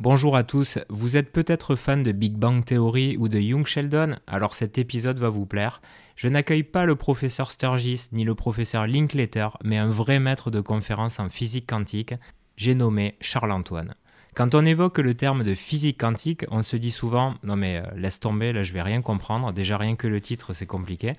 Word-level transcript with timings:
Bonjour 0.00 0.36
à 0.36 0.44
tous, 0.44 0.78
vous 0.88 1.16
êtes 1.16 1.32
peut-être 1.32 1.74
fan 1.74 2.04
de 2.04 2.12
Big 2.12 2.34
Bang 2.34 2.64
Theory 2.64 3.16
ou 3.16 3.26
de 3.26 3.40
Young 3.40 3.66
Sheldon, 3.66 4.14
alors 4.28 4.54
cet 4.54 4.78
épisode 4.78 5.18
va 5.18 5.28
vous 5.28 5.44
plaire. 5.44 5.80
Je 6.14 6.28
n'accueille 6.28 6.62
pas 6.62 6.84
le 6.84 6.94
professeur 6.94 7.50
Sturgis 7.50 8.06
ni 8.12 8.22
le 8.22 8.36
professeur 8.36 8.86
Linklater, 8.86 9.48
mais 9.64 9.76
un 9.76 9.88
vrai 9.88 10.20
maître 10.20 10.52
de 10.52 10.60
conférence 10.60 11.18
en 11.18 11.28
physique 11.28 11.66
quantique, 11.66 12.14
j'ai 12.56 12.76
nommé 12.76 13.16
Charles-Antoine. 13.20 13.96
Quand 14.36 14.54
on 14.54 14.64
évoque 14.64 14.98
le 14.98 15.14
terme 15.14 15.42
de 15.42 15.56
physique 15.56 15.98
quantique, 15.98 16.44
on 16.52 16.62
se 16.62 16.76
dit 16.76 16.92
souvent 16.92 17.34
non 17.42 17.56
mais 17.56 17.78
euh, 17.78 17.90
laisse 17.96 18.20
tomber, 18.20 18.52
là 18.52 18.62
je 18.62 18.72
vais 18.72 18.82
rien 18.82 19.02
comprendre, 19.02 19.52
déjà 19.52 19.76
rien 19.76 19.96
que 19.96 20.06
le 20.06 20.20
titre 20.20 20.52
c'est 20.52 20.64
compliqué. 20.64 21.12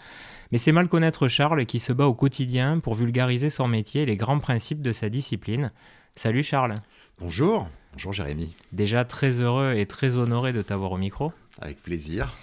Mais 0.53 0.57
c'est 0.57 0.71
mal 0.71 0.87
connaître 0.87 1.27
Charles 1.27 1.65
qui 1.65 1.79
se 1.79 1.91
bat 1.91 2.07
au 2.07 2.13
quotidien 2.13 2.79
pour 2.79 2.95
vulgariser 2.95 3.49
son 3.49 3.67
métier 3.67 4.03
et 4.03 4.05
les 4.05 4.15
grands 4.15 4.39
principes 4.39 4.81
de 4.81 4.93
sa 4.93 5.09
discipline. 5.09 5.69
Salut 6.15 6.43
Charles. 6.43 6.75
Bonjour, 7.19 7.67
bonjour 7.93 8.13
Jérémy. 8.13 8.55
Déjà 8.71 9.05
très 9.05 9.39
heureux 9.39 9.73
et 9.75 9.85
très 9.85 10.17
honoré 10.17 10.53
de 10.53 10.61
t'avoir 10.61 10.91
au 10.91 10.97
micro. 10.97 11.31
Avec 11.61 11.81
plaisir. 11.81 12.33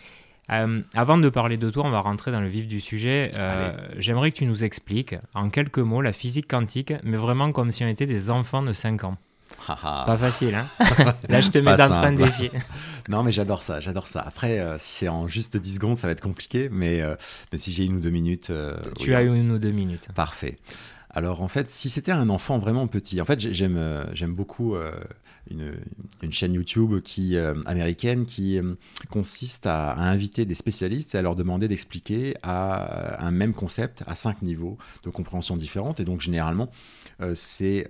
Euh, 0.51 0.81
avant 0.95 1.19
de 1.19 1.29
parler 1.29 1.57
de 1.57 1.71
toi, 1.71 1.85
on 1.85 1.91
va 1.91 2.01
rentrer 2.01 2.31
dans 2.31 2.41
le 2.41 2.49
vif 2.49 2.69
du 2.69 2.81
sujet. 2.81 3.31
Euh, 3.39 3.73
j'aimerais 3.99 4.31
que 4.31 4.37
tu 4.37 4.47
nous 4.47 4.65
expliques 4.65 5.17
en 5.35 5.51
quelques 5.51 5.79
mots 5.79 6.03
la 6.03 6.13
physique 6.13 6.49
quantique, 6.49 6.93
mais 7.03 7.17
vraiment 7.17 7.53
comme 7.53 7.71
si 7.71 7.85
on 7.85 7.89
était 7.89 8.07
des 8.07 8.31
enfants 8.31 8.63
de 8.63 8.73
5 8.73 9.05
ans. 9.05 9.17
Pas 9.67 10.17
facile, 10.17 10.55
hein 10.55 10.67
Là, 11.29 11.41
je 11.41 11.51
te 11.51 11.59
mets 11.59 11.77
dans 11.77 11.89
train 11.89 12.13
de 12.13 12.19
défi. 12.19 12.51
non, 13.09 13.23
mais 13.23 13.33
j'adore 13.33 13.63
ça, 13.63 13.81
j'adore 13.81 14.07
ça. 14.07 14.21
Après, 14.21 14.61
euh, 14.61 14.79
si 14.79 14.99
c'est 14.99 15.09
en 15.09 15.27
juste 15.27 15.57
10 15.57 15.75
secondes, 15.75 15.99
ça 15.99 16.07
va 16.07 16.13
être 16.13 16.21
compliqué, 16.21 16.69
mais, 16.71 17.03
mais 17.51 17.59
si 17.59 17.73
j'ai 17.73 17.85
une 17.85 17.97
ou 17.97 18.01
deux 18.01 18.11
minutes... 18.11 18.53
tu 18.99 19.15
as 19.15 19.23
une 19.23 19.51
ou 19.51 19.59
deux 19.59 19.71
minutes. 19.71 20.09
Parfait. 20.15 20.59
Alors 21.17 21.41
en 21.41 21.49
fait, 21.49 21.71
si 21.71 21.89
c'était 21.89 22.13
un 22.13 22.29
enfant 22.29 22.59
vraiment 22.59 22.87
petit, 22.87 23.23
en 23.23 23.25
fait 23.25 23.41
j'aime 23.41 23.81
j'aime 24.13 24.35
beaucoup 24.35 24.77
euh, 24.77 24.93
une, 25.51 26.33
chaîne 26.33 26.55
YouTube 26.55 27.01
qui 27.01 27.37
euh, 27.37 27.55
américaine 27.67 28.27
qui 28.27 28.61
consiste 29.11 29.67
à, 29.67 29.95
inviter 29.95 30.45
des 30.45 30.55
spécialistes 30.55 31.15
et 31.15 31.19
à 31.19 31.23
leur 31.23 31.37
demander 31.37 31.69
d'expliquer 31.69 32.35
à 32.43 33.25
un 33.25 33.31
même 33.31 33.55
concept 33.55 34.03
à 34.07 34.15
cinq 34.15 34.43
niveaux 34.43 34.77
de 35.05 35.11
compréhension 35.11 35.57
différentes. 35.57 36.01
Et 36.01 36.05
donc 36.05 36.21
généralement 36.21 36.71
c'est 37.35 37.89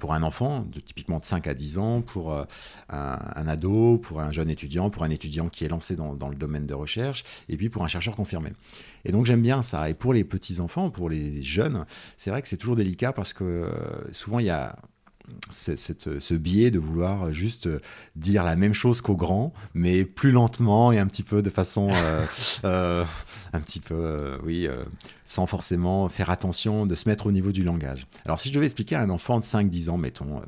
pour 0.00 0.12
un 0.12 0.22
enfant 0.22 0.66
typiquement 0.84 1.18
de 1.18 1.24
5 1.24 1.46
à 1.46 1.54
10 1.54 1.78
ans, 1.78 2.02
pour 2.02 2.36
un, 2.90 3.48
ado, 3.48 3.98
pour 3.98 4.20
un 4.20 4.32
jeune 4.32 4.50
étudiant, 4.50 4.90
pour 4.90 5.04
un 5.04 5.10
étudiant 5.10 5.48
qui 5.48 5.64
est 5.64 5.68
lancé 5.68 5.96
dans, 5.96 6.14
dans 6.14 6.28
le 6.28 6.36
domaine 6.36 6.66
de 6.66 6.74
recherche, 6.74 7.24
et 7.48 7.56
puis 7.56 7.70
pour 7.70 7.84
un 7.84 7.88
chercheur 7.88 8.16
confirmé. 8.16 8.50
Et 9.04 9.12
donc 9.12 9.24
j'aime 9.24 9.42
bien 9.42 9.62
ça. 9.62 9.88
Et 9.88 9.94
pour 9.94 10.12
les 10.12 10.24
petits 10.24 10.60
enfants, 10.60 10.90
pour 10.90 11.08
les 11.08 11.42
jeunes, 11.42 11.86
c'est 12.16 12.30
vrai 12.30 12.42
que 12.42 12.48
c'est 12.48 12.56
toujours 12.56 12.76
délicat 12.76 13.12
parce 13.12 13.32
que 13.32 13.44
euh, 13.44 14.12
souvent 14.12 14.38
il 14.38 14.46
y 14.46 14.50
a 14.50 14.76
ce 15.50 16.34
biais 16.34 16.70
de 16.70 16.78
vouloir 16.78 17.32
juste 17.32 17.68
dire 18.16 18.44
la 18.44 18.56
même 18.56 18.74
chose 18.74 19.00
qu'aux 19.00 19.16
grands, 19.16 19.52
mais 19.74 20.04
plus 20.04 20.30
lentement 20.30 20.92
et 20.92 20.98
un 20.98 21.06
petit 21.06 21.22
peu 21.22 21.42
de 21.42 21.50
façon, 21.50 21.90
euh, 21.94 22.26
euh, 22.64 23.04
un 23.52 23.60
petit 23.60 23.80
peu, 23.80 24.38
oui, 24.44 24.68
sans 25.24 25.46
forcément 25.46 26.08
faire 26.08 26.30
attention 26.30 26.86
de 26.86 26.94
se 26.94 27.08
mettre 27.08 27.26
au 27.26 27.32
niveau 27.32 27.52
du 27.52 27.64
langage. 27.64 28.06
Alors 28.24 28.40
si 28.40 28.48
je 28.48 28.54
devais 28.54 28.66
expliquer 28.66 28.96
à 28.96 29.02
un 29.02 29.10
enfant 29.10 29.40
de 29.40 29.44
5-10 29.44 29.90
ans, 29.90 29.98
mettons, 29.98 30.40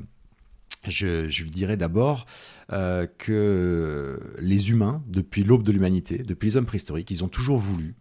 je, 0.87 1.29
je, 1.29 1.43
lui 1.43 1.51
dirais 1.51 1.77
d'abord 1.77 2.25
que 2.69 4.19
les 4.39 4.69
humains, 4.69 5.03
depuis 5.07 5.43
l'aube 5.43 5.63
de 5.63 5.71
l'humanité, 5.71 6.19
depuis 6.19 6.49
les 6.49 6.57
hommes 6.57 6.65
préhistoriques, 6.65 7.11
ils 7.11 7.23
ont 7.23 7.29
toujours 7.29 7.57
voulu 7.57 7.95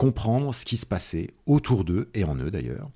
comprendre 0.00 0.54
ce 0.54 0.64
qui 0.64 0.78
se 0.78 0.86
passait 0.86 1.28
autour 1.44 1.84
d'eux, 1.84 2.08
et 2.14 2.24
en 2.24 2.34
eux 2.36 2.50
d'ailleurs. 2.50 2.88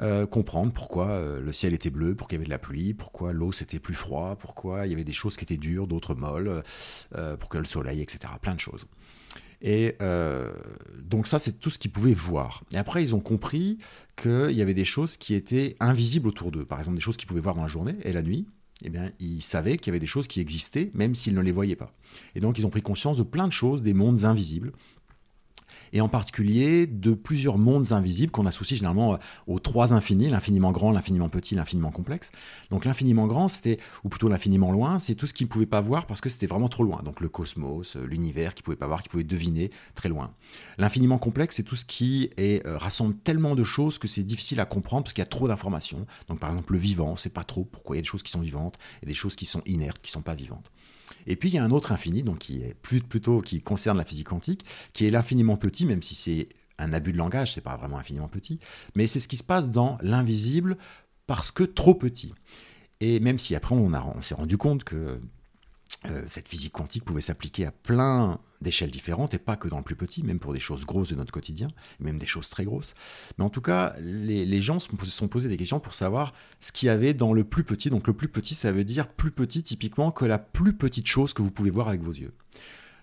Euh, 0.00 0.26
comprendre 0.26 0.72
pourquoi 0.72 1.08
euh, 1.10 1.40
le 1.40 1.52
ciel 1.52 1.72
était 1.72 1.90
bleu, 1.90 2.14
pourquoi 2.14 2.34
il 2.34 2.36
y 2.36 2.40
avait 2.40 2.46
de 2.46 2.50
la 2.50 2.58
pluie, 2.58 2.94
pourquoi 2.94 3.32
l'eau 3.32 3.52
c'était 3.52 3.78
plus 3.78 3.94
froid, 3.94 4.36
pourquoi 4.36 4.86
il 4.86 4.90
y 4.90 4.92
avait 4.92 5.04
des 5.04 5.12
choses 5.12 5.36
qui 5.36 5.44
étaient 5.44 5.56
dures, 5.56 5.86
d'autres 5.86 6.14
molles, 6.14 6.62
euh, 7.14 7.36
pourquoi 7.36 7.60
le 7.60 7.66
soleil, 7.66 8.00
etc. 8.00 8.32
Plein 8.40 8.54
de 8.54 8.60
choses. 8.60 8.86
Et 9.66 9.96
donc 11.02 11.26
ça, 11.26 11.38
c'est 11.38 11.58
tout 11.58 11.70
ce 11.70 11.78
qu'ils 11.78 11.90
pouvaient 11.90 12.12
voir. 12.12 12.64
Et 12.74 12.76
après, 12.76 13.02
ils 13.02 13.14
ont 13.14 13.20
compris 13.20 13.78
qu'il 14.14 14.50
y 14.50 14.60
avait 14.60 14.74
des 14.74 14.84
choses 14.84 15.16
qui 15.16 15.32
étaient 15.32 15.76
invisibles 15.80 16.28
autour 16.28 16.50
d'eux. 16.50 16.66
Par 16.66 16.78
exemple, 16.80 16.96
des 16.96 17.00
choses 17.00 17.16
qu'ils 17.16 17.28
pouvaient 17.28 17.40
voir 17.40 17.54
dans 17.54 17.62
la 17.62 17.68
journée 17.68 17.96
et 18.02 18.12
la 18.12 18.20
nuit. 18.20 18.46
Eh 18.82 18.90
bien, 18.90 19.10
ils 19.20 19.40
savaient 19.40 19.78
qu'il 19.78 19.86
y 19.86 19.92
avait 19.92 20.00
des 20.00 20.06
choses 20.06 20.26
qui 20.26 20.40
existaient, 20.40 20.90
même 20.92 21.14
s'ils 21.14 21.34
ne 21.34 21.40
les 21.40 21.52
voyaient 21.52 21.76
pas. 21.76 21.94
Et 22.34 22.40
donc, 22.40 22.58
ils 22.58 22.66
ont 22.66 22.70
pris 22.70 22.82
conscience 22.82 23.16
de 23.16 23.22
plein 23.22 23.46
de 23.46 23.52
choses, 23.52 23.80
des 23.80 23.94
mondes 23.94 24.24
invisibles, 24.24 24.72
et 25.94 26.00
en 26.00 26.08
particulier 26.08 26.86
de 26.86 27.14
plusieurs 27.14 27.56
mondes 27.56 27.92
invisibles 27.92 28.32
qu'on 28.32 28.46
associe 28.46 28.76
généralement 28.76 29.14
euh, 29.14 29.18
aux 29.46 29.60
trois 29.60 29.94
infinis, 29.94 30.28
l'infiniment 30.28 30.72
grand, 30.72 30.90
l'infiniment 30.90 31.28
petit, 31.28 31.54
l'infiniment 31.54 31.92
complexe. 31.92 32.32
Donc 32.70 32.84
l'infiniment 32.84 33.28
grand, 33.28 33.46
c'était, 33.46 33.78
ou 34.02 34.08
plutôt 34.08 34.28
l'infiniment 34.28 34.72
loin, 34.72 34.98
c'est 34.98 35.14
tout 35.14 35.28
ce 35.28 35.32
qu'ils 35.32 35.46
ne 35.46 35.50
pouvaient 35.50 35.66
pas 35.66 35.80
voir 35.80 36.06
parce 36.06 36.20
que 36.20 36.28
c'était 36.28 36.48
vraiment 36.48 36.68
trop 36.68 36.82
loin. 36.82 37.02
Donc 37.04 37.20
le 37.20 37.28
cosmos, 37.28 37.96
euh, 37.96 38.04
l'univers 38.04 38.54
qu'ils 38.54 38.62
ne 38.62 38.64
pouvaient 38.64 38.76
pas 38.76 38.88
voir, 38.88 39.02
qu'ils 39.02 39.10
pouvaient 39.10 39.24
deviner 39.24 39.70
très 39.94 40.08
loin. 40.08 40.32
L'infiniment 40.78 41.18
complexe, 41.18 41.56
c'est 41.56 41.62
tout 41.62 41.76
ce 41.76 41.84
qui 41.84 42.28
euh, 42.40 42.60
rassemble 42.64 43.14
tellement 43.14 43.54
de 43.54 43.62
choses 43.62 43.98
que 43.98 44.08
c'est 44.08 44.24
difficile 44.24 44.58
à 44.58 44.66
comprendre 44.66 45.04
parce 45.04 45.12
qu'il 45.12 45.22
y 45.22 45.26
a 45.26 45.26
trop 45.26 45.46
d'informations. 45.46 46.06
Donc 46.28 46.40
par 46.40 46.50
exemple 46.50 46.72
le 46.72 46.78
vivant, 46.78 47.14
sait 47.14 47.30
pas 47.30 47.44
trop 47.44 47.64
pourquoi 47.64 47.94
il 47.94 47.98
y 47.98 48.00
a 48.00 48.02
des 48.02 48.08
choses 48.08 48.24
qui 48.24 48.32
sont 48.32 48.40
vivantes 48.40 48.78
et 49.02 49.06
des 49.06 49.14
choses 49.14 49.36
qui 49.36 49.46
sont 49.46 49.62
inertes, 49.64 50.02
qui 50.02 50.10
ne 50.10 50.14
sont 50.14 50.22
pas 50.22 50.34
vivantes. 50.34 50.72
Et 51.26 51.36
puis 51.36 51.48
il 51.50 51.54
y 51.54 51.58
a 51.58 51.64
un 51.64 51.70
autre 51.70 51.92
infini, 51.92 52.22
donc 52.22 52.38
qui 52.38 53.60
concerne 53.62 53.98
la 53.98 54.04
physique 54.04 54.28
quantique, 54.28 54.64
qui 54.92 55.06
est 55.06 55.10
l'infiniment 55.10 55.56
petit, 55.56 55.86
même 55.86 56.02
si 56.02 56.14
c'est 56.14 56.48
un 56.78 56.92
abus 56.92 57.12
de 57.12 57.18
langage, 57.18 57.54
c'est 57.54 57.60
pas 57.60 57.76
vraiment 57.76 57.98
infiniment 57.98 58.28
petit, 58.28 58.58
mais 58.94 59.06
c'est 59.06 59.20
ce 59.20 59.28
qui 59.28 59.36
se 59.36 59.44
passe 59.44 59.70
dans 59.70 59.98
l'invisible 60.02 60.76
parce 61.26 61.50
que 61.50 61.62
trop 61.62 61.94
petit. 61.94 62.34
Et 63.00 63.20
même 63.20 63.38
si 63.38 63.54
après 63.54 63.74
on, 63.74 64.20
s'est 64.20 64.34
rendu 64.34 64.56
compte 64.56 64.84
que 64.84 65.20
cette 66.28 66.48
physique 66.48 66.72
quantique 66.72 67.04
pouvait 67.04 67.20
s'appliquer 67.20 67.66
à 67.66 67.70
plein 67.70 68.38
d'échelles 68.60 68.90
différentes 68.90 69.34
et 69.34 69.38
pas 69.38 69.56
que 69.56 69.68
dans 69.68 69.78
le 69.78 69.84
plus 69.84 69.96
petit, 69.96 70.22
même 70.22 70.38
pour 70.38 70.52
des 70.52 70.60
choses 70.60 70.84
grosses 70.84 71.08
de 71.08 71.14
notre 71.14 71.32
quotidien, 71.32 71.68
même 72.00 72.18
des 72.18 72.26
choses 72.26 72.48
très 72.48 72.64
grosses. 72.64 72.94
Mais 73.38 73.44
en 73.44 73.50
tout 73.50 73.60
cas, 73.60 73.94
les, 74.00 74.60
gens 74.60 74.78
se 74.78 74.88
sont 75.06 75.28
posés 75.28 75.48
des 75.48 75.56
questions 75.56 75.80
pour 75.80 75.94
savoir 75.94 76.34
ce 76.60 76.72
qu'il 76.72 76.86
y 76.86 76.90
avait 76.90 77.14
dans 77.14 77.32
le 77.32 77.44
plus 77.44 77.64
petit. 77.64 77.90
Donc 77.90 78.06
le 78.06 78.12
plus 78.12 78.28
petit, 78.28 78.54
ça 78.54 78.72
veut 78.72 78.84
dire 78.84 79.08
plus 79.08 79.30
petit 79.30 79.62
typiquement 79.62 80.10
que 80.10 80.24
la 80.24 80.38
plus 80.38 80.72
petite 80.72 81.06
chose 81.06 81.32
que 81.32 81.42
vous 81.42 81.50
pouvez 81.50 81.70
voir 81.70 81.88
avec 81.88 82.02
vos 82.02 82.12
yeux. 82.12 82.32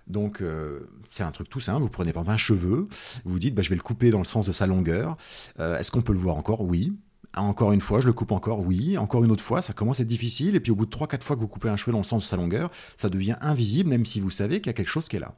Donc 0.08 0.42
euh, 0.42 0.82
c'est 1.08 1.24
un 1.24 1.32
truc 1.32 1.50
tout 1.50 1.60
simple, 1.60 1.82
vous 1.82 1.90
prenez 1.90 2.12
par 2.12 2.24
exemple 2.24 2.34
un 2.34 2.38
cheveu, 2.38 2.88
vous 3.24 3.32
vous 3.32 3.40
dites 3.40 3.56
bah, 3.56 3.62
je 3.62 3.70
vais 3.70 3.76
le 3.76 3.82
couper 3.82 4.10
dans 4.10 4.18
le 4.18 4.26
sens 4.26 4.46
de 4.46 4.52
sa 4.52 4.68
longueur. 4.68 5.16
Euh, 5.60 5.78
est-ce 5.78 5.92
qu'on 5.92 6.02
peut 6.02 6.14
le 6.14 6.20
voir 6.20 6.36
encore? 6.36 6.62
Oui. 6.62 6.94
Encore 7.38 7.72
une 7.72 7.81
fois, 7.81 8.02
je 8.02 8.08
le 8.08 8.14
coupe 8.14 8.31
encore, 8.31 8.59
oui. 8.59 8.97
Encore 8.97 9.24
une 9.24 9.31
autre 9.31 9.44
fois, 9.44 9.62
ça 9.62 9.74
commence 9.74 10.00
à 10.00 10.03
être 10.03 10.09
difficile. 10.09 10.56
Et 10.56 10.59
puis 10.59 10.72
au 10.72 10.75
bout 10.75 10.86
de 10.86 10.92
3-4 10.92 11.22
fois 11.22 11.36
que 11.36 11.42
vous 11.42 11.47
coupez 11.47 11.69
un 11.69 11.78
cheveu 11.78 11.92
dans 11.92 12.00
le 12.00 12.03
sens 12.03 12.24
de 12.24 12.28
sa 12.28 12.36
longueur, 12.36 12.72
ça 12.97 13.09
devient 13.09 13.36
invisible, 13.42 13.90
même 13.90 14.06
si 14.06 14.19
vous 14.19 14.30
savez 14.30 14.59
qu'il 14.59 14.68
y 14.68 14.72
a 14.72 14.74
quelque 14.74 14.90
chose 14.90 15.08
qui 15.08 15.16
est 15.16 15.22
là. 15.22 15.36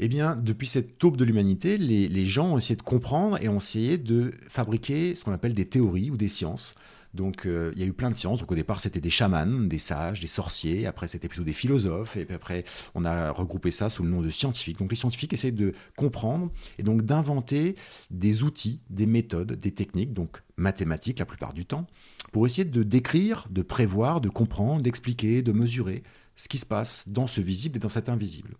Eh 0.00 0.08
bien, 0.08 0.36
depuis 0.36 0.66
cette 0.66 0.98
taupe 0.98 1.16
de 1.16 1.24
l'humanité, 1.24 1.76
les, 1.76 2.26
gens 2.26 2.52
ont 2.52 2.58
essayé 2.58 2.76
de 2.76 2.82
comprendre 2.82 3.42
et 3.42 3.48
ont 3.48 3.56
essayé 3.56 3.98
de 3.98 4.32
fabriquer 4.48 5.14
ce 5.16 5.24
qu'on 5.24 5.32
appelle 5.32 5.54
des 5.54 5.64
théories 5.64 6.10
ou 6.10 6.16
des 6.16 6.28
sciences 6.28 6.74
donc 7.14 7.46
euh, 7.46 7.72
il 7.74 7.80
y 7.80 7.84
a 7.84 7.86
eu 7.86 7.92
plein 7.92 8.10
de 8.10 8.16
sciences. 8.16 8.40
Donc 8.40 8.52
au 8.52 8.54
départ 8.54 8.80
c'était 8.80 9.00
des 9.00 9.10
chamans, 9.10 9.46
des 9.46 9.78
sages, 9.78 10.20
des 10.20 10.26
sorciers. 10.26 10.86
Après 10.86 11.08
c'était 11.08 11.28
plutôt 11.28 11.44
des 11.44 11.52
philosophes. 11.52 12.16
Et 12.16 12.24
puis 12.24 12.34
après 12.34 12.64
on 12.94 13.04
a 13.04 13.30
regroupé 13.30 13.70
ça 13.70 13.88
sous 13.88 14.02
le 14.02 14.10
nom 14.10 14.20
de 14.20 14.30
scientifiques. 14.30 14.78
Donc 14.78 14.90
les 14.90 14.96
scientifiques 14.96 15.32
essayent 15.32 15.52
de 15.52 15.72
comprendre 15.96 16.50
et 16.78 16.82
donc 16.82 17.02
d'inventer 17.02 17.76
des 18.10 18.42
outils, 18.42 18.80
des 18.90 19.06
méthodes, 19.06 19.52
des 19.52 19.72
techniques, 19.72 20.12
donc 20.12 20.42
mathématiques 20.56 21.18
la 21.18 21.26
plupart 21.26 21.52
du 21.52 21.64
temps, 21.64 21.86
pour 22.32 22.46
essayer 22.46 22.64
de 22.64 22.82
décrire, 22.82 23.46
de 23.50 23.62
prévoir, 23.62 24.20
de 24.20 24.28
comprendre, 24.28 24.82
d'expliquer, 24.82 25.42
de 25.42 25.52
mesurer 25.52 26.02
ce 26.36 26.48
qui 26.48 26.58
se 26.58 26.66
passe 26.66 27.08
dans 27.08 27.26
ce 27.26 27.40
visible 27.40 27.76
et 27.76 27.80
dans 27.80 27.88
cet 27.88 28.08
invisible. 28.08 28.54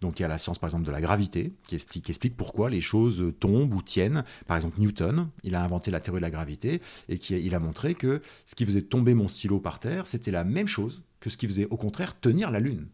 Donc 0.00 0.18
il 0.18 0.22
y 0.22 0.24
a 0.24 0.28
la 0.28 0.38
science 0.38 0.58
par 0.58 0.68
exemple 0.68 0.86
de 0.86 0.90
la 0.90 1.00
gravité 1.00 1.52
qui 1.66 1.76
explique, 1.76 2.36
pourquoi 2.36 2.70
les 2.70 2.80
choses 2.80 3.32
tombent 3.38 3.74
ou 3.74 3.82
tiennent. 3.82 4.24
Par 4.46 4.56
exemple 4.56 4.80
Newton, 4.80 5.28
il 5.42 5.54
a 5.54 5.62
inventé 5.62 5.90
la 5.90 6.00
théorie 6.00 6.20
de 6.20 6.24
la 6.24 6.30
gravité 6.30 6.80
et 7.08 7.18
qui, 7.18 7.38
il 7.38 7.54
a 7.54 7.60
montré 7.60 7.94
que 7.94 8.22
ce 8.46 8.54
qui 8.54 8.64
faisait 8.64 8.82
tomber 8.82 9.14
mon 9.14 9.28
stylo 9.28 9.60
par 9.60 9.78
terre, 9.78 10.06
c'était 10.06 10.30
la 10.30 10.44
même 10.44 10.68
chose 10.68 11.02
que 11.20 11.28
ce 11.28 11.36
qui 11.36 11.46
faisait 11.46 11.66
au 11.70 11.76
contraire 11.76 12.18
tenir 12.18 12.50
la 12.50 12.60
Lune. 12.60 12.86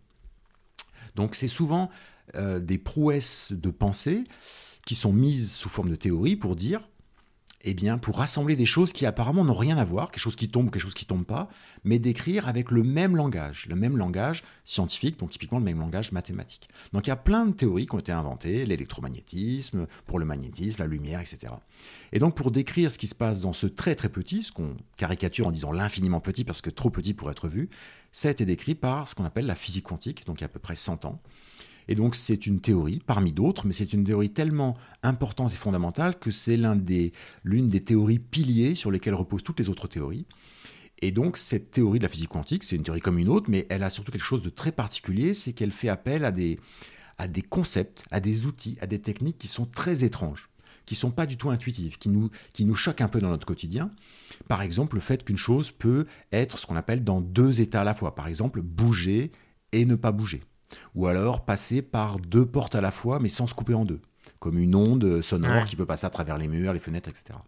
Donc 1.15 1.35
c'est 1.35 1.49
souvent 1.49 1.91
euh, 2.35 2.59
des 2.59 2.79
prouesses 2.79 3.53
de 3.53 3.71
pensée 3.71 4.25
qui 4.85 4.95
sont 4.95 5.13
mises 5.13 5.53
sous 5.53 5.69
forme 5.69 5.91
de 5.91 5.97
théorie 5.97 6.37
pour 6.37 6.57
dire 6.57 6.89
eh 7.69 7.75
bien, 7.75 7.99
pour 7.99 8.19
rassembler 8.19 8.55
des 8.55 8.65
choses 8.65 8.93
qui 8.93 9.07
apparemment 9.07 9.45
n'ont 9.45 9.53
rien 9.53 9.77
à 9.77 9.85
voir, 9.85 10.13
quelque 10.13 10.23
chose 10.23 10.37
qui 10.37 10.49
tombe, 10.49 10.71
quelque 10.71 10.83
chose 10.83 10.95
qui 10.95 11.05
tombe 11.05 11.25
pas, 11.25 11.49
mais 11.83 11.99
d'écrire 11.99 12.47
avec 12.47 12.71
le 12.71 12.85
même 12.85 13.17
langage, 13.17 13.67
le 13.69 13.75
même 13.75 13.97
langage 13.97 14.45
scientifique, 14.65 15.19
donc 15.19 15.31
typiquement 15.31 15.59
le 15.59 15.65
même 15.65 15.81
langage 15.81 16.13
mathématique. 16.13 16.69
Donc 16.93 17.09
il 17.09 17.11
y 17.11 17.13
a 17.13 17.17
plein 17.17 17.45
de 17.45 17.53
théories 17.53 17.87
qui 17.87 17.95
ont 17.97 17.99
été 17.99 18.13
inventées, 18.13 18.65
l'électromagnétisme, 18.67 19.89
pour 20.07 20.21
le 20.21 20.25
magnétisme, 20.25 20.81
la 20.81 20.87
lumière, 20.87 21.19
etc. 21.19 21.55
Et 22.13 22.21
donc 22.21 22.37
pour 22.37 22.53
décrire 22.53 22.93
ce 22.93 22.99
qui 22.99 23.09
se 23.09 23.17
passe 23.17 23.41
dans 23.41 23.53
ce 23.53 23.67
très 23.67 23.97
très 23.97 24.11
petit, 24.11 24.45
ce 24.45 24.53
qu'on 24.53 24.77
caricature 24.97 25.49
en 25.49 25.51
disant 25.51 25.73
l'infiniment 25.73 26.21
petit 26.21 26.45
parce 26.45 26.61
que 26.61 26.71
trop 26.71 26.91
petit 26.91 27.15
pour 27.15 27.33
être 27.33 27.49
vu, 27.49 27.69
ça 28.13 28.29
a 28.29 28.31
été 28.31 28.47
décrit 28.47 28.77
par 28.77 29.09
ce 29.09 29.17
qu'on 29.17 29.25
appelle 29.25 29.47
la 29.47 29.57
physique 29.57 29.87
quantique, 29.87 30.25
donc 30.25 30.39
il 30.39 30.43
y 30.43 30.45
a 30.45 30.47
à 30.47 30.51
peu 30.51 30.61
près 30.61 30.77
100 30.77 31.05
ans. 31.05 31.21
Et 31.89 31.95
donc 31.95 32.17
c'est 32.17 32.47
une 32.47 32.61
théorie 32.61 33.01
parmi 33.05 33.33
d'autres, 33.33 33.67
mais 33.67 33.73
c'est 33.73 33.93
une 33.93 34.05
théorie 34.05 34.31
tellement 34.31 34.77
importante 35.03 35.53
et 35.53 35.57
fondamentale 35.57 36.19
que 36.19 36.31
c'est 36.31 36.57
l'une 36.57 37.69
des, 37.69 37.81
théories 37.81 38.19
piliers 38.19 38.75
sur 38.75 38.91
lesquelles 38.91 39.15
reposent 39.15 39.45
toutes 39.45 39.61
les 39.61 39.69
autres 39.69 39.89
théories. 39.89 40.27
Et 41.03 41.11
donc, 41.11 41.37
cette 41.37 41.71
théorie 41.71 41.99
de 41.99 42.05
la 42.05 42.09
physique 42.09 42.31
quantique, 42.31 42.65
c'est 42.65 42.77
une 42.77 42.83
théorie 42.83 43.01
comme 43.01 43.19
une 43.19 43.29
autre, 43.29 43.51
mais 43.51 43.67
elle 43.69 43.83
a 43.83 43.91
surtout 43.91 44.13
quelque 44.13 44.25
chose 44.25 44.43
de 44.43 44.49
très 44.49 44.73
particulier, 44.73 45.35
c'est 45.35 45.53
qu'elle 45.53 45.73
fait 45.73 45.91
appel 45.91 46.25
à 46.25 46.31
des, 46.31 46.59
concepts, 47.51 48.05
à 48.11 48.21
des 48.21 48.47
outils, 48.47 48.79
à 48.81 48.87
des 48.87 49.01
techniques 49.01 49.37
qui 49.37 49.47
sont 49.47 49.67
très 49.67 50.05
étranges, 50.05 50.49
qui 50.87 50.95
sont 50.95 51.11
pas 51.11 51.27
du 51.27 51.37
tout 51.37 51.51
intuitives, 51.51 51.99
qui 51.99 52.09
nous, 52.09 52.31
qui 52.55 52.65
nous 52.65 52.75
choquent 52.75 53.03
un 53.03 53.09
peu 53.09 53.21
dans 53.21 53.29
notre 53.29 53.47
quotidien. 53.47 53.91
Par 54.49 54.63
exemple, 54.63 54.97
le 54.97 55.03
fait 55.03 55.23
qu'une 55.23 55.37
chose 55.37 55.71
peut 55.71 56.07
être 56.33 56.57
ce 56.57 56.67
qu'on 56.67 56.77
appelle 56.77 57.05
dans 57.05 57.21
deux 57.21 57.61
états 57.61 57.83
à 57.83 57.85
la 57.85 57.95
fois. 57.95 58.15
Par 58.15 58.27
exemple, 58.27 58.63
bouger 58.63 59.33
et 59.73 59.85
ne 59.85 59.97
pas 59.97 60.13
bouger. 60.13 60.43
Ou 60.95 61.07
alors 61.07 61.45
passer 61.45 61.83
par 61.83 62.19
deux 62.19 62.47
portes 62.47 62.75
à 62.75 62.81
la 62.81 62.91
fois, 62.91 63.19
mais 63.21 63.29
sans 63.29 63.47
se 63.47 63.55
couper 63.55 63.75
en 63.75 63.85
deux. 63.85 64.01
Comme 64.39 64.59
une 64.59 64.75
onde 64.75 65.23
sonore 65.23 65.65
qui 65.65 65.77
peut 65.77 65.87
passer 65.87 66.07
à 66.07 66.11
travers 66.11 66.39
les 66.39 66.49
murs, 66.49 66.73
les 66.73 66.81
fenêtres, 66.81 67.09
etc. 67.09 67.39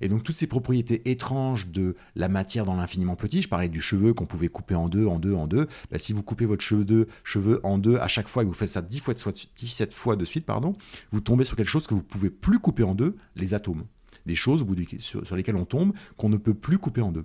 Et 0.00 0.08
donc 0.08 0.22
toutes 0.22 0.36
ces 0.36 0.46
propriétés 0.46 1.10
étranges 1.10 1.68
de 1.68 1.96
la 2.14 2.28
matière 2.28 2.64
dans 2.64 2.74
l'infiniment 2.74 3.16
petit, 3.16 3.42
je 3.42 3.48
parlais 3.48 3.68
du 3.68 3.80
cheveu 3.80 4.14
qu'on 4.14 4.26
pouvait 4.26 4.48
couper 4.48 4.74
en 4.74 4.88
deux, 4.88 5.06
en 5.06 5.18
deux, 5.18 5.34
en 5.34 5.46
deux, 5.46 5.66
bah, 5.90 5.98
si 5.98 6.12
vous 6.12 6.22
coupez 6.22 6.46
votre 6.46 6.62
cheveu, 6.62 7.60
en 7.62 7.78
deux 7.78 7.96
à 7.96 8.08
chaque 8.08 8.28
fois 8.28 8.42
et 8.42 8.46
que 8.46 8.50
vous 8.50 8.56
faites 8.56 8.68
ça 8.68 8.82
10 8.82 9.00
fois 9.00 9.14
de, 9.14 9.20
17 9.56 9.94
fois 9.94 10.16
de 10.16 10.24
suite, 10.24 10.46
pardon, 10.46 10.74
vous 11.12 11.20
tombez 11.20 11.44
sur 11.44 11.56
quelque 11.56 11.68
chose 11.68 11.86
que 11.86 11.94
vous 11.94 12.02
pouvez 12.02 12.30
plus 12.30 12.58
couper 12.58 12.82
en 12.82 12.94
deux, 12.94 13.16
les 13.36 13.54
atomes. 13.54 13.84
Des 14.26 14.34
choses 14.34 14.64
sur, 14.98 15.36
lesquelles 15.36 15.56
on 15.56 15.64
tombe 15.64 15.92
qu'on 16.16 16.28
ne 16.28 16.36
peut 16.36 16.54
plus 16.54 16.78
couper 16.78 17.00
en 17.00 17.12
deux. 17.12 17.24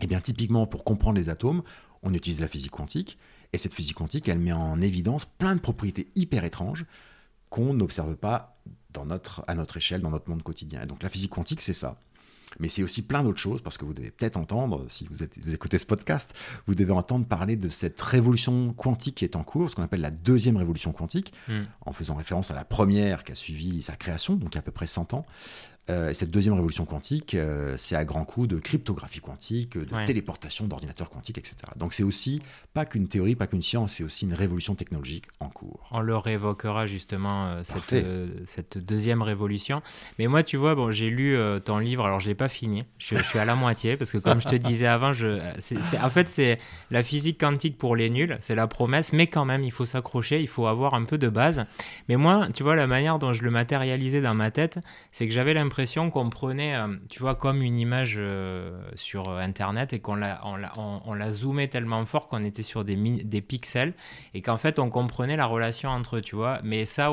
Et 0.00 0.04
eh 0.04 0.06
bien 0.06 0.20
typiquement 0.20 0.66
pour 0.66 0.84
comprendre 0.84 1.16
les 1.18 1.28
atomes, 1.28 1.62
on 2.02 2.12
utilise 2.14 2.40
la 2.40 2.48
physique 2.48 2.72
quantique, 2.72 3.18
et 3.52 3.58
cette 3.58 3.74
physique 3.74 3.96
quantique, 3.96 4.28
elle 4.28 4.38
met 4.38 4.52
en 4.52 4.80
évidence 4.80 5.24
plein 5.24 5.54
de 5.54 5.60
propriétés 5.60 6.08
hyper 6.14 6.44
étranges 6.44 6.86
qu'on 7.50 7.74
n'observe 7.74 8.16
pas 8.16 8.56
dans 8.90 9.04
notre, 9.04 9.44
à 9.46 9.54
notre 9.54 9.76
échelle, 9.76 10.00
dans 10.00 10.10
notre 10.10 10.30
monde 10.30 10.42
quotidien. 10.42 10.82
Et 10.82 10.86
donc 10.86 11.02
la 11.02 11.08
physique 11.08 11.30
quantique, 11.30 11.60
c'est 11.60 11.74
ça. 11.74 11.98
Mais 12.58 12.68
c'est 12.68 12.82
aussi 12.82 13.02
plein 13.02 13.22
d'autres 13.22 13.40
choses, 13.40 13.62
parce 13.62 13.78
que 13.78 13.84
vous 13.84 13.94
devez 13.94 14.10
peut-être 14.10 14.36
entendre, 14.36 14.84
si 14.88 15.06
vous, 15.06 15.22
êtes, 15.22 15.38
vous, 15.38 15.54
écoutez 15.54 15.78
ce 15.78 15.86
podcast, 15.86 16.34
vous 16.66 16.74
devez 16.74 16.92
entendre 16.92 17.24
parler 17.26 17.56
de 17.56 17.68
cette 17.68 18.00
révolution 18.00 18.74
quantique 18.74 19.16
qui 19.16 19.24
est 19.24 19.36
en 19.36 19.42
cours, 19.42 19.70
ce 19.70 19.76
qu'on 19.76 19.82
appelle 19.82 20.02
la 20.02 20.10
deuxième 20.10 20.56
révolution 20.56 20.92
quantique, 20.92 21.32
hmm. 21.48 21.62
en 21.86 21.92
faisant 21.92 22.14
référence 22.14 22.50
à 22.50 22.54
la 22.54 22.64
première 22.64 23.24
qui 23.24 23.32
a 23.32 23.34
suivi 23.34 23.82
sa 23.82 23.96
création, 23.96 24.36
donc 24.36 24.50
il 24.52 24.56
y 24.56 24.58
a 24.58 24.60
à 24.60 24.62
peu 24.62 24.72
près 24.72 24.86
100 24.86 25.14
ans. 25.14 25.24
Euh, 25.90 26.10
et 26.10 26.14
cette 26.14 26.30
deuxième 26.30 26.54
révolution 26.54 26.84
quantique, 26.84 27.34
euh, 27.34 27.74
c'est 27.76 27.96
à 27.96 28.04
grands 28.04 28.24
coups 28.24 28.46
de 28.46 28.58
cryptographie 28.58 29.20
quantique, 29.20 29.76
de 29.76 30.06
téléportation 30.06 30.66
d'ordinateurs 30.66 31.10
quantiques, 31.10 31.38
etc. 31.38 31.56
Donc 31.74 31.92
c'est 31.92 32.04
aussi 32.04 32.40
pas 32.72 32.84
qu'une 32.84 33.08
théorie, 33.08 33.34
pas 33.34 33.48
qu'une 33.48 33.62
science, 33.62 33.94
c'est 33.94 34.04
aussi 34.04 34.26
une 34.26 34.34
révolution 34.34 34.76
technologique 34.76 35.24
en 35.40 35.48
cours. 35.48 35.88
On 35.90 36.00
le 36.00 36.16
réévoquera 36.16 36.86
justement 36.86 37.46
euh, 37.46 37.64
cette, 37.64 38.06
cette, 38.44 38.78
deuxième 38.78 39.22
révolution. 39.22 39.82
Mais 40.20 40.28
moi, 40.28 40.44
tu 40.44 40.56
vois, 40.56 40.76
bon, 40.76 40.92
j'ai 40.92 41.10
lu 41.10 41.36
ton 41.64 41.78
livre, 41.78 42.04
alors 42.04 42.20
je 42.20 42.28
l'ai 42.28 42.34
pas 42.36 42.48
fini. 42.48 42.84
Je, 42.98 43.16
suis 43.16 43.38
à 43.38 43.44
la 43.44 43.56
moitié 43.56 43.96
parce 43.96 44.12
que 44.12 44.18
comme 44.18 44.40
je 44.40 44.48
te 44.48 44.56
disais 44.56 44.86
avant, 44.86 45.12
je, 45.12 45.40
en 46.02 46.10
fait 46.10 46.28
c'est 46.28 46.58
la 46.90 47.02
physique 47.02 47.40
quantique 47.40 47.76
pour 47.76 47.96
les 47.96 48.10
nuls, 48.10 48.36
c'est 48.40 48.54
la 48.54 48.66
promesse, 48.66 49.12
mais 49.12 49.26
quand 49.26 49.44
même 49.44 49.64
il 49.64 49.72
faut 49.72 49.86
s'accrocher, 49.86 50.40
il 50.40 50.48
faut 50.48 50.66
avoir 50.66 50.94
un 50.94 51.04
peu 51.04 51.18
de 51.18 51.28
base. 51.28 51.64
Mais 52.08 52.16
moi, 52.16 52.48
tu 52.54 52.62
vois, 52.62 52.76
la 52.76 52.86
manière 52.86 53.18
dont 53.18 53.32
je 53.32 53.42
le 53.42 53.50
matérialisais 53.50 54.20
dans 54.20 54.34
ma 54.34 54.50
tête, 54.50 54.78
c'est 55.10 55.26
que 55.26 55.32
j'avais 55.32 55.54
l'impression 55.54 55.72
l'impression 55.82 56.10
qu'on 56.12 56.30
prenait, 56.30 56.76
euh, 56.76 56.94
tu 57.08 57.18
vois, 57.18 57.34
comme 57.34 57.60
une 57.60 57.76
image 57.76 58.14
euh, 58.16 58.80
sur 58.94 59.28
euh, 59.28 59.40
Internet 59.40 59.92
et 59.92 59.98
qu'on 59.98 60.14
la, 60.14 60.40
on 60.44 60.54
la, 60.54 60.72
on, 60.78 61.12
la 61.12 61.32
zoomait 61.32 61.66
tellement 61.66 62.04
fort 62.06 62.28
qu'on 62.28 62.44
était 62.44 62.62
sur 62.62 62.84
des, 62.84 62.94
des 62.94 63.40
pixels 63.40 63.92
et 64.32 64.42
qu'en 64.42 64.58
fait 64.58 64.78
on 64.78 64.90
comprenait 64.90 65.36
la 65.36 65.46
relation 65.46 65.90
entre 65.90 66.18
eux, 66.18 66.20
tu 66.20 66.36
vois. 66.36 66.60
Mais 66.62 66.84
ça, 66.84 67.10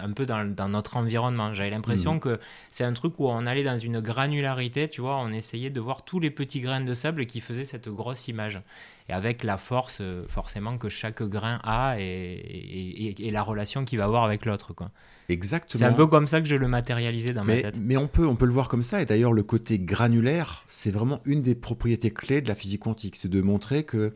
un 0.00 0.12
peu 0.12 0.26
dans, 0.26 0.44
dans, 0.52 0.68
notre 0.68 0.96
environnement. 0.96 1.54
J'avais 1.54 1.70
l'impression 1.70 2.14
mmh. 2.14 2.20
que 2.20 2.40
c'est 2.72 2.82
un 2.82 2.92
truc 2.92 3.20
où 3.20 3.28
on 3.28 3.46
allait 3.46 3.62
dans 3.62 3.78
une 3.78 4.00
granularité, 4.00 4.88
tu 4.88 5.00
vois, 5.00 5.18
on 5.18 5.30
essayait 5.30 5.70
de 5.70 5.80
voir 5.80 6.04
tous 6.04 6.18
les 6.18 6.32
petits 6.32 6.60
grains 6.60 6.80
de 6.80 6.94
sable 6.94 7.26
qui 7.26 7.40
faisaient 7.40 7.62
cette 7.62 7.88
grosse 7.88 8.26
image 8.26 8.60
et 9.08 9.12
avec 9.12 9.44
la 9.44 9.56
force 9.56 10.02
forcément 10.28 10.78
que 10.78 10.88
chaque 10.88 11.22
grain 11.22 11.60
a 11.64 11.96
et, 11.98 12.04
et, 12.04 13.28
et 13.28 13.30
la 13.30 13.42
relation 13.42 13.84
qu'il 13.84 13.98
va 13.98 14.04
avoir 14.04 14.24
avec 14.24 14.44
l'autre. 14.44 14.72
quoi. 14.72 14.90
Exactement. 15.28 15.78
C'est 15.78 15.84
un 15.84 15.92
peu 15.92 16.06
comme 16.06 16.26
ça 16.26 16.40
que 16.40 16.48
je 16.48 16.56
le 16.56 16.68
matérialisais 16.68 17.32
dans 17.32 17.44
mais, 17.44 17.56
ma 17.56 17.62
tête. 17.62 17.78
Mais 17.80 17.96
on 17.96 18.08
peut, 18.08 18.26
on 18.26 18.36
peut 18.36 18.46
le 18.46 18.52
voir 18.52 18.68
comme 18.68 18.82
ça. 18.82 19.00
Et 19.00 19.06
d'ailleurs, 19.06 19.32
le 19.32 19.42
côté 19.42 19.78
granulaire, 19.78 20.64
c'est 20.66 20.90
vraiment 20.90 21.20
une 21.24 21.42
des 21.42 21.54
propriétés 21.54 22.10
clés 22.10 22.40
de 22.40 22.48
la 22.48 22.54
physique 22.54 22.80
quantique. 22.80 23.16
C'est 23.16 23.28
de 23.28 23.40
montrer 23.40 23.84
que 23.84 24.12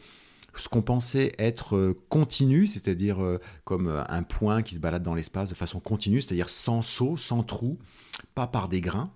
ce 0.56 0.68
qu'on 0.68 0.82
pensait 0.82 1.32
être 1.38 1.76
euh, 1.76 1.96
continu, 2.08 2.66
c'est-à-dire 2.66 3.22
euh, 3.22 3.38
comme 3.64 3.88
euh, 3.88 4.02
un 4.08 4.22
point 4.22 4.62
qui 4.62 4.74
se 4.74 4.80
balade 4.80 5.02
dans 5.02 5.14
l'espace 5.14 5.50
de 5.50 5.54
façon 5.54 5.80
continue, 5.80 6.20
c'est-à-dire 6.20 6.48
sans 6.48 6.82
saut, 6.82 7.16
sans 7.16 7.42
trou, 7.42 7.78
pas 8.34 8.46
par 8.46 8.68
des 8.68 8.80
grains, 8.80 9.10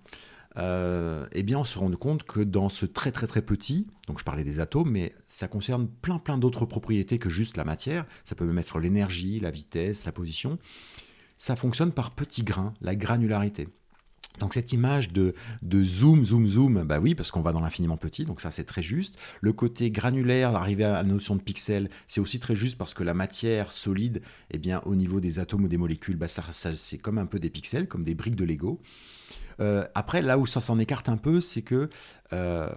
eh 0.57 1.43
bien 1.43 1.59
on 1.59 1.63
se 1.63 1.79
rend 1.79 1.91
compte 1.91 2.23
que 2.23 2.41
dans 2.41 2.69
ce 2.69 2.85
très 2.85 3.11
très 3.11 3.27
très 3.27 3.41
petit, 3.41 3.87
donc 4.07 4.19
je 4.19 4.25
parlais 4.25 4.43
des 4.43 4.59
atomes, 4.59 4.91
mais 4.91 5.13
ça 5.27 5.47
concerne 5.47 5.87
plein 5.87 6.19
plein 6.19 6.37
d'autres 6.37 6.65
propriétés 6.65 7.19
que 7.19 7.29
juste 7.29 7.57
la 7.57 7.63
matière, 7.63 8.05
ça 8.25 8.35
peut 8.35 8.45
même 8.45 8.57
être 8.57 8.79
l'énergie, 8.79 9.39
la 9.39 9.51
vitesse, 9.51 10.05
la 10.05 10.11
position, 10.11 10.59
ça 11.37 11.55
fonctionne 11.55 11.91
par 11.91 12.11
petits 12.11 12.43
grains, 12.43 12.73
la 12.81 12.95
granularité. 12.95 13.67
Donc 14.39 14.53
cette 14.53 14.71
image 14.71 15.11
de, 15.11 15.35
de, 15.61 15.83
zoom, 15.83 16.25
zoom, 16.25 16.47
zoom, 16.47 16.83
bah 16.83 16.99
oui, 16.99 17.15
parce 17.15 17.31
qu'on 17.31 17.41
va 17.41 17.51
dans 17.51 17.59
l'infiniment 17.59 17.97
petit, 17.97 18.25
donc 18.25 18.41
ça 18.41 18.49
c'est 18.49 18.63
très 18.63 18.81
juste. 18.81 19.17
Le 19.41 19.51
côté 19.53 19.91
granulaire, 19.91 20.55
arriver 20.55 20.83
à 20.83 20.91
la 20.93 21.03
notion 21.03 21.35
de 21.35 21.41
pixels, 21.41 21.89
c'est 22.07 22.21
aussi 22.21 22.39
très 22.39 22.55
juste 22.55 22.77
parce 22.77 22.93
que 22.93 23.03
la 23.03 23.13
matière 23.13 23.71
solide, 23.71 24.21
eh 24.51 24.57
bien 24.57 24.81
au 24.85 24.95
niveau 24.95 25.19
des 25.19 25.39
atomes 25.39 25.65
ou 25.65 25.67
des 25.67 25.77
molécules, 25.77 26.15
bah, 26.15 26.27
ça, 26.27 26.43
c'est 26.75 26.97
comme 26.97 27.17
un 27.17 27.25
peu 27.25 27.39
des 27.39 27.49
pixels, 27.49 27.87
comme 27.87 28.03
des 28.03 28.15
briques 28.15 28.35
de 28.35 28.45
Lego. 28.45 28.81
Euh, 29.59 29.85
après, 29.95 30.21
là 30.21 30.37
où 30.37 30.45
ça 30.45 30.61
s'en 30.61 30.79
écarte 30.79 31.09
un 31.09 31.17
peu, 31.17 31.41
c'est 31.41 31.61
que 31.61 31.89
euh, 32.33 32.69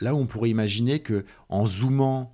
là 0.00 0.14
où 0.14 0.18
on 0.18 0.26
pourrait 0.26 0.50
imaginer 0.50 1.00
que 1.00 1.24
en 1.48 1.66
zoomant 1.66 2.32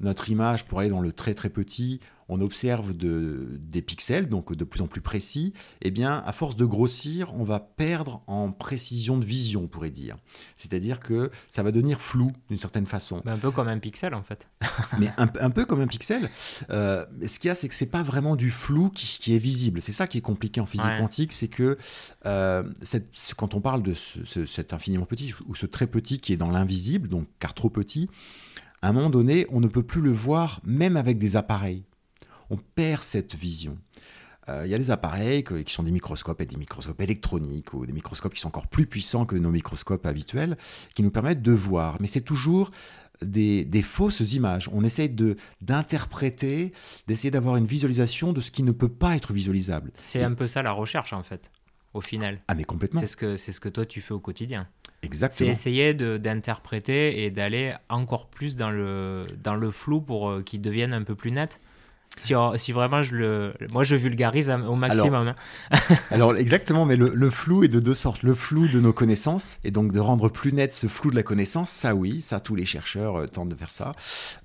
notre 0.00 0.30
image 0.30 0.64
pour 0.64 0.80
aller 0.80 0.90
dans 0.90 1.00
le 1.00 1.12
très 1.12 1.34
très 1.34 1.48
petit, 1.48 2.00
on 2.28 2.40
observe 2.40 2.94
des 2.94 3.82
pixels, 3.82 4.28
donc 4.28 4.54
de 4.54 4.64
plus 4.64 4.80
en 4.80 4.86
plus 4.86 5.00
précis, 5.00 5.52
eh 5.82 5.90
bien, 5.90 6.22
à 6.24 6.32
force 6.32 6.56
de 6.56 6.64
grossir, 6.64 7.34
on 7.34 7.44
va 7.44 7.60
perdre 7.60 8.22
en 8.26 8.50
précision 8.52 9.18
de 9.18 9.24
vision, 9.24 9.62
on 9.64 9.68
pourrait 9.68 9.90
dire. 9.90 10.16
C'est-à-dire 10.56 11.00
que 11.00 11.30
ça 11.50 11.62
va 11.62 11.72
devenir 11.72 12.00
flou 12.00 12.32
d'une 12.48 12.58
certaine 12.58 12.86
façon. 12.86 13.22
un 13.26 13.38
peu 13.38 13.50
comme 13.50 13.68
un 13.68 13.78
pixel, 13.78 14.14
en 14.14 14.22
fait. 14.22 14.48
Mais 14.98 15.10
un, 15.16 15.50
peu 15.50 15.64
comme 15.64 15.80
un 15.80 15.86
pixel. 15.86 16.30
Euh, 16.70 17.04
ce 17.26 17.38
qu'il 17.38 17.48
y 17.48 17.50
a, 17.50 17.54
c'est 17.54 17.68
que 17.68 17.74
c'est 17.74 17.90
pas 17.90 18.02
vraiment 18.02 18.36
du 18.36 18.50
flou 18.50 18.90
qui, 18.90 19.34
est 19.34 19.38
visible. 19.38 19.82
C'est 19.82 19.92
ça 19.92 20.06
qui 20.06 20.18
est 20.18 20.22
compliqué 20.22 20.60
en 20.60 20.66
physique 20.66 20.98
quantique, 20.98 21.32
c'est 21.32 21.48
que 21.48 21.78
euh, 22.26 22.62
quand 23.36 23.54
on 23.54 23.60
parle 23.60 23.82
de 23.82 23.94
cet 24.46 24.72
infiniment 24.72 25.06
petit 25.06 25.34
ou 25.46 25.54
ce 25.54 25.66
très 25.66 25.86
petit 25.86 26.18
qui 26.18 26.32
est 26.32 26.36
dans 26.36 26.50
l'invisible, 26.50 27.08
donc 27.08 27.26
car 27.38 27.54
trop 27.54 27.70
petit, 27.70 28.08
à 28.82 28.88
un 28.88 28.92
moment 28.92 29.10
donné, 29.10 29.46
on 29.50 29.60
ne 29.60 29.68
peut 29.68 29.82
plus 29.82 30.02
le 30.02 30.10
voir 30.10 30.60
même 30.64 30.96
avec 30.96 31.18
des 31.18 31.36
appareils 31.36 31.84
on 32.54 32.58
perd 32.74 33.02
cette 33.02 33.34
vision. 33.34 33.78
Euh, 34.48 34.62
il 34.66 34.70
y 34.70 34.74
a 34.74 34.78
des 34.78 34.90
appareils 34.90 35.42
qui 35.42 35.72
sont 35.72 35.82
des 35.82 35.90
microscopes 35.90 36.40
et 36.40 36.46
des 36.46 36.56
microscopes 36.56 37.00
électroniques 37.00 37.72
ou 37.72 37.86
des 37.86 37.94
microscopes 37.94 38.34
qui 38.34 38.40
sont 38.40 38.48
encore 38.48 38.66
plus 38.66 38.86
puissants 38.86 39.24
que 39.24 39.36
nos 39.36 39.50
microscopes 39.50 40.04
habituels, 40.04 40.56
qui 40.94 41.02
nous 41.02 41.10
permettent 41.10 41.42
de 41.42 41.52
voir. 41.52 41.96
Mais 42.00 42.06
c'est 42.06 42.20
toujours 42.20 42.70
des, 43.22 43.82
fausses 43.82 44.32
images. 44.34 44.68
On 44.72 44.84
essaie 44.84 45.10
d'interpréter, 45.62 46.72
d'essayer 47.06 47.30
d'avoir 47.30 47.56
une 47.56 47.66
visualisation 47.66 48.32
de 48.32 48.40
ce 48.42 48.50
qui 48.50 48.62
ne 48.62 48.72
peut 48.72 48.88
pas 48.88 49.16
être 49.16 49.32
visualisable. 49.32 49.92
C'est 50.02 50.22
un 50.22 50.34
peu 50.34 50.46
ça 50.46 50.62
la 50.62 50.72
recherche 50.72 51.14
en 51.14 51.22
fait, 51.22 51.50
au 51.94 52.02
final. 52.02 52.40
Ah 52.48 52.54
mais 52.54 52.64
complètement. 52.64 53.00
C'est 53.00 53.06
ce 53.06 53.16
que, 53.16 53.36
ce 53.38 53.60
que 53.60 53.70
toi 53.70 53.86
tu 53.86 54.02
fais 54.02 54.12
au 54.12 54.20
quotidien. 54.20 54.68
Exactement. 55.02 55.46
C'est 55.46 55.52
essayer 55.52 55.94
d'interpréter 55.94 57.24
et 57.24 57.30
d'aller 57.30 57.74
encore 57.88 58.28
plus 58.28 58.56
dans 58.56 58.70
le, 58.70 59.22
dans 59.42 59.54
le 59.54 59.70
flou 59.70 60.00
pour 60.00 60.28
euh, 60.28 60.42
qu'il 60.42 60.60
devienne 60.60 60.92
un 60.92 61.02
peu 61.02 61.14
plus 61.14 61.30
net. 61.30 61.60
Si, 62.16 62.72
vraiment 62.72 63.02
je 63.02 63.14
le. 63.14 63.54
Moi, 63.72 63.82
je 63.82 63.96
vulgarise 63.96 64.50
au 64.50 64.76
maximum. 64.76 65.28
Hein. 65.28 65.76
Alors, 66.10 66.36
exactement, 66.36 66.84
mais 66.84 66.96
le, 66.96 67.30
flou 67.30 67.64
est 67.64 67.68
de 67.68 67.80
deux 67.80 67.94
sortes. 67.94 68.22
Le 68.22 68.34
flou 68.34 68.68
de 68.68 68.80
nos 68.80 68.92
connaissances, 68.92 69.58
et 69.64 69.70
donc 69.70 69.92
de 69.92 69.98
rendre 69.98 70.28
plus 70.28 70.52
net 70.52 70.72
ce 70.72 70.86
flou 70.86 71.10
de 71.10 71.16
la 71.16 71.22
connaissance, 71.22 71.70
ça 71.70 71.94
oui, 71.94 72.22
ça 72.22 72.40
tous 72.40 72.54
les 72.54 72.64
chercheurs 72.64 73.16
euh, 73.16 73.26
tentent 73.26 73.48
de 73.48 73.56
faire 73.56 73.70
ça. 73.70 73.94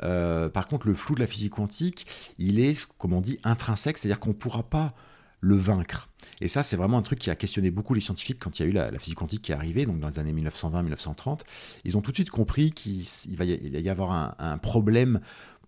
Euh, 0.03 0.49
par 0.49 0.67
contre, 0.67 0.87
le 0.87 0.95
flou 0.95 1.15
de 1.15 1.19
la 1.19 1.27
physique 1.27 1.53
quantique, 1.53 2.07
il 2.39 2.59
est, 2.59 2.87
comme 2.97 3.13
on 3.13 3.21
dit, 3.21 3.39
intrinsèque, 3.43 3.97
c'est-à-dire 3.97 4.19
qu'on 4.19 4.29
ne 4.29 4.35
pourra 4.35 4.63
pas 4.63 4.93
le 5.41 5.55
vaincre. 5.55 6.09
Et 6.41 6.47
ça, 6.47 6.63
c'est 6.63 6.75
vraiment 6.75 6.97
un 6.97 7.01
truc 7.01 7.19
qui 7.19 7.29
a 7.29 7.35
questionné 7.35 7.69
beaucoup 7.69 7.93
les 7.93 8.01
scientifiques 8.01 8.39
quand 8.39 8.59
il 8.59 8.63
y 8.63 8.65
a 8.65 8.69
eu 8.69 8.73
la, 8.73 8.97
physique 8.97 9.17
quantique 9.17 9.41
qui 9.41 9.51
est 9.51 9.55
arrivée, 9.55 9.85
donc 9.85 9.99
dans 9.99 10.07
les 10.07 10.19
années 10.19 10.33
1920-1930. 10.33 11.41
Ils 11.85 11.97
ont 11.97 12.01
tout 12.01 12.11
de 12.11 12.17
suite 12.17 12.29
compris 12.29 12.71
qu'il 12.71 13.05
va 13.37 13.45
y 13.45 13.89
avoir 13.89 14.11
un, 14.11 14.35
un 14.39 14.57
problème 14.57 15.19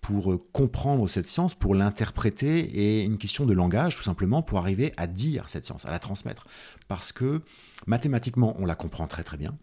pour 0.01 0.33
euh, 0.33 0.39
comprendre 0.51 1.07
cette 1.07 1.27
science, 1.27 1.53
pour 1.53 1.75
l'interpréter, 1.75 2.59
et 2.59 3.03
une 3.03 3.17
question 3.17 3.45
de 3.45 3.53
langage, 3.53 3.95
tout 3.95 4.03
simplement, 4.03 4.41
pour 4.41 4.57
arriver 4.57 4.93
à 4.97 5.07
dire 5.07 5.49
cette 5.49 5.65
science, 5.65 5.85
à 5.85 5.91
la 5.91 5.99
transmettre. 5.99 6.47
Parce 6.87 7.11
que 7.11 7.41
mathématiquement, 7.87 8.55
on 8.59 8.65
la 8.65 8.75
comprend 8.75 9.07
très 9.07 9.23
très 9.23 9.37
bien. 9.37 9.57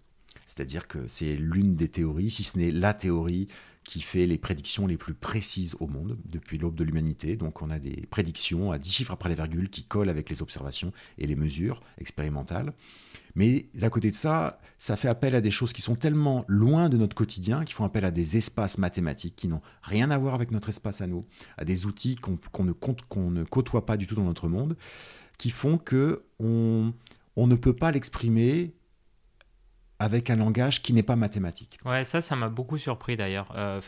c'est-à-dire 0.47 0.89
que 0.89 1.07
c'est 1.09 1.37
l'une 1.37 1.77
des 1.77 1.89
théories, 1.89 2.31
si 2.31 2.45
ce 2.45 2.59
n'est 2.59 2.71
la 2.71 2.95
théorie 2.95 3.49
qui 3.89 4.03
fait 4.03 4.27
les 4.27 4.37
prédictions 4.37 4.87
les 4.87 4.99
plus 4.99 5.15
précises 5.15 5.75
au 5.81 5.87
monde 5.87 6.19
depuis 6.27 6.59
l'aube 6.59 6.75
de 6.75 6.85
l'humanité. 6.85 7.37
Donc 7.37 7.63
on 7.63 7.71
a 7.71 7.79
des 7.79 8.07
prédictions 8.11 8.71
à 8.71 8.79
10 8.79 8.93
chiffres 8.93 9.13
après 9.13 9.31
la 9.31 9.35
virgule 9.35 9.71
qui 9.71 9.83
collent 9.83 10.11
avec 10.11 10.29
les 10.29 10.43
observations 10.43 10.93
et 11.17 11.27
les 11.27 11.37
mesures 11.37 11.81
expérimentales. 11.97 12.75
Mais 13.39 13.67
à 13.83 13.89
côté 13.89 14.11
de 14.11 14.17
ça, 14.17 14.59
ça 14.81 14.97
fait 14.97 15.07
appel 15.07 15.37
à 15.37 15.41
des 15.41 15.53
choses 15.53 15.73
qui 15.73 15.81
sont 15.81 15.95
tellement 15.95 16.45
loin 16.49 16.89
de 16.89 16.97
notre 16.97 17.15
quotidien, 17.15 17.65
qui 17.65 17.73
font 17.73 17.85
appel 17.85 18.05
à 18.05 18.11
des 18.11 18.37
espaces 18.37 18.79
mathématiques 18.79 19.37
qui 19.37 19.47
n'ont 19.47 19.63
rien 19.81 20.11
à 20.11 20.19
voir 20.19 20.35
avec 20.35 20.51
notre 20.51 20.71
espace 20.71 21.01
à 21.03 21.07
nous, 21.07 21.25
à 21.57 21.65
des 21.65 21.87
outils 21.87 22.17
qu'on 22.17 22.33
ne, 22.65 22.73
qu'on 22.73 23.31
ne 23.31 23.45
côtoie 23.45 23.87
pas 23.87 23.97
du 23.97 24.09
tout 24.09 24.17
dans 24.17 24.25
notre 24.25 24.49
monde, 24.49 24.77
qui 25.39 25.51
font 25.51 25.79
que 25.79 26.25
on, 26.41 26.93
on 27.37 27.47
ne 27.47 27.55
peut 27.55 27.77
pas 27.77 27.93
l'exprimer 27.93 28.75
avec 30.01 30.31
un 30.31 30.37
langage 30.37 30.83
qui 30.83 30.93
n'est 30.93 31.05
pas 31.05 31.15
mathématique. 31.15 31.79
Ouais, 31.85 32.03
ça, 32.03 32.21
ça 32.21 32.35
m'a 32.35 32.49
beaucoup 32.49 32.77
surpris 32.77 33.17
d'ailleurs. 33.17 33.53
Euh, 33.57 33.81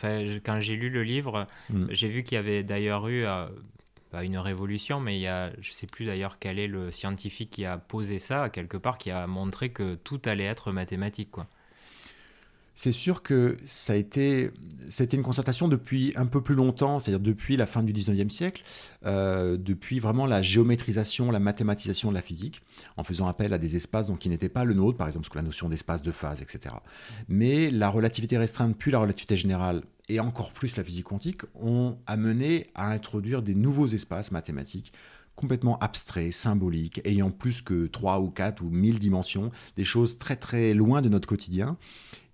quand 0.45 0.61
j'ai 0.61 0.77
lu 0.77 0.89
le 0.89 1.03
livre, 1.03 1.45
mm. 1.69 1.87
j'ai 1.89 2.07
vu 2.07 2.23
qu'il 2.23 2.35
y 2.35 2.39
avait 2.39 2.63
d'ailleurs 2.63 3.09
eu 3.09 3.25
euh, 3.25 3.47
pas 4.11 4.23
une 4.23 4.37
révolution, 4.37 4.99
mais 4.99 5.17
il 5.17 5.21
y 5.21 5.27
a, 5.27 5.51
je 5.61 5.71
sais 5.71 5.87
plus 5.87 6.05
d'ailleurs 6.05 6.37
quel 6.39 6.59
est 6.59 6.67
le 6.67 6.91
scientifique 6.91 7.49
qui 7.51 7.65
a 7.65 7.77
posé 7.77 8.19
ça 8.19 8.49
quelque 8.49 8.77
part, 8.77 8.97
qui 8.97 9.11
a 9.11 9.25
montré 9.27 9.71
que 9.71 9.95
tout 9.95 10.21
allait 10.25 10.45
être 10.45 10.71
mathématique, 10.71 11.31
quoi 11.31 11.47
c'est 12.75 12.91
sûr 12.91 13.21
que 13.21 13.57
ça 13.65 13.93
a 13.93 13.95
été, 13.95 14.51
une 15.13 15.23
constatation 15.23 15.67
depuis 15.67 16.13
un 16.15 16.25
peu 16.25 16.41
plus 16.41 16.55
longtemps, 16.55 16.99
c'est-à-dire 16.99 17.19
depuis 17.19 17.57
la 17.57 17.65
fin 17.65 17.83
du 17.83 17.93
19e 17.93 18.29
siècle, 18.29 18.63
euh, 19.05 19.57
depuis 19.57 19.99
vraiment 19.99 20.25
la 20.25 20.41
géométrisation, 20.41 21.31
la 21.31 21.39
mathématisation 21.39 22.09
de 22.09 22.15
la 22.15 22.21
physique, 22.21 22.61
en 22.97 23.03
faisant 23.03 23.27
appel 23.27 23.53
à 23.53 23.57
des 23.57 23.75
espaces 23.75 24.07
donc, 24.07 24.19
qui 24.19 24.29
n'étaient 24.29 24.49
pas 24.49 24.63
le 24.63 24.73
nôtre, 24.73 24.97
par 24.97 25.07
exemple 25.07 25.29
la 25.35 25.41
notion 25.41 25.69
d'espace, 25.69 26.01
de 26.01 26.11
phase, 26.11 26.41
etc. 26.41 26.75
Mais 27.27 27.69
la 27.69 27.89
relativité 27.89 28.37
restreinte, 28.37 28.75
puis 28.77 28.91
la 28.91 28.99
relativité 28.99 29.35
générale, 29.35 29.81
et 30.09 30.19
encore 30.19 30.51
plus 30.51 30.75
la 30.77 30.83
physique 30.83 31.05
quantique, 31.05 31.41
ont 31.55 31.97
amené 32.07 32.67
à 32.75 32.91
introduire 32.91 33.41
des 33.41 33.55
nouveaux 33.55 33.87
espaces 33.87 34.31
mathématiques 34.31 34.91
complètement 35.41 35.77
abstraits, 35.79 36.31
symboliques, 36.31 37.01
ayant 37.03 37.31
plus 37.31 37.61
que 37.61 37.87
3 37.87 38.21
ou 38.21 38.29
4 38.29 38.63
ou 38.63 38.69
1000 38.69 38.99
dimensions, 38.99 39.51
des 39.75 39.83
choses 39.83 40.17
très 40.19 40.35
très 40.35 40.73
loin 40.73 41.01
de 41.01 41.09
notre 41.09 41.27
quotidien, 41.27 41.77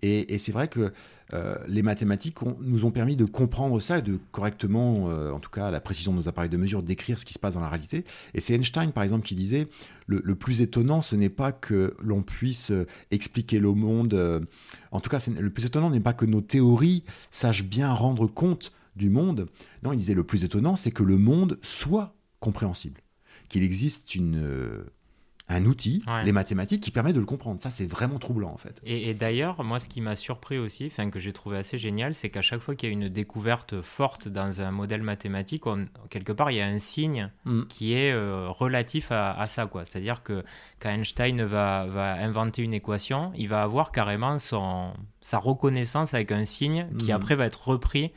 et, 0.02 0.38
c'est 0.38 0.52
vrai 0.52 0.68
que 0.68 0.92
euh, 1.34 1.56
les 1.66 1.82
mathématiques 1.82 2.36
nous 2.60 2.84
ont 2.84 2.90
permis 2.90 3.16
de 3.16 3.24
comprendre 3.24 3.80
ça 3.80 3.98
et 3.98 4.02
de 4.02 4.18
correctement, 4.32 5.10
euh, 5.10 5.30
en 5.32 5.40
tout 5.40 5.50
cas 5.50 5.66
à 5.66 5.70
la 5.70 5.80
précision 5.80 6.12
de 6.12 6.18
nos 6.18 6.28
appareils 6.28 6.48
de 6.48 6.56
mesure, 6.56 6.82
décrire 6.82 7.18
ce 7.18 7.24
qui 7.24 7.34
se 7.34 7.38
passe 7.38 7.54
dans 7.54 7.60
la 7.60 7.68
réalité. 7.68 8.04
Et 8.32 8.40
c'est 8.40 8.54
Einstein, 8.54 8.92
par 8.92 9.02
exemple, 9.02 9.26
qui 9.26 9.34
disait 9.34 9.66
le, 10.06 10.22
plus 10.34 10.62
étonnant, 10.62 11.02
ce 11.02 11.16
n'est 11.16 11.28
pas 11.28 11.52
que 11.52 11.94
l'on 12.02 12.22
puisse 12.22 12.70
euh, 12.70 12.86
expliquer 13.10 13.58
le 13.58 13.72
monde. 13.72 14.46
en 14.92 15.00
tout 15.00 15.10
cas, 15.10 15.18
le 15.38 15.50
plus 15.50 15.66
étonnant 15.66 15.90
n'est 15.90 16.00
pas 16.00 16.14
que 16.14 16.24
nos 16.24 16.40
théories 16.40 17.02
sachent 17.30 17.64
bien 17.64 17.92
rendre 17.92 18.26
compte 18.26 18.72
du 18.96 19.10
monde. 19.10 19.48
Non, 19.82 19.92
il 19.92 19.96
disait 19.96 20.14
le 20.14 20.24
plus 20.24 20.44
étonnant, 20.44 20.76
c'est 20.76 20.90
que 20.90 21.02
le 21.02 21.18
monde 21.18 21.58
soit 21.62 22.14
compréhensible, 22.40 23.02
qu'il 23.48 23.62
existe 23.62 24.14
une 24.14 24.86
un 25.48 25.64
outil, 25.64 26.02
les 26.24 26.32
mathématiques, 26.32 26.82
qui 26.82 26.90
permet 26.90 27.12
de 27.12 27.20
le 27.20 27.26
comprendre. 27.26 27.60
Ça, 27.60 27.70
c'est 27.70 27.86
vraiment 27.86 28.18
troublant, 28.18 28.50
en 28.50 28.58
fait. 28.58 28.80
Et, 28.84 29.14
d'ailleurs, 29.14 29.64
moi, 29.64 29.78
ce 29.80 29.88
qui 29.88 30.00
m'a 30.00 30.14
surpris 30.14 30.58
aussi, 30.58 30.86
enfin, 30.86 31.08
que 31.10 31.18
j'ai 31.18 31.32
trouvé 31.32 31.56
assez 31.56 31.78
génial, 31.78 32.14
c'est 32.14 32.28
qu'à 32.28 32.42
chaque 32.42 32.60
fois 32.60 32.74
qu'il 32.74 32.88
y 32.88 32.92
a 32.92 32.92
une 32.92 33.08
découverte 33.08 33.80
forte 33.80 34.28
dans 34.28 34.60
un 34.60 34.70
modèle 34.70 35.02
mathématique, 35.02 35.64
quelque 36.10 36.32
part, 36.32 36.50
il 36.50 36.58
y 36.58 36.60
a 36.60 36.66
un 36.66 36.78
signe 36.78 37.30
mm. 37.46 37.62
qui 37.68 37.94
est 37.94 38.12
euh, 38.12 38.48
relatif 38.50 39.10
à, 39.10 39.42
ça, 39.46 39.66
quoi. 39.66 39.84
C'est-à-dire 39.86 40.22
que 40.22 40.44
quand 40.80 40.90
Einstein 40.90 41.42
va, 41.44 41.86
va, 41.86 42.12
inventer 42.14 42.62
une 42.62 42.74
équation, 42.74 43.32
il 43.34 43.48
va 43.48 43.62
avoir 43.62 43.90
carrément 43.90 44.38
son, 44.38 44.92
sa 45.22 45.38
reconnaissance 45.38 46.12
avec 46.12 46.30
un 46.30 46.44
signe 46.44 46.88
qui, 46.98 47.10
mm. 47.10 47.14
après, 47.14 47.36
va 47.36 47.46
être 47.46 47.68
repris 47.68 48.12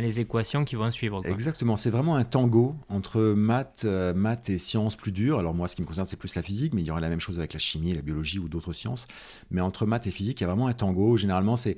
les 0.00 0.20
équations 0.20 0.64
qui 0.64 0.76
vont 0.76 0.90
suivre. 0.90 1.22
Exactement, 1.24 1.76
c'est 1.76 1.90
vraiment 1.90 2.16
un 2.16 2.24
tango 2.24 2.76
entre 2.88 3.20
maths, 3.36 3.82
euh, 3.84 4.14
maths 4.14 4.50
et 4.50 4.58
sciences 4.58 4.96
plus 4.96 5.12
dures. 5.12 5.38
Alors 5.38 5.54
moi, 5.54 5.68
ce 5.68 5.76
qui 5.76 5.82
me 5.82 5.86
concerne, 5.86 6.06
c'est 6.06 6.16
plus 6.16 6.34
la 6.34 6.42
physique, 6.42 6.74
mais 6.74 6.82
il 6.82 6.86
y 6.86 6.90
aurait 6.90 7.00
la 7.00 7.08
même 7.08 7.20
chose 7.20 7.38
avec 7.38 7.52
la 7.52 7.58
chimie, 7.58 7.94
la 7.94 8.02
biologie 8.02 8.38
ou 8.38 8.48
d'autres 8.48 8.72
sciences. 8.72 9.06
Mais 9.50 9.60
entre 9.60 9.86
maths 9.86 10.06
et 10.06 10.10
physique, 10.10 10.40
il 10.40 10.44
y 10.44 10.46
a 10.46 10.48
vraiment 10.48 10.68
un 10.68 10.72
tango. 10.72 11.16
Généralement, 11.16 11.56
c'est, 11.56 11.76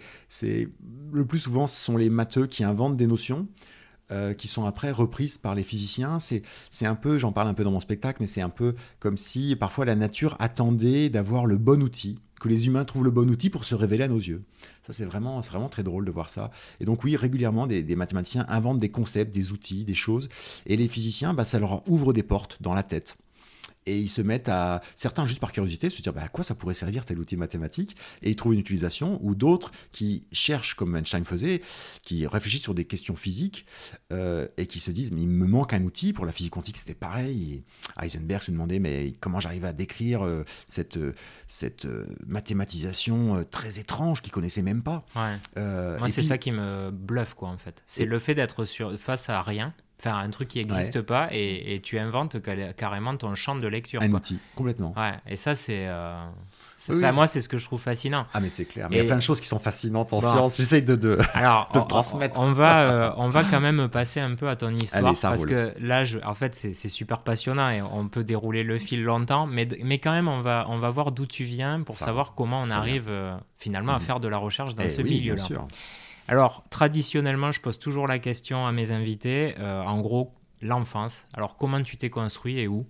le 1.13 1.25
plus 1.25 1.39
souvent, 1.39 1.67
ce 1.67 1.83
sont 1.83 1.97
les 1.97 2.11
matheux 2.11 2.47
qui 2.47 2.65
inventent 2.65 2.97
des 2.97 3.07
notions. 3.07 3.47
Euh, 4.13 4.35
qui 4.35 4.47
sont 4.47 4.67
après 4.67 4.93
reprises 4.93 5.37
par 5.37 5.57
les 5.57 5.65
physiciens. 5.65 6.21
C'est 6.21 6.87
un 6.87 6.95
peu, 6.95 7.19
j'en 7.19 7.33
parle 7.33 7.49
un 7.49 7.55
peu 7.55 7.65
dans 7.65 7.73
mon 7.73 7.81
spectacle, 7.81 8.19
mais 8.21 8.29
c'est 8.29 8.41
un 8.41 8.49
peu 8.49 8.77
comme 9.01 9.17
si 9.17 9.57
parfois 9.57 9.85
la 9.85 9.97
nature 9.97 10.37
attendait 10.39 11.09
d'avoir 11.09 11.45
le 11.45 11.57
bon 11.57 11.83
outil 11.83 12.21
que 12.41 12.49
les 12.49 12.67
humains 12.67 12.85
trouvent 12.85 13.05
le 13.05 13.11
bon 13.11 13.29
outil 13.31 13.51
pour 13.51 13.65
se 13.65 13.75
révéler 13.75 14.05
à 14.05 14.09
nos 14.09 14.19
yeux. 14.19 14.43
Ça, 14.87 14.93
c'est 14.93 15.05
vraiment, 15.05 15.41
très 15.69 15.83
drôle 15.83 16.05
de 16.05 16.13
voir 16.13 16.31
ça. 16.31 16.53
Et 16.79 16.85
donc, 16.85 17.03
oui, 17.03 17.17
régulièrement, 17.17 17.67
des, 17.67 17.97
mathématiciens 17.97 18.47
inventent 18.49 18.79
des 18.79 18.89
concepts, 18.89 19.35
des 19.35 19.51
outils, 19.51 19.85
des 19.85 19.95
choses. 19.95 20.29
Et 20.65 20.77
les 20.77 20.87
physiciens, 20.87 21.35
bah, 21.35 21.45
ça 21.45 21.59
leur 21.59 21.89
ouvre 21.91 22.13
des 22.13 22.23
portes 22.23 22.59
dans 22.61 22.73
la 22.73 22.85
tête 22.85 23.17
et 23.87 23.99
ils 23.99 24.09
se 24.09 24.21
mettent 24.21 24.49
à, 24.49 24.83
certains 24.95 25.27
juste 25.27 25.41
par 25.41 25.53
curiosité, 25.53 25.91
se 25.91 26.03
dire 26.03 26.13
bah, 26.13 26.23
à 26.25 26.29
quoi 26.29 26.45
ça 26.45 26.55
pourrait 26.55 26.75
servir 26.75 27.05
tel 27.05 27.19
outil 27.19 27.37
mathématique, 27.37 27.97
et 28.23 28.31
ils 28.31 28.37
trouvent 28.37 28.55
une 28.55 28.61
utilisation, 28.61 29.19
ou 29.23 29.35
d'autres 29.35 29.71
qui 29.93 30.27
cherchent, 30.33 30.75
comme 30.75 30.97
Einstein 30.97 31.25
faisait, 31.25 31.63
qui 32.03 32.27
réfléchissent 32.27 32.63
sur 32.63 32.75
des 32.75 32.85
questions 32.85 33.17
physiques, 33.17 33.67
euh, 34.13 34.47
et 34.57 34.67
qui 34.67 34.81
se 34.81 34.91
disent 34.91 35.13
mais 35.13 35.23
il 35.23 35.29
me 35.29 35.47
manque 35.47 35.73
un 35.73 35.83
outil, 35.85 36.13
pour 36.13 36.27
la 36.27 36.33
physique 36.33 36.53
quantique 36.53 36.77
c'était 36.77 36.95
pareil, 36.95 37.65
et 38.01 38.05
Heisenberg 38.05 38.43
se 38.43 38.51
demandait 38.51 38.79
mais 38.79 39.13
comment 39.21 39.41
j'arrive 39.41 39.65
à 39.65 39.73
décrire 39.73 40.25
euh, 40.25 40.45
cette, 40.67 40.99
cette 41.47 41.87
euh, 41.87 42.05
mathématisation 42.27 43.45
très 43.51 43.79
étrange 43.79 44.23
qu'il 44.23 44.33
connaissait 44.33 44.63
même 44.63 44.83
pas? 44.83 45.05
Moi 45.57 46.09
c'est 46.11 46.23
ça 46.23 46.39
qui 46.39 46.51
me 46.51 46.91
bluffe 46.91 47.35
quoi 47.35 47.49
en 47.49 47.59
fait, 47.59 47.83
c'est 47.87 48.07
le 48.07 48.19
fait 48.19 48.35
d'être 48.35 48.65
face 48.97 49.31
à 49.31 49.43
rien, 49.43 49.75
Enfin, 49.99 50.19
un 50.19 50.29
truc 50.29 50.49
qui 50.49 50.59
n'existe 50.59 51.01
pas 51.01 51.29
et, 51.33 51.81
tu 51.83 51.99
inventes 51.99 52.37
carrément 52.77 53.17
ton 53.17 53.35
champ 53.35 53.57
de 53.57 53.67
lecture. 53.67 54.03
Un 54.03 54.13
outil, 54.13 54.39
complètement. 54.55 54.95
Ouais, 54.97 55.15
et 55.27 55.37
ça, 55.37 55.55
c'est. 55.55 55.87
Euh, 55.87 56.15
moi, 57.13 57.27
c'est 57.27 57.41
ce 57.41 57.49
que 57.49 57.57
je 57.57 57.65
trouve 57.65 57.81
fascinant. 57.81 58.27
Ah, 58.35 58.41
mais 58.41 58.51
c'est 58.51 58.67
clair. 58.67 58.89
Mais 58.91 58.97
il 58.97 58.99
y 58.99 59.03
a 59.03 59.05
plein 59.05 59.17
de 59.17 59.23
choses 59.23 59.41
qui 59.41 59.49
sont 59.49 59.59
fascinantes 59.59 60.13
en 60.13 60.21
science. 60.21 60.57
J'essaye 60.59 60.83
de, 60.83 60.97
de, 60.97 61.19
Alors, 61.35 61.71
le 61.75 61.81
transmettre. 61.81 62.39
On, 62.39 62.53
va, 62.53 62.81
euh, 62.91 63.11
on 63.17 63.29
va 63.29 63.45
quand 63.45 63.61
même 63.61 63.89
passer 63.89 64.21
un 64.21 64.35
peu 64.35 64.49
à 64.49 64.57
ton 64.57 64.71
histoire. 64.75 65.15
parce 65.21 65.47
que 65.47 65.73
là, 65.81 66.05
je, 66.05 66.19
en 66.25 66.35
fait, 66.35 66.55
c'est 66.55 66.89
super 66.89 67.21
passionnant 67.21 67.71
et 67.71 67.81
on 67.81 68.09
peut 68.09 68.25
dérouler 68.25 68.63
le 68.63 68.79
fil 68.79 69.03
longtemps. 69.03 69.47
Mais, 69.47 69.67
mais 69.83 69.99
quand 69.99 70.13
même, 70.13 70.29
on 70.29 70.41
va, 70.41 70.67
on 70.69 70.77
va 70.77 70.91
voir 70.91 71.13
d'où 71.13 71.27
tu 71.27 71.45
viens 71.45 71.81
pour 71.83 71.97
savoir 71.97 72.35
comment 72.35 72.61
on 72.61 72.71
arrive 72.71 73.07
euh, 73.09 73.37
finalement 73.57 73.93
à 73.93 73.99
mhm. 73.99 74.05
faire 74.05 74.21
de 74.21 74.29
la 74.29 74.39
recherche 74.39 74.75
dans 74.75 74.85
eh 74.85 74.91
ce 74.91 75.03
milieu-là. 75.03 75.43
Alors, 76.29 76.65
traditionnellement, 76.71 77.53
je 77.53 77.61
pose 77.61 77.79
toujours 77.79 78.09
la 78.09 78.19
question 78.19 78.67
à 78.67 78.73
mes 78.73 78.91
invités. 78.91 79.55
Euh, 79.59 79.83
en 79.83 80.01
gros, 80.01 80.35
l'enfance. 80.61 81.27
Alors, 81.35 81.57
comment 81.57 81.81
tu 81.83 81.97
t'es 81.97 82.11
construit 82.11 82.59
et 82.59 82.67
où? 82.67 82.85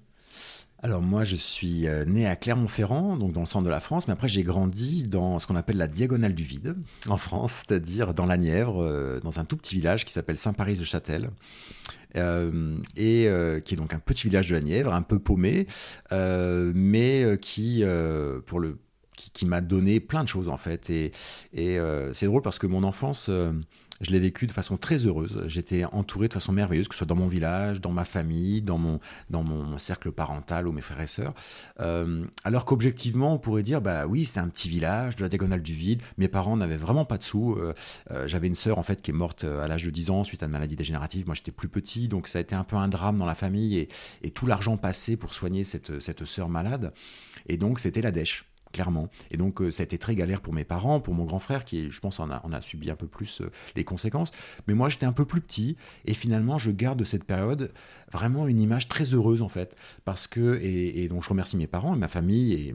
Alors 0.83 1.03
moi, 1.03 1.25
je 1.25 1.37
suis 1.37 1.87
euh, 1.87 2.05
né 2.05 2.27
à 2.27 2.37
Clermont-Ferrand, 2.37 3.17
donc 3.17 3.33
dans 3.33 3.41
le 3.41 3.47
centre 3.47 3.65
de 3.65 3.71
la 3.71 3.81
France, 3.81 4.07
mais 4.07 4.13
après 4.13 4.29
j'ai 4.29 4.43
grandi 4.43 5.05
dans 5.05 5.39
ce 5.39 5.47
qu'on 5.47 5.57
appelle 5.57 5.79
la 5.79 5.89
diagonale 5.89 6.35
du 6.35 6.45
vide 6.45 6.77
en 7.09 7.17
France, 7.17 7.65
c'est-à-dire 7.67 8.13
dans 8.13 8.27
la 8.27 8.37
Nièvre, 8.37 8.83
euh, 8.83 9.19
dans 9.21 9.41
un 9.41 9.45
tout 9.47 9.57
petit 9.57 9.75
village 9.75 10.05
qui 10.05 10.13
s'appelle 10.13 10.39
Saint-Paris-de-Châtel. 10.39 11.31
et 12.15 13.29
qui 13.65 13.75
est 13.75 13.77
donc 13.77 13.95
un 13.95 13.99
petit 13.99 14.25
village 14.25 14.49
de 14.49 14.55
la 14.55 14.61
Nièvre, 14.61 14.93
un 14.95 15.03
peu 15.03 15.19
paumé, 15.19 15.67
mais 16.11 17.39
qui, 17.41 17.83
pour 18.47 18.61
le 18.61 18.79
qui, 19.17 19.47
m'a 19.47 19.61
donné 19.61 20.01
plein 20.01 20.23
de 20.23 20.29
choses 20.29 20.49
en 20.49 20.57
fait. 20.57 20.91
Et, 20.91 21.13
euh, 21.57 22.13
c'est 22.13 22.27
drôle 22.27 22.43
parce 22.43 22.59
que 22.59 22.67
mon 22.67 22.83
enfance, 22.83 23.27
euh, 23.29 23.53
je 24.01 24.11
l'ai 24.11 24.21
vécue 24.21 24.47
de 24.47 24.53
façon 24.53 24.77
très 24.77 25.07
heureuse. 25.07 25.43
J'étais 25.47 25.85
entouré 25.85 26.29
de 26.29 26.35
façon 26.35 26.53
merveilleuse, 26.53 26.87
que 26.89 26.95
ce 26.95 26.99
soit 26.99 27.07
dans 27.07 27.17
mon 27.17 27.29
village, 27.29 27.81
dans 27.81 27.93
ma 27.93 28.05
famille, 28.05 28.61
dans 28.61 28.77
mon, 28.77 29.01
dans 29.31 29.43
mon, 29.43 29.79
cercle 29.79 30.13
parental 30.13 30.69
ou 30.69 30.73
mes 30.73 30.83
frères 30.83 31.01
et 31.01 31.07
sœurs. 31.07 31.35
Euh, 31.81 32.25
alors 32.45 32.65
qu'objectivement, 32.67 33.35
on 33.35 33.39
pourrait 33.39 33.63
dire, 33.63 33.81
bah 33.81 34.07
oui, 34.07 34.27
c'était 34.27 34.41
un 34.41 34.49
petit 34.49 34.69
village 34.69 35.17
de 35.17 35.23
la 35.23 35.29
diagonale 35.29 35.63
du 35.63 35.73
vide. 35.73 36.03
Mes 36.19 36.29
parents 36.29 36.57
n'avaient 36.57 36.77
vraiment 36.77 37.05
pas 37.05 37.19
de 37.19 37.23
sous. 37.23 37.59
J'avais 38.27 38.49
une 38.49 38.55
sœur 38.55 38.79
en 38.79 38.83
fait 38.83 39.01
qui 39.01 39.11
est 39.11 39.15
morte 39.15 39.45
à 39.45 39.67
l'âge 39.67 39.85
de 39.85 39.91
10 39.91 40.11
ans 40.11 40.25
suite 40.25 40.43
à 40.43 40.47
une 40.47 40.53
maladie 40.53 40.77
dégénérative. 40.77 41.27
Moi, 41.27 41.35
j'étais 41.35 41.53
plus 41.53 41.69
petit, 41.69 42.09
donc 42.09 42.29
ça 42.29 42.39
a 42.39 42.43
été 42.43 42.55
un 42.55 42.65
peu 42.65 42.77
un 42.77 42.89
drame 42.89 43.19
dans 43.19 43.27
la 43.27 43.35
famille 43.35 43.79
et, 43.79 43.89
et 44.23 44.31
tout 44.31 44.47
l'argent 44.47 44.77
passé 44.77 45.17
pour 45.17 45.33
soigner 45.33 45.65
cette, 45.65 46.01
cette 46.01 46.25
sœur 46.25 46.49
malade. 46.49 46.93
Et 47.49 47.57
donc, 47.57 47.81
c'était 47.81 48.03
la 48.03 48.11
dèche 48.11 48.45
Et 49.31 49.37
donc, 49.37 49.61
euh, 49.61 49.71
ça 49.71 49.83
a 49.83 49.85
été 49.85 49.99
très 49.99 50.15
galère 50.15 50.41
pour 50.41 50.53
mes 50.53 50.65
parents, 50.65 51.01
pour 51.01 51.15
mon 51.15 51.25
grand 51.25 51.39
frère, 51.39 51.65
qui, 51.65 51.91
je 51.91 52.01
pense, 52.01 52.21
en 52.21 52.31
a, 52.31 52.63
subi 52.63 52.91
un 52.91 52.97
peu 52.97 53.07
plus 53.07 53.41
euh, 53.41 53.51
les 53.75 53.85
conséquences. 53.85 54.31
Mais 54.67 54.75
moi, 54.75 54.89
j'étais 54.89 55.07
un 55.07 55.13
peu 55.13 55.25
plus 55.25 55.41
petit, 55.41 55.77
et 56.05 56.15
finalement, 56.15 56.59
je 56.59 56.71
garde 56.71 56.99
de 56.99 57.05
cette 57.05 57.25
période 57.25 57.73
vraiment 58.13 58.47
une 58.47 58.61
image 58.61 58.89
très 58.89 59.15
heureuse, 59.15 59.43
en 59.43 59.49
fait. 59.49 59.77
Parce 60.05 60.27
que, 60.27 60.59
et, 60.63 61.09
donc, 61.09 61.23
je 61.23 61.29
remercie 61.29 61.57
mes 61.57 61.67
parents 61.67 61.95
et 61.95 61.99
ma 61.99 62.09
famille, 62.09 62.53
et 62.53 62.75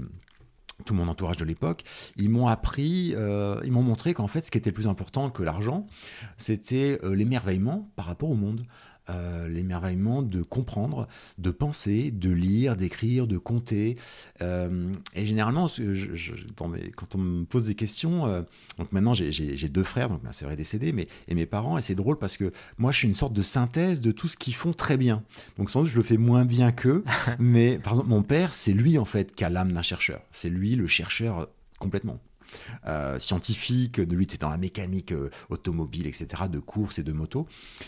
tout 0.86 0.96
mon 0.96 1.08
entourage 1.08 1.38
de 1.38 1.46
l'époque, 1.46 1.84
ils 2.17 2.29
m'ont 2.29 2.48
appris, 2.48 3.13
euh, 3.15 3.60
ils 3.63 3.72
m'ont 3.72 3.84
montré 3.84 4.15
qu'en 4.15 4.27
fait, 4.27 4.43
ce 4.43 4.50
qui 4.50 4.58
était 4.58 4.72
plus 4.72 4.88
important 4.88 5.29
que 5.29 5.43
l'argent, 5.43 5.86
c'était 6.38 7.00
l'émerveillement 7.03 7.91
par 7.96 8.05
rapport 8.05 8.31
au 8.31 8.36
monde. 8.36 8.65
Euh, 9.10 9.48
l'émerveillement 9.50 10.22
de 10.22 10.43
comprendre, 10.43 11.08
de 11.39 11.50
penser, 11.50 12.12
de 12.12 12.29
lire, 12.29 12.75
d'écrire, 12.75 13.25
de 13.25 13.38
compter. 13.39 13.98
Euh, 14.41 14.93
et 15.15 15.25
généralement, 15.25 15.67
je, 15.67 16.34
quand 16.96 17.15
on 17.15 17.17
me 17.17 17.43
pose 17.43 17.65
des 17.65 17.75
questions, 17.75 18.27
euh, 18.27 18.43
donc 18.77 18.91
maintenant 18.91 19.13
j'ai 19.13 19.70
deux 19.70 19.84
frères, 19.84 20.10
donc 20.10 20.22
ma 20.24 20.31
sœur 20.31 20.51
est 20.51 20.55
décédée, 20.55 20.93
mais, 20.93 21.08
et 21.27 21.36
mes 21.36 21.48
parents, 21.48 21.77
et 21.77 21.81
c'est 21.81 21.96
drôle 21.96 22.20
parce 22.20 22.38
que 22.38 22.51
moi 22.77 22.91
je 22.91 23.00
suis 23.00 23.08
une 23.08 23.15
sorte 23.15 23.34
de 23.34 23.41
synthèse 23.41 24.01
de 24.01 24.12
tout 24.12 24.27
ce 24.27 24.38
qu'ils 24.38 24.55
font 24.55 24.74
très 24.74 24.98
bien. 24.98 25.24
Donc 25.58 25.72
sans 25.72 25.81
doute 25.81 25.91
je 25.91 25.98
le 25.98 26.03
fais 26.03 26.17
moins 26.17 26.46
bien 26.46 26.72
qu'eux, 26.72 27.03
mais 27.39 27.79
par 27.79 27.93
exemple 27.93 28.10
mon 28.10 28.24
père, 28.24 28.53
c'est 28.53 28.74
lui 28.74 28.98
en 28.98 29.05
fait 29.05 29.34
qui 29.34 29.43
a 29.43 29.50
l'âme 29.50 29.72
d'un 29.72 29.81
chercheur. 29.81 30.22
C'est 30.31 30.50
lui 30.50 30.75
le 30.75 30.86
chercheur 30.86 31.50
complètement. 31.79 32.20
Euh, 32.88 33.20
scientifique, 33.20 34.00
de 34.00 34.15
lui, 34.15 34.24
était 34.24 34.38
dans 34.38 34.50
la 34.50 34.58
mécanique 34.58 35.12
euh, 35.12 35.29
automobile, 35.50 36.08
etc., 36.08 36.43
de 36.50 36.60
course 36.60 37.00
et 37.00 37.03
de 37.03 37.12
moto. 37.12 37.48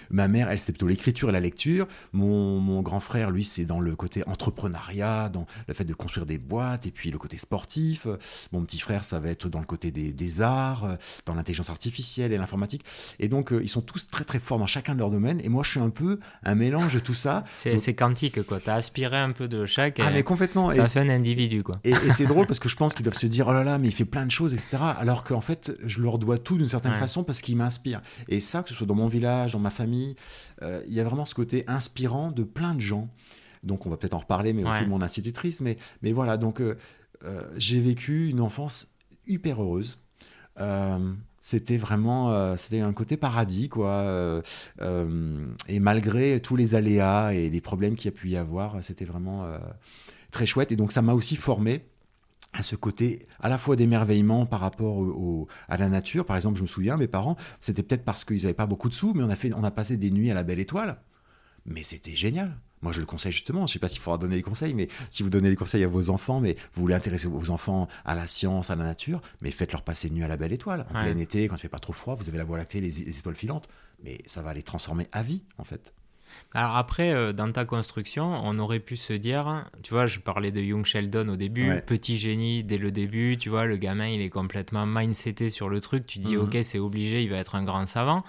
Ma 0.10 0.28
mère, 0.28 0.50
elle, 0.50 0.60
c'est 0.60 0.72
plutôt 0.72 0.88
l'écriture 0.88 1.30
et 1.30 1.32
la 1.32 1.40
lecture. 1.40 1.88
Mon, 2.12 2.60
mon 2.60 2.82
grand 2.82 3.00
frère, 3.00 3.32
lui, 3.32 3.44
c'est 3.44 3.66
dans 3.66 3.80
le 3.80 3.96
côté 3.96 4.24
entrepreneuriat, 4.28 5.30
dans 5.30 5.46
le 5.68 5.74
fait 5.74 5.84
de 5.84 5.94
construire 5.94 6.26
des 6.26 6.38
boîtes, 6.38 6.86
et 6.86 6.92
puis 6.92 7.12
le 7.12 7.18
côté 7.18 7.38
sportif. 7.38 8.08
Mon 8.52 8.64
petit 8.64 8.80
frère, 8.80 9.04
ça 9.04 9.20
va 9.20 9.30
être 9.30 9.50
dans 9.50 9.60
le 9.60 9.66
côté 9.66 9.92
des, 9.92 10.12
des 10.12 10.42
arts, 10.42 10.86
euh, 10.86 10.96
dans 11.26 11.36
l'intelligence 11.36 11.70
artificielle 11.70 12.34
et 12.34 12.38
l'informatique. 12.38 12.84
Et 13.20 13.28
donc, 13.28 13.52
ils 13.52 13.70
sont 13.70 13.82
tous 13.82 14.08
très, 14.08 14.24
très 14.24 14.40
forts 14.40 14.60
dans 14.60 14.68
chacun 14.68 14.94
de 14.94 15.00
leur 15.00 15.10
domaine. 15.10 15.40
Et 15.44 15.50
moi, 15.50 15.64
je 15.64 15.72
suis 15.72 15.80
un 15.80 15.90
peu 15.90 16.20
un 16.44 16.56
mélange 16.56 16.94
de 16.94 17.00
tout 17.00 17.14
ça. 17.14 17.44
C'est 17.56 17.94
quantique, 17.94 18.44
quoi. 18.44 18.60
Tu 18.60 18.70
as 18.70 18.76
aspiré 18.76 19.18
un 19.18 19.32
peu 19.32 19.48
de 19.48 19.66
chaque. 19.66 20.00
Ah, 20.00 20.12
mais 20.12 20.24
complètement. 20.24 20.72
Ça 20.72 20.90
fait 20.90 21.00
un 21.00 21.10
individu, 21.10 21.64
quoi. 21.64 21.80
Et, 21.84 21.92
et 21.92 22.12
c'est 22.12 22.26
drôle 22.34 22.48
parce 22.48 22.60
que 22.60 22.70
je 22.70 22.76
pense 22.76 22.94
qu'ils 22.94 23.04
doivent 23.04 23.18
se 23.18 23.28
dire, 23.28 23.48
oh 23.48 23.54
là 23.54 23.64
là, 23.64 23.78
mais 23.78 23.88
il 23.88 23.94
fait 23.94 24.06
plein 24.06 24.26
de 24.26 24.32
choses 24.32 24.53
etc. 24.54 24.78
Alors 24.98 25.24
qu'en 25.24 25.42
fait, 25.42 25.74
je 25.86 26.02
leur 26.02 26.18
dois 26.18 26.38
tout 26.38 26.58
d'une 26.58 26.68
certaine 26.68 26.96
façon 26.96 27.24
parce 27.24 27.42
qu'ils 27.42 27.56
m'inspirent. 27.56 28.02
Et 28.30 28.40
ça, 28.40 28.64
que 28.64 28.70
ce 28.70 28.76
soit 28.76 28.88
dans 28.88 28.96
mon 28.96 29.08
village, 29.08 29.54
dans 29.54 29.60
ma 29.60 29.70
famille, 29.70 30.16
euh, 30.62 30.82
il 30.88 30.94
y 30.94 31.00
a 31.00 31.04
vraiment 31.04 31.26
ce 31.26 31.36
côté 31.36 31.64
inspirant 31.68 32.32
de 32.32 32.44
plein 32.44 32.74
de 32.74 32.82
gens. 32.82 33.08
Donc, 33.64 33.86
on 33.86 33.90
va 33.90 33.98
peut-être 33.98 34.14
en 34.14 34.20
reparler, 34.20 34.54
mais 34.54 34.66
aussi 34.68 34.86
mon 34.86 35.02
institutrice. 35.02 35.62
Mais, 35.62 35.78
mais 36.02 36.12
voilà, 36.12 36.38
donc 36.38 36.62
euh, 36.62 36.76
euh, 37.24 37.44
j'ai 37.58 37.80
vécu 37.80 38.28
une 38.28 38.42
enfance 38.42 38.94
hyper 39.28 39.62
heureuse. 39.62 39.98
c'était 41.42 41.78
vraiment 41.78 42.56
c'était 42.58 42.82
un 42.82 42.94
côté 42.94 43.18
paradis 43.18 43.70
quoi 43.70 44.42
et 45.68 45.80
malgré 45.80 46.40
tous 46.42 46.56
les 46.56 46.76
aléas 46.76 47.34
et 47.34 47.50
les 47.50 47.62
problèmes 47.62 47.96
qu'il 47.96 48.06
y 48.06 48.14
a 48.14 48.18
pu 48.18 48.30
y 48.30 48.38
avoir 48.38 48.84
c'était 48.84 49.06
vraiment 49.06 49.46
très 50.32 50.46
chouette 50.46 50.72
et 50.72 50.76
donc 50.76 50.92
ça 50.92 51.02
m'a 51.02 51.14
aussi 51.14 51.36
formé 51.36 51.86
à 52.54 52.64
ce 52.64 52.76
côté 52.76 53.28
à 53.40 53.50
la 53.50 53.58
fois 53.58 53.76
d'émerveillement 53.76 54.46
par 54.46 54.60
rapport 54.60 54.98
au, 54.98 55.48
à 55.68 55.78
la 55.78 55.90
nature. 55.90 56.26
Par 56.26 56.36
exemple, 56.36 56.58
je 56.58 56.64
me 56.64 56.68
souviens, 56.68 56.98
mes 56.98 57.08
parents, 57.08 57.36
c'était 57.62 57.84
peut-être 57.84 58.06
parce 58.06 58.24
qu'ils 58.24 58.44
n'avaient 58.44 58.54
pas 58.54 58.66
beaucoup 58.66 58.90
de 58.90 58.94
sous, 58.94 59.14
mais 59.14 59.24
on 59.24 59.30
a, 59.30 59.36
fait, 59.36 59.54
on 59.54 59.64
a 59.64 59.72
passé 59.72 59.98
des 59.98 60.12
nuits 60.12 60.32
à 60.32 60.34
la 60.34 60.44
belle 60.44 60.60
étoile. 60.60 60.98
Mais 61.66 61.84
c'était 61.84 62.16
génial. 62.16 62.58
Moi, 62.82 62.92
je 62.92 63.00
le 63.00 63.06
conseille 63.06 63.32
justement. 63.32 63.60
Je 63.60 63.72
ne 63.72 63.74
sais 63.74 63.80
pas 63.80 63.88
s'il 63.88 64.02
faudra 64.02 64.18
donner 64.18 64.36
des 64.36 64.42
conseils, 64.42 64.74
mais 64.74 64.90
si 65.10 65.24
vous 65.24 65.30
donnez 65.30 65.50
des 65.50 65.56
conseils 65.56 65.84
à 65.86 65.88
vos 65.88 66.10
enfants, 66.10 66.42
mais 66.42 66.56
vous 66.74 66.82
voulez 66.82 66.96
intéresser 66.96 67.28
vos 67.28 67.50
enfants 67.50 67.88
à 68.04 68.14
la 68.14 68.28
science, 68.28 68.70
à 68.70 68.76
la 68.76 68.84
nature, 68.84 69.22
mais 69.42 69.52
faites-leur 69.52 69.84
passer 69.84 70.10
une 70.10 70.16
nuit 70.16 70.24
à 70.24 70.28
la 70.28 70.36
belle 70.36 70.52
étoile. 70.52 70.86
En 70.90 71.04
plein 71.04 71.18
été, 71.18 71.48
quand 71.48 71.56
il 71.56 71.62
fait 71.62 71.70
pas 71.70 71.80
trop 71.80 71.94
froid, 71.94 72.16
vous 72.16 72.28
avez 72.28 72.38
la 72.38 72.44
voie 72.44 72.58
lactée, 72.58 72.82
les 72.82 73.18
étoiles 73.18 73.36
filantes. 73.36 73.70
Mais 74.04 74.22
ça 74.26 74.42
va 74.42 74.54
les 74.54 74.64
transformer 74.64 75.08
à 75.14 75.24
vie, 75.24 75.44
en 75.58 75.64
fait. 75.64 75.94
Alors 76.54 76.76
après, 76.76 77.12
euh, 77.12 77.34
dans 77.34 77.52
ta 77.52 77.66
construction, 77.66 78.40
on 78.44 78.60
aurait 78.60 78.80
pu 78.80 78.96
se 78.96 79.14
dire, 79.14 79.66
tu 79.82 79.94
vois, 79.94 80.06
je 80.06 80.20
parlais 80.20 80.52
de 80.52 80.62
Young 80.62 80.86
Sheldon 80.86 81.28
au 81.30 81.36
début, 81.36 81.72
petit 81.86 82.18
génie 82.18 82.64
dès 82.64 82.78
le 82.78 82.92
début, 82.92 83.38
tu 83.38 83.50
vois, 83.50 83.66
le 83.66 83.78
gamin, 83.78 84.08
il 84.08 84.22
est 84.22 84.30
complètement 84.30 84.86
mindseté 84.86 85.50
sur 85.50 85.70
le 85.70 85.82
truc, 85.82 86.06
tu 86.06 86.20
dis, 86.20 86.36
mhm. 86.36 86.44
ok, 86.44 86.58
c'est 86.62 86.80
obligé, 86.80 87.24
il 87.24 87.30
va 87.30 87.38
être 87.38 87.56
un 87.56 87.64
grand 87.64 87.86
savant. 87.88 88.24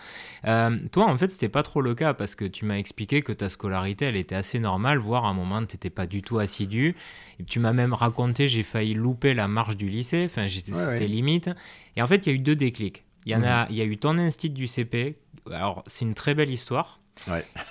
Euh, 0.46 0.76
toi, 0.92 1.06
en 1.06 1.18
fait, 1.18 1.30
c'était 1.30 1.48
pas 1.48 1.62
trop 1.62 1.82
le 1.82 1.94
cas 1.94 2.14
parce 2.14 2.34
que 2.34 2.44
tu 2.44 2.64
m'as 2.64 2.78
expliqué 2.78 3.22
que 3.22 3.32
ta 3.32 3.48
scolarité, 3.48 4.06
elle 4.06 4.16
était 4.16 4.34
assez 4.34 4.58
normale, 4.58 4.98
voire 4.98 5.26
à 5.26 5.28
un 5.28 5.34
moment, 5.34 5.64
tu 5.64 5.74
n'étais 5.74 5.90
pas 5.90 6.06
du 6.06 6.22
tout 6.22 6.38
assidu. 6.38 6.94
Et 7.40 7.44
tu 7.44 7.58
m'as 7.58 7.72
même 7.72 7.92
raconté, 7.92 8.48
j'ai 8.48 8.62
failli 8.62 8.94
louper 8.94 9.34
la 9.34 9.48
marche 9.48 9.76
du 9.76 9.88
lycée, 9.88 10.26
enfin, 10.26 10.46
c'était 10.48 11.06
limite. 11.06 11.50
Et 11.96 12.02
en 12.02 12.06
fait, 12.06 12.26
il 12.26 12.30
y 12.30 12.32
a 12.32 12.34
eu 12.36 12.38
deux 12.38 12.56
déclics. 12.56 13.04
Il 13.26 13.32
y, 13.32 13.36
en 13.36 13.42
a, 13.42 13.64
mhm. 13.64 13.66
il 13.70 13.76
y 13.76 13.80
a 13.80 13.84
eu 13.84 13.96
ton 13.96 14.18
instinct 14.18 14.48
du 14.48 14.66
CP. 14.66 15.16
Alors, 15.50 15.82
c'est 15.86 16.04
une 16.04 16.14
très 16.14 16.34
belle 16.34 16.50
histoire. 16.50 17.00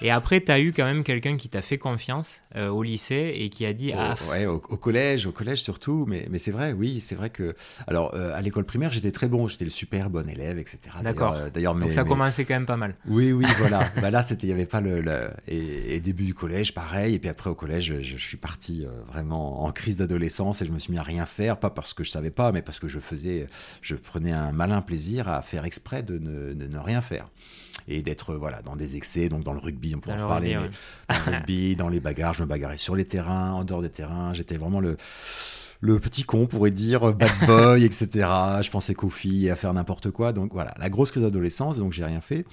Et 0.02 0.10
après, 0.10 0.42
tu 0.42 0.52
as 0.52 0.60
eu 0.60 0.74
quand 0.74 0.86
même 0.86 1.04
quelqu'un 1.04 1.38
qui 1.38 1.50
t'a 1.50 1.62
fait 1.62 1.78
confiance 1.78 2.42
euh, 2.56 2.70
au 2.70 2.82
lycée 2.82 3.34
et 3.36 3.50
qui 3.50 3.66
a 3.66 3.74
dit. 3.74 3.92
Au, 3.92 3.98
ah, 3.98 4.16
ouais, 4.30 4.46
au, 4.46 4.60
collège, 4.60 5.28
au 5.28 5.32
collège 5.32 5.62
surtout. 5.62 6.06
Mais, 6.08 6.28
mais 6.30 6.40
c'est 6.40 6.52
vrai, 6.52 6.74
oui, 6.74 7.02
c'est 7.02 7.16
vrai 7.16 7.30
que. 7.30 7.56
Alors, 7.88 8.14
euh, 8.16 8.36
à 8.36 8.42
l'école 8.42 8.66
primaire, 8.66 8.92
j'étais 8.92 9.12
très 9.12 9.28
bon, 9.28 9.48
j'étais 9.48 9.66
le 9.66 9.72
super 9.72 10.10
bon 10.10 10.28
élève, 10.30 10.58
etc. 10.58 10.80
D'accord. 11.04 11.38
D'ailleurs, 11.54 11.76
Donc 11.76 11.92
ça 11.92 12.04
commençait 12.04 12.46
quand 12.46 12.54
même 12.54 12.66
pas 12.66 12.78
mal. 12.78 12.96
Oui, 13.08 13.32
oui, 13.32 13.46
voilà. 13.60 13.92
bah 14.02 14.12
là, 14.12 14.22
il 14.30 14.46
n'y 14.46 14.52
avait 14.52 14.66
pas 14.66 14.82
le. 14.82 15.04
Et, 15.48 16.00
début 16.00 16.26
du 16.26 16.34
collège, 16.34 16.74
pareil. 16.74 17.16
Et 17.16 17.20
puis 17.20 17.30
après, 17.30 17.50
au 17.50 17.56
collège, 17.56 18.00
je, 18.00 18.18
suis 18.18 18.38
parti 18.38 18.86
euh, 18.86 18.90
vraiment 19.08 19.64
en 19.64 19.72
crise 19.72 19.98
d'adolescence 19.98 20.62
et 20.62 20.66
je 20.66 20.72
me 20.72 20.80
suis 20.80 20.92
mis 20.92 21.00
à 21.00 21.04
rien 21.04 21.26
faire, 21.26 21.58
pas 21.58 21.70
parce 21.70 21.94
que 21.94 22.04
je 22.04 22.10
savais 22.10 22.32
pas, 22.32 22.52
mais 22.52 22.62
parce 22.62 22.80
que 22.80 22.88
je 22.88 23.00
faisais. 23.00 23.48
Je 23.82 23.96
prenais 23.96 24.32
un 24.32 24.52
malin 24.52 24.82
plaisir 24.82 25.28
à 25.28 25.42
faire 25.42 25.66
exprès 25.66 26.04
de 26.04 26.18
ne, 26.18 26.54
de 26.54 26.68
ne 26.68 26.78
rien 26.78 27.02
faire 27.02 27.28
et 27.88 28.02
d'être 28.02 28.36
voilà 28.36 28.62
dans 28.62 28.76
des 28.76 28.96
excès. 28.96 29.30
Donc 29.30 29.44
dans 29.44 29.54
le 29.54 29.60
rugby 29.60 29.94
on 29.96 30.00
pourra 30.00 30.24
en 30.24 30.28
parler 30.28 30.56
mais 30.56 30.70
dans 31.16 31.32
le 31.32 31.36
rugby 31.38 31.76
dans 31.76 31.90
les 31.90 32.00
bagarres 32.00 32.34
je 32.34 32.44
me 32.44 32.48
bagarrais 32.48 32.78
sur 32.78 32.96
les 32.96 33.06
terrains 33.06 33.54
en 33.54 33.64
dehors 33.64 33.82
des 33.82 33.90
terrains. 33.90 34.34
J'étais 34.34 34.58
vraiment 34.58 34.80
le 34.80 34.98
le 35.84 36.00
petit 36.00 36.24
con 36.24 36.48
pourrait 36.48 36.72
dire 36.72 37.10
euh, 37.10 37.12
bad 37.12 37.30
boy, 37.46 37.84
etc. 37.84 38.08
Je 38.62 38.70
pensais 38.70 38.94
qu'aux 38.94 39.10
filles 39.10 39.48
et 39.48 39.50
à 39.50 39.56
faire 39.56 39.74
n'importe 39.74 40.12
quoi. 40.12 40.32
Donc 40.32 40.54
voilà, 40.54 40.74
la 40.80 40.90
grosse 40.90 41.12
crise 41.12 41.24
d'adolescence, 41.24 41.78
donc 41.78 41.92
j'ai 41.92 42.06
rien 42.06 42.22
fait. 42.22 42.46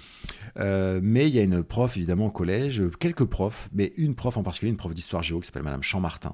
Euh, 0.58 0.98
mais 1.00 1.28
il 1.28 1.34
y 1.36 1.38
a 1.38 1.44
une 1.44 1.62
prof, 1.62 1.96
évidemment, 1.96 2.26
au 2.26 2.30
collège, 2.32 2.82
quelques 2.98 3.24
profs, 3.24 3.68
mais 3.72 3.92
une 3.96 4.16
prof 4.16 4.36
en 4.36 4.42
particulier, 4.42 4.72
une 4.72 4.76
prof 4.76 4.92
d'histoire 4.92 5.22
géo 5.22 5.38
qui 5.38 5.46
s'appelle 5.46 5.62
Madame 5.62 5.84
Champmartin, 5.84 6.32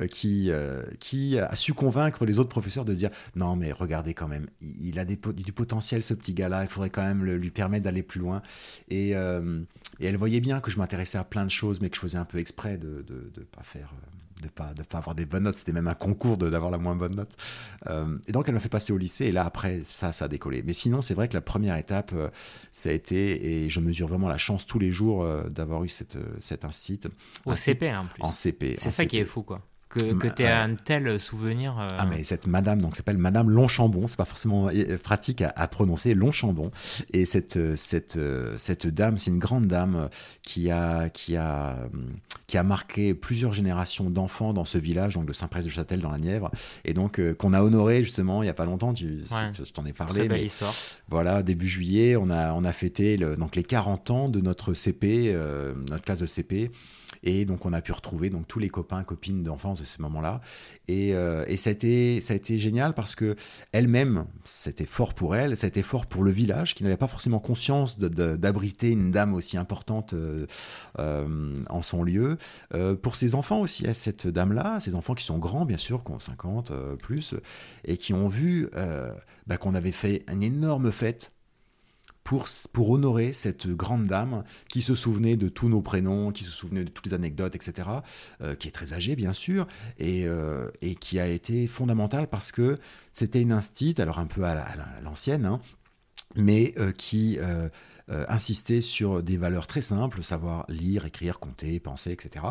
euh, 0.00 0.06
qui, 0.06 0.52
qui 1.00 1.40
a 1.40 1.56
su 1.56 1.74
convaincre 1.74 2.24
les 2.24 2.38
autres 2.38 2.50
professeurs 2.50 2.84
de 2.84 2.94
dire 2.94 3.10
non, 3.34 3.56
mais 3.56 3.72
regardez 3.72 4.14
quand 4.14 4.28
même, 4.28 4.46
il, 4.60 5.00
a 5.00 5.04
du 5.04 5.16
potentiel, 5.16 6.04
ce 6.04 6.14
petit 6.14 6.34
gars-là, 6.34 6.62
il 6.62 6.68
faudrait 6.68 6.90
quand 6.90 7.02
même 7.02 7.24
lui 7.24 7.50
permettre 7.50 7.82
d'aller 7.82 8.04
plus 8.04 8.20
loin. 8.20 8.42
Et, 8.90 9.10
et, 9.10 10.06
elle 10.06 10.16
voyait 10.16 10.40
bien 10.40 10.60
que 10.60 10.70
je 10.70 10.78
m'intéressais 10.78 11.18
à 11.18 11.24
plein 11.24 11.44
de 11.44 11.50
choses, 11.50 11.80
mais 11.80 11.90
que 11.90 11.96
je 11.96 12.00
faisais 12.00 12.18
un 12.18 12.24
peu 12.24 12.38
exprès 12.38 12.78
de 12.78 13.04
ne 13.10 13.42
pas 13.42 13.64
faire 13.64 13.92
de 14.42 14.48
pas 14.48 14.74
de 14.74 14.82
pas 14.82 14.98
avoir 14.98 15.14
des 15.14 15.26
bonnes 15.26 15.44
notes. 15.44 15.56
C'était 15.56 15.72
même 15.72 15.88
un 15.88 15.94
concours 15.94 16.36
d'avoir 16.36 16.70
la 16.70 16.78
moins 16.78 16.96
bonne 16.96 17.14
note. 17.14 17.32
Euh, 17.88 18.18
et 18.26 18.32
donc 18.32 18.48
elle 18.48 18.54
m'a 18.54 18.60
fait 18.60 18.68
passer 18.68 18.92
au 18.92 18.98
lycée 18.98 19.26
et 19.26 19.32
là 19.32 19.44
après 19.44 19.80
ça 19.84 20.12
ça 20.12 20.26
a 20.26 20.28
décollé. 20.28 20.62
Mais 20.62 20.72
sinon 20.72 21.02
c'est 21.02 21.14
vrai 21.14 21.28
que 21.28 21.34
la 21.34 21.40
première 21.40 21.76
étape 21.76 22.12
euh, 22.14 22.28
ça 22.72 22.90
a 22.90 22.92
été 22.92 23.64
et 23.64 23.70
je 23.70 23.80
mesure 23.80 24.08
vraiment 24.08 24.28
la 24.28 24.38
chance 24.38 24.66
tous 24.66 24.78
les 24.78 24.90
jours 24.90 25.22
euh, 25.22 25.48
d'avoir 25.48 25.84
eu 25.84 25.88
cette 25.88 26.18
cet 26.40 26.64
institut. 26.64 27.08
Au 27.44 27.54
CP 27.54 27.94
en 27.94 28.06
plus. 28.06 28.22
En 28.22 28.32
CP. 28.32 28.74
C'est 28.76 28.90
ça 28.90 29.06
qui 29.06 29.18
est 29.18 29.24
fou 29.24 29.42
quoi 29.42 29.62
que, 29.88 30.12
que 30.14 30.28
tu 30.28 30.42
aies 30.42 30.48
un 30.48 30.74
tel 30.74 31.18
souvenir. 31.18 31.78
Euh. 31.78 31.88
Ah, 31.96 32.06
mais 32.06 32.24
cette 32.24 32.46
madame, 32.46 32.80
donc 32.80 32.96
s'appelle 32.96 33.18
Madame 33.18 33.50
Longchambon, 33.50 34.06
c'est 34.06 34.16
pas 34.16 34.24
forcément 34.24 34.68
euh, 34.68 34.98
pratique 34.98 35.42
à, 35.42 35.68
prononcer, 35.68 36.14
Longchambon. 36.14 36.70
Et 37.12 37.24
cette, 37.24 37.56
euh, 37.56 37.74
cette, 37.76 38.18
cette 38.58 38.86
dame, 38.86 39.18
c'est 39.18 39.30
une 39.30 39.38
grande 39.38 39.66
dame 39.66 40.08
qui 40.42 40.70
a, 40.70 41.08
qui, 41.08 41.36
a, 41.36 41.76
qui 42.46 42.58
a 42.58 42.62
marqué 42.62 43.14
plusieurs 43.14 43.52
générations 43.52 44.10
d'enfants 44.10 44.52
dans 44.52 44.64
ce 44.64 44.78
village, 44.78 45.14
donc 45.14 45.26
de 45.26 45.32
Saint-Prest-de-Châtel 45.32 46.00
dans 46.00 46.10
la 46.10 46.18
Nièvre, 46.18 46.50
et 46.84 46.92
donc 46.92 47.20
qu'on 47.36 47.52
a 47.52 47.62
honoré 47.62 48.02
justement 48.02 48.42
il 48.42 48.46
y 48.46 48.50
a 48.50 48.54
pas 48.54 48.66
longtemps, 48.66 48.92
tu, 48.92 49.24
je 49.28 49.72
t'en 49.72 49.86
ai 49.86 49.92
parlé. 49.92 50.20
Très 50.20 50.28
belle 50.28 50.44
histoire. 50.44 50.74
Voilà, 51.08 51.42
début 51.42 51.68
juillet, 51.68 52.16
on 52.16 52.30
a, 52.30 52.52
on 52.52 52.64
a 52.64 52.72
fêté 52.72 53.16
le, 53.16 53.36
donc 53.36 53.56
les 53.56 53.62
40 53.62 54.10
ans 54.10 54.28
de 54.28 54.40
notre 54.40 54.74
CP, 54.74 55.34
notre 55.88 56.04
classe 56.04 56.20
de 56.20 56.26
CP. 56.26 56.70
Et 57.22 57.44
donc, 57.44 57.66
on 57.66 57.72
a 57.72 57.80
pu 57.80 57.92
retrouver 57.92 58.30
donc, 58.30 58.46
tous 58.46 58.58
les 58.58 58.68
copains, 58.68 59.02
copines 59.04 59.42
d'enfance 59.42 59.80
de 59.80 59.84
ce 59.84 60.00
moment-là. 60.02 60.40
Et, 60.86 61.14
euh, 61.14 61.44
et 61.46 61.56
ça, 61.56 61.70
a 61.70 61.72
été, 61.72 62.20
ça 62.20 62.34
a 62.34 62.36
été 62.36 62.58
génial 62.58 62.94
parce 62.94 63.14
que 63.14 63.36
elle-même, 63.72 64.26
c'était 64.44 64.86
fort 64.86 65.14
pour 65.14 65.36
elle, 65.36 65.52
été 65.52 65.82
fort 65.82 66.06
pour 66.06 66.22
le 66.22 66.30
village 66.30 66.74
qui 66.74 66.84
n'avait 66.84 66.96
pas 66.96 67.08
forcément 67.08 67.40
conscience 67.40 67.98
d'abriter 67.98 68.90
une 68.90 69.10
dame 69.10 69.34
aussi 69.34 69.56
importante 69.56 70.14
euh, 70.14 70.46
euh, 70.98 71.54
en 71.68 71.82
son 71.82 72.02
lieu. 72.02 72.38
pour 73.02 73.16
ses 73.16 73.34
enfants 73.34 73.60
aussi, 73.60 73.86
à 73.86 73.94
cette 73.94 74.26
dame-là, 74.26 74.80
ces 74.80 74.94
enfants 74.94 75.14
qui 75.14 75.24
sont 75.24 75.38
grands, 75.38 75.64
bien 75.64 75.78
sûr, 75.78 76.04
qui 76.04 76.12
ont 76.12 76.18
50 76.18 76.72
plus, 76.96 77.34
et 77.84 77.96
qui 77.96 78.14
ont 78.14 78.28
vu 78.28 78.68
bah, 79.46 79.56
qu'on 79.56 79.74
avait 79.74 79.92
fait 79.92 80.24
une 80.30 80.42
énorme 80.42 80.90
fête 80.92 81.32
pour, 82.72 82.90
honorer 82.90 83.32
cette 83.32 83.66
grande 83.68 84.06
dame 84.06 84.44
qui 84.70 84.82
se 84.82 84.94
souvenait 84.94 85.36
de 85.36 85.48
tous 85.48 85.70
nos 85.70 85.80
prénoms, 85.80 86.30
qui 86.30 86.44
se 86.44 86.50
souvenait 86.50 86.84
de 86.84 86.90
toutes 86.90 87.06
les 87.06 87.14
anecdotes, 87.14 87.54
etc., 87.54 87.88
euh, 88.42 88.54
qui 88.54 88.68
est 88.68 88.70
très 88.70 88.92
âgée, 88.92 89.16
bien 89.16 89.32
sûr, 89.32 89.66
et, 89.98 90.26
euh, 90.26 90.70
et 90.82 90.94
qui 90.94 91.18
a 91.18 91.26
été 91.26 91.66
fondamentale 91.66 92.28
parce 92.28 92.52
que 92.52 92.78
c'était 93.14 93.40
une 93.40 93.52
instite, 93.52 93.98
alors 93.98 94.18
un 94.18 94.26
peu 94.26 94.44
à 94.44 94.76
l'ancienne, 95.02 95.46
hein, 95.46 95.60
mais 96.36 96.74
euh, 96.76 96.92
qui 96.92 97.38
insistait 98.08 98.80
sur 98.80 99.22
des 99.22 99.36
valeurs 99.36 99.66
très 99.66 99.82
simples, 99.82 100.22
savoir 100.22 100.64
lire, 100.68 101.04
écrire, 101.06 101.38
compter, 101.38 101.78
penser, 101.80 102.10
etc., 102.10 102.44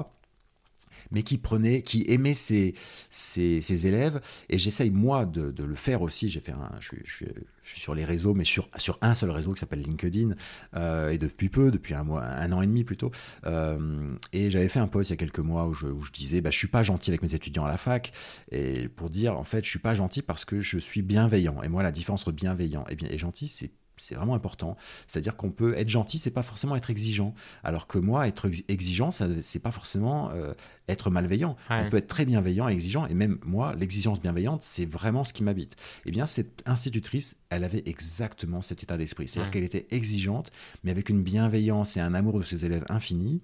mais 1.11 1.23
qui 1.23 1.37
prenait, 1.37 1.81
qui 1.81 2.05
aimait 2.07 2.33
ses, 2.33 2.73
ses, 3.09 3.87
élèves. 3.87 4.21
Et 4.49 4.57
j'essaye, 4.57 4.89
moi, 4.89 5.25
de, 5.25 5.51
de, 5.51 5.63
le 5.63 5.75
faire 5.75 6.01
aussi. 6.01 6.29
J'ai 6.29 6.39
fait 6.39 6.51
un, 6.51 6.71
je, 6.79 6.95
suis, 7.05 7.25
sur 7.63 7.93
les 7.93 8.05
réseaux, 8.05 8.33
mais 8.33 8.45
sur, 8.45 8.69
sur 8.77 8.97
un 9.01 9.15
seul 9.15 9.31
réseau 9.31 9.53
qui 9.53 9.59
s'appelle 9.59 9.81
LinkedIn, 9.81 10.35
euh, 10.75 11.09
et 11.09 11.17
depuis 11.17 11.49
peu, 11.49 11.71
depuis 11.71 11.93
un, 11.93 12.03
mois, 12.03 12.23
un 12.23 12.51
an 12.51 12.61
et 12.61 12.67
demi 12.67 12.83
plutôt. 12.83 13.11
Euh, 13.45 14.15
et 14.33 14.49
j'avais 14.49 14.69
fait 14.69 14.79
un 14.79 14.87
post 14.87 15.09
il 15.09 15.13
y 15.13 15.15
a 15.15 15.17
quelques 15.17 15.39
mois 15.39 15.67
où 15.67 15.73
je, 15.73 15.87
où 15.87 16.03
je 16.03 16.11
disais, 16.11 16.41
bah, 16.41 16.49
je 16.49 16.57
suis 16.57 16.67
pas 16.67 16.83
gentil 16.83 17.11
avec 17.11 17.21
mes 17.21 17.33
étudiants 17.33 17.65
à 17.65 17.69
la 17.69 17.77
fac, 17.77 18.11
et 18.51 18.87
pour 18.87 19.09
dire, 19.09 19.37
en 19.37 19.43
fait, 19.43 19.63
je 19.63 19.69
suis 19.69 19.79
pas 19.79 19.95
gentil 19.95 20.21
parce 20.21 20.45
que 20.45 20.59
je 20.59 20.77
suis 20.77 21.01
bienveillant. 21.01 21.61
Et 21.63 21.67
moi, 21.67 21.83
la 21.83 21.91
différence 21.91 22.21
entre 22.21 22.31
bienveillant 22.31 22.85
et, 22.89 22.95
bien, 22.95 23.09
et 23.09 23.17
gentil, 23.17 23.47
c'est 23.47 23.71
c'est 23.97 24.15
vraiment 24.15 24.35
important. 24.35 24.77
C'est-à-dire 25.07 25.35
qu'on 25.35 25.51
peut 25.51 25.77
être 25.77 25.89
gentil, 25.89 26.17
c'est 26.17 26.31
pas 26.31 26.43
forcément 26.43 26.75
être 26.75 26.89
exigeant. 26.89 27.33
Alors 27.63 27.87
que 27.87 27.97
moi, 27.97 28.27
être 28.27 28.49
exigeant, 28.67 29.11
c'est 29.11 29.59
pas 29.59 29.71
forcément 29.71 30.31
euh, 30.31 30.53
être 30.87 31.09
malveillant. 31.09 31.55
On 31.69 31.89
peut 31.89 31.97
être 31.97 32.07
très 32.07 32.25
bienveillant 32.25 32.67
exigeant. 32.67 33.05
Et 33.07 33.13
même 33.13 33.39
moi, 33.45 33.75
l'exigence 33.75 34.21
bienveillante, 34.21 34.63
c'est 34.63 34.85
vraiment 34.85 35.23
ce 35.23 35.33
qui 35.33 35.43
m'habite. 35.43 35.75
Eh 36.05 36.11
bien, 36.11 36.25
cette 36.25 36.63
institutrice, 36.65 37.37
elle 37.49 37.63
avait 37.63 37.83
exactement 37.85 38.61
cet 38.61 38.83
état 38.83 38.97
d'esprit. 38.97 39.27
C'est-à-dire 39.27 39.51
qu'elle 39.51 39.63
était 39.63 39.87
exigeante, 39.91 40.51
mais 40.83 40.91
avec 40.91 41.09
une 41.09 41.23
bienveillance 41.23 41.97
et 41.97 41.99
un 41.99 42.13
amour 42.13 42.39
de 42.39 42.43
ses 42.43 42.65
élèves 42.65 42.85
infini. 42.89 43.41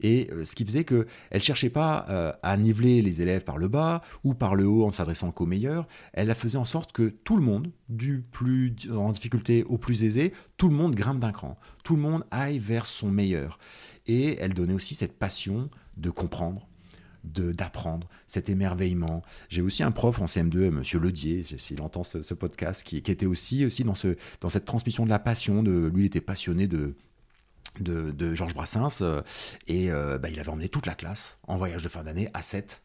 Et 0.00 0.28
euh, 0.32 0.44
ce 0.44 0.54
qui 0.54 0.64
faisait 0.64 0.84
qu'elle 0.84 1.06
ne 1.32 1.38
cherchait 1.38 1.70
pas 1.70 2.06
euh, 2.08 2.32
à 2.42 2.56
niveler 2.56 3.02
les 3.02 3.22
élèves 3.22 3.44
par 3.44 3.58
le 3.58 3.68
bas 3.68 4.02
ou 4.24 4.34
par 4.34 4.54
le 4.54 4.66
haut 4.66 4.84
en 4.84 4.92
s'adressant 4.92 5.30
qu'aux 5.30 5.46
meilleurs. 5.46 5.86
Elle 6.12 6.34
faisait 6.34 6.58
en 6.58 6.64
sorte 6.64 6.92
que 6.92 7.08
tout 7.08 7.36
le 7.36 7.42
monde, 7.42 7.70
du 7.88 8.20
plus 8.20 8.74
en 8.90 9.12
difficulté 9.12 9.64
au 9.64 9.78
plus 9.78 10.04
aisé, 10.04 10.32
tout 10.56 10.68
le 10.68 10.74
monde 10.74 10.94
grimpe 10.94 11.20
d'un 11.20 11.32
cran. 11.32 11.58
Tout 11.84 11.96
le 11.96 12.02
monde 12.02 12.24
aille 12.30 12.58
vers 12.58 12.86
son 12.86 13.10
meilleur. 13.10 13.58
Et 14.06 14.38
elle 14.40 14.54
donnait 14.54 14.74
aussi 14.74 14.94
cette 14.94 15.18
passion 15.18 15.70
de 15.96 16.10
comprendre, 16.10 16.66
d'apprendre, 17.24 18.08
cet 18.26 18.48
émerveillement. 18.48 19.22
J'ai 19.48 19.62
aussi 19.62 19.82
un 19.82 19.90
prof 19.90 20.20
en 20.20 20.26
CM2, 20.26 20.70
Monsieur 20.70 20.98
Ledier, 20.98 21.42
s'il 21.42 21.82
entend 21.82 22.02
ce, 22.02 22.34
podcast, 22.34 22.82
qui, 22.82 23.02
qui, 23.02 23.10
était 23.10 23.26
aussi, 23.26 23.64
aussi 23.66 23.84
dans, 23.84 23.94
ce, 23.94 24.16
dans 24.40 24.48
cette 24.48 24.64
transmission 24.64 25.04
de 25.04 25.10
la 25.10 25.18
passion. 25.18 25.62
De, 25.62 25.90
lui, 25.94 26.04
il 26.04 26.06
était 26.06 26.20
passionné 26.20 26.66
de, 26.66 26.94
de, 27.78 28.34
Georges 28.34 28.54
Brassens. 28.54 29.00
Euh, 29.00 29.22
et 29.66 29.90
euh, 29.90 30.18
bah, 30.18 30.28
il 30.28 30.40
avait 30.40 30.50
emmené 30.50 30.68
toute 30.68 30.86
la 30.86 30.94
classe 30.94 31.38
en 31.46 31.58
voyage 31.58 31.82
de 31.82 31.88
fin 31.88 32.02
d'année 32.02 32.28
à 32.34 32.42
7 32.42 32.82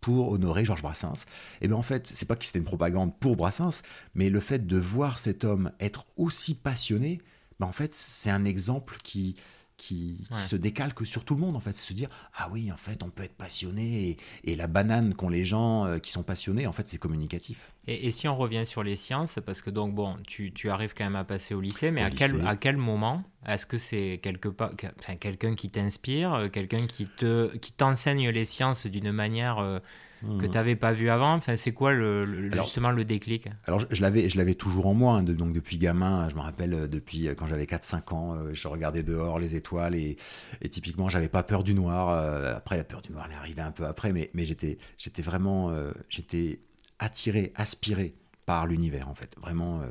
pour 0.00 0.30
honorer 0.32 0.64
Georges 0.64 0.82
Brassens. 0.82 1.24
Et 1.60 1.68
bien 1.68 1.76
en 1.76 1.82
fait, 1.82 2.06
c'est 2.06 2.26
pas 2.26 2.36
que 2.36 2.44
c'était 2.44 2.58
une 2.58 2.64
propagande 2.64 3.18
pour 3.18 3.36
Brassens, 3.36 3.82
mais 4.14 4.30
le 4.30 4.40
fait 4.40 4.66
de 4.66 4.78
voir 4.78 5.18
cet 5.18 5.44
homme 5.44 5.72
être 5.80 6.06
aussi 6.16 6.54
passionné, 6.54 7.20
ben 7.58 7.66
en 7.66 7.72
fait, 7.72 7.94
c'est 7.94 8.30
un 8.30 8.44
exemple 8.44 8.98
qui, 9.02 9.34
qui, 9.78 10.18
se 10.44 10.56
décalque 10.56 11.06
sur 11.06 11.24
tout 11.24 11.34
le 11.34 11.40
monde 11.40 11.56
en 11.56 11.60
fait. 11.60 11.74
Se 11.76 11.94
dire 11.94 12.08
ah 12.34 12.50
oui 12.52 12.70
en 12.70 12.76
fait 12.76 13.02
on 13.02 13.08
peut 13.08 13.22
être 13.22 13.36
passionné 13.36 14.18
et, 14.44 14.56
la 14.56 14.66
banane 14.66 15.14
qu'ont 15.14 15.28
les 15.28 15.44
gens 15.44 15.86
euh, 15.86 15.98
qui 15.98 16.10
sont 16.10 16.24
passionnés 16.24 16.66
en 16.66 16.72
fait 16.72 16.88
c'est 16.88 16.98
communicatif. 16.98 17.72
Et, 17.86 18.10
si 18.10 18.26
on 18.26 18.36
revient 18.36 18.66
sur 18.66 18.82
les 18.82 18.96
sciences 18.96 19.38
parce 19.46 19.62
que 19.62 19.70
donc 19.70 19.94
bon 19.94 20.16
tu, 20.26 20.52
tu 20.52 20.68
arrives 20.68 20.94
quand 20.94 21.04
même 21.04 21.16
à 21.16 21.24
passer 21.24 21.54
au 21.54 21.60
lycée 21.60 21.92
mais 21.92 22.02
à 22.02 22.10
quel 22.10 22.46
à 22.46 22.56
quel 22.56 22.76
moment 22.76 23.22
est-ce 23.46 23.66
que 23.66 23.78
c'est 23.78 24.18
quelque 24.20 24.48
part 24.48 24.72
enfin, 24.98 25.14
quelqu'un 25.14 25.54
qui 25.54 25.70
t'inspire 25.70 26.34
euh, 26.34 26.48
quelqu'un 26.48 26.86
qui 26.88 27.06
te 27.06 27.56
qui 27.56 27.72
t'enseigne 27.72 28.28
les 28.30 28.44
sciences 28.44 28.86
d'une 28.86 29.12
manière 29.12 29.58
euh, 29.58 29.78
que 30.20 30.26
hmm. 30.26 30.38
tu 30.38 30.48
n'avais 30.48 30.76
pas 30.76 30.92
vu 30.92 31.10
avant 31.10 31.34
enfin, 31.34 31.56
C'est 31.56 31.72
quoi 31.72 31.92
le, 31.92 32.50
justement 32.50 32.90
le 32.90 33.04
déclic? 33.04 33.48
Alors 33.66 33.80
je, 33.90 34.02
l'avais, 34.02 34.28
je 34.28 34.36
l'avais 34.36 34.54
toujours 34.54 34.86
en 34.86 34.94
moi, 34.94 35.14
hein, 35.14 35.22
donc 35.22 35.52
depuis 35.52 35.76
gamin, 35.76 36.28
je 36.28 36.34
me 36.34 36.40
rappelle 36.40 36.74
euh, 36.74 36.88
depuis 36.88 37.28
euh, 37.28 37.34
quand 37.34 37.46
j'avais 37.46 37.64
4-5 37.64 38.14
ans, 38.14 38.34
euh, 38.34 38.50
je 38.52 38.68
regardais 38.68 39.02
dehors 39.02 39.38
les 39.38 39.54
étoiles 39.54 39.94
et, 39.94 40.16
et 40.60 40.68
typiquement 40.68 41.08
j'avais 41.08 41.28
pas 41.28 41.42
peur 41.42 41.62
du 41.62 41.74
noir. 41.74 42.08
après 42.56 42.76
la 42.76 42.84
peur 42.84 43.02
du 43.02 43.12
noir 43.12 43.26
elle 43.26 43.32
est 43.34 43.38
arrivée 43.38 43.62
un 43.62 43.70
peu 43.70 43.86
après, 43.86 44.12
mais, 44.12 44.30
mais 44.34 44.44
j'étais, 44.44 44.78
j'étais 44.96 45.22
vraiment 45.22 45.72
j'étais 46.08 46.60
attiré, 46.98 47.52
aspiré 47.54 48.14
par 48.46 48.66
l'univers 48.66 49.08
en 49.08 49.14
fait. 49.14 49.36
Vraiment 49.40 49.82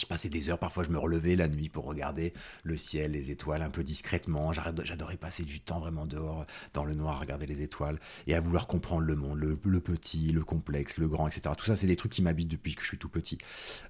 je 0.00 0.06
passais 0.06 0.28
des 0.28 0.48
heures, 0.48 0.58
parfois 0.58 0.84
je 0.84 0.90
me 0.90 0.98
relevais 0.98 1.36
la 1.36 1.48
nuit 1.48 1.68
pour 1.68 1.84
regarder 1.84 2.32
le 2.62 2.76
ciel, 2.76 3.12
les 3.12 3.30
étoiles 3.30 3.62
un 3.62 3.70
peu 3.70 3.84
discrètement. 3.84 4.52
J'adorais 4.52 5.16
passer 5.16 5.44
du 5.44 5.60
temps 5.60 5.80
vraiment 5.80 6.06
dehors, 6.06 6.44
dans 6.74 6.84
le 6.84 6.94
noir, 6.94 7.16
à 7.16 7.20
regarder 7.20 7.46
les 7.46 7.62
étoiles 7.62 7.98
et 8.26 8.34
à 8.34 8.40
vouloir 8.40 8.66
comprendre 8.66 9.02
le 9.02 9.16
monde, 9.16 9.38
le, 9.38 9.80
petit, 9.80 10.32
le 10.32 10.42
complexe, 10.42 10.98
le 10.98 11.08
grand, 11.08 11.28
etc. 11.28 11.54
Tout 11.56 11.66
ça, 11.66 11.76
c'est 11.76 11.86
des 11.86 11.96
trucs 11.96 12.12
qui 12.12 12.22
m'habitent 12.22 12.50
depuis 12.50 12.74
que 12.74 12.82
je 12.82 12.86
suis 12.86 12.98
tout 12.98 13.08
petit. 13.08 13.38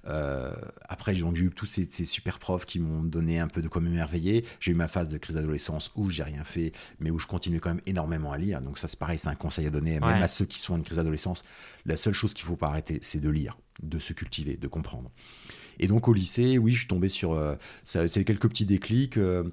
Euh, 0.07 0.53
après, 0.87 1.15
j'ai 1.15 1.25
eu 1.25 1.49
tous 1.49 1.65
ces, 1.65 1.87
super 2.05 2.39
profs 2.39 2.65
qui 2.65 2.79
m'ont 2.79 3.03
donné 3.03 3.39
un 3.39 3.47
peu 3.47 3.61
de 3.61 3.67
quoi 3.67 3.81
m'émerveiller. 3.81 4.45
J'ai 4.59 4.71
eu 4.71 4.75
ma 4.75 4.87
phase 4.87 5.09
de 5.09 5.17
crise 5.17 5.35
d'adolescence 5.35 5.91
où 5.95 6.09
j'ai 6.09 6.23
rien 6.23 6.43
fait, 6.43 6.71
mais 6.99 7.11
où 7.11 7.19
je 7.19 7.27
continuais 7.27 7.59
quand 7.59 7.69
même 7.69 7.81
énormément 7.85 8.31
à 8.31 8.37
lire. 8.37 8.61
Donc 8.61 8.77
ça, 8.77 8.87
c'est 8.87 8.99
pareil, 8.99 9.17
c'est 9.17 9.29
un 9.29 9.35
conseil 9.35 9.67
à 9.67 9.69
donner, 9.69 9.99
même 9.99 10.21
à 10.21 10.27
ceux 10.27 10.45
qui 10.45 10.59
sont 10.59 10.73
en 10.73 10.81
crise 10.81 10.97
d'adolescence. 10.97 11.43
La 11.85 11.97
seule 11.97 12.13
chose 12.13 12.33
qu'il 12.33 12.45
faut 12.45 12.55
pas 12.55 12.67
arrêter, 12.67 12.99
c'est 13.01 13.19
de 13.19 13.29
lire, 13.29 13.57
de 13.81 13.99
se 13.99 14.13
cultiver, 14.13 14.57
de 14.57 14.67
comprendre. 14.67 15.11
Et 15.81 15.87
donc 15.87 16.07
au 16.07 16.13
lycée, 16.13 16.59
oui, 16.59 16.73
je 16.73 16.77
suis 16.79 16.87
tombé 16.87 17.09
sur 17.09 17.33
euh, 17.33 17.55
ça, 17.83 18.07
quelques 18.07 18.47
petits 18.47 18.65
déclics. 18.65 19.17
Euh, 19.17 19.43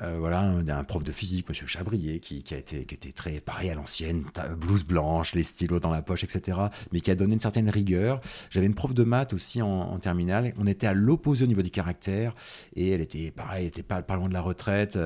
euh, 0.00 0.16
voilà, 0.20 0.40
un, 0.40 0.84
prof 0.84 1.02
de 1.02 1.10
physique, 1.10 1.48
Monsieur 1.48 1.66
Chabrier, 1.66 2.20
qui, 2.20 2.44
a 2.52 2.56
été, 2.56 2.80
était 2.80 3.10
très 3.10 3.40
pareil 3.40 3.68
à 3.68 3.74
l'ancienne, 3.74 4.22
blouse 4.56 4.84
blanche, 4.84 5.34
les 5.34 5.42
stylos 5.42 5.80
dans 5.80 5.90
la 5.90 6.00
poche, 6.00 6.22
etc. 6.22 6.56
Mais 6.92 7.00
qui 7.00 7.10
a 7.10 7.16
donné 7.16 7.34
une 7.34 7.40
certaine 7.40 7.68
rigueur. 7.68 8.20
J'avais 8.50 8.66
une 8.66 8.76
prof 8.76 8.94
de 8.94 9.02
maths 9.02 9.32
aussi 9.32 9.60
en, 9.60 9.98
terminale. 9.98 10.54
On 10.56 10.68
était 10.68 10.86
à 10.86 10.94
l'opposé 10.94 11.44
au 11.44 11.48
niveau 11.48 11.62
des 11.62 11.70
caractères 11.70 12.34
et 12.76 12.90
elle 12.90 13.00
était 13.00 13.32
pareil, 13.32 13.62
elle 13.62 13.68
était 13.68 13.82
pas, 13.82 14.02
loin 14.14 14.28
de 14.28 14.34
la 14.34 14.40
retraite. 14.40 14.96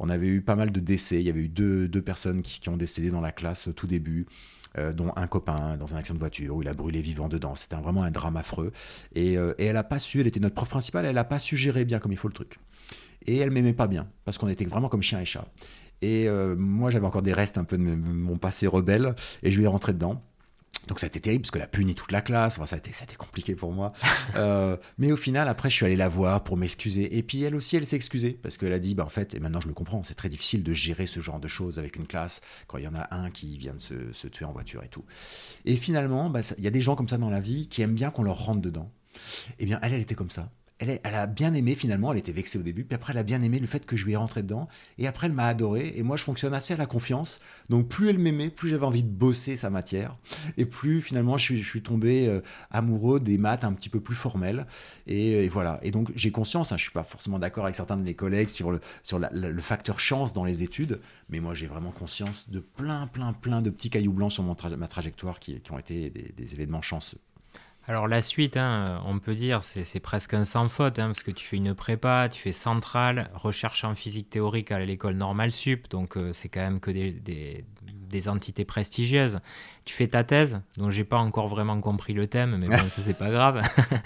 On 0.00 0.08
avait 0.08 0.26
eu 0.26 0.40
pas 0.40 0.56
mal 0.56 0.72
de 0.72 0.80
décès. 0.80 1.20
Il 1.20 1.26
y 1.26 1.30
avait 1.30 1.42
eu 1.42 1.48
deux, 1.48 1.86
deux 1.86 2.02
personnes 2.02 2.42
qui, 2.42 2.58
qui 2.58 2.68
ont 2.68 2.76
décédé 2.76 3.10
dans 3.10 3.20
la 3.20 3.30
classe 3.32 3.68
au 3.68 3.72
tout 3.72 3.86
début. 3.86 4.26
Euh, 4.76 4.92
dont 4.92 5.12
un 5.14 5.28
copain 5.28 5.76
dans 5.76 5.94
un 5.94 5.98
accident 5.98 6.14
de 6.14 6.18
voiture 6.18 6.56
où 6.56 6.62
il 6.62 6.66
a 6.66 6.74
brûlé 6.74 7.00
vivant 7.00 7.28
dedans. 7.28 7.54
C'était 7.54 7.76
vraiment 7.76 8.02
un 8.02 8.10
drame 8.10 8.36
affreux. 8.36 8.72
Et, 9.14 9.38
euh, 9.38 9.54
elle 9.56 9.76
a 9.76 9.84
pas 9.84 10.00
su, 10.00 10.20
elle 10.20 10.26
était 10.26 10.40
notre 10.40 10.56
prof 10.56 10.68
principale, 10.68 11.06
elle 11.06 11.16
a 11.16 11.22
pas 11.22 11.38
su 11.38 11.56
gérer 11.56 11.84
bien 11.84 12.00
comme 12.00 12.10
il 12.10 12.18
faut 12.18 12.26
le 12.26 12.34
truc. 12.34 12.58
Et 13.24 13.36
elle 13.36 13.52
m'aimait 13.52 13.72
pas 13.72 13.86
bien, 13.86 14.08
parce 14.24 14.36
qu'on 14.36 14.48
était 14.48 14.64
vraiment 14.64 14.88
comme 14.88 15.00
chien 15.00 15.20
et 15.20 15.24
chat. 15.24 15.46
Et 16.02 16.28
euh, 16.28 16.56
moi, 16.56 16.90
j'avais 16.90 17.06
encore 17.06 17.22
des 17.22 17.32
restes 17.32 17.56
un 17.56 17.62
peu 17.62 17.78
de 17.78 17.84
mon 17.84 18.36
passé 18.36 18.66
rebelle, 18.66 19.14
et 19.44 19.52
je 19.52 19.58
lui 19.58 19.64
ai 19.64 19.68
rentré 19.68 19.92
dedans. 19.92 20.20
Donc 20.88 21.00
ça 21.00 21.06
a 21.06 21.08
été 21.08 21.20
terrible 21.20 21.42
parce 21.42 21.50
que 21.50 21.58
la 21.58 21.66
puni 21.66 21.94
toute 21.94 22.12
la 22.12 22.20
classe. 22.20 22.56
Enfin, 22.58 22.66
ça, 22.66 22.76
a 22.76 22.78
été, 22.78 22.92
ça 22.92 23.02
a 23.02 23.04
été 23.04 23.16
compliqué 23.16 23.54
pour 23.54 23.72
moi. 23.72 23.88
Euh, 24.36 24.76
mais 24.98 25.12
au 25.12 25.16
final, 25.16 25.48
après, 25.48 25.70
je 25.70 25.76
suis 25.76 25.86
allé 25.86 25.96
la 25.96 26.08
voir 26.08 26.42
pour 26.42 26.56
m'excuser. 26.56 27.16
Et 27.16 27.22
puis 27.22 27.42
elle 27.42 27.54
aussi, 27.54 27.76
elle 27.76 27.86
s'est 27.86 27.94
excusée 27.94 28.30
parce 28.42 28.58
qu'elle 28.58 28.72
a 28.72 28.78
dit, 28.78 28.94
bah, 28.94 29.04
en 29.04 29.08
fait, 29.08 29.34
et 29.34 29.38
maintenant 29.38 29.60
je 29.60 29.68
le 29.68 29.74
comprends, 29.74 30.02
c'est 30.02 30.14
très 30.14 30.28
difficile 30.28 30.64
de 30.64 30.72
gérer 30.72 31.06
ce 31.06 31.20
genre 31.20 31.38
de 31.38 31.46
choses 31.46 31.78
avec 31.78 31.96
une 31.96 32.06
classe 32.06 32.40
quand 32.66 32.78
il 32.78 32.84
y 32.84 32.88
en 32.88 32.94
a 32.94 33.14
un 33.14 33.30
qui 33.30 33.56
vient 33.58 33.74
de 33.74 33.80
se, 33.80 34.12
se 34.12 34.26
tuer 34.26 34.44
en 34.44 34.52
voiture 34.52 34.82
et 34.82 34.88
tout. 34.88 35.04
Et 35.66 35.76
finalement, 35.76 36.30
bah, 36.30 36.40
il 36.58 36.64
y 36.64 36.66
a 36.66 36.70
des 36.70 36.80
gens 36.80 36.96
comme 36.96 37.08
ça 37.08 37.18
dans 37.18 37.30
la 37.30 37.40
vie 37.40 37.68
qui 37.68 37.82
aiment 37.82 37.94
bien 37.94 38.10
qu'on 38.10 38.24
leur 38.24 38.44
rentre 38.44 38.60
dedans. 38.60 38.90
Eh 39.60 39.66
bien, 39.66 39.78
elle, 39.82 39.92
elle 39.92 40.02
était 40.02 40.16
comme 40.16 40.30
ça 40.30 40.50
elle, 40.78 41.00
a 41.04 41.26
bien 41.26 41.54
aimé 41.54 41.74
finalement, 41.74 42.12
elle 42.12 42.18
était 42.18 42.32
vexée 42.32 42.58
au 42.58 42.62
début, 42.62 42.84
puis 42.84 42.94
après 42.94 43.12
elle 43.12 43.18
a 43.18 43.22
bien 43.22 43.42
aimé 43.42 43.58
le 43.58 43.66
fait 43.66 43.86
que 43.86 43.96
je 43.96 44.04
lui 44.04 44.12
ai 44.12 44.16
rentré 44.16 44.42
dedans, 44.42 44.68
et 44.98 45.06
après 45.06 45.28
elle 45.28 45.32
m'a 45.32 45.46
adoré, 45.46 45.92
et 45.96 46.02
moi 46.02 46.16
je 46.16 46.24
fonctionne 46.24 46.52
assez 46.52 46.74
à 46.74 46.76
la 46.76 46.86
confiance, 46.86 47.40
donc 47.70 47.88
plus 47.88 48.08
elle 48.08 48.18
m'aimait, 48.18 48.50
plus 48.50 48.70
j'avais 48.70 48.84
envie 48.84 49.04
de 49.04 49.08
bosser 49.08 49.56
sa 49.56 49.70
matière, 49.70 50.16
et 50.56 50.64
plus 50.64 51.00
finalement 51.00 51.38
je 51.38 51.54
suis, 51.54 51.82
tombé 51.82 52.26
euh, 52.28 52.40
amoureux 52.70 53.20
des 53.20 53.38
maths 53.38 53.64
un 53.64 53.72
petit 53.72 53.88
peu 53.88 54.00
plus 54.00 54.16
formelles, 54.16 54.66
et, 55.06 55.48
voilà, 55.48 55.78
et 55.82 55.90
donc 55.90 56.10
j'ai 56.16 56.32
conscience, 56.32 56.72
hein, 56.72 56.76
je 56.76 56.82
suis 56.82 56.92
pas 56.92 57.04
forcément 57.04 57.38
d'accord 57.38 57.64
avec 57.64 57.76
certains 57.76 57.96
de 57.96 58.02
mes 58.02 58.14
collègues 58.14 58.48
sur 58.48 58.70
le, 58.72 58.80
facteur 59.60 60.00
chance 60.00 60.32
dans 60.32 60.44
les 60.44 60.62
études, 60.62 61.00
mais 61.28 61.40
moi 61.40 61.54
j'ai 61.54 61.66
vraiment 61.66 61.90
conscience 61.90 62.50
de 62.50 62.60
plein, 62.60 63.06
plein, 63.06 63.32
plein 63.32 63.62
de 63.62 63.70
petits 63.70 63.90
cailloux 63.90 64.12
blancs 64.12 64.32
sur 64.32 64.42
ma 64.42 64.88
trajectoire 64.88 65.38
qui, 65.38 65.62
ont 65.70 65.78
été 65.78 66.10
des 66.10 66.54
événements 66.54 66.82
chanceux. 66.82 67.18
Alors 67.86 68.08
la 68.08 68.22
suite, 68.22 68.56
hein, 68.56 69.02
on 69.04 69.18
peut 69.18 69.34
dire, 69.34 69.62
c'est 69.62 70.00
presque 70.00 70.32
un 70.32 70.44
sans 70.44 70.68
faute, 70.68 70.98
hein, 70.98 71.08
parce 71.08 71.22
que 71.22 71.30
tu 71.30 71.46
fais 71.46 71.56
une 71.56 71.74
prépa, 71.74 72.30
tu 72.30 72.40
fais 72.40 72.52
centrale, 72.52 73.30
recherche 73.34 73.84
en 73.84 73.94
physique 73.94 74.30
théorique 74.30 74.72
à 74.72 74.78
l'école 74.78 75.16
normale 75.16 75.52
sup, 75.52 75.90
donc 75.90 76.16
euh, 76.16 76.32
c'est 76.32 76.48
quand 76.48 76.62
même 76.62 76.80
que 76.80 76.90
des, 76.90 77.64
entités 78.28 78.64
prestigieuses. 78.64 79.40
Tu 79.84 79.92
fais 79.92 80.06
ta 80.06 80.24
thèse, 80.24 80.62
dont 80.78 80.88
j'ai 80.88 81.04
pas 81.04 81.18
encore 81.18 81.48
vraiment 81.48 81.78
compris 81.80 82.14
le 82.14 82.26
thème, 82.26 82.58
mais 82.62 82.68
bon, 82.68 82.88
ça 82.88 83.02
c'est 83.02 83.18
pas 83.18 83.30
grave. 83.30 83.60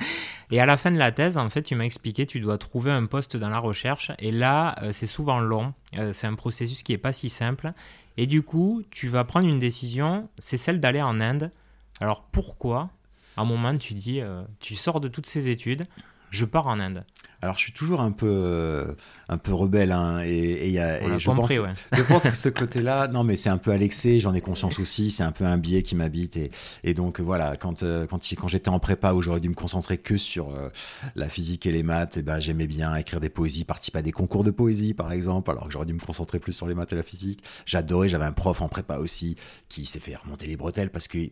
et 0.50 0.60
à 0.60 0.66
la 0.66 0.76
fin 0.76 0.90
de 0.90 0.96
la 0.96 1.12
thèse, 1.12 1.36
en 1.36 1.50
fait, 1.50 1.62
tu 1.62 1.74
m'as 1.76 1.84
expliqué, 1.84 2.26
tu 2.26 2.40
dois 2.40 2.58
trouver 2.58 2.90
un 2.90 3.04
poste 3.06 3.36
dans 3.36 3.50
la 3.50 3.58
recherche, 3.58 4.10
et 4.18 4.32
là, 4.32 4.76
euh, 4.82 4.90
c'est 4.90 5.06
souvent 5.06 5.38
long, 5.38 5.72
euh, 5.98 6.12
c'est 6.12 6.26
un 6.26 6.34
processus 6.34 6.82
qui 6.82 6.94
est 6.94 6.98
pas 6.98 7.12
si 7.12 7.28
simple, 7.28 7.72
et 8.16 8.26
du 8.26 8.42
coup, 8.42 8.82
tu 8.90 9.06
vas 9.06 9.22
prendre 9.22 9.46
une 9.46 9.60
décision, 9.60 10.28
c'est 10.38 10.56
celle 10.56 10.80
d'aller 10.80 11.02
en 11.02 11.20
Inde. 11.20 11.52
Alors 12.00 12.22
pourquoi 12.22 12.90
à 13.38 13.42
un 13.42 13.44
moment, 13.44 13.78
tu 13.78 13.94
dis, 13.94 14.20
euh, 14.20 14.42
tu 14.58 14.74
sors 14.74 14.98
de 14.98 15.06
toutes 15.06 15.26
ces 15.26 15.48
études, 15.48 15.86
je 16.30 16.44
pars 16.44 16.66
en 16.66 16.80
Inde. 16.80 17.04
Alors, 17.40 17.56
je 17.56 17.62
suis 17.62 17.72
toujours 17.72 18.00
un 18.00 18.10
peu, 18.10 18.26
euh, 18.28 18.94
un 19.28 19.38
peu 19.38 19.54
rebelle, 19.54 19.92
hein, 19.92 20.22
et, 20.24 20.70
y 20.70 20.80
a, 20.80 21.18
je, 21.18 21.30
pense, 21.30 21.52
je 21.52 22.02
pense 22.02 22.24
que 22.24 22.34
ce 22.34 22.48
côté-là, 22.48 23.06
non, 23.06 23.22
mais 23.22 23.36
c'est 23.36 23.48
un 23.48 23.58
peu 23.58 23.72
l'excès, 23.74 24.18
j'en 24.18 24.34
ai 24.34 24.40
conscience 24.40 24.78
aussi, 24.80 25.12
c'est 25.12 25.22
un 25.22 25.30
peu 25.30 25.44
un 25.44 25.56
biais 25.56 25.82
qui 25.82 25.94
m'habite, 25.94 26.36
et, 26.36 26.50
et, 26.82 26.94
donc 26.94 27.20
voilà, 27.20 27.56
quand, 27.56 27.84
euh, 27.84 28.08
quand, 28.08 28.18
quand 28.36 28.48
j'étais 28.48 28.70
en 28.70 28.80
prépa 28.80 29.12
où 29.12 29.22
j'aurais 29.22 29.38
dû 29.38 29.48
me 29.48 29.54
concentrer 29.54 29.98
que 29.98 30.16
sur 30.16 30.52
euh, 30.52 30.68
la 31.14 31.28
physique 31.28 31.64
et 31.66 31.70
les 31.70 31.84
maths, 31.84 32.16
et 32.16 32.22
ben, 32.22 32.40
j'aimais 32.40 32.66
bien 32.66 32.96
écrire 32.96 33.20
des 33.20 33.28
poésies, 33.28 33.64
participer 33.64 34.00
à 34.00 34.02
des 34.02 34.10
concours 34.10 34.42
de 34.42 34.50
poésie, 34.50 34.92
par 34.92 35.12
exemple, 35.12 35.52
alors 35.52 35.66
que 35.66 35.72
j'aurais 35.72 35.86
dû 35.86 35.94
me 35.94 36.00
concentrer 36.00 36.40
plus 36.40 36.52
sur 36.52 36.66
les 36.66 36.74
maths 36.74 36.92
et 36.92 36.96
la 36.96 37.04
physique. 37.04 37.44
J'adorais, 37.66 38.08
j'avais 38.08 38.24
un 38.24 38.32
prof 38.32 38.62
en 38.62 38.68
prépa 38.68 38.96
aussi 38.96 39.36
qui 39.68 39.86
s'est 39.86 40.00
fait 40.00 40.16
remonter 40.16 40.48
les 40.48 40.56
bretelles 40.56 40.90
parce 40.90 41.06
qu'il 41.06 41.30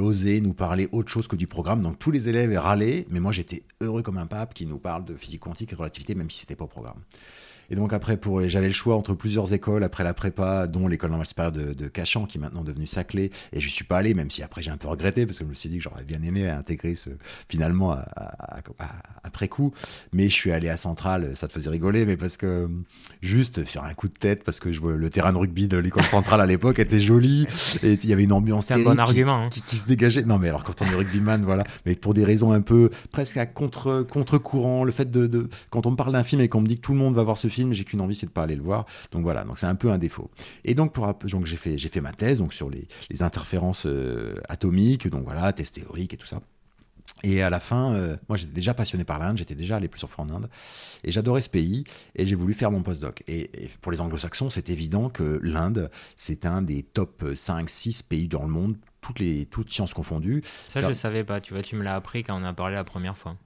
osait 0.00 0.40
nous 0.40 0.54
parler 0.54 0.88
autre 0.92 1.10
chose 1.10 1.28
que 1.28 1.36
du 1.36 1.46
programme, 1.46 1.82
donc 1.82 1.98
tous 1.98 2.10
les 2.10 2.30
élèves 2.30 2.56
râlaient, 2.58 3.06
mais 3.10 3.20
moi 3.20 3.32
j'étais 3.32 3.62
heureux 3.82 4.02
comme 4.02 4.16
un 4.16 4.26
pape 4.26 4.54
qui 4.54 4.64
nous 4.64 4.78
parle 4.78 5.04
de 5.04 5.17
physique 5.18 5.40
quantique 5.40 5.72
et 5.72 5.76
relativité, 5.76 6.14
même 6.14 6.30
si 6.30 6.40
c'était 6.40 6.56
pas 6.56 6.64
au 6.64 6.68
programme. 6.68 7.02
Et 7.70 7.74
donc 7.74 7.92
après, 7.92 8.16
pour, 8.16 8.46
j'avais 8.48 8.66
le 8.66 8.72
choix 8.72 8.96
entre 8.96 9.14
plusieurs 9.14 9.52
écoles 9.52 9.84
après 9.84 10.04
la 10.04 10.14
prépa, 10.14 10.66
dont 10.66 10.88
l'école 10.88 11.10
normale 11.10 11.26
supérieure 11.26 11.52
de, 11.52 11.72
de 11.74 11.88
Cachan, 11.88 12.26
qui 12.26 12.38
est 12.38 12.40
maintenant 12.40 12.64
devenue 12.64 12.86
Saclay. 12.86 13.30
Et 13.52 13.60
je 13.60 13.68
suis 13.68 13.84
pas 13.84 13.98
allé, 13.98 14.14
même 14.14 14.30
si 14.30 14.42
après 14.42 14.62
j'ai 14.62 14.70
un 14.70 14.76
peu 14.76 14.88
regretté, 14.88 15.26
parce 15.26 15.38
que 15.38 15.44
je 15.44 15.50
me 15.50 15.54
suis 15.54 15.68
dit 15.68 15.76
que 15.76 15.82
j'aurais 15.82 16.04
bien 16.04 16.22
aimé 16.22 16.48
intégrer 16.48 16.94
ce, 16.94 17.10
finalement 17.48 17.96
après 19.22 19.48
coup. 19.48 19.72
Mais 20.12 20.28
je 20.28 20.34
suis 20.34 20.52
allé 20.52 20.68
à 20.68 20.76
Centrale, 20.76 21.32
ça 21.34 21.48
te 21.48 21.52
faisait 21.52 21.70
rigoler, 21.70 22.06
mais 22.06 22.16
parce 22.16 22.36
que 22.36 22.68
juste 23.22 23.64
faire 23.64 23.84
un 23.84 23.94
coup 23.94 24.08
de 24.08 24.14
tête, 24.14 24.44
parce 24.44 24.60
que 24.60 24.72
je 24.72 24.80
vois 24.80 24.96
le 24.96 25.10
terrain 25.10 25.32
de 25.32 25.38
rugby 25.38 25.68
de 25.68 25.76
l'école 25.76 26.04
centrale 26.04 26.40
à 26.40 26.46
l'époque 26.46 26.78
était 26.78 27.00
joli, 27.00 27.46
et 27.82 27.98
il 28.02 28.08
y 28.08 28.12
avait 28.12 28.24
une 28.24 28.32
ambiance 28.32 28.70
un 28.70 28.78
bon 28.82 28.98
argument, 28.98 29.44
hein. 29.44 29.48
qui, 29.50 29.62
qui, 29.62 29.76
se 29.76 29.86
dégageait. 29.86 30.22
Non, 30.22 30.38
mais 30.38 30.48
alors 30.48 30.64
quand 30.64 30.82
on 30.82 30.84
est 30.84 30.94
rugbyman, 30.94 31.42
voilà, 31.44 31.64
mais 31.86 31.94
pour 31.94 32.14
des 32.14 32.24
raisons 32.24 32.52
un 32.52 32.60
peu 32.60 32.90
presque 33.12 33.36
à 33.36 33.46
contre, 33.46 34.06
contre-courant, 34.08 34.84
le 34.84 34.92
fait 34.92 35.10
de, 35.10 35.26
de 35.26 35.48
quand 35.70 35.86
on 35.86 35.92
me 35.92 35.96
parle 35.96 36.12
d'un 36.12 36.24
film 36.24 36.40
et 36.40 36.48
qu'on 36.48 36.60
me 36.60 36.66
dit 36.66 36.76
que 36.76 36.82
tout 36.82 36.92
le 36.92 36.98
monde 36.98 37.14
va 37.14 37.22
voir 37.22 37.36
ce 37.36 37.48
film, 37.48 37.57
j'ai 37.72 37.84
qu'une 37.84 38.00
envie, 38.00 38.14
c'est 38.14 38.26
de 38.26 38.30
pas 38.30 38.42
aller 38.42 38.56
le 38.56 38.62
voir. 38.62 38.86
Donc 39.12 39.22
voilà, 39.22 39.44
donc 39.44 39.58
c'est 39.58 39.66
un 39.66 39.74
peu 39.74 39.90
un 39.90 39.98
défaut. 39.98 40.30
Et 40.64 40.74
donc 40.74 40.92
pour 40.92 41.12
donc 41.24 41.46
j'ai 41.46 41.56
fait 41.56 41.78
j'ai 41.78 41.88
fait 41.88 42.00
ma 42.00 42.12
thèse 42.12 42.38
donc 42.38 42.52
sur 42.52 42.70
les, 42.70 42.86
les 43.10 43.22
interférences 43.22 43.86
euh, 43.86 44.34
atomiques, 44.48 45.08
donc 45.08 45.24
voilà, 45.24 45.52
thèse 45.52 45.72
théorique 45.72 46.14
et 46.14 46.16
tout 46.16 46.26
ça. 46.26 46.40
Et 47.24 47.42
à 47.42 47.50
la 47.50 47.58
fin, 47.58 47.94
euh, 47.94 48.16
moi 48.28 48.36
j'étais 48.36 48.52
déjà 48.52 48.74
passionné 48.74 49.04
par 49.04 49.18
l'Inde, 49.18 49.38
j'étais 49.38 49.54
déjà 49.54 49.76
allé 49.76 49.88
plusieurs 49.88 50.10
fois 50.10 50.24
en 50.24 50.30
Inde, 50.30 50.48
et 51.02 51.10
j'adorais 51.10 51.40
ce 51.40 51.48
pays, 51.48 51.84
et 52.14 52.26
j'ai 52.26 52.36
voulu 52.36 52.54
faire 52.54 52.70
mon 52.70 52.82
postdoc. 52.82 53.24
Et, 53.26 53.64
et 53.64 53.70
pour 53.80 53.90
les 53.90 54.00
anglo-saxons, 54.00 54.50
c'est 54.50 54.68
évident 54.68 55.08
que 55.08 55.40
l'Inde, 55.42 55.90
c'est 56.16 56.46
un 56.46 56.62
des 56.62 56.82
top 56.82 57.24
5-6 57.24 58.06
pays 58.06 58.28
dans 58.28 58.42
le 58.42 58.48
monde, 58.48 58.76
toutes, 59.00 59.18
les, 59.18 59.46
toutes 59.46 59.70
sciences 59.70 59.94
confondues. 59.94 60.42
Ça, 60.68 60.80
je 60.80 60.86
ne 60.86 60.92
savais 60.92 61.24
pas, 61.24 61.40
tu 61.40 61.54
vois, 61.54 61.62
tu 61.62 61.76
me 61.76 61.82
l'as 61.82 61.96
appris 61.96 62.22
quand 62.22 62.40
on 62.40 62.44
a 62.44 62.52
parlé 62.52 62.76
la 62.76 62.84
première 62.84 63.16
fois. 63.16 63.36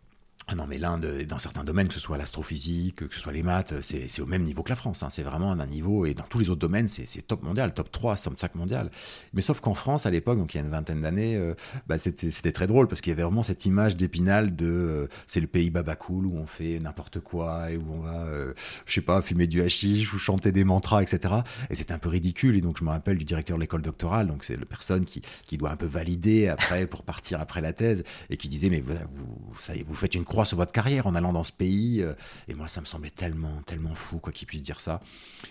Ah 0.49 0.57
non, 0.57 0.67
mais 0.69 0.77
l'Inde, 0.77 1.25
dans 1.29 1.39
certains 1.39 1.63
domaines, 1.63 1.87
que 1.87 1.95
ce 1.95 2.01
soit 2.01 2.19
l'astrophysique, 2.19 3.09
que 3.09 3.15
ce 3.15 3.21
soit 3.21 3.33
les 3.33 3.45
maths, 3.45 3.75
c'est 3.81 4.21
au 4.21 4.27
même 4.27 4.43
niveau 4.43 4.63
que 4.63 4.71
la 4.71 4.77
France. 4.77 5.03
Hein. 5.03 5.09
C'est 5.09 5.23
vraiment 5.23 5.53
un 5.53 5.67
niveau, 5.67 6.05
et 6.05 6.15
dans 6.15 6.25
tous 6.25 6.41
les 6.41 6.51
autres 6.51 6.61
domaines, 6.61 6.89
c'est 6.89 7.23
top 7.23 7.43
mondial, 7.43 7.73
top 7.73 7.93
3, 7.93 8.17
top 8.17 8.39
5 8.39 8.55
mondial. 8.57 8.91
Mais 9.35 9.43
sauf 9.43 9.61
qu'en 9.61 9.75
France, 9.75 10.05
à 10.05 10.11
l'époque, 10.11 10.39
donc 10.39 10.53
il 10.55 10.57
y 10.57 10.61
a 10.61 10.65
une 10.65 10.71
vingtaine 10.71 11.01
d'années, 11.01 11.37
euh, 11.37 11.55
bah, 11.87 11.97
c'était 11.97 12.53
très 12.53 12.67
drôle 12.67 12.89
parce 12.89 13.01
qu'il 13.01 13.11
y 13.11 13.15
avait 13.15 13.23
vraiment 13.23 13.45
cette 13.45 13.67
image 13.67 13.97
d'épinal 13.97 14.57
de 14.57 14.67
euh, 14.67 15.07
c'est 15.29 15.41
le 15.41 15.47
pays 15.47 15.71
babacool 15.71 16.27
où 16.27 16.37
on 16.37 16.47
fait 16.47 16.81
n'importe 16.81 17.21
quoi 17.21 17.71
et 17.71 17.77
où 17.77 17.85
on 17.93 18.01
va, 18.01 18.25
euh, 18.25 18.53
je 18.87 18.95
sais 18.95 19.01
pas, 19.01 19.23
fumer 19.23 19.47
du 19.47 19.63
hashish 19.63 20.13
ou 20.13 20.19
chanter 20.19 20.51
des 20.51 20.65
mantras, 20.65 21.03
etc. 21.03 21.35
Et 21.71 21.77
c'était 21.77 21.93
un 21.93 21.99
peu 21.99 22.09
ridicule. 22.09 22.57
Et 22.57 22.61
donc, 22.61 22.79
je 22.79 22.85
me 22.85 22.91
rappelle 22.91 23.17
du 23.17 23.25
directeur 23.25 23.57
de 23.57 23.61
l'école 23.61 23.83
doctorale, 23.83 24.27
donc 24.27 24.45
c'est 24.45 24.57
la 24.57 24.67
personne 24.67 25.05
qui, 25.05 25.23
qui, 25.47 25.57
doit 25.57 25.71
un 25.71 25.77
peu 25.77 25.87
valider 25.87 26.49
après 26.49 26.87
pour 26.87 27.05
partir 27.05 27.41
après 27.41 27.61
la 27.61 27.73
thèse 27.73 28.03
et 28.29 28.37
qui 28.37 28.49
disait 28.49 28.71
Mais 28.71 28.81
vous, 28.81 28.95
vous, 29.15 29.55
ça 29.61 29.73
vous 29.87 29.95
faites 29.95 30.15
une 30.15 30.25
croix 30.33 30.45
sur 30.47 30.57
votre 30.57 30.73
carrière 30.73 31.07
en 31.07 31.15
allant 31.15 31.33
dans 31.33 31.45
ce 31.45 31.53
pays. 31.53 32.03
Euh, 32.03 32.15
et 32.49 32.55
moi, 32.55 32.67
ça 32.67 32.81
me 32.81 32.87
semblait 32.87 33.11
tellement, 33.11 33.61
tellement 33.67 33.95
fou 33.95 34.19
quoi 34.19 34.33
qu'il 34.33 34.47
puisse 34.47 34.63
dire 34.63 34.81
ça. 34.81 35.01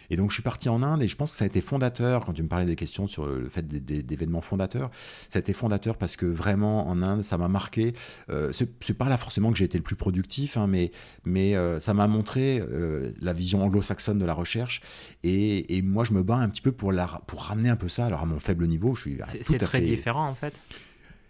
Et 0.10 0.16
donc, 0.16 0.32
je 0.32 0.36
suis 0.36 0.44
parti 0.44 0.70
en 0.70 0.82
Inde 0.82 1.04
et 1.04 1.08
je 1.08 1.16
pense 1.16 1.32
que 1.32 1.38
ça 1.38 1.46
a 1.46 1.48
été 1.48 1.62
fondateur, 1.62 2.26
quand 2.26 2.34
tu 2.34 2.42
me 2.42 2.48
parlais 2.48 2.66
des 2.66 2.76
questions 2.76 3.08
sur 3.08 3.26
le 3.28 3.48
fait 3.48 3.68
d'événements 3.68 4.42
fondateurs, 4.42 4.90
ça 5.30 5.38
a 5.38 5.40
été 5.40 5.54
fondateur 5.54 5.98
parce 5.98 6.16
que 6.16 6.26
vraiment, 6.26 6.90
en 6.90 7.02
Inde, 7.04 7.24
ça 7.24 7.38
m'a 7.38 7.48
marqué. 7.48 7.94
Euh, 8.30 8.52
c'est 8.52 8.98
pas 8.98 9.08
là 9.08 9.18
forcément 9.18 9.52
que 9.52 9.58
j'ai 9.58 9.66
été 9.66 9.78
le 9.78 9.84
plus 9.84 9.96
productif, 9.96 10.58
hein, 10.58 10.68
mais, 10.68 10.92
mais 11.26 11.56
euh, 11.56 11.80
ça 11.80 11.94
m'a 11.94 12.08
montré 12.08 12.60
euh, 12.60 13.12
la 13.22 13.34
vision 13.34 13.64
anglo-saxonne 13.64 14.18
de 14.18 14.26
la 14.26 14.34
recherche. 14.34 14.82
Et, 15.24 15.78
et, 15.78 15.82
moi, 15.82 16.04
je 16.04 16.14
me 16.14 16.24
bats 16.24 16.38
un 16.38 16.50
petit 16.50 16.62
peu 16.62 16.72
pour, 16.72 16.92
la, 16.92 17.08
pour 17.28 17.44
ramener 17.44 17.70
un 17.70 17.76
peu 17.76 17.88
ça. 17.88 18.08
Alors, 18.08 18.22
à 18.22 18.26
mon 18.26 18.40
faible 18.40 18.68
niveau, 18.68 18.96
je 18.96 19.02
suis. 19.02 19.18
C'est 19.42 19.60
très 19.60 19.82
différent, 19.82 20.28
en 20.28 20.36
fait. 20.36 20.54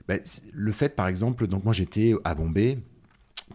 Ben, 0.07 0.19
le 0.53 0.71
fait, 0.71 0.95
par 0.95 1.07
exemple, 1.07 1.47
donc 1.47 1.63
moi 1.63 1.73
j'étais 1.73 2.13
à 2.23 2.35
Bombay, 2.35 2.79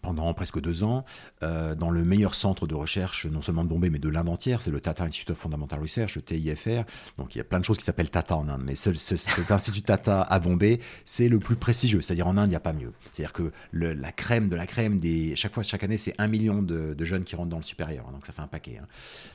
pendant 0.02 0.32
presque 0.34 0.60
deux 0.60 0.84
ans 0.84 1.04
euh, 1.42 1.74
dans 1.74 1.90
le 1.90 2.04
meilleur 2.04 2.34
centre 2.34 2.66
de 2.66 2.74
recherche, 2.74 3.26
non 3.26 3.42
seulement 3.42 3.64
de 3.64 3.68
Bombay, 3.68 3.90
mais 3.90 3.98
de 3.98 4.08
l'Inde 4.08 4.28
entière. 4.28 4.62
C'est 4.62 4.70
le 4.70 4.80
Tata 4.80 5.04
Institute 5.04 5.30
of 5.30 5.38
Fundamental 5.38 5.80
Research, 5.80 6.16
le 6.16 6.22
TIFR. 6.22 6.84
Donc 7.18 7.34
il 7.34 7.38
y 7.38 7.40
a 7.40 7.44
plein 7.44 7.58
de 7.58 7.64
choses 7.64 7.78
qui 7.78 7.84
s'appellent 7.84 8.10
Tata 8.10 8.36
en 8.36 8.48
Inde, 8.48 8.62
mais 8.64 8.74
ce, 8.74 8.94
cet 8.94 9.50
institut 9.50 9.82
Tata 9.82 10.22
à 10.22 10.38
Bombay, 10.38 10.80
c'est 11.04 11.28
le 11.28 11.38
plus 11.38 11.56
prestigieux. 11.56 12.00
C'est-à-dire 12.00 12.26
en 12.26 12.36
Inde, 12.36 12.48
il 12.48 12.50
n'y 12.50 12.56
a 12.56 12.60
pas 12.60 12.72
mieux. 12.72 12.92
C'est-à-dire 13.14 13.32
que 13.32 13.52
la 13.72 14.12
crème 14.12 14.48
de 14.48 14.56
la 14.56 14.66
crème 14.66 15.00
des. 15.00 15.36
Chaque 15.36 15.54
fois, 15.54 15.62
chaque 15.62 15.84
année, 15.84 15.98
c'est 15.98 16.14
un 16.18 16.28
million 16.28 16.62
de, 16.62 16.96
jeunes 17.04 17.24
qui 17.24 17.36
rentrent 17.36 17.50
dans 17.50 17.58
le 17.58 17.62
supérieur. 17.62 18.10
Donc 18.12 18.26
ça 18.26 18.32
fait 18.32 18.42
un 18.42 18.48
paquet. 18.48 18.78
Hein. 18.82 18.86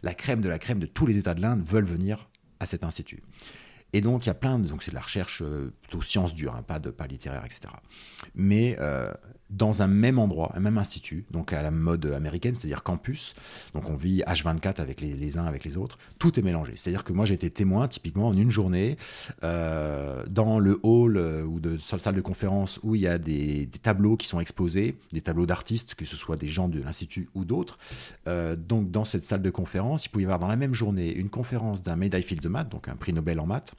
La 0.04 0.14
crème 0.14 0.42
de 0.42 0.50
la 0.50 0.60
crème 0.60 0.80
de 0.80 0.86
tous 0.86 1.06
les 1.06 1.18
États 1.18 1.34
de 1.34 1.42
l'Inde 1.42 1.64
veulent 1.66 1.86
venir 1.86 2.28
à 2.60 2.66
cet 2.66 2.84
institut. 2.84 3.24
Et 3.94 4.02
donc, 4.02 4.26
il 4.26 4.28
y 4.28 4.32
a 4.32 4.36
plein 4.36 4.60
de. 4.60 4.68
Donc, 4.68 4.84
c'est 4.84 4.92
de 4.92 4.96
la 4.96 5.02
recherche 5.02 5.42
euh, 5.42 5.74
plutôt 5.82 6.02
science 6.02 6.34
dure, 6.34 6.56
hein, 6.56 6.64
pas, 6.64 6.80
de, 6.80 6.90
pas 6.92 7.08
littéraire, 7.08 7.44
etc. 7.46 7.74
Mais 8.36 8.78
euh, 8.80 9.12
dans 9.52 9.82
un 9.82 9.88
même 9.88 10.18
endroit, 10.18 10.52
un 10.56 10.60
même 10.60 10.78
institut, 10.78 11.26
donc 11.32 11.54
à 11.54 11.62
la 11.62 11.72
mode 11.72 12.06
américaine, 12.06 12.56
c'est-à-dire 12.56 12.84
campus. 12.84 13.34
Donc, 13.74 13.90
on 13.90 13.96
vit 13.96 14.22
H24 14.22 14.82
avec 14.82 15.02
les, 15.02 15.38
uns 15.38 15.46
avec 15.46 15.64
les 15.64 15.78
autres. 15.78 15.98
Tout 16.20 16.40
est 16.40 16.42
mélangé. 16.42 16.74
C'est-à-dire 16.76 17.04
que 17.04 17.14
moi, 17.14 17.26
j'ai 17.26 17.34
été 17.34 17.50
témoin, 17.50 17.88
typiquement, 17.88 18.30
en 18.30 18.38
une 18.38 18.50
journée, 18.50 18.98
euh, 19.44 20.24
dans 20.30 20.60
le 20.60 20.80
hall 20.84 21.18
ou 21.18 21.60
de 21.60 21.78
salle 21.78 22.16
de 22.16 22.22
conférence 22.22 22.80
où 22.84 22.96
il 22.96 23.02
y 23.02 23.08
a 23.08 23.18
des, 23.18 23.70
tableaux 23.82 24.18
qui 24.18 24.28
sont 24.28 24.40
exposés, 24.40 24.98
des 25.12 25.22
tableaux 25.22 25.46
d'artistes, 25.46 25.96
que 25.96 26.06
ce 26.06 26.16
soit 26.16 26.38
des 26.38 26.48
gens 26.48 26.70
de 26.70 26.82
l'institut 26.82 27.30
ou 27.36 27.46
d'autres. 27.46 27.78
donc, 28.58 28.92
dans 28.92 29.04
cette 29.04 29.24
salle 29.24 29.42
de 29.42 29.50
conférence, 29.50 30.06
il 30.06 30.10
pouvait 30.10 30.24
y 30.24 30.26
avoir 30.26 30.40
dans 30.40 30.48
la 30.48 30.56
même 30.56 30.74
journée 30.74 31.14
une 31.14 31.30
conférence 31.30 31.84
d'un 31.84 31.96
Medai 31.96 32.22
Fields 32.22 32.42
de 32.42 32.50
maths, 32.50 32.70
donc 32.70 32.88
un 32.88 32.96
prix 32.96 33.14
Nobel 33.14 33.40
en 33.40 33.46
maths 33.46 33.74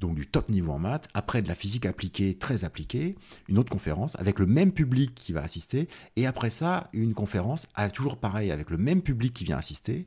donc 0.00 0.14
du 0.14 0.26
top 0.26 0.48
niveau 0.48 0.72
en 0.72 0.78
maths, 0.78 1.08
après 1.14 1.42
de 1.42 1.48
la 1.48 1.54
physique 1.54 1.86
appliquée, 1.86 2.36
très 2.36 2.64
appliquée, 2.64 3.14
une 3.48 3.58
autre 3.58 3.70
conférence 3.70 4.16
avec 4.18 4.38
le 4.38 4.46
même 4.46 4.72
public 4.72 5.14
qui 5.14 5.32
va 5.32 5.42
assister, 5.42 5.88
et 6.16 6.26
après 6.26 6.50
ça, 6.50 6.88
une 6.92 7.14
conférence, 7.14 7.68
toujours 7.92 8.16
pareil, 8.16 8.50
avec 8.50 8.70
le 8.70 8.78
même 8.78 9.02
public 9.02 9.34
qui 9.34 9.44
vient 9.44 9.58
assister, 9.58 10.06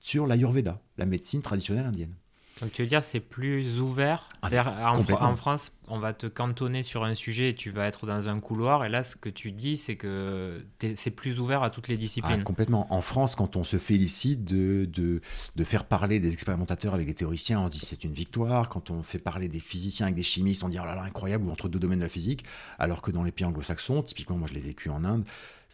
sur 0.00 0.26
l'Ayurveda, 0.26 0.80
la 0.98 1.06
médecine 1.06 1.42
traditionnelle 1.42 1.86
indienne. 1.86 2.14
Donc 2.60 2.72
tu 2.72 2.82
veux 2.82 2.88
dire 2.88 3.04
c'est 3.04 3.20
plus 3.20 3.80
ouvert 3.80 4.28
ah, 4.54 4.92
en, 5.20 5.36
France, 5.36 5.72
on 5.88 5.98
va 5.98 6.12
te 6.12 6.26
cantonner 6.26 6.82
sur 6.82 7.04
un 7.04 7.14
sujet 7.14 7.50
et 7.50 7.54
tu 7.54 7.70
vas 7.70 7.86
être 7.86 8.06
dans 8.06 8.28
un 8.28 8.40
couloir. 8.40 8.84
Et 8.84 8.88
là, 8.88 9.02
ce 9.02 9.16
que 9.16 9.28
tu 9.28 9.52
dis, 9.52 9.76
c'est 9.76 9.96
que 9.96 10.64
c'est 10.94 11.10
plus 11.10 11.40
ouvert 11.40 11.62
à 11.62 11.70
toutes 11.70 11.88
les 11.88 11.96
disciplines. 11.96 12.38
Ah, 12.40 12.44
complètement. 12.44 12.86
En 12.92 13.02
France, 13.02 13.34
quand 13.34 13.56
on 13.56 13.64
se 13.64 13.78
félicite 13.78 14.44
de, 14.44 14.84
de, 14.86 15.20
de, 15.56 15.64
faire 15.64 15.84
parler 15.84 16.20
des 16.20 16.32
expérimentateurs 16.32 16.94
avec 16.94 17.06
des 17.06 17.14
théoriciens, 17.14 17.60
on 17.60 17.68
se 17.68 17.72
dit 17.72 17.84
c'est 17.84 18.04
une 18.04 18.12
victoire. 18.12 18.68
Quand 18.68 18.90
on 18.90 19.02
fait 19.02 19.18
parler 19.18 19.48
des 19.48 19.60
physiciens 19.60 20.06
avec 20.06 20.16
des 20.16 20.22
chimistes, 20.22 20.62
on 20.64 20.68
dit 20.68 20.78
oh 20.80 20.86
là 20.86 20.94
là, 20.94 21.02
incroyable, 21.02 21.46
ou 21.46 21.50
entre 21.50 21.68
deux 21.68 21.78
domaines 21.78 21.98
de 21.98 22.04
la 22.04 22.10
physique. 22.10 22.44
Alors 22.78 23.02
que 23.02 23.10
dans 23.10 23.22
les 23.22 23.32
pays 23.32 23.46
anglo-saxons, 23.46 24.02
typiquement, 24.02 24.36
moi 24.36 24.48
je 24.48 24.54
l'ai 24.54 24.60
vécu 24.60 24.90
en 24.90 25.04
Inde, 25.04 25.24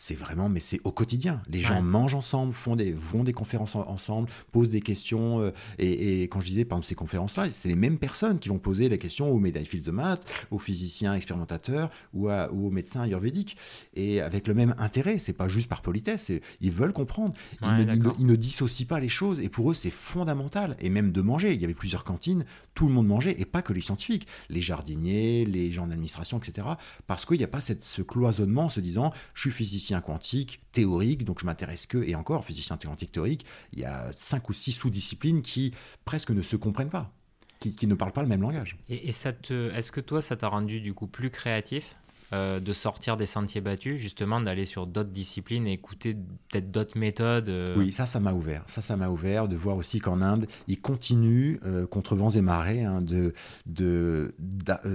c'est 0.03 0.17
vraiment, 0.17 0.49
mais 0.49 0.59
c'est 0.59 0.81
au 0.83 0.91
quotidien. 0.91 1.41
Les 1.49 1.61
gens 1.61 1.81
mangent 1.81 2.17
ensemble, 2.17 2.53
font 2.53 2.75
des, 2.75 2.93
font 2.93 3.23
des 3.23 3.33
conférences 3.33 3.77
ensemble, 3.77 4.29
posent 4.51 4.69
des 4.69 4.81
questions. 4.81 5.39
Euh, 5.39 5.53
et, 5.79 6.23
quand 6.23 6.41
je 6.41 6.47
disais, 6.47 6.65
par 6.65 6.79
exemple, 6.79 6.89
ces 6.89 6.97
conférences-là, 6.97 7.49
c'est 7.53 7.69
les 7.69 7.77
mêmes 7.77 7.99
personnes 7.99 8.41
qui 8.41 8.49
vont 8.49 8.59
poser 8.59 8.89
la 8.89 8.99
question 8.99 9.31
aux 9.31 9.39
médailles 9.39 9.69
de 9.73 9.91
maths, 9.93 10.27
aux 10.51 10.59
physiciens 10.59 11.15
expérimentateurs 11.15 11.89
ou, 12.15 12.29
aux 12.29 12.71
médecins 12.71 13.03
ayurvédiques. 13.03 13.57
Et 13.95 14.21
avec 14.21 14.49
le 14.49 14.55
même 14.55 14.75
intérêt, 14.77 15.21
c'est 15.21 15.35
pas 15.35 15.47
juste 15.47 15.69
par 15.69 15.83
politesse, 15.83 16.33
ils 16.61 16.73
veulent 16.73 16.93
comprendre. 16.93 17.35
Ils, 17.63 18.27
ne, 18.27 18.35
dissocient 18.35 18.89
pas 18.89 18.99
les 18.99 19.09
choses. 19.09 19.39
Et 19.39 19.49
pour 19.49 19.71
eux, 19.71 19.75
c'est 19.75 19.91
fondamental. 19.91 20.77
Et 20.81 20.91
même 20.91 21.13
de 21.13 21.21
manger. 21.21 21.55
Il 21.55 21.61
y 21.61 21.65
avait 21.65 21.75
plusieurs 21.75 22.03
cantines, 22.03 22.45
tout 22.75 22.89
le 22.89 22.93
monde 22.93 23.07
mangeait, 23.07 23.41
et 23.41 23.45
pas 23.45 23.63
que 23.63 23.73
les 23.73 23.81
scientifiques, 23.81 24.27
les 24.51 24.61
jardiniers, 24.61 25.45
les 25.45 25.71
gens 25.71 25.87
d'administration, 25.87 26.39
etc. 26.39 26.67
Parce 27.07 27.25
qu'il 27.25 27.39
n'y 27.39 27.45
a 27.45 27.49
pas 27.49 27.61
cette, 27.61 27.85
ce 27.85 28.03
cloisonnement 28.03 28.65
en 28.65 28.69
se 28.69 28.81
disant, 28.81 29.13
je 29.35 29.43
suis 29.43 29.53
physicien 29.53 29.92
quantique 30.01 30.61
théorique, 30.73 31.25
donc 31.25 31.41
je 31.41 31.47
m'intéresse 31.47 31.87
que, 31.87 31.99
et 31.99 32.15
encore, 32.15 32.45
physicien 32.45 32.77
quantique 32.77 33.13
théorique, 33.13 33.47
il 33.73 33.81
y 33.81 33.85
a 33.85 34.11
cinq 34.17 34.49
ou 34.49 34.53
six 34.53 34.73
sous-disciplines 34.73 35.43
qui 35.43 35.73
presque 36.05 36.31
ne 36.31 36.43
se 36.43 36.57
comprennent 36.57 36.91
pas, 36.91 37.13
qui, 37.59 37.87
ne 37.87 37.95
parlent 37.95 38.13
pas 38.13 38.23
le 38.23 38.29
même 38.29 38.43
langage. 38.43 38.77
Et, 38.89 39.13
ça 39.13 39.33
te, 39.33 39.71
est-ce 39.73 39.93
que 39.93 40.01
toi, 40.01 40.23
ça 40.23 40.37
t'a 40.37 40.49
rendu 40.49 40.81
du 40.81 40.95
coup 40.95 41.07
plus 41.07 41.31
créatif? 41.31 41.97
Euh, 42.33 42.61
de 42.61 42.73
sortir 42.73 43.17
des 43.17 43.27
sentiers 43.27 43.61
battus, 43.61 44.01
justement 44.01 44.41
d'aller 44.41 44.65
sur 44.65 44.87
d'autres 44.87 45.11
disciplines 45.11 45.67
et 45.67 45.73
écouter 45.73 46.15
peut-être 46.49 46.71
d'autres 46.71 46.99
méthodes 46.99 47.49
euh 47.51 47.75
Oui, 47.77 47.93
ça, 47.93 48.07
ça 48.07 48.21
m'a 48.21 48.33
ouvert. 48.33 48.63
Ça, 48.67 48.81
ça 48.81 48.97
m'a 48.97 49.09
ouvert 49.09 49.49
de 49.49 49.57
voir 49.57 49.77
aussi 49.77 50.01
qu'en 50.01 50.23
Inde, 50.23 50.47
ils 50.67 50.81
continuent, 50.81 51.59
euh, 51.65 51.87
contre 51.87 52.17
vents 52.17 52.31
et 52.31 52.41
marées, 52.41 52.85
hein, 52.85 53.03
de, 53.03 53.35
de, 53.67 54.35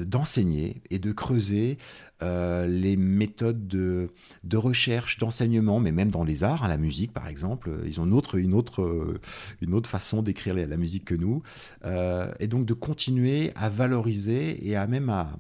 d'enseigner 0.06 0.82
et 0.90 1.00
de 1.00 1.12
creuser 1.12 1.78
les 2.22 2.98
méthodes 2.98 3.68
de, 3.68 4.10
de 4.44 4.58
recherche, 4.58 5.20
d'enseignement, 5.20 5.80
mais 5.80 5.92
même 5.92 6.10
dans 6.10 6.24
les 6.24 6.44
arts, 6.44 6.64
hein, 6.64 6.68
la 6.68 6.78
musique 6.78 7.14
par 7.14 7.28
exemple. 7.28 7.70
Ils 7.86 8.02
ont 8.02 8.06
une 8.06 8.14
autre, 8.14 8.36
une 8.40 8.56
autre, 8.56 9.20
une 9.62 9.76
autre 9.76 9.88
façon 9.88 10.24
d'écrire 10.24 10.56
la 10.56 10.78
musique 10.78 11.06
que 11.06 11.14
nous. 11.14 11.44
et 11.86 12.48
donc 12.48 12.66
de 12.66 12.74
continuer 12.74 13.52
à 13.56 13.70
valoriser 13.70 14.68
et 14.68 14.76
à 14.76 14.88
même 14.88 15.10
à 15.10 15.38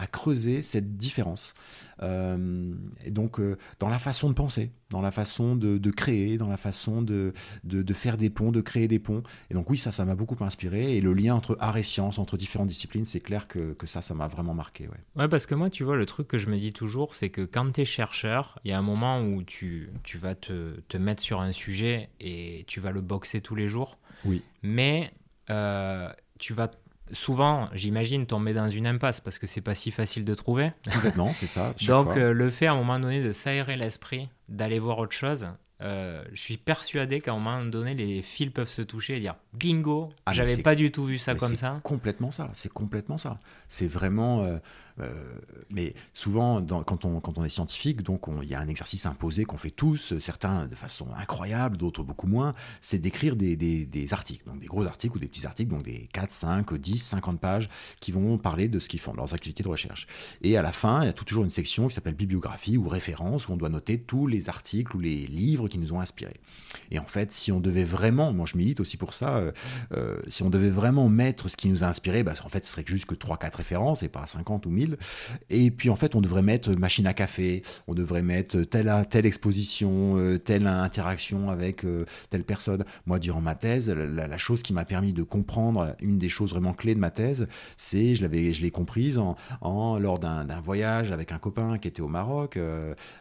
à 0.00 0.06
creuser 0.06 0.62
cette 0.62 0.96
différence. 0.96 1.54
Euh, 2.02 2.72
et 3.04 3.10
donc, 3.10 3.38
euh, 3.38 3.58
dans 3.78 3.90
la 3.90 3.98
façon 3.98 4.30
de 4.30 4.34
penser, 4.34 4.70
dans 4.88 5.02
la 5.02 5.10
façon 5.10 5.56
de, 5.56 5.90
créer, 5.90 6.38
dans 6.38 6.48
la 6.48 6.56
façon 6.56 7.02
de, 7.02 7.34
de, 7.64 7.94
faire 7.94 8.16
des 8.16 8.30
ponts, 8.30 8.50
de 8.50 8.62
créer 8.62 8.88
des 8.88 8.98
ponts. 8.98 9.22
Et 9.50 9.54
donc, 9.54 9.68
oui, 9.68 9.76
ça, 9.76 9.92
ça 9.92 10.06
m'a 10.06 10.14
beaucoup 10.14 10.42
inspiré. 10.42 10.96
Et 10.96 11.02
le 11.02 11.12
lien 11.12 11.34
entre 11.34 11.54
art 11.60 11.76
et 11.76 11.82
science, 11.82 12.18
entre 12.18 12.38
différentes 12.38 12.68
disciplines, 12.68 13.04
c'est 13.04 13.20
clair 13.20 13.46
que, 13.46 13.74
que, 13.74 13.86
ça, 13.86 14.00
ça 14.00 14.14
m'a 14.14 14.26
vraiment 14.26 14.54
marqué. 14.54 14.88
Ouais. 14.88 15.22
ouais, 15.22 15.28
parce 15.28 15.44
que 15.44 15.54
moi, 15.54 15.68
tu 15.68 15.84
vois, 15.84 15.96
le 15.96 16.06
truc 16.06 16.26
que 16.28 16.38
je 16.38 16.48
me 16.48 16.56
dis 16.56 16.72
toujours, 16.72 17.14
c'est 17.14 17.28
que 17.28 17.42
quand 17.42 17.70
tu 17.70 17.82
es 17.82 17.84
chercheur, 17.84 18.58
il 18.64 18.70
y 18.70 18.72
a 18.72 18.78
un 18.78 18.82
moment 18.82 19.20
où 19.20 19.42
tu, 19.42 19.90
tu 20.02 20.16
vas 20.16 20.34
te, 20.34 20.80
te, 20.88 20.96
mettre 20.96 21.22
sur 21.22 21.42
un 21.42 21.52
sujet 21.52 22.08
et 22.20 22.64
tu 22.66 22.80
vas 22.80 22.90
le 22.90 23.02
boxer 23.02 23.42
tous 23.42 23.54
les 23.54 23.68
jours. 23.68 23.98
Oui. 24.24 24.42
Mais 24.62 25.12
euh, 25.50 26.10
tu 26.38 26.54
vas 26.54 26.70
souvent, 27.12 27.68
j'imagine, 27.72 28.26
tomber 28.26 28.54
dans 28.54 28.68
une 28.68 28.86
impasse 28.86 29.20
parce 29.20 29.38
que 29.38 29.46
c'est 29.46 29.60
pas 29.60 29.74
si 29.74 29.90
facile 29.90 30.24
de 30.24 30.34
trouver. 30.34 30.72
Complètement, 30.92 31.32
c'est 31.34 31.46
ça. 31.46 31.74
Donc, 31.86 32.16
euh, 32.16 32.32
le 32.32 32.50
fait 32.50 32.66
à 32.66 32.72
un 32.72 32.76
moment 32.76 32.98
donné 32.98 33.22
de 33.22 33.32
s'aérer 33.32 33.76
l'esprit, 33.76 34.28
d'aller 34.50 34.78
voir 34.78 34.98
autre 34.98 35.12
chose, 35.12 35.48
euh, 35.82 36.22
je 36.32 36.40
suis 36.40 36.56
persuadé 36.58 37.20
qu'à 37.20 37.32
un 37.32 37.38
moment 37.38 37.64
donné, 37.64 37.94
les 37.94 38.20
fils 38.22 38.50
peuvent 38.50 38.68
se 38.68 38.82
toucher 38.82 39.16
et 39.16 39.20
dire 39.20 39.36
bingo, 39.54 40.10
ah, 40.26 40.32
j'avais 40.32 40.58
pas 40.58 40.74
du 40.74 40.92
tout 40.92 41.04
vu 41.04 41.18
ça 41.18 41.34
comme 41.34 41.56
ça. 41.56 41.80
Complètement 41.82 42.30
ça, 42.30 42.50
c'est 42.52 42.72
complètement 42.72 43.18
ça. 43.18 43.40
C'est 43.68 43.86
vraiment. 43.86 44.44
Euh, 44.44 44.58
euh, 45.00 45.34
mais 45.70 45.94
souvent, 46.12 46.62
quand, 46.84 47.04
on, 47.04 47.20
quand 47.20 47.38
on 47.38 47.44
est 47.44 47.50
scientifique, 47.50 48.02
donc 48.02 48.26
il 48.42 48.48
y 48.48 48.54
a 48.54 48.60
un 48.60 48.68
exercice 48.68 49.06
imposé 49.06 49.44
qu'on 49.44 49.56
fait 49.56 49.70
tous, 49.70 50.18
certains 50.18 50.66
de 50.66 50.74
façon 50.74 51.06
incroyable, 51.16 51.76
d'autres 51.76 52.02
beaucoup 52.02 52.26
moins, 52.26 52.54
c'est 52.80 52.98
d'écrire 52.98 53.36
des, 53.36 53.56
des, 53.56 54.12
articles, 54.12 54.44
donc 54.46 54.60
des 54.60 54.66
gros 54.66 54.84
articles 54.84 55.16
ou 55.16 55.20
des 55.20 55.28
petits 55.28 55.46
articles, 55.46 55.70
donc 55.70 55.84
des 55.84 56.08
4, 56.12 56.30
5, 56.30 56.74
10, 56.74 56.98
50 56.98 57.40
pages 57.40 57.68
qui 58.00 58.12
vont 58.12 58.36
parler 58.36 58.68
de 58.68 58.78
ce 58.78 58.88
qu'ils 58.88 59.00
font, 59.00 59.12
de 59.12 59.16
leurs 59.16 59.32
activités 59.32 59.62
de 59.62 59.68
recherche. 59.68 60.06
Et 60.42 60.56
à 60.56 60.62
la 60.62 60.72
fin, 60.72 61.02
il 61.02 61.06
y 61.06 61.10
a 61.10 61.14
toujours 61.14 61.44
une 61.44 61.50
section 61.50 61.88
qui 61.88 61.94
s'appelle 61.94 62.14
bibliographie 62.14 62.76
ou 62.76 62.88
référence, 62.88 63.48
où 63.48 63.52
on 63.52 63.56
doit 63.56 63.68
noter 63.68 64.00
tous 64.00 64.26
les 64.26 64.39
articles 64.48 64.96
ou 64.96 65.00
les 65.00 65.26
livres 65.26 65.68
qui 65.68 65.78
nous 65.78 65.92
ont 65.92 66.00
inspirés. 66.00 66.36
Et 66.90 66.98
en 66.98 67.04
fait, 67.04 67.32
si 67.32 67.52
on 67.52 67.60
devait 67.60 67.84
vraiment, 67.84 68.32
moi 68.32 68.46
je 68.46 68.56
milite 68.56 68.80
aussi 68.80 68.96
pour 68.96 69.14
ça, 69.14 69.36
euh, 69.36 69.52
euh, 69.94 70.18
si 70.28 70.42
on 70.42 70.50
devait 70.50 70.70
vraiment 70.70 71.08
mettre 71.08 71.48
ce 71.48 71.56
qui 71.56 71.68
nous 71.68 71.84
a 71.84 71.86
inspiré, 71.86 72.22
bah, 72.22 72.34
en 72.44 72.48
fait, 72.48 72.64
ce 72.64 72.72
serait 72.72 72.84
juste 72.86 73.06
que 73.06 73.14
3-4 73.14 73.56
références 73.56 74.02
et 74.02 74.08
pas 74.08 74.26
50 74.26 74.66
ou 74.66 74.70
1000. 74.70 74.96
Et 75.50 75.70
puis 75.70 75.90
en 75.90 75.96
fait, 75.96 76.14
on 76.14 76.20
devrait 76.20 76.42
mettre 76.42 76.72
machine 76.72 77.06
à 77.06 77.14
café, 77.14 77.62
on 77.86 77.94
devrait 77.94 78.22
mettre 78.22 78.62
telle, 78.62 78.92
telle 79.08 79.26
exposition, 79.26 80.16
euh, 80.16 80.38
telle 80.38 80.66
interaction 80.66 81.50
avec 81.50 81.84
telle 82.30 82.44
personne. 82.44 82.84
Moi, 83.06 83.18
durant 83.18 83.40
ma 83.40 83.54
thèse, 83.54 83.90
la, 83.90 84.38
chose 84.38 84.62
qui 84.62 84.72
m'a 84.72 84.84
permis 84.84 85.12
de 85.12 85.22
comprendre, 85.22 85.94
une 86.00 86.18
des 86.18 86.28
choses 86.28 86.50
vraiment 86.50 86.72
clés 86.72 86.94
de 86.94 87.00
ma 87.00 87.10
thèse, 87.10 87.46
c'est, 87.76 88.14
je 88.14 88.22
l'avais, 88.22 88.52
je 88.52 88.62
l'ai 88.62 88.70
comprise 88.70 89.18
en, 89.18 89.98
lors 89.98 90.18
d'un, 90.18 90.46
voyage 90.60 91.12
avec 91.12 91.32
un 91.32 91.38
copain 91.38 91.78
qui 91.78 91.88
était 91.88 92.02
au 92.02 92.08
Maroc, 92.08 92.58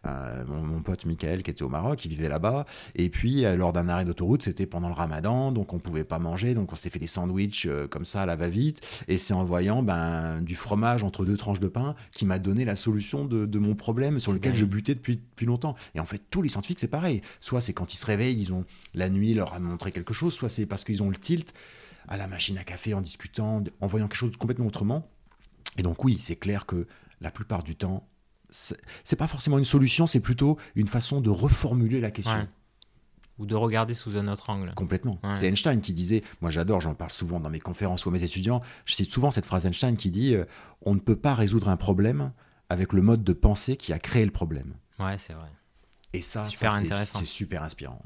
mon, 0.06 0.82
pote 0.82 1.06
Michael 1.10 1.43
qui 1.43 1.52
était 1.52 1.63
au 1.63 1.69
Maroc, 1.69 2.06
il 2.06 2.10
vivait 2.10 2.30
là-bas. 2.30 2.65
Et 2.95 3.10
puis 3.10 3.41
lors 3.58 3.74
d'un 3.74 3.89
arrêt 3.89 4.06
d'autoroute, 4.06 4.43
c'était 4.43 4.65
pendant 4.65 4.88
le 4.88 4.93
Ramadan, 4.93 5.52
donc 5.52 5.74
on 5.74 5.80
pouvait 5.80 6.04
pas 6.04 6.19
manger, 6.19 6.54
donc 6.54 6.72
on 6.72 6.76
s'était 6.76 6.89
fait 6.89 7.00
des 7.00 7.08
sandwichs 7.08 7.67
comme 7.89 8.06
ça 8.06 8.24
à 8.24 8.26
la 8.26 8.36
va-vite. 8.36 8.82
Et 9.08 9.17
c'est 9.17 9.34
en 9.34 9.43
voyant 9.43 9.84
ben, 9.84 10.41
du 10.41 10.56
fromage 10.56 11.04
entre 11.04 11.26
deux 11.26 11.38
tranches 11.38 11.60
de 11.60 11.67
pain 11.67 11.95
qui 12.12 12.26
m'a 12.26 12.39
donné 12.39 12.65
la 12.65 12.76
solution 12.76 13.26
de, 13.26 13.60
mon 13.60 13.76
problème 13.76 14.19
sur 14.19 14.32
lequel 14.32 14.56
je 14.56 14.65
butais 14.65 14.95
depuis, 14.95 15.17
depuis 15.17 15.45
longtemps. 15.45 15.76
Et 15.95 16.00
en 16.00 16.06
fait, 16.06 16.22
tous 16.30 16.41
les 16.41 16.50
scientifiques, 16.50 16.80
c'est 16.80 16.88
pareil. 16.88 17.22
Soit 17.41 17.62
c'est 17.62 17.74
quand 17.74 17.93
ils 17.93 17.98
se 17.98 18.06
réveillent, 18.06 18.39
ils 18.39 18.54
ont 18.54 18.65
la 18.93 19.10
nuit 19.10 19.34
leur 19.34 19.54
a 19.54 19.60
montré 19.60 19.91
quelque 19.91 20.13
chose, 20.13 20.34
soit 20.34 20.50
c'est 20.50 20.65
parce 20.65 20.84
qu'ils 20.84 21.04
ont 21.04 21.10
le 21.10 21.15
tilt 21.15 21.54
à 22.08 22.17
la 22.17 22.28
machine 22.28 22.58
à 22.58 22.63
café 22.63 22.93
en 22.93 23.02
discutant, 23.02 23.63
en 23.82 23.88
voyant 23.88 24.08
quelque 24.08 24.17
chose 24.17 24.38
complètement 24.38 24.67
autrement. 24.67 25.10
Et 25.78 25.84
donc 25.84 26.04
oui, 26.04 26.17
c'est 26.19 26.36
clair 26.36 26.65
que 26.65 26.88
la 27.22 27.32
plupart 27.32 27.63
du 27.63 27.76
temps, 27.76 28.08
c'est 28.50 29.16
pas 29.16 29.28
forcément 29.28 29.58
une 29.58 29.66
solution, 29.66 30.08
c'est 30.08 30.20
plutôt 30.20 30.58
une 30.76 30.88
façon 30.88 31.22
de 31.22 31.30
reformuler 31.30 32.00
la 32.00 32.12
question 32.12 32.48
ou 33.40 33.46
de 33.46 33.56
regarder 33.56 33.94
sous 33.94 34.18
un 34.18 34.28
autre 34.28 34.50
angle. 34.50 34.74
Complètement. 34.76 35.20
C'est 35.32 35.48
Einstein 35.48 35.80
qui 35.82 35.94
disait, 35.94 36.24
moi 36.42 36.52
j'adore, 36.52 36.82
j'en 36.82 36.94
parle 36.94 37.12
souvent 37.12 37.40
dans 37.40 37.50
mes 37.50 37.60
conférences 37.60 38.06
ou 38.06 38.10
à 38.10 38.12
mes 38.12 38.24
étudiants, 38.24 38.62
je 38.86 38.94
cite 38.94 39.12
souvent 39.12 39.32
cette 39.32 39.46
phrase 39.46 39.66
Einstein 39.66 39.96
qui 39.96 40.12
dit 40.12 40.36
euh, 40.36 40.46
On 40.82 40.94
ne 40.94 41.00
peut 41.00 41.16
pas 41.16 41.34
résoudre 41.34 41.70
un 41.70 41.78
problème 41.78 42.34
avec 42.68 42.94
le 42.94 43.02
mode 43.02 43.24
de 43.24 43.34
pensée 43.34 43.78
qui 43.78 43.94
a 43.94 44.00
créé 44.00 44.26
le 44.26 44.32
problème. 44.32 44.76
Ouais, 45.00 45.18
c'est 45.18 45.34
vrai. 45.34 45.50
Et 46.14 46.22
ça, 46.22 46.46
c'est 46.46 47.26
super 47.26 47.64
inspirant. 47.64 48.02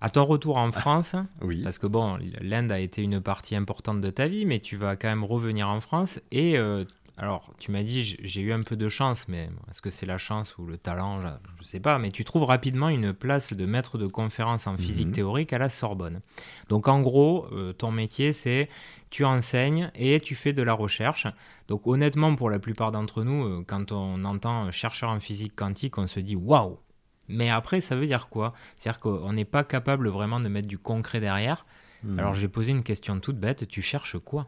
À 0.00 0.08
ton 0.10 0.24
retour 0.24 0.56
en 0.56 0.70
France, 0.72 1.16
oui. 1.42 1.62
parce 1.64 1.78
que 1.78 1.88
bon, 1.88 2.18
l'Inde 2.40 2.70
a 2.70 2.78
été 2.78 3.02
une 3.02 3.20
partie 3.20 3.56
importante 3.56 4.00
de 4.00 4.10
ta 4.10 4.28
vie, 4.28 4.46
mais 4.46 4.60
tu 4.60 4.76
vas 4.76 4.96
quand 4.96 5.08
même 5.08 5.24
revenir 5.24 5.68
en 5.68 5.80
France 5.80 6.20
et 6.30 6.56
euh, 6.56 6.84
alors, 7.20 7.52
tu 7.58 7.72
m'as 7.72 7.82
dit, 7.82 8.16
j'ai 8.22 8.40
eu 8.40 8.52
un 8.52 8.62
peu 8.62 8.76
de 8.76 8.88
chance, 8.88 9.26
mais 9.26 9.50
est-ce 9.68 9.82
que 9.82 9.90
c'est 9.90 10.06
la 10.06 10.18
chance 10.18 10.56
ou 10.56 10.64
le 10.66 10.78
talent 10.78 11.20
Je 11.20 11.26
ne 11.26 11.64
sais 11.64 11.80
pas, 11.80 11.98
mais 11.98 12.12
tu 12.12 12.24
trouves 12.24 12.44
rapidement 12.44 12.88
une 12.88 13.12
place 13.12 13.54
de 13.54 13.66
maître 13.66 13.98
de 13.98 14.06
conférence 14.06 14.68
en 14.68 14.76
physique 14.76 15.08
mhm. 15.08 15.14
théorique 15.14 15.52
à 15.52 15.58
la 15.58 15.68
Sorbonne. 15.68 16.20
Donc, 16.68 16.86
en 16.86 17.00
gros, 17.00 17.48
euh, 17.50 17.72
ton 17.72 17.90
métier, 17.90 18.30
c'est 18.30 18.68
tu 19.10 19.24
enseignes 19.24 19.90
et 19.96 20.20
tu 20.20 20.36
fais 20.36 20.52
de 20.52 20.62
la 20.62 20.74
recherche. 20.74 21.26
Donc, 21.66 21.88
honnêtement, 21.88 22.36
pour 22.36 22.50
la 22.50 22.60
plupart 22.60 22.92
d'entre 22.92 23.24
nous, 23.24 23.44
euh, 23.44 23.64
quand 23.66 23.90
on 23.90 24.24
entend 24.24 24.70
chercheur 24.70 25.10
en 25.10 25.18
physique 25.18 25.56
quantique, 25.56 25.98
on 25.98 26.06
se 26.06 26.20
dit 26.20 26.36
waouh 26.36 26.78
Mais 27.26 27.50
après, 27.50 27.80
ça 27.80 27.96
veut 27.96 28.06
dire 28.06 28.28
quoi? 28.28 28.52
C'est-à-dire 28.76 29.00
qu'on 29.00 29.32
n'est 29.32 29.44
pas 29.44 29.64
capable 29.64 30.08
vraiment 30.08 30.38
de 30.38 30.46
mettre 30.46 30.68
du 30.68 30.78
concret 30.78 31.18
derrière. 31.18 31.66
Mhm. 32.04 32.20
Alors, 32.20 32.34
j'ai 32.34 32.46
posé 32.46 32.70
une 32.70 32.84
question 32.84 33.18
toute 33.18 33.40
bête 33.40 33.66
tu 33.66 33.82
cherches 33.82 34.18
quoi? 34.18 34.46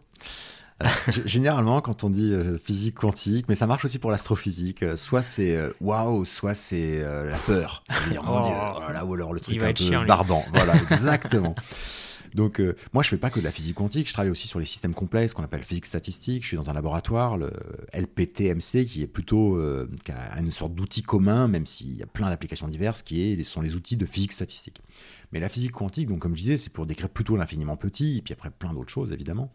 Généralement, 1.27 1.81
quand 1.81 2.05
on 2.05 2.11
dit 2.11 2.33
euh, 2.33 2.57
physique 2.59 2.95
quantique, 2.95 3.47
mais 3.49 3.55
ça 3.55 3.67
marche 3.67 3.85
aussi 3.85 3.99
pour 3.99 4.11
l'astrophysique, 4.11 4.83
euh, 4.83 4.97
soit 4.97 5.23
c'est 5.23 5.57
euh, 5.57 5.71
waouh, 5.81 6.25
soit 6.25 6.55
c'est 6.55 7.01
la 7.01 7.37
peur. 7.39 7.85
C'est-à-dire, 7.89 8.23
mon 8.23 8.41
Dieu, 8.41 8.53
oh. 8.55 8.79
voilà, 8.83 9.05
ou 9.05 9.15
alors 9.15 9.33
le 9.33 9.41
truc 9.41 9.63
un 9.63 9.73
peu 9.73 10.07
barbant. 10.07 10.45
Voilà, 10.53 10.75
exactement. 10.91 11.55
Donc, 12.35 12.63
moi, 12.93 13.03
je 13.03 13.09
fais 13.09 13.17
pas 13.17 13.29
que 13.29 13.41
de 13.41 13.45
la 13.45 13.51
physique 13.51 13.75
quantique, 13.75 14.07
je 14.07 14.13
travaille 14.13 14.31
aussi 14.31 14.47
sur 14.47 14.61
les 14.61 14.65
systèmes 14.65 14.95
complexes 14.95 15.35
qu'on 15.35 15.43
appelle 15.43 15.65
physique 15.65 15.87
statistique. 15.87 16.43
Je 16.45 16.49
suis 16.49 16.57
dans 16.57 16.71
un 16.71 16.73
laboratoire, 16.73 17.37
le 17.37 17.51
LPTMC, 17.93 18.87
qui 18.87 19.03
est 19.03 19.09
plutôt 19.09 19.61
qui 20.05 20.13
a 20.13 20.39
une 20.39 20.53
sorte 20.53 20.73
d'outil 20.73 21.03
commun, 21.03 21.49
même 21.49 21.67
s'il 21.67 21.97
y 21.97 22.05
a 22.05 22.07
plein 22.07 22.31
d'applications 22.31 22.69
diverses, 22.69 23.03
qui 23.03 23.23
est, 23.23 23.43
sont 23.43 23.61
les 23.61 23.75
outils 23.75 23.97
de 23.97 24.07
physique 24.07 24.31
statistique. 24.31 24.81
Mais 25.33 25.41
la 25.41 25.49
physique 25.49 25.73
quantique, 25.73 26.09
donc 26.09 26.21
comme 26.21 26.37
je 26.37 26.43
disais, 26.43 26.57
c'est 26.57 26.73
pour 26.73 26.87
décrire 26.87 27.09
plutôt 27.09 27.37
l'infiniment 27.37 27.77
petit, 27.77 28.19
et 28.19 28.23
puis 28.23 28.33
après 28.33 28.51
plein 28.51 28.73
d'autres 28.73 28.91
choses 28.91 29.11
évidemment. 29.13 29.53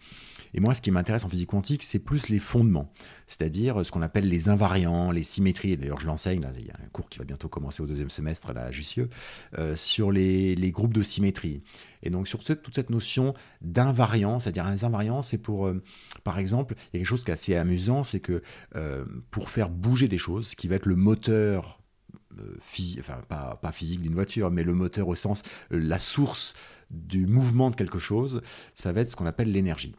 Et 0.54 0.60
moi, 0.60 0.74
ce 0.74 0.82
qui 0.82 0.92
m'intéresse 0.92 1.24
en 1.24 1.30
physique 1.30 1.50
quantique, 1.50 1.84
c'est 1.84 2.00
plus 2.00 2.30
les 2.30 2.40
fondements, 2.40 2.92
c'est-à-dire 3.28 3.86
ce 3.86 3.92
qu'on 3.92 4.02
appelle 4.02 4.28
les 4.28 4.50
invariants, 4.50 5.12
les 5.12 5.24
symétries. 5.24 5.78
D'ailleurs, 5.78 6.00
je 6.00 6.08
l'enseigne, 6.08 6.48
il 6.58 6.66
y 6.66 6.70
a 6.70 6.76
un 6.76 6.88
cours 6.90 7.10
qui 7.10 7.20
va 7.20 7.26
bientôt 7.26 7.50
commencer 7.50 7.82
au 7.82 7.86
deuxième 7.86 8.10
semestre 8.10 8.54
là, 8.54 8.66
à 8.66 8.72
Jussieu, 8.72 9.10
euh, 9.58 9.76
sur 9.76 10.12
les, 10.12 10.56
groupes 10.72 10.94
de 10.94 11.04
symétrie. 11.04 11.64
Et 12.04 12.10
donc 12.10 12.28
sur 12.28 12.44
toute 12.44 12.76
cette 12.76 12.90
notion 12.90 13.34
d'invariant, 13.62 14.40
c'est-à-dire 14.40 14.70
les 14.70 14.84
invariants, 14.84 15.24
c'est 15.24 15.38
pour, 15.38 15.68
euh, 15.68 15.82
par 16.24 16.38
exemple, 16.38 16.76
il 16.78 16.98
y 16.98 16.98
a 16.98 17.00
quelque 17.00 17.08
chose 17.08 17.24
qui 17.24 17.32
est 17.32 17.34
assez 17.34 17.56
amusant, 17.56 18.04
c'est 18.04 18.20
que 18.20 18.42
euh, 18.76 19.06
pour 19.32 19.50
faire 19.50 19.70
bouger 19.70 20.08
des 20.08 20.18
choses, 20.18 20.50
ce 20.50 20.56
qui 20.56 20.68
va 20.68 20.76
être 20.76 20.86
le 20.86 20.96
moteur 20.96 21.80
physique, 22.60 23.00
enfin 23.00 23.22
pas, 23.30 23.58
pas 23.62 23.72
physique 23.72 24.02
d'une 24.02 24.14
voiture, 24.14 24.52
mais 24.52 24.64
le 24.64 24.74
moteur 24.74 25.08
au 25.08 25.16
sens, 25.16 25.42
la 25.72 26.00
source 26.00 26.54
du 26.92 27.26
mouvement 27.26 27.72
de 27.72 27.76
quelque 27.76 28.00
chose, 28.00 28.42
ça 28.74 28.92
va 28.92 29.02
être 29.02 29.10
ce 29.10 29.16
qu'on 29.16 29.26
appelle 29.26 29.52
l'énergie. 29.52 29.96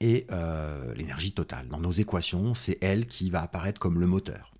Et 0.00 0.26
euh, 0.30 0.94
l'énergie 0.94 1.32
totale. 1.32 1.68
Dans 1.68 1.80
nos 1.80 1.90
équations, 1.90 2.54
c'est 2.54 2.78
elle 2.80 3.06
qui 3.06 3.30
va 3.30 3.42
apparaître 3.42 3.80
comme 3.80 3.98
le 3.98 4.06
moteur. 4.06 4.52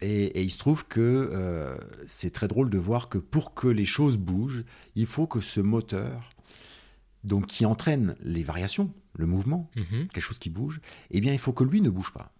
Et, 0.00 0.42
il 0.42 0.50
se 0.50 0.58
trouve 0.58 0.86
que 0.86 1.00
euh, 1.00 1.76
c'est 2.06 2.32
très 2.32 2.48
drôle 2.48 2.70
de 2.70 2.78
voir 2.78 3.08
que 3.08 3.18
pour 3.18 3.54
que 3.54 3.68
les 3.68 3.84
choses 3.84 4.16
bougent, 4.16 4.64
il 4.96 5.06
faut 5.06 5.26
que 5.26 5.40
ce 5.40 5.60
moteur, 5.60 6.30
donc 7.24 7.46
qui 7.46 7.64
entraîne 7.66 8.16
les 8.22 8.42
variations, 8.42 8.92
le 9.16 9.26
mouvement, 9.26 9.70
mhm. 9.76 10.08
quelque 10.08 10.20
chose 10.20 10.38
qui 10.38 10.50
bouge, 10.50 10.80
eh 11.10 11.20
bien 11.20 11.32
il 11.32 11.38
faut 11.38 11.52
que 11.52 11.64
lui 11.64 11.80
ne 11.80 11.90
bouge 11.90 12.12
pas. 12.12 12.32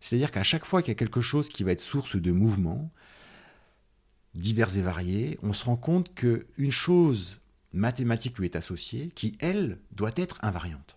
C'est-à-dire 0.00 0.30
qu'à 0.30 0.42
chaque 0.42 0.64
fois 0.64 0.82
qu'il 0.82 0.90
y 0.90 0.96
a 0.96 0.96
quelque 0.96 1.20
chose 1.20 1.48
qui 1.48 1.62
va 1.62 1.72
être 1.72 1.80
source 1.80 2.16
de 2.16 2.32
mouvement, 2.32 2.90
divers 4.34 4.76
et 4.76 4.82
variés, 4.82 5.38
on 5.42 5.52
se 5.52 5.64
rend 5.64 5.76
compte 5.76 6.14
qu'une 6.14 6.70
chose 6.70 7.38
mathématique 7.72 8.38
lui 8.38 8.46
est 8.46 8.56
associée 8.56 9.10
qui, 9.14 9.36
elle, 9.38 9.78
doit 9.92 10.12
être 10.16 10.38
invariante. 10.42 10.96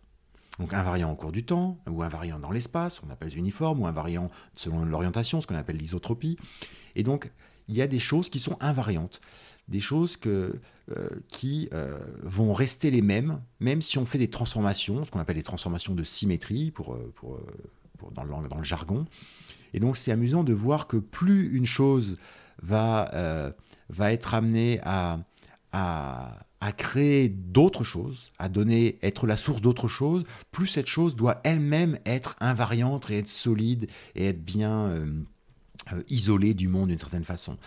Donc 0.59 0.73
invariant 0.73 1.11
au 1.11 1.15
cours 1.15 1.31
du 1.31 1.43
temps, 1.43 1.77
ou 1.89 2.01
invariant 2.03 2.39
dans 2.39 2.51
l'espace, 2.51 3.01
on 3.05 3.09
appelle 3.09 3.37
uniforme, 3.37 3.81
ou 3.81 3.87
invariant 3.87 4.29
selon 4.55 4.85
l'orientation, 4.85 5.41
ce 5.41 5.47
qu'on 5.47 5.55
appelle 5.55 5.77
l'isotropie. 5.77 6.37
Et 6.95 7.03
donc, 7.03 7.31
il 7.67 7.75
y 7.75 7.81
a 7.81 7.87
des 7.87 7.99
choses 7.99 8.29
qui 8.29 8.39
sont 8.39 8.57
invariantes, 8.59 9.19
des 9.67 9.81
choses 9.81 10.17
que, 10.17 10.59
euh, 10.91 11.09
qui 11.27 11.67
euh, 11.73 11.97
vont 12.21 12.53
rester 12.53 12.91
les 12.91 13.01
mêmes, 13.01 13.41
même 13.59 13.81
si 13.81 13.97
on 13.97 14.05
fait 14.05 14.17
des 14.19 14.29
transformations, 14.29 15.03
ce 15.03 15.11
qu'on 15.11 15.19
appelle 15.19 15.37
des 15.37 15.43
transformations 15.43 15.95
de 15.95 16.03
symétrie 16.03 16.71
pour, 16.71 16.93
euh, 16.93 17.11
pour, 17.15 17.39
dans, 18.11 18.23
le, 18.23 18.63
jargon. 18.63 19.05
Et 19.73 19.79
donc 19.79 19.97
c'est 19.97 20.11
amusant 20.11 20.43
de 20.43 20.53
voir 20.53 20.87
que 20.87 20.97
plus 20.97 21.55
une 21.55 21.65
chose 21.65 22.17
va, 22.61 23.53
va 23.89 24.13
être 24.13 24.33
amenée 24.33 24.79
à, 24.83 25.19
à 26.65 26.71
créer 26.71 27.29
d'autres 27.29 27.83
choses, 27.83 28.31
à 28.39 28.49
donner, 28.49 28.97
être 29.03 29.27
la 29.27 29.37
source 29.37 29.61
d'autres 29.61 29.87
choses, 29.87 30.23
plus 30.51 30.65
cette 30.65 30.87
chose 30.87 31.15
doit 31.15 31.39
elle-même 31.43 31.99
être 32.07 32.35
invariante 32.39 33.11
et 33.11 33.19
être 33.19 33.27
solide 33.27 33.87
et 34.15 34.29
être 34.29 34.43
bien 34.43 34.87
euh, 34.87 35.05
isolé 36.09 36.53
du 36.53 36.67
monde 36.67 36.89
d'une 36.89 36.99
certaine 36.99 37.23
façon. 37.23 37.57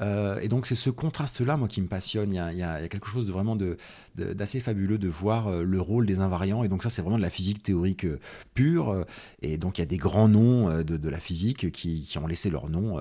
Euh, 0.00 0.40
et 0.40 0.48
donc 0.48 0.66
c'est 0.66 0.74
ce 0.74 0.90
contraste-là, 0.90 1.56
moi, 1.56 1.68
qui 1.68 1.80
me 1.80 1.88
passionne. 1.88 2.32
Il 2.32 2.36
y 2.36 2.62
a, 2.62 2.88
quelque 2.88 3.08
chose 3.08 3.26
de 3.26 3.32
vraiment 3.32 3.56
d'assez 3.56 4.58
de, 4.58 4.62
fabuleux 4.62 4.98
de 4.98 5.08
voir 5.08 5.48
euh, 5.48 5.62
le 5.62 5.80
rôle 5.80 6.06
des 6.06 6.18
invariants. 6.18 6.64
Et 6.64 6.68
donc 6.68 6.82
ça, 6.82 6.90
c'est 6.90 7.02
vraiment 7.02 7.18
de 7.18 7.22
la 7.22 7.30
physique 7.30 7.62
théorique 7.62 8.06
pure. 8.54 9.04
Et 9.42 9.58
donc 9.58 9.78
il 9.78 9.82
y 9.82 9.82
a 9.82 9.86
des 9.86 9.96
grands 9.96 10.28
noms 10.28 10.82
de, 10.82 10.96
de 10.96 11.08
la 11.08 11.20
physique 11.20 11.70
qui, 11.70 12.02
qui, 12.02 12.18
ont 12.18 12.26
laissé 12.26 12.50
leur 12.50 12.68
nom 12.68 12.96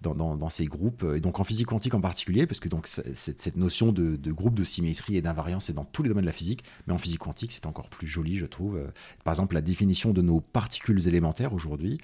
dans, 0.00 0.14
dans, 0.14 0.48
ces 0.48 0.66
groupes. 0.66 1.04
Et 1.14 1.20
donc 1.20 1.40
en 1.40 1.44
physique 1.44 1.66
quantique 1.66 1.94
en 1.94 2.00
particulier, 2.00 2.46
parce 2.46 2.60
que 2.60 2.68
donc 2.68 2.86
cette, 2.86 3.56
notion 3.56 3.92
de, 3.92 4.16
de, 4.16 4.32
groupe 4.32 4.54
de 4.54 4.64
symétrie 4.64 5.16
et 5.16 5.22
d'invariance, 5.22 5.66
c'est 5.66 5.72
dans 5.72 5.84
tous 5.84 6.02
les 6.02 6.08
domaines 6.08 6.24
de 6.24 6.30
la 6.30 6.32
physique. 6.32 6.64
Mais 6.86 6.92
en 6.92 6.98
physique 6.98 7.20
quantique, 7.20 7.52
c'est 7.52 7.66
encore 7.66 7.88
plus 7.88 8.06
joli, 8.06 8.36
je 8.36 8.46
trouve. 8.46 8.80
Par 9.24 9.34
exemple, 9.34 9.54
la 9.54 9.62
définition 9.62 10.12
de 10.12 10.22
nos 10.22 10.40
particules 10.40 11.06
élémentaires 11.06 11.52
aujourd'hui, 11.52 11.98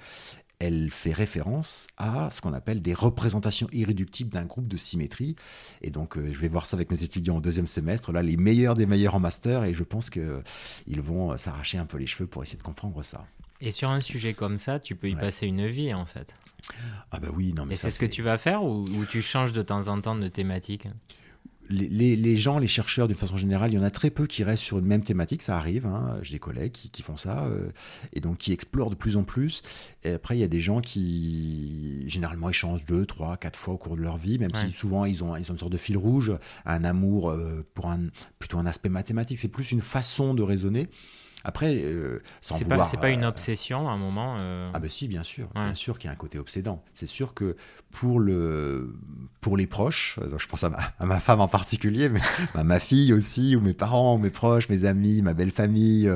elle 0.59 0.89
fait 0.91 1.13
référence 1.13 1.87
à 1.97 2.29
ce 2.31 2.41
qu'on 2.41 2.53
appelle 2.53 2.81
des 2.81 2.93
représentations 2.93 3.67
irréductibles 3.71 4.29
d'un 4.29 4.45
groupe 4.45 4.67
de 4.67 4.77
symétrie. 4.77 5.35
Et 5.81 5.89
donc, 5.89 6.17
euh, 6.17 6.31
je 6.31 6.39
vais 6.39 6.49
voir 6.49 6.65
ça 6.65 6.75
avec 6.75 6.91
mes 6.91 7.03
étudiants 7.03 7.37
au 7.37 7.41
deuxième 7.41 7.67
semestre, 7.67 8.11
là, 8.11 8.21
les 8.21 8.35
meilleurs 8.35 8.73
des 8.73 8.85
meilleurs 8.85 9.15
en 9.15 9.19
master, 9.19 9.63
et 9.63 9.73
je 9.73 9.83
pense 9.83 10.09
qu'ils 10.09 10.21
euh, 10.21 11.01
vont 11.01 11.31
euh, 11.31 11.37
s'arracher 11.37 11.77
un 11.77 11.85
peu 11.85 11.97
les 11.97 12.07
cheveux 12.07 12.27
pour 12.27 12.43
essayer 12.43 12.57
de 12.57 12.63
comprendre 12.63 13.01
ça. 13.03 13.25
Et 13.61 13.71
sur 13.71 13.89
un 13.89 14.01
sujet 14.01 14.33
comme 14.33 14.57
ça, 14.57 14.79
tu 14.79 14.95
peux 14.95 15.09
y 15.09 15.15
passer 15.15 15.45
une 15.45 15.67
vie, 15.67 15.93
en 15.93 16.05
fait. 16.05 16.35
Ah 17.11 17.19
bah 17.19 17.27
oui, 17.33 17.53
non 17.53 17.65
mais 17.65 17.73
Et 17.73 17.77
c'est 17.77 17.89
ce 17.89 17.99
que 17.99 18.05
tu 18.05 18.21
vas 18.21 18.37
faire 18.37 18.63
ou, 18.63 18.85
ou 18.85 19.05
tu 19.05 19.21
changes 19.21 19.53
de 19.53 19.61
temps 19.61 19.87
en 19.87 19.99
temps 19.99 20.15
de 20.15 20.27
thématique? 20.27 20.87
Les, 21.69 22.37
gens, 22.37 22.59
les 22.59 22.67
chercheurs, 22.67 23.07
d'une 23.07 23.17
façon 23.17 23.37
générale, 23.37 23.71
il 23.71 23.75
y 23.75 23.79
en 23.79 23.83
a 23.83 23.91
très 23.91 24.09
peu 24.09 24.25
qui 24.27 24.43
restent 24.43 24.63
sur 24.63 24.79
une 24.79 24.85
même 24.85 25.03
thématique, 25.03 25.41
ça 25.41 25.57
arrive, 25.57 25.85
hein. 25.85 26.17
j'ai 26.21 26.33
des 26.33 26.39
collègues 26.39 26.71
qui, 26.71 27.01
font 27.01 27.17
ça, 27.17 27.45
euh, 27.45 27.69
et 28.13 28.19
donc 28.19 28.37
qui 28.37 28.51
explorent 28.51 28.89
de 28.89 28.95
plus 28.95 29.17
en 29.17 29.23
plus. 29.23 29.61
Et 30.03 30.11
après, 30.11 30.37
il 30.37 30.41
y 30.41 30.43
a 30.43 30.47
des 30.47 30.61
gens 30.61 30.81
qui, 30.81 32.03
généralement, 32.07 32.49
échangent 32.49 32.85
deux, 32.85 33.05
trois, 33.05 33.37
quatre 33.37 33.57
fois 33.57 33.75
au 33.75 33.77
cours 33.77 33.95
de 33.95 34.01
leur 34.01 34.17
vie, 34.17 34.39
même 34.39 34.53
si 34.53 34.71
souvent 34.71 35.05
ils 35.05 35.23
ont, 35.23 35.35
ils 35.35 35.49
ont 35.51 35.53
une 35.53 35.59
sorte 35.59 35.71
de 35.71 35.77
fil 35.77 35.97
rouge, 35.97 36.31
un 36.65 36.83
amour 36.83 37.29
euh, 37.29 37.65
pour 37.73 37.89
un, 37.89 38.07
plutôt 38.39 38.57
un 38.57 38.65
aspect 38.65 38.89
mathématique, 38.89 39.39
c'est 39.39 39.47
plus 39.47 39.71
une 39.71 39.81
façon 39.81 40.33
de 40.33 40.43
raisonner. 40.43 40.87
Après, 41.45 41.73
euh, 41.73 42.21
sans 42.41 42.55
c'est 42.55 42.65
pas, 42.65 42.85
pas 42.99 43.09
une 43.09 43.23
euh, 43.23 43.29
obsession 43.29 43.87
à 43.87 43.93
un 43.93 43.97
moment. 43.97 44.35
Euh 44.39 44.69
ah 44.73 44.79
ben 44.79 44.89
si, 44.89 45.07
bien 45.07 45.23
sûr, 45.23 45.47
bien 45.55 45.73
sûr 45.73 45.97
qu'il 45.97 46.09
y 46.09 46.09
a 46.09 46.13
un 46.13 46.17
côté 46.17 46.37
obsédant. 46.37 46.83
C'est 46.93 47.05
sûr 47.05 47.33
que 47.33 47.55
pour 47.91 48.19
le, 48.19 48.93
pour 49.39 49.55
les 49.55 49.65
proches, 49.65 50.19
je 50.37 50.45
pense 50.47 50.65
à 50.65 50.69
ma, 50.69 50.79
à 50.99 51.05
ma 51.05 51.21
femme 51.21 51.39
en 51.39 51.47
particulier, 51.47 52.09
mais 52.09 52.19
à 52.55 52.63
ma 52.65 52.79
fille 52.81 53.13
aussi, 53.13 53.55
ou 53.55 53.61
mes 53.61 53.73
parents, 53.73 54.17
mes 54.17 54.31
proches, 54.31 54.67
mes 54.67 54.83
amis, 54.83 55.21
ma 55.21 55.33
belle 55.33 55.51
famille. 55.51 56.11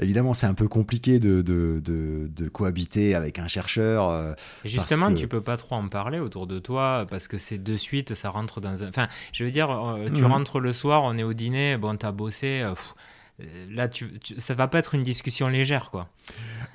évidemment, 0.00 0.32
c'est 0.32 0.46
un 0.46 0.54
peu 0.54 0.68
compliqué 0.68 1.18
de, 1.18 1.42
de, 1.42 1.82
de, 1.84 2.30
de, 2.34 2.48
cohabiter 2.48 3.14
avec 3.14 3.38
un 3.38 3.48
chercheur. 3.48 4.34
Et 4.64 4.68
justement, 4.70 5.10
tu 5.10 5.22
tu 5.22 5.28
peux 5.28 5.42
pas 5.42 5.56
trop 5.56 5.76
en 5.76 5.86
parler 5.86 6.18
autour 6.18 6.46
de 6.46 6.58
toi 6.58 7.06
parce 7.08 7.28
que 7.28 7.38
c'est 7.38 7.62
de 7.62 7.76
suite, 7.76 8.14
ça 8.14 8.30
rentre 8.30 8.60
dans 8.60 8.82
un. 8.82 8.88
Enfin, 8.88 9.06
je 9.32 9.44
veux 9.44 9.50
dire, 9.50 9.68
tu 10.14 10.22
mhm. 10.22 10.32
rentres 10.32 10.60
le 10.60 10.72
soir, 10.72 11.02
on 11.04 11.16
est 11.16 11.22
au 11.22 11.34
dîner, 11.34 11.76
bon, 11.76 11.96
t'as 11.96 12.10
bossé. 12.10 12.64
Là, 13.70 13.88
tu, 13.88 14.10
ça 14.38 14.54
va 14.54 14.68
pas 14.68 14.78
être 14.78 14.94
une 14.94 15.02
discussion 15.02 15.48
légère, 15.48 15.90
quoi. 15.90 16.08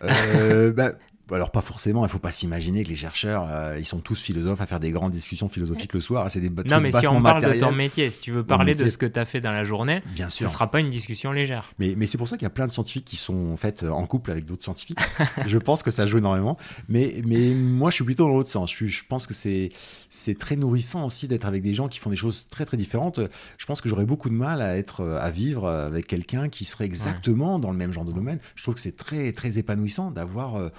Euh, 0.04 0.72
bah, 0.74 0.92
alors 1.32 1.52
pas 1.52 1.62
forcément, 1.62 2.06
il 2.06 2.10
faut 2.10 2.20
pas 2.20 2.32
s'imaginer 2.32 2.84
que 2.84 2.90
les 2.90 2.96
chercheurs, 2.96 3.48
euh, 3.50 3.78
ils 3.80 3.86
sont 3.86 4.00
tous 4.00 4.20
philosophes 4.20 4.62
à 4.62 4.68
faire 4.68 4.80
des 4.80 4.92
grandes 4.92 5.12
discussions 5.12 5.50
philosophiques 5.50 5.94
le 5.94 6.00
soir. 6.00 6.30
C'est 6.30 6.40
des 6.40 6.50
Non, 6.50 6.82
mais 6.82 6.92
si 6.92 7.08
on 7.08 7.22
parle 7.22 7.54
de 7.54 7.60
ton 7.60 7.72
métier, 7.72 8.12
si 8.12 8.22
tu 8.22 8.32
veux 8.32 8.44
parler 8.44 8.76
de 8.76 8.90
ce 8.90 8.98
que 8.98 9.06
tu 9.06 9.20
as 9.20 9.26
fait 9.26 9.42
dans 9.42 9.52
la 9.52 9.64
journée, 9.64 10.02
Bien 10.14 10.30
sûr. 10.30 10.48
ce 10.48 10.54
sera 10.54 10.70
pas 10.72 10.80
une 10.80 10.90
discussion 10.90 11.32
légère. 11.32 11.72
Mais, 11.80 11.96
mais 11.98 12.08
c'est 12.08 12.18
pour 12.18 12.28
ça 12.28 12.38
qu'il 12.38 12.46
y 12.46 12.48
a 12.48 12.52
plein 12.52 12.68
de 12.68 12.72
scientifiques 12.72 13.06
qui 13.06 13.18
sont 13.18 13.52
en 13.52 13.58
fait 13.58 13.84
en 13.84 14.06
couple 14.06 14.32
avec 14.32 14.46
d'autres 14.46 14.64
scientifiques. 14.64 15.00
je 15.48 15.58
pense 15.58 15.84
que 15.84 15.92
ça 15.92 16.06
joue 16.06 16.18
énormément. 16.18 16.58
Mais, 16.90 17.22
mais 17.26 17.54
moi, 17.54 17.90
je 17.90 17.96
suis 17.96 18.04
plutôt 18.04 18.26
dans 18.26 18.34
l'autre 18.34 18.50
sens. 18.50 18.74
Je, 18.74 18.86
je, 18.86 19.04
pense 19.08 19.28
que 19.28 19.34
c'est 19.34 19.70
c'est 20.10 20.38
très 20.38 20.56
nourrissant 20.56 21.06
aussi 21.06 21.28
d'être 21.28 21.46
avec 21.46 21.62
des 21.62 21.74
gens 21.74 21.88
qui 21.88 22.00
font 22.00 22.10
des 22.10 22.16
choses 22.16 22.48
très 22.48 22.66
très 22.66 22.78
différentes. 22.78 23.20
Je 23.58 23.66
pense 23.66 23.82
que 23.82 23.90
j'aurais 23.90 24.06
beaucoup 24.06 24.30
de 24.30 24.36
mal 24.36 24.62
à 24.62 24.78
être 24.78 25.04
à 25.06 25.32
vivre 25.32 25.68
avec 25.68 26.08
quelqu'un 26.08 26.50
qui 26.50 26.66
serait 26.66 26.86
exactement 26.86 27.60
dans 27.60 27.72
le 27.72 27.78
même 27.78 27.94
genre 27.94 28.06
de 28.06 28.12
domaine. 28.12 28.40
Je 28.56 28.64
trouve 28.64 28.76
que 28.76 28.82
c'est 28.82 28.96
très 28.96 29.32
très 29.34 29.58
épanouissant 29.58 30.12
d'avoir 30.12 30.56
euh, 30.56 30.70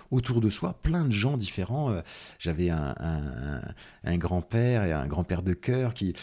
de 0.41 0.51
soi 0.51 0.75
plein 0.83 1.05
de 1.05 1.13
gens 1.13 1.37
différents. 1.37 1.91
Euh, 1.91 2.01
j'avais 2.39 2.71
un, 2.71 3.63
grand-père 4.17 4.85
et 4.85 4.93
un 4.93 5.07
grand-père 5.07 5.43
de 5.43 5.53
cœur 5.53 5.95
qui, 5.95 6.15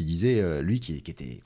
disait, 0.00 0.40
euh, 0.40 0.62
lui 0.62 0.80
qui, 0.80 0.94
était 0.94 1.40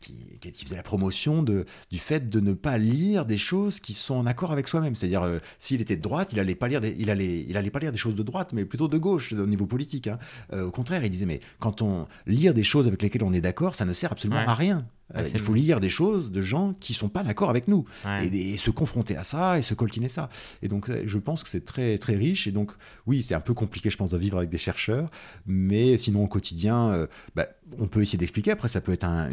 qui, 0.00 0.38
qui, 0.40 0.64
faisait 0.64 0.76
la 0.76 0.82
promotion 0.82 1.42
de, 1.42 1.64
du 1.90 1.98
fait 1.98 2.28
de 2.28 2.40
ne 2.40 2.52
pas 2.52 2.78
lire 2.78 3.26
des 3.26 3.38
choses 3.38 3.80
qui 3.80 3.92
sont 3.92 4.14
en 4.14 4.26
accord 4.26 4.52
avec 4.52 4.68
soi-même. 4.68 4.94
C'est-à-dire, 4.94 5.22
euh, 5.22 5.38
s'il 5.58 5.80
était 5.80 5.96
de 5.96 6.02
droite, 6.02 6.32
il 6.32 6.40
allait 6.40 6.54
pas 6.54 6.68
lire 6.68 6.80
des, 6.80 6.94
il 6.98 7.10
allait, 7.10 7.44
il 7.46 7.56
allait 7.56 7.70
pas 7.70 7.78
lire 7.78 7.92
des 7.92 7.98
choses 7.98 8.14
de 8.14 8.22
droite, 8.22 8.52
mais 8.52 8.64
plutôt 8.64 8.88
de 8.88 8.98
gauche 8.98 9.32
au 9.32 9.46
niveau 9.46 9.66
politique. 9.66 10.08
Hein. 10.08 10.18
au 10.52 10.70
contraire, 10.70 11.04
il 11.04 11.10
disait, 11.10 11.26
mais 11.26 11.40
quand 11.58 11.82
on 11.82 12.06
lire 12.26 12.54
des 12.54 12.64
choses 12.64 12.86
avec 12.86 13.02
lesquelles 13.02 13.24
on 13.24 13.32
est 13.32 13.40
d'accord, 13.40 13.74
ça 13.74 13.84
ne 13.84 13.92
sert 13.92 14.12
absolument 14.12 14.40
à 14.40 14.54
rien. 14.54 14.86
Euh, 15.16 15.28
il 15.32 15.40
faut 15.40 15.54
lire 15.54 15.80
des 15.80 15.88
choses 15.88 16.30
de 16.30 16.40
gens 16.40 16.74
qui 16.78 16.94
sont 16.94 17.08
pas 17.08 17.22
d'accord 17.22 17.50
avec 17.50 17.68
nous 17.68 17.84
et, 18.22 18.56
se 18.58 18.70
confronter 18.70 19.16
à 19.16 19.24
ça 19.24 19.58
et 19.58 19.62
se 19.62 19.74
coltiner 19.74 20.08
ça. 20.08 20.28
Et 20.62 20.68
donc, 20.68 20.88
euh, 20.88 21.02
je 21.06 21.18
pense 21.18 21.42
que 21.42 21.48
c'est 21.48 21.64
très 21.64 21.98
très 21.98 22.16
riche. 22.16 22.46
Et 22.46 22.52
donc, 22.52 22.72
oui, 23.06 23.22
c'est 23.22 23.34
un 23.34 23.40
peu 23.40 23.54
compliqué, 23.54 23.90
je 23.90 23.96
pense, 23.96 24.10
de 24.10 24.18
vivre 24.18 24.38
avec 24.38 24.50
des 24.50 24.58
chercheurs, 24.58 25.10
mais 25.46 25.96
sinon 25.96 26.24
au 26.24 26.28
quotidien, 26.28 26.90
euh, 26.90 27.06
bah, 27.34 27.48
on 27.78 27.86
peut 27.86 28.02
essayer 28.02 28.18
d'expliquer. 28.18 28.50
Après, 28.50 28.68
ça 28.68 28.80
peut 28.80 28.92
être 28.92 29.04
un, 29.04 29.28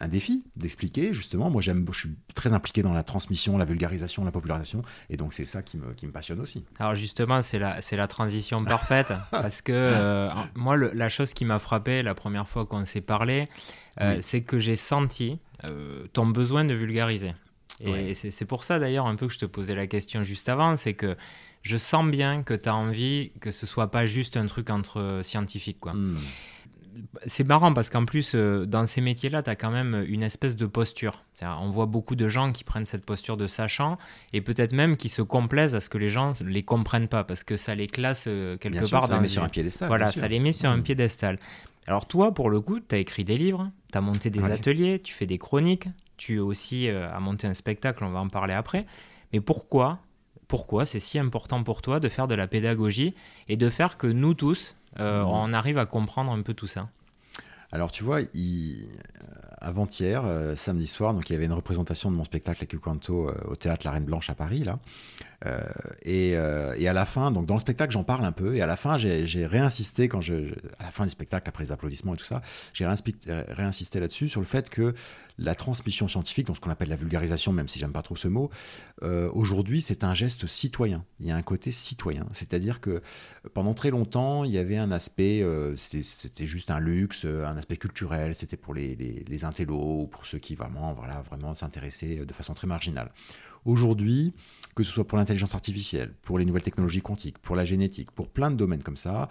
un, 0.00 0.08
défi 0.08 0.44
d'expliquer. 0.56 1.12
Justement, 1.14 1.50
moi, 1.50 1.62
j'aime, 1.62 1.86
je 1.92 1.98
suis 1.98 2.16
très 2.34 2.52
impliqué 2.52 2.82
dans 2.82 2.92
la 2.92 3.02
transmission, 3.02 3.58
la 3.58 3.64
vulgarisation, 3.64 4.24
la 4.24 4.32
popularisation, 4.32 4.82
et 5.10 5.16
donc 5.16 5.34
c'est 5.34 5.44
ça 5.44 5.62
qui 5.62 5.76
me, 5.76 5.92
qui 5.94 6.06
me 6.06 6.12
passionne 6.12 6.40
aussi. 6.40 6.64
Alors 6.78 6.94
justement, 6.94 7.42
c'est 7.42 7.58
la 7.58 7.80
c'est 7.80 7.96
la 7.96 8.08
transition 8.08 8.56
parfaite 8.64 9.12
parce 9.30 9.62
que 9.62 10.28
moi, 10.54 10.76
la 10.76 11.08
chose 11.08 11.32
qui 11.32 11.44
m'a 11.44 11.58
frappé 11.58 12.02
la 12.02 12.14
première 12.14 12.48
fois 12.48 12.66
qu'on 12.66 12.84
s'est 12.84 13.00
parlé 13.00 13.48
euh, 14.00 14.18
c'est 14.20 14.42
que 14.42 14.58
j'ai 14.58 14.76
senti 14.76 15.38
euh, 15.66 16.06
ton 16.12 16.26
besoin 16.26 16.64
de 16.64 16.74
vulgariser. 16.74 17.34
Et 17.80 18.14
c'est 18.14 18.44
pour 18.44 18.62
ça 18.62 18.78
d'ailleurs 18.78 19.06
un 19.06 19.16
peu 19.16 19.26
que 19.26 19.32
je 19.32 19.40
te 19.40 19.44
posais 19.44 19.74
la 19.74 19.88
question 19.88 20.22
juste 20.22 20.48
avant, 20.48 20.76
c'est 20.76 20.94
que 20.94 21.16
je 21.62 21.76
sens 21.76 22.08
bien 22.08 22.44
que 22.44 22.54
tu 22.54 22.68
as 22.68 22.74
envie 22.76 23.32
que 23.40 23.50
ce 23.50 23.66
soit 23.66 23.90
pas 23.90 24.06
juste 24.06 24.36
un 24.36 24.46
truc 24.46 24.70
entre 24.70 25.20
scientifiques. 25.24 25.80
quoi. 25.80 25.94
Hmm. 25.94 26.16
C'est 27.26 27.44
marrant 27.44 27.72
parce 27.72 27.90
qu'en 27.90 28.04
plus, 28.04 28.32
euh, 28.34 28.66
dans 28.66 28.86
ces 28.86 29.00
métiers-là, 29.00 29.42
tu 29.42 29.50
as 29.50 29.56
quand 29.56 29.70
même 29.70 30.04
une 30.08 30.22
espèce 30.22 30.56
de 30.56 30.66
posture. 30.66 31.24
On 31.42 31.70
voit 31.70 31.86
beaucoup 31.86 32.14
de 32.14 32.28
gens 32.28 32.52
qui 32.52 32.64
prennent 32.64 32.86
cette 32.86 33.04
posture 33.04 33.36
de 33.36 33.46
sachant 33.46 33.98
et 34.32 34.40
peut-être 34.40 34.72
même 34.72 34.96
qui 34.96 35.08
se 35.08 35.22
complaisent 35.22 35.74
à 35.74 35.80
ce 35.80 35.88
que 35.88 35.98
les 35.98 36.10
gens 36.10 36.32
ne 36.40 36.48
les 36.48 36.62
comprennent 36.62 37.08
pas 37.08 37.24
parce 37.24 37.44
que 37.44 37.56
ça 37.56 37.74
les 37.74 37.86
classe 37.86 38.24
quelque 38.60 38.88
part 38.90 39.08
ça 39.08 39.14
les 39.16 39.20
met 39.20 39.28
sur 39.28 39.42
un 39.42 39.48
piédestal. 39.48 39.88
Voilà, 39.88 40.12
ça 40.12 40.28
les 40.28 40.38
met 40.38 40.52
sur 40.52 40.70
un 40.70 40.76
hmm. 40.76 40.82
piédestal. 40.82 41.38
Alors 41.86 42.06
toi, 42.06 42.32
pour 42.32 42.48
le 42.48 42.60
coup, 42.60 42.78
tu 42.80 42.94
as 42.94 42.98
écrit 42.98 43.24
des 43.24 43.36
livres, 43.36 43.70
tu 43.90 43.98
as 43.98 44.00
monté 44.00 44.30
des 44.30 44.44
ateliers, 44.44 45.00
tu 45.00 45.12
fais 45.12 45.26
des 45.26 45.38
chroniques, 45.38 45.88
tu 46.16 46.38
aussi 46.38 46.88
euh, 46.88 47.12
as 47.12 47.20
monté 47.20 47.46
un 47.46 47.54
spectacle, 47.54 48.04
on 48.04 48.10
va 48.10 48.20
en 48.20 48.28
parler 48.28 48.54
après. 48.54 48.82
Mais 49.32 49.40
pourquoi 49.40 49.98
pourquoi 50.48 50.84
c'est 50.84 51.00
si 51.00 51.18
important 51.18 51.62
pour 51.62 51.80
toi 51.80 51.98
de 51.98 52.10
faire 52.10 52.28
de 52.28 52.34
la 52.34 52.46
pédagogie 52.46 53.14
et 53.48 53.56
de 53.56 53.70
faire 53.70 53.96
que 53.96 54.06
nous 54.06 54.34
tous, 54.34 54.76
euh, 54.98 55.22
mmh. 55.22 55.28
on 55.28 55.52
arrive 55.52 55.78
à 55.78 55.86
comprendre 55.86 56.32
un 56.32 56.42
peu 56.42 56.54
tout 56.54 56.66
ça 56.66 56.88
alors 57.74 57.90
tu 57.90 58.04
vois, 58.04 58.20
il, 58.34 58.86
avant-hier, 59.62 60.22
euh, 60.26 60.54
samedi 60.56 60.86
soir, 60.86 61.14
donc 61.14 61.30
il 61.30 61.32
y 61.32 61.36
avait 61.36 61.44
une 61.44 61.52
représentation 61.52 62.10
de 62.10 62.16
mon 62.16 62.24
spectacle 62.24 62.58
avec 62.58 62.78
Quanto 62.80 63.28
euh, 63.28 63.34
au 63.48 63.56
théâtre 63.56 63.86
La 63.86 63.92
Reine 63.92 64.04
Blanche 64.04 64.28
à 64.28 64.34
Paris 64.34 64.64
là. 64.64 64.78
Euh, 65.46 65.60
et, 66.02 66.36
à 66.36 66.92
la 66.92 67.04
fin, 67.04 67.32
donc 67.32 67.46
dans 67.46 67.54
le 67.54 67.60
spectacle, 67.60 67.92
j'en 67.92 68.04
parle 68.04 68.24
un 68.24 68.30
peu. 68.30 68.54
Et 68.54 68.62
à 68.62 68.66
la 68.66 68.76
fin, 68.76 68.96
j'ai 68.96 69.46
réinsisté 69.46 70.08
quand 70.08 70.20
je, 70.20 70.52
à 70.78 70.84
la 70.84 70.90
fin 70.92 71.04
du 71.04 71.10
spectacle, 71.10 71.48
après 71.48 71.64
les 71.64 71.72
applaudissements 71.72 72.14
et 72.14 72.16
tout 72.16 72.24
ça, 72.24 72.42
j'ai 72.72 72.86
réinsisté 72.86 73.98
là-dessus 73.98 74.28
sur 74.28 74.40
le 74.40 74.46
fait 74.46 74.70
que 74.70 74.94
la 75.44 75.54
transmission 75.54 76.08
scientifique, 76.08 76.46
donc 76.46 76.56
ce 76.56 76.60
qu'on 76.60 76.70
appelle 76.70 76.88
la 76.88 76.96
vulgarisation, 76.96 77.52
même 77.52 77.68
si 77.68 77.78
j'aime 77.78 77.92
pas 77.92 78.02
trop 78.02 78.16
ce 78.16 78.28
mot, 78.28 78.50
euh, 79.02 79.30
aujourd'hui 79.32 79.80
c'est 79.80 80.04
un 80.04 80.14
geste 80.14 80.46
citoyen. 80.46 81.04
Il 81.20 81.26
y 81.26 81.30
a 81.30 81.36
un 81.36 81.42
côté 81.42 81.70
citoyen, 81.70 82.26
c'est-à-dire 82.32 82.80
que 82.80 83.02
pendant 83.54 83.74
très 83.74 83.90
longtemps 83.90 84.44
il 84.44 84.50
y 84.50 84.58
avait 84.58 84.76
un 84.76 84.90
aspect, 84.90 85.42
euh, 85.42 85.76
c'était 85.76 86.46
juste 86.46 86.70
un 86.70 86.80
luxe, 86.80 87.24
un 87.24 87.56
aspect 87.56 87.76
culturel, 87.76 88.34
c'était 88.34 88.56
pour 88.56 88.74
les, 88.74 89.44
intellos, 89.44 90.08
pour 90.10 90.26
ceux 90.26 90.38
qui 90.38 90.54
vraiment, 90.54 90.92
voilà, 90.94 91.22
vraiment 91.22 91.54
s'intéressaient 91.54 92.24
de 92.24 92.32
façon 92.32 92.54
très 92.54 92.66
marginale. 92.66 93.10
Aujourd'hui, 93.64 94.32
que 94.74 94.82
ce 94.82 94.90
soit 94.90 95.06
pour 95.06 95.18
l'intelligence 95.18 95.54
artificielle, 95.54 96.12
pour 96.22 96.38
les 96.38 96.44
nouvelles 96.44 96.62
technologies 96.62 97.02
quantiques, 97.02 97.38
pour 97.38 97.56
la 97.56 97.64
génétique, 97.64 98.10
pour 98.10 98.28
plein 98.28 98.50
de 98.50 98.56
domaines 98.56 98.82
comme 98.82 98.96
ça, 98.96 99.28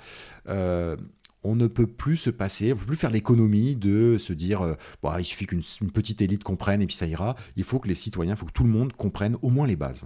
euh, 0.47 0.95
on 1.43 1.55
ne 1.55 1.67
peut 1.67 1.87
plus 1.87 2.17
se 2.17 2.29
passer, 2.29 2.71
on 2.71 2.75
ne 2.75 2.79
peut 2.79 2.87
plus 2.87 2.95
faire 2.97 3.11
l'économie 3.11 3.75
de 3.75 4.17
se 4.17 4.33
dire 4.33 4.61
euh, 4.61 4.73
bah, 5.01 5.15
il 5.19 5.25
suffit 5.25 5.47
qu'une 5.47 5.63
petite 5.93 6.21
élite 6.21 6.43
comprenne 6.43 6.81
et 6.81 6.87
puis 6.87 6.95
ça 6.95 7.07
ira. 7.07 7.35
Il 7.55 7.63
faut 7.63 7.79
que 7.79 7.87
les 7.87 7.95
citoyens, 7.95 8.33
il 8.33 8.37
faut 8.37 8.45
que 8.45 8.51
tout 8.51 8.63
le 8.63 8.69
monde 8.69 8.93
comprenne 8.93 9.37
au 9.41 9.49
moins 9.49 9.67
les 9.67 9.75
bases. 9.75 10.05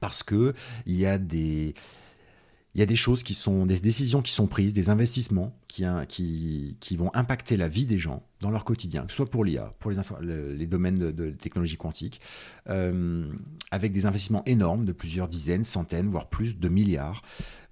Parce 0.00 0.22
que 0.22 0.54
il 0.86 0.96
y 0.96 1.06
a 1.06 1.18
des 1.18 1.74
il 2.74 2.80
y 2.80 2.82
a 2.82 2.86
des 2.86 2.96
choses 2.96 3.22
qui 3.22 3.34
sont, 3.34 3.66
des 3.66 3.80
décisions 3.80 4.22
qui 4.22 4.32
sont 4.32 4.46
prises, 4.46 4.72
des 4.72 4.88
investissements 4.88 5.54
qui, 5.68 6.76
qui 6.80 6.96
vont 6.96 7.10
impacter 7.14 7.56
la 7.56 7.68
vie 7.68 7.84
des 7.84 7.98
gens 7.98 8.22
dans 8.40 8.50
leur 8.50 8.64
quotidien, 8.64 9.04
que 9.04 9.10
ce 9.10 9.16
soit 9.16 9.30
pour 9.30 9.44
l'IA, 9.44 9.72
pour 9.78 9.90
les, 10.20 10.66
domaines 10.66 10.98
de, 10.98 11.10
de 11.10 11.30
technologie 11.30 11.76
quantique, 11.76 12.20
euh, 12.70 13.30
avec 13.70 13.92
des 13.92 14.06
investissements 14.06 14.42
énormes 14.46 14.86
de 14.86 14.92
plusieurs 14.92 15.28
dizaines, 15.28 15.64
centaines, 15.64 16.08
voire 16.08 16.28
plus 16.28 16.58
de 16.58 16.68
milliards, 16.68 17.22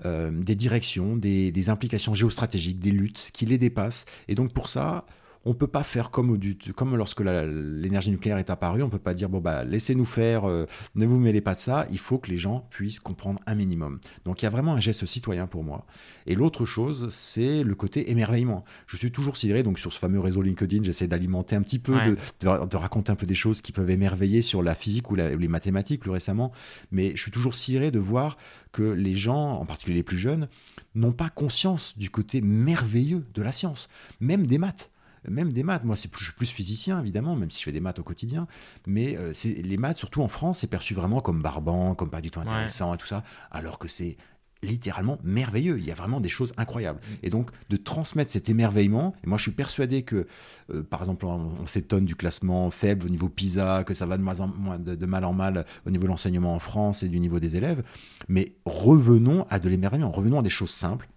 euh, 0.04 0.30
des 0.30 0.54
directions, 0.54 1.16
des 1.16 1.68
implications 1.70 2.12
géostratégiques, 2.12 2.78
des 2.78 2.90
luttes 2.90 3.30
qui 3.32 3.46
les 3.46 3.58
dépassent. 3.58 4.04
Et 4.28 4.34
donc 4.34 4.52
pour 4.52 4.68
ça, 4.68 5.06
on 5.44 5.54
peut 5.54 5.66
pas 5.66 5.82
faire 5.82 6.10
comme, 6.10 6.38
comme 6.76 6.96
lorsque 6.96 7.20
l'énergie 7.20 8.10
nucléaire 8.10 8.38
est 8.38 8.50
apparue, 8.50 8.82
on 8.82 8.90
peut 8.90 8.98
pas 8.98 9.14
dire 9.14 9.30
bon 9.30 9.40
bah 9.40 9.64
laissez-nous 9.64 10.04
faire, 10.04 10.44
euh, 10.44 10.66
ne 10.94 11.06
vous 11.06 11.18
mêlez 11.18 11.40
pas 11.40 11.54
de 11.54 11.60
ça. 11.60 11.86
Il 11.90 11.98
faut 11.98 12.18
que 12.18 12.30
les 12.30 12.36
gens 12.36 12.66
puissent 12.70 13.00
comprendre 13.00 13.40
un 13.46 13.54
minimum. 13.54 14.00
Donc 14.24 14.42
il 14.42 14.44
y 14.44 14.46
a 14.46 14.50
vraiment 14.50 14.74
un 14.74 14.80
geste 14.80 15.06
citoyen 15.06 15.46
pour 15.46 15.64
moi. 15.64 15.86
Et 16.26 16.34
l'autre 16.34 16.66
chose, 16.66 17.08
c'est 17.10 17.62
le 17.62 17.74
côté 17.74 18.10
émerveillement. 18.10 18.64
Je 18.86 18.96
suis 18.96 19.10
toujours 19.10 19.36
sidéré 19.38 19.62
donc 19.62 19.78
sur 19.78 19.92
ce 19.92 19.98
fameux 19.98 20.20
réseau 20.20 20.42
LinkedIn, 20.42 20.84
j'essaie 20.84 21.08
d'alimenter 21.08 21.56
un 21.56 21.62
petit 21.62 21.78
peu, 21.78 21.96
de, 22.40 22.76
raconter 22.76 23.10
un 23.10 23.16
peu 23.16 23.26
des 23.26 23.34
choses 23.34 23.62
qui 23.62 23.72
peuvent 23.72 23.90
émerveiller 23.90 24.42
sur 24.42 24.62
la 24.62 24.74
physique 24.74 25.10
ou, 25.10 25.14
les 25.14 25.48
mathématiques 25.48 26.00
plus 26.00 26.10
récemment. 26.10 26.52
Mais 26.90 27.12
je 27.16 27.22
suis 27.22 27.30
toujours 27.30 27.54
sidéré 27.54 27.90
de 27.90 27.98
voir 27.98 28.36
que 28.72 28.82
les 28.82 29.14
gens, 29.14 29.52
en 29.52 29.64
particulier 29.64 29.96
les 29.96 30.02
plus 30.02 30.18
jeunes, 30.18 30.48
n'ont 30.94 31.12
pas 31.12 31.30
conscience 31.30 31.96
du 31.96 32.10
côté 32.10 32.40
merveilleux 32.42 33.24
de 33.32 33.42
la 33.42 33.52
science, 33.52 33.88
même 34.20 34.46
des 34.46 34.58
maths 34.58 34.90
même 35.28 35.52
des 35.52 35.62
maths. 35.62 35.84
Moi, 35.84 35.96
c'est 35.96 36.08
plus, 36.08 36.20
je 36.20 36.24
suis 36.26 36.34
plus 36.34 36.50
physicien, 36.50 37.00
évidemment, 37.00 37.36
même 37.36 37.50
si 37.50 37.58
je 37.58 37.64
fais 37.64 37.72
des 37.72 37.80
maths 37.80 37.98
au 37.98 38.02
quotidien. 38.02 38.46
Mais 38.86 39.16
euh, 39.16 39.32
les 39.44 39.76
maths, 39.76 39.98
surtout 39.98 40.22
en 40.22 40.28
France, 40.28 40.60
c'est 40.60 40.66
perçu 40.66 40.94
vraiment 40.94 41.20
comme 41.20 41.42
barbant, 41.42 41.94
comme 41.94 42.10
pas 42.10 42.20
du 42.20 42.30
tout 42.30 42.40
intéressant 42.40 42.94
et 42.94 42.96
tout 42.96 43.06
ça, 43.06 43.24
alors 43.50 43.78
que 43.78 43.88
c'est 43.88 44.16
littéralement 44.62 45.18
merveilleux. 45.24 45.78
Il 45.78 45.84
y 45.84 45.90
a 45.90 45.94
vraiment 45.94 46.20
des 46.20 46.28
choses 46.28 46.52
incroyables. 46.56 47.00
Mm. 47.00 47.14
Et 47.22 47.30
donc, 47.30 47.50
de 47.68 47.76
transmettre 47.76 48.30
cet 48.30 48.48
émerveillement, 48.48 49.14
et 49.24 49.26
moi 49.26 49.38
je 49.38 49.42
suis 49.42 49.52
persuadé 49.52 50.02
que, 50.02 50.26
euh, 50.72 50.82
par 50.82 51.00
exemple, 51.00 51.26
on, 51.26 51.66
s'étonne 51.66 52.04
du 52.04 52.16
classement 52.16 52.70
faible 52.70 53.06
au 53.06 53.08
niveau 53.08 53.28
PISA, 53.28 53.84
que 53.84 53.94
ça 53.94 54.06
va 54.06 54.16
de, 54.16 54.22
moins 54.22 54.40
en 54.40 54.48
moins, 54.48 54.78
de, 54.78 55.06
mal 55.06 55.24
en 55.24 55.32
mal 55.32 55.64
au 55.86 55.90
niveau 55.90 56.04
de 56.04 56.08
l'enseignement 56.08 56.54
en 56.54 56.58
France 56.58 57.02
et 57.02 57.08
du 57.08 57.20
niveau 57.20 57.40
des 57.40 57.56
élèves, 57.56 57.82
mais 58.28 58.52
revenons 58.64 59.46
à 59.50 59.58
de 59.58 59.68
l'émerveillement, 59.68 60.10
revenons 60.10 60.40
à 60.40 60.42
des 60.42 60.50
choses 60.50 60.70
simples 60.70 61.08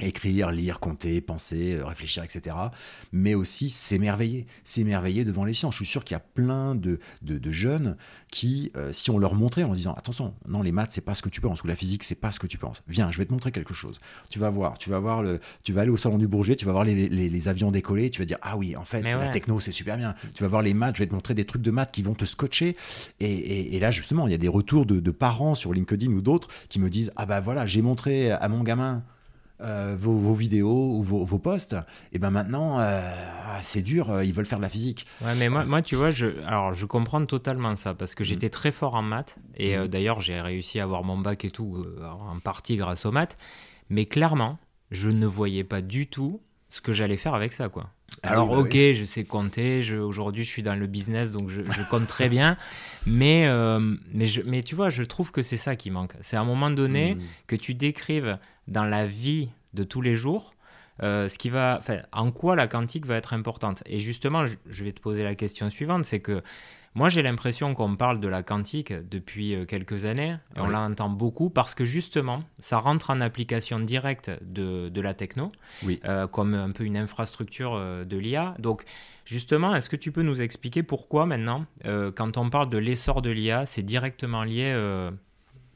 écrire, 0.00 0.50
lire, 0.50 0.80
compter, 0.80 1.20
penser, 1.20 1.74
euh, 1.74 1.84
réfléchir, 1.84 2.22
etc. 2.22 2.56
Mais 3.12 3.34
aussi 3.34 3.70
s'émerveiller, 3.70 4.46
s'émerveiller 4.64 5.24
devant 5.24 5.44
les 5.44 5.52
sciences. 5.52 5.74
Je 5.74 5.84
suis 5.84 5.90
sûr 5.90 6.04
qu'il 6.04 6.14
y 6.14 6.16
a 6.16 6.20
plein 6.20 6.74
de, 6.74 7.00
de, 7.22 7.50
jeunes 7.50 7.96
qui, 8.30 8.70
euh, 8.76 8.92
si 8.92 9.10
on 9.10 9.18
leur 9.18 9.34
montrait 9.34 9.64
en 9.64 9.72
disant 9.72 9.94
attention, 9.94 10.34
non 10.46 10.62
les 10.62 10.72
maths 10.72 10.92
c'est 10.92 11.00
pas 11.00 11.14
ce 11.14 11.22
que 11.22 11.28
tu 11.28 11.40
penses 11.40 11.62
ou 11.62 11.66
la 11.66 11.76
physique 11.76 12.04
c'est 12.04 12.14
pas 12.14 12.30
ce 12.30 12.38
que 12.38 12.46
tu 12.46 12.58
penses. 12.58 12.82
Viens, 12.86 13.10
je 13.10 13.18
vais 13.18 13.24
te 13.24 13.32
montrer 13.32 13.52
quelque 13.52 13.74
chose. 13.74 13.98
Tu 14.30 14.38
vas 14.38 14.50
voir, 14.50 14.78
tu 14.78 14.90
vas 14.90 14.98
voir 14.98 15.22
le, 15.22 15.40
tu 15.64 15.72
vas 15.72 15.82
aller 15.82 15.90
au 15.90 15.96
salon 15.96 16.18
du 16.18 16.28
Bourget, 16.28 16.56
tu 16.56 16.66
vas 16.66 16.72
voir 16.72 16.84
les, 16.84 17.08
les, 17.08 17.48
avions 17.48 17.70
décoller, 17.70 18.10
tu 18.10 18.20
vas 18.20 18.26
dire 18.26 18.38
ah 18.42 18.56
oui 18.56 18.76
en 18.76 18.84
fait 18.84 19.02
la 19.02 19.28
techno 19.28 19.60
c'est 19.60 19.72
super 19.72 19.96
bien. 19.96 20.14
Tu 20.34 20.42
vas 20.42 20.48
voir 20.48 20.62
les 20.62 20.74
maths, 20.74 20.96
je 20.96 21.02
vais 21.02 21.08
te 21.08 21.14
montrer 21.14 21.34
des 21.34 21.44
trucs 21.44 21.62
de 21.62 21.70
maths 21.70 21.90
qui 21.90 22.02
vont 22.02 22.14
te 22.14 22.24
scotcher. 22.24 22.76
Et, 23.20 23.76
et, 23.76 23.80
là 23.80 23.90
justement 23.90 24.26
il 24.26 24.30
y 24.30 24.34
a 24.34 24.38
des 24.38 24.48
retours 24.48 24.86
de, 24.86 25.00
de 25.00 25.10
parents 25.10 25.54
sur 25.54 25.72
LinkedIn 25.72 26.12
ou 26.12 26.20
d'autres 26.20 26.48
qui 26.68 26.78
me 26.80 26.90
disent 26.90 27.12
ah 27.16 27.26
bah 27.26 27.40
voilà 27.40 27.66
j'ai 27.66 27.82
montré 27.82 28.30
à 28.30 28.48
mon 28.48 28.62
gamin 28.62 29.02
euh, 29.60 29.96
vos, 29.98 30.34
vidéos 30.34 30.98
ou 30.98 31.02
vos, 31.02 31.38
posts, 31.40 31.74
et 32.12 32.20
ben 32.20 32.30
maintenant, 32.30 32.78
euh, 32.78 33.00
c'est 33.60 33.82
dur, 33.82 34.08
euh, 34.08 34.24
ils 34.24 34.32
veulent 34.32 34.46
faire 34.46 34.58
de 34.58 34.62
la 34.62 34.68
physique. 34.68 35.04
Ouais, 35.20 35.34
mais 35.36 35.48
moi, 35.48 35.64
moi, 35.64 35.82
tu 35.82 35.96
vois, 35.96 36.12
je, 36.12 36.28
alors, 36.46 36.74
je 36.74 36.86
comprends 36.86 37.26
totalement 37.26 37.74
ça, 37.74 37.92
parce 37.92 38.14
que 38.14 38.22
j'étais 38.22 38.46
mm. 38.46 38.50
très 38.50 38.70
fort 38.70 38.94
en 38.94 39.02
maths, 39.02 39.36
et 39.56 39.76
mm. 39.76 39.88
d'ailleurs, 39.88 40.20
j'ai 40.20 40.40
réussi 40.40 40.78
à 40.78 40.84
avoir 40.84 41.02
mon 41.02 41.18
bac 41.18 41.44
et 41.44 41.50
tout, 41.50 41.84
en 42.04 42.38
partie 42.38 42.76
grâce 42.76 43.04
aux 43.04 43.10
maths, 43.10 43.36
mais 43.90 44.06
clairement, 44.06 44.58
je 44.92 45.10
ne 45.10 45.26
voyais 45.26 45.64
pas 45.64 45.82
du 45.82 46.06
tout 46.06 46.40
ce 46.68 46.80
que 46.80 46.92
j'allais 46.92 47.16
faire 47.16 47.34
avec 47.34 47.52
ça, 47.52 47.68
quoi. 47.68 47.90
Ah 48.22 48.30
alors, 48.30 48.48
bah 48.48 48.58
ok, 48.58 48.72
je 48.72 49.04
sais 49.04 49.24
compter. 49.24 49.92
Aujourd'hui, 49.92 50.44
je 50.44 50.48
suis 50.48 50.62
dans 50.62 50.74
le 50.74 50.86
business, 50.86 51.32
donc 51.32 51.50
je, 51.50 51.60
compte 51.90 52.06
très 52.06 52.28
bien. 52.28 52.56
Mais, 53.06 53.48
mais, 54.12 54.26
je, 54.26 54.42
mais 54.42 54.62
tu 54.62 54.74
vois, 54.74 54.90
je 54.90 55.02
trouve 55.02 55.30
que 55.30 55.42
c'est 55.42 55.56
ça 55.56 55.76
qui 55.76 55.90
manque. 55.90 56.12
C'est 56.20 56.36
à 56.36 56.40
un 56.40 56.44
moment 56.44 56.70
donné 56.70 57.14
mm. 57.14 57.20
que 57.46 57.56
tu 57.56 57.74
décrives 57.74 58.38
dans 58.68 58.84
la 58.84 59.06
vie 59.06 59.48
de 59.74 59.82
tous 59.82 60.00
les 60.00 60.14
jours, 60.14 60.54
euh, 61.02 61.28
ce 61.28 61.38
qui 61.38 61.48
va, 61.48 61.80
en 62.12 62.30
quoi 62.32 62.56
la 62.56 62.66
quantique 62.66 63.06
va 63.06 63.16
être 63.16 63.32
importante. 63.32 63.82
Et 63.86 64.00
justement, 64.00 64.44
je, 64.46 64.84
vais 64.84 64.92
te 64.92 65.00
poser 65.00 65.22
la 65.22 65.34
question 65.34 65.70
suivante, 65.70 66.04
c'est 66.04 66.18
que 66.18 66.42
moi 66.94 67.08
j'ai 67.08 67.22
l'impression 67.22 67.74
qu'on 67.74 67.94
parle 67.94 68.18
de 68.18 68.26
la 68.26 68.42
quantique 68.42 68.92
depuis 68.92 69.54
euh, 69.54 69.64
quelques 69.64 70.06
années, 70.06 70.36
et 70.56 70.60
on 70.60 70.68
l'entend 70.68 71.08
beaucoup 71.08 71.50
parce 71.50 71.76
que 71.76 71.84
justement, 71.84 72.42
ça 72.58 72.78
rentre 72.78 73.10
en 73.10 73.20
application 73.20 73.78
directe 73.78 74.30
de, 74.42 74.88
de 74.88 75.00
la 75.00 75.14
techno, 75.14 75.50
oui. 75.84 76.00
Euh, 76.04 76.26
comme 76.26 76.54
un 76.54 76.72
peu 76.72 76.82
une 76.84 76.96
infrastructure 76.96 77.78
de 78.04 78.16
l'IA. 78.16 78.56
Donc 78.58 78.82
justement, 79.24 79.76
est-ce 79.76 79.88
que 79.88 79.96
tu 79.96 80.10
peux 80.10 80.22
nous 80.22 80.42
expliquer 80.42 80.82
pourquoi 80.82 81.26
maintenant, 81.26 81.66
quand 81.84 82.36
on 82.36 82.50
parle 82.50 82.70
de 82.70 82.78
l'essor 82.78 83.22
de 83.22 83.30
l'IA, 83.30 83.66
c'est 83.66 83.82
directement 83.82 84.42
lié 84.42 84.72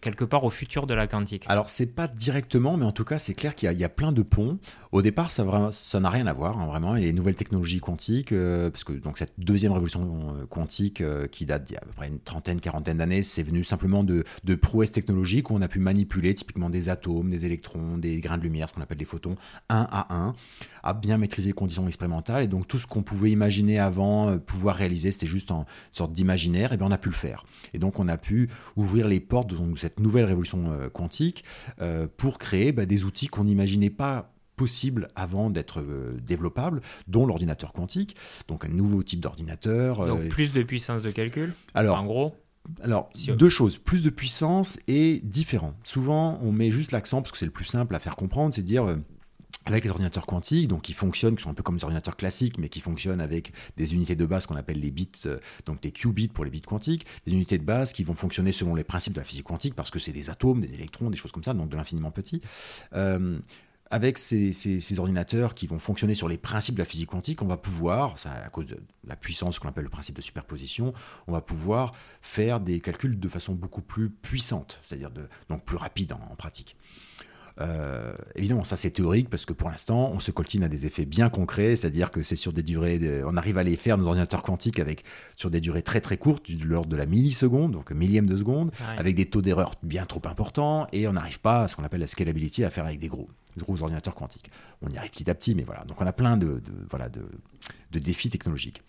quelque 0.03 0.25
part 0.25 0.45
au 0.45 0.51
futur 0.51 0.87
de 0.87 0.93
la 0.93 1.07
quantique 1.07 1.45
Alors, 1.47 1.71
c'est 1.71 1.95
pas 1.95 2.09
directement, 2.09 2.77
mais 2.77 2.85
en 2.85 2.93
tout 2.93 3.05
cas, 3.05 3.19
c'est 3.19 3.35
clair 3.35 3.55
qu'il 3.55 3.73
y, 3.73 3.85
a 3.85 3.89
plein 3.89 4.13
de 4.13 4.23
ponts. 4.23 4.59
Au 4.91 5.01
départ, 5.01 5.31
ça 5.31 5.45
n'a 6.01 6.11
rien 6.11 6.27
à 6.27 6.33
voir, 6.35 6.61
hein, 6.61 6.67
vraiment. 6.67 6.97
Et 6.97 7.01
les 7.01 7.13
nouvelles 7.13 7.37
technologies 7.37 7.81
quantiques, 7.81 8.33
euh, 8.33 8.69
parce 8.69 8.85
que 8.85 8.93
donc, 8.93 9.17
cette 9.17 9.33
deuxième 9.39 9.73
révolution 9.73 10.35
euh, 10.37 10.47
quantique 10.47 11.01
euh, 11.01 11.29
qui 11.29 11.47
date 11.47 11.65
d'il 11.65 11.75
y 11.75 11.77
a 11.77 11.81
à 11.81 11.87
peu 11.87 11.93
près 11.93 12.09
une 12.09 12.19
trentaine, 12.19 12.61
quarantaine 12.61 12.99
d'années, 12.99 13.23
c'est 13.23 13.45
venu 13.45 13.63
simplement 13.63 14.03
de, 14.03 14.25
de, 14.45 14.55
prouesses 14.57 14.93
technologiques 14.93 15.51
où 15.51 15.55
on 15.55 15.63
a 15.63 15.69
pu 15.69 15.79
manipuler 15.79 16.35
typiquement 16.35 16.69
des 16.69 16.89
atomes, 16.89 17.31
des 17.31 17.47
électrons, 17.47 17.97
des 17.97 18.21
grains 18.21 18.39
de 18.39 18.43
lumière, 18.43 18.69
ce 18.69 18.75
qu'on 18.75 18.83
appelle 18.83 18.99
des 18.99 19.05
photons, 19.05 19.37
un 19.69 19.87
à 19.91 20.15
un, 20.15 20.35
à 20.83 20.95
bien 20.95 21.17
maîtriser 21.17 21.51
les 21.51 21.55
conditions 21.55 21.87
expérimentales. 21.87 22.43
Et 22.43 22.49
donc, 22.49 22.67
tout 22.67 22.79
ce 22.79 22.89
qu'on 22.89 23.05
pouvait 23.05 23.31
imaginer 23.31 23.79
avant, 23.79 24.37
pouvoir 24.39 24.75
réaliser, 24.75 25.13
c'était 25.13 25.27
juste 25.27 25.53
en 25.53 25.65
sorte 25.93 26.13
d'imaginaire, 26.13 26.73
et 26.73 26.77
bien 26.77 26.89
on 26.89 26.93
a 26.93 26.99
pu 26.99 27.09
le 27.09 27.15
faire. 27.15 27.45
Et 27.73 27.79
donc, 27.79 28.01
on 28.01 28.09
a 28.09 28.19
pu 28.19 28.49
ouvrir 28.77 29.07
les 29.07 29.21
portes 29.21 29.49
de 29.51 29.57
cette 29.79 29.92
nouvelle 29.99 30.25
révolution 30.25 30.73
euh, 30.73 30.89
quantique 30.89 31.45
euh, 31.81 32.07
pour 32.17 32.39
créer 32.39 32.73
bah, 32.73 32.87
des 32.87 33.05
outils 33.05 33.29
qu'on 33.29 33.45
n'imaginait 33.45 33.91
pas 33.91 34.33
possibles 34.57 35.09
avant 35.17 35.51
d'être 35.51 35.81
euh, 35.81 36.19
développables, 36.23 36.81
dont 37.09 37.27
l'ordinateur 37.27 37.73
quantique, 37.73 38.17
donc 38.49 38.65
un 38.65 38.69
nouveau 38.69 39.03
type 39.03 39.21
d'ordinateur. 39.21 40.07
Donc 40.07 40.29
plus 40.29 40.53
de 40.53 40.63
puissance 40.63 41.03
de 41.03 41.11
calcul 41.11 41.55
Alors, 41.75 42.01
en 42.01 42.05
gros 42.05 42.35
alors, 42.81 43.11
deux 43.27 43.49
choses, 43.49 43.77
plus 43.77 44.05
de 44.05 44.11
puissance 44.11 44.79
et 44.87 45.21
différent. 45.25 45.75
Souvent, 45.83 46.39
on 46.45 46.53
met 46.53 46.71
juste 46.71 46.93
l'accent, 46.93 47.21
parce 47.21 47.33
que 47.33 47.39
c'est 47.39 47.45
le 47.45 47.51
plus 47.51 47.65
simple 47.65 47.93
à 47.97 47.99
faire 47.99 48.15
comprendre, 48.15 48.55
c'est 48.55 48.63
de 48.63 48.67
dire, 48.69 48.87
avec 49.65 49.85
les 49.85 49.91
ordinateurs 49.91 50.27
quantiques, 50.27 50.69
donc 50.69 50.83
qui 50.83 50.93
fonctionnent, 50.93 51.37
qui 51.37 51.43
sont 51.43 51.51
un 51.51 51.55
peu 51.55 51.63
comme 51.63 51.77
les 51.77 51.85
ordinateurs 51.85 52.17
classiques, 52.17 52.59
mais 52.59 52.69
qui 52.69 52.81
fonctionnent 52.81 53.21
avec 53.21 53.53
des 53.77 53.95
unités 53.95 54.17
de 54.17 54.27
base 54.27 54.47
qu'on 54.47 54.57
appelle 54.57 54.81
les 54.81 54.91
bits, 54.91 55.09
euh, 55.27 55.39
donc 55.67 55.81
des 55.81 55.93
qubits 55.93 56.29
pour 56.29 56.45
les 56.45 56.51
bits 56.51 56.63
quantiques, 56.63 57.07
des 57.27 57.33
unités 57.33 57.59
de 57.59 57.65
base 57.65 57.93
qui 57.93 58.05
vont 58.05 58.15
fonctionner 58.15 58.53
selon 58.53 58.75
les 58.75 58.85
principes 58.85 59.13
de 59.13 59.21
la 59.21 59.25
physique 59.25 59.45
quantique, 59.45 59.75
parce 59.75 59.91
que 59.91 59.99
c'est 59.99 60.13
des 60.13 60.31
atomes, 60.31 60.61
des 60.61 60.73
électrons, 60.75 61.11
des 61.11 61.17
choses 61.17 61.33
comme 61.33 61.45
ça, 61.45 61.55
donc 61.55 61.69
de 61.69 61.77
l'infiniment 61.77 62.11
petit. 62.11 62.41
Euh, 62.95 63.39
avec 63.93 64.17
ces, 64.17 64.99
ordinateurs 64.99 65.55
qui 65.55 65.67
vont 65.67 65.79
fonctionner 65.79 66.15
sur 66.15 66.27
les 66.27 66.39
principes 66.39 66.77
de 66.77 66.81
la 66.81 66.87
physique 66.87 67.11
quantique, 67.11 67.43
on 67.43 67.47
va 67.47 67.59
pouvoir, 67.59 68.15
à 68.25 68.49
cause 68.49 68.67
de 68.67 68.79
la 69.07 69.17
puissance 69.17 69.59
qu'on 69.59 69.69
appelle 69.69 69.85
le 69.85 69.91
principe 69.91 70.17
de 70.17 70.23
superposition, 70.23 70.95
on 71.27 71.33
va 71.33 71.43
pouvoir 71.43 71.91
faire 72.23 72.59
des 72.59 72.81
calculs 72.81 73.21
de 73.21 73.29
façon 73.29 73.53
beaucoup 73.53 73.83
plus 73.83 74.09
puissante, 74.09 74.81
c'est-à-dire 74.83 75.11
donc 75.51 75.63
plus 75.67 75.77
rapide 75.77 76.15
en 76.15 76.35
pratique. 76.37 76.75
Euh, 77.63 78.13
évidemment, 78.35 78.65
ça 78.65 78.77
c'est 78.77 78.91
théorique 78.91 79.31
parce 79.31 79.47
que 79.47 79.53
pour 79.53 79.71
l'instant, 79.71 80.11
on 80.13 80.21
se 80.21 80.31
coltine 80.31 80.65
à 80.65 80.69
des 80.69 80.87
effets 80.87 81.05
bien 81.05 81.29
concrets, 81.29 81.77
c'est-à-dire 81.77 82.11
que 82.11 82.23
c'est 82.23 82.37
sur 82.37 82.53
des 82.53 82.63
durées, 82.63 83.23
on 83.25 83.37
arrive 83.37 83.59
à 83.59 83.63
les 83.63 83.77
faire 83.77 83.99
nos 83.99 84.07
ordinateurs 84.07 84.43
quantiques 84.43 84.79
avec 84.79 85.05
sur 85.37 85.51
des 85.51 85.61
durées 85.61 85.83
très 85.83 86.01
très 86.01 86.17
courtes, 86.17 86.51
de 86.51 86.65
l'ordre 86.65 86.89
de 86.89 86.97
la 86.97 87.07
milliseconde, 87.07 87.73
donc 87.73 87.91
millième 87.93 88.27
de 88.27 88.37
seconde, 88.37 88.73
avec 88.99 89.15
des 89.15 89.27
taux 89.27 89.43
d'erreur 89.43 89.75
bien 89.83 90.05
trop 90.07 90.23
importants, 90.25 90.87
et 90.93 91.07
on 91.07 91.13
n'arrive 91.13 91.41
pas 91.41 91.63
à 91.63 91.69
ce 91.69 91.77
qu'on 91.77 91.85
appelle 91.85 92.01
la 92.01 92.07
scalability 92.07 92.65
à 92.65 92.71
faire 92.71 92.85
avec 92.85 92.99
des 92.99 93.09
gros. 93.09 93.29
Aux 93.67 93.83
ordinateurs 93.83 94.15
quantiques. 94.15 94.51
On 94.83 94.89
y 94.89 94.99
arrive 94.99 95.11
petit 95.11 95.29
à 95.31 95.35
petit, 95.35 95.55
mais 95.55 95.65
voilà. 95.65 95.85
Donc 95.85 96.01
on 96.01 96.07
a 96.07 96.13
plein 96.13 96.37
de, 96.37 96.63
voilà, 96.91 97.09
de, 97.09 97.23
défis 97.91 98.31
technologiques. 98.31 98.83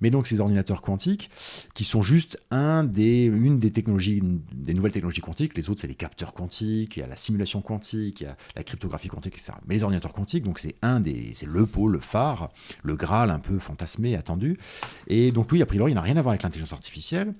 Mais 0.00 0.10
donc 0.10 0.26
ces 0.26 0.40
ordinateurs 0.40 0.80
quantiques, 0.80 1.30
qui 1.74 1.84
sont 1.84 2.02
juste 2.02 2.38
un 2.50 2.84
des, 2.84 3.24
une 3.24 3.58
des 3.58 3.70
technologies, 3.70 4.22
des 4.52 4.74
nouvelles 4.74 4.92
technologies 4.92 5.20
quantiques, 5.20 5.56
les 5.56 5.68
autres 5.68 5.82
c'est 5.82 5.86
les 5.86 5.94
capteurs 5.94 6.32
quantiques, 6.32 6.96
il 6.96 7.00
y 7.00 7.02
a 7.02 7.06
la 7.06 7.16
simulation 7.16 7.60
quantique, 7.60 8.20
il 8.20 8.24
y 8.24 8.26
a 8.26 8.36
la 8.54 8.64
cryptographie 8.64 9.08
quantique, 9.08 9.34
etc. 9.34 9.52
Mais 9.66 9.74
les 9.74 9.82
ordinateurs 9.82 10.12
quantiques, 10.12 10.44
donc 10.44 10.58
c'est 10.58 10.74
un 10.82 11.00
des, 11.00 11.32
c'est 11.34 11.46
le 11.46 11.66
pôle, 11.66 11.92
le 11.92 12.00
phare, 12.00 12.50
le 12.82 12.96
graal 12.96 13.30
un 13.30 13.38
peu 13.38 13.58
fantasmé, 13.58 14.16
attendu. 14.16 14.58
Et 15.06 15.32
donc 15.32 15.52
lui, 15.52 15.62
a 15.62 15.66
priori, 15.66 15.92
il 15.92 15.94
n'a 15.94 16.02
rien 16.02 16.16
à 16.16 16.22
voir 16.22 16.32
avec 16.32 16.42
l'intelligence 16.42 16.72
artificielle. 16.72 17.34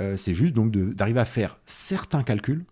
Euh, 0.00 0.16
c'est 0.16 0.34
juste 0.34 0.54
donc 0.54 0.72
d'arriver 0.72 1.20
à 1.20 1.24
faire 1.24 1.58
certains 1.66 2.22
calculs 2.22 2.64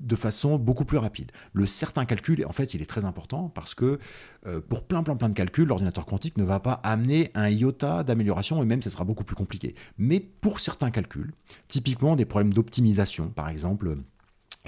de 0.00 0.16
façon 0.16 0.58
beaucoup 0.58 0.84
plus 0.84 0.98
rapide. 0.98 1.32
Le 1.52 1.66
certain 1.66 2.04
calcul, 2.04 2.44
en 2.46 2.52
fait, 2.52 2.74
il 2.74 2.82
est 2.82 2.86
très 2.86 3.04
important 3.04 3.48
parce 3.48 3.74
que 3.74 3.98
euh, 4.46 4.60
pour 4.60 4.84
plein, 4.84 5.02
plein, 5.02 5.16
plein 5.16 5.28
de 5.28 5.34
calculs, 5.34 5.66
l'ordinateur 5.66 6.06
quantique 6.06 6.36
ne 6.36 6.44
va 6.44 6.60
pas 6.60 6.80
amener 6.84 7.30
un 7.34 7.48
iota 7.48 8.04
d'amélioration 8.04 8.62
et 8.62 8.66
même 8.66 8.82
ça 8.82 8.90
sera 8.90 9.04
beaucoup 9.04 9.24
plus 9.24 9.36
compliqué. 9.36 9.74
Mais 9.98 10.20
pour 10.20 10.60
certains 10.60 10.90
calculs, 10.90 11.32
typiquement 11.66 12.16
des 12.16 12.24
problèmes 12.24 12.52
d'optimisation, 12.52 13.28
par 13.28 13.48
exemple, 13.48 13.96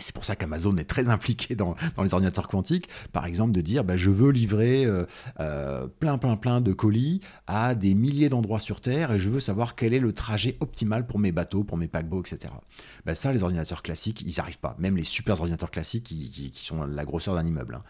c'est 0.00 0.14
pour 0.14 0.24
ça 0.24 0.36
qu'Amazon 0.36 0.76
est 0.76 0.84
très 0.84 1.08
impliqué 1.08 1.54
dans, 1.54 1.74
les 2.02 2.14
ordinateurs 2.14 2.48
quantiques, 2.48 2.88
par 3.12 3.26
exemple 3.26 3.52
de 3.52 3.60
dire 3.60 3.84
bah, 3.84 3.96
je 3.96 4.10
veux 4.10 4.30
livrer 4.30 4.84
euh, 4.84 5.04
euh, 5.40 5.86
plein 5.86 6.18
plein 6.18 6.36
plein 6.36 6.60
de 6.60 6.72
colis 6.72 7.20
à 7.46 7.74
des 7.74 7.94
milliers 7.94 8.28
d'endroits 8.28 8.58
sur 8.58 8.80
Terre 8.80 9.12
et 9.12 9.20
je 9.20 9.28
veux 9.30 9.40
savoir 9.40 9.74
quel 9.74 9.94
est 9.94 9.98
le 9.98 10.12
trajet 10.12 10.56
optimal 10.60 11.06
pour 11.06 11.18
mes 11.18 11.32
bateaux, 11.32 11.64
pour 11.64 11.76
mes 11.76 11.88
paquebots, 11.88 12.20
etc. 12.20 12.52
Bah, 13.06 13.14
ça, 13.14 13.32
les 13.32 13.42
ordinateurs 13.42 13.82
classiques, 13.82 14.20
ils 14.22 14.28
n'y 14.28 14.38
arrivent 14.38 14.58
pas. 14.58 14.76
Même 14.78 14.96
les 14.96 15.04
super 15.04 15.38
ordinateurs 15.40 15.70
classiques 15.70 16.04
qui, 16.04 16.52
sont 16.54 16.84
la 16.84 17.04
grosseur 17.04 17.34
d'un 17.34 17.44
immeuble. 17.44 17.76
Hein. 17.76 17.82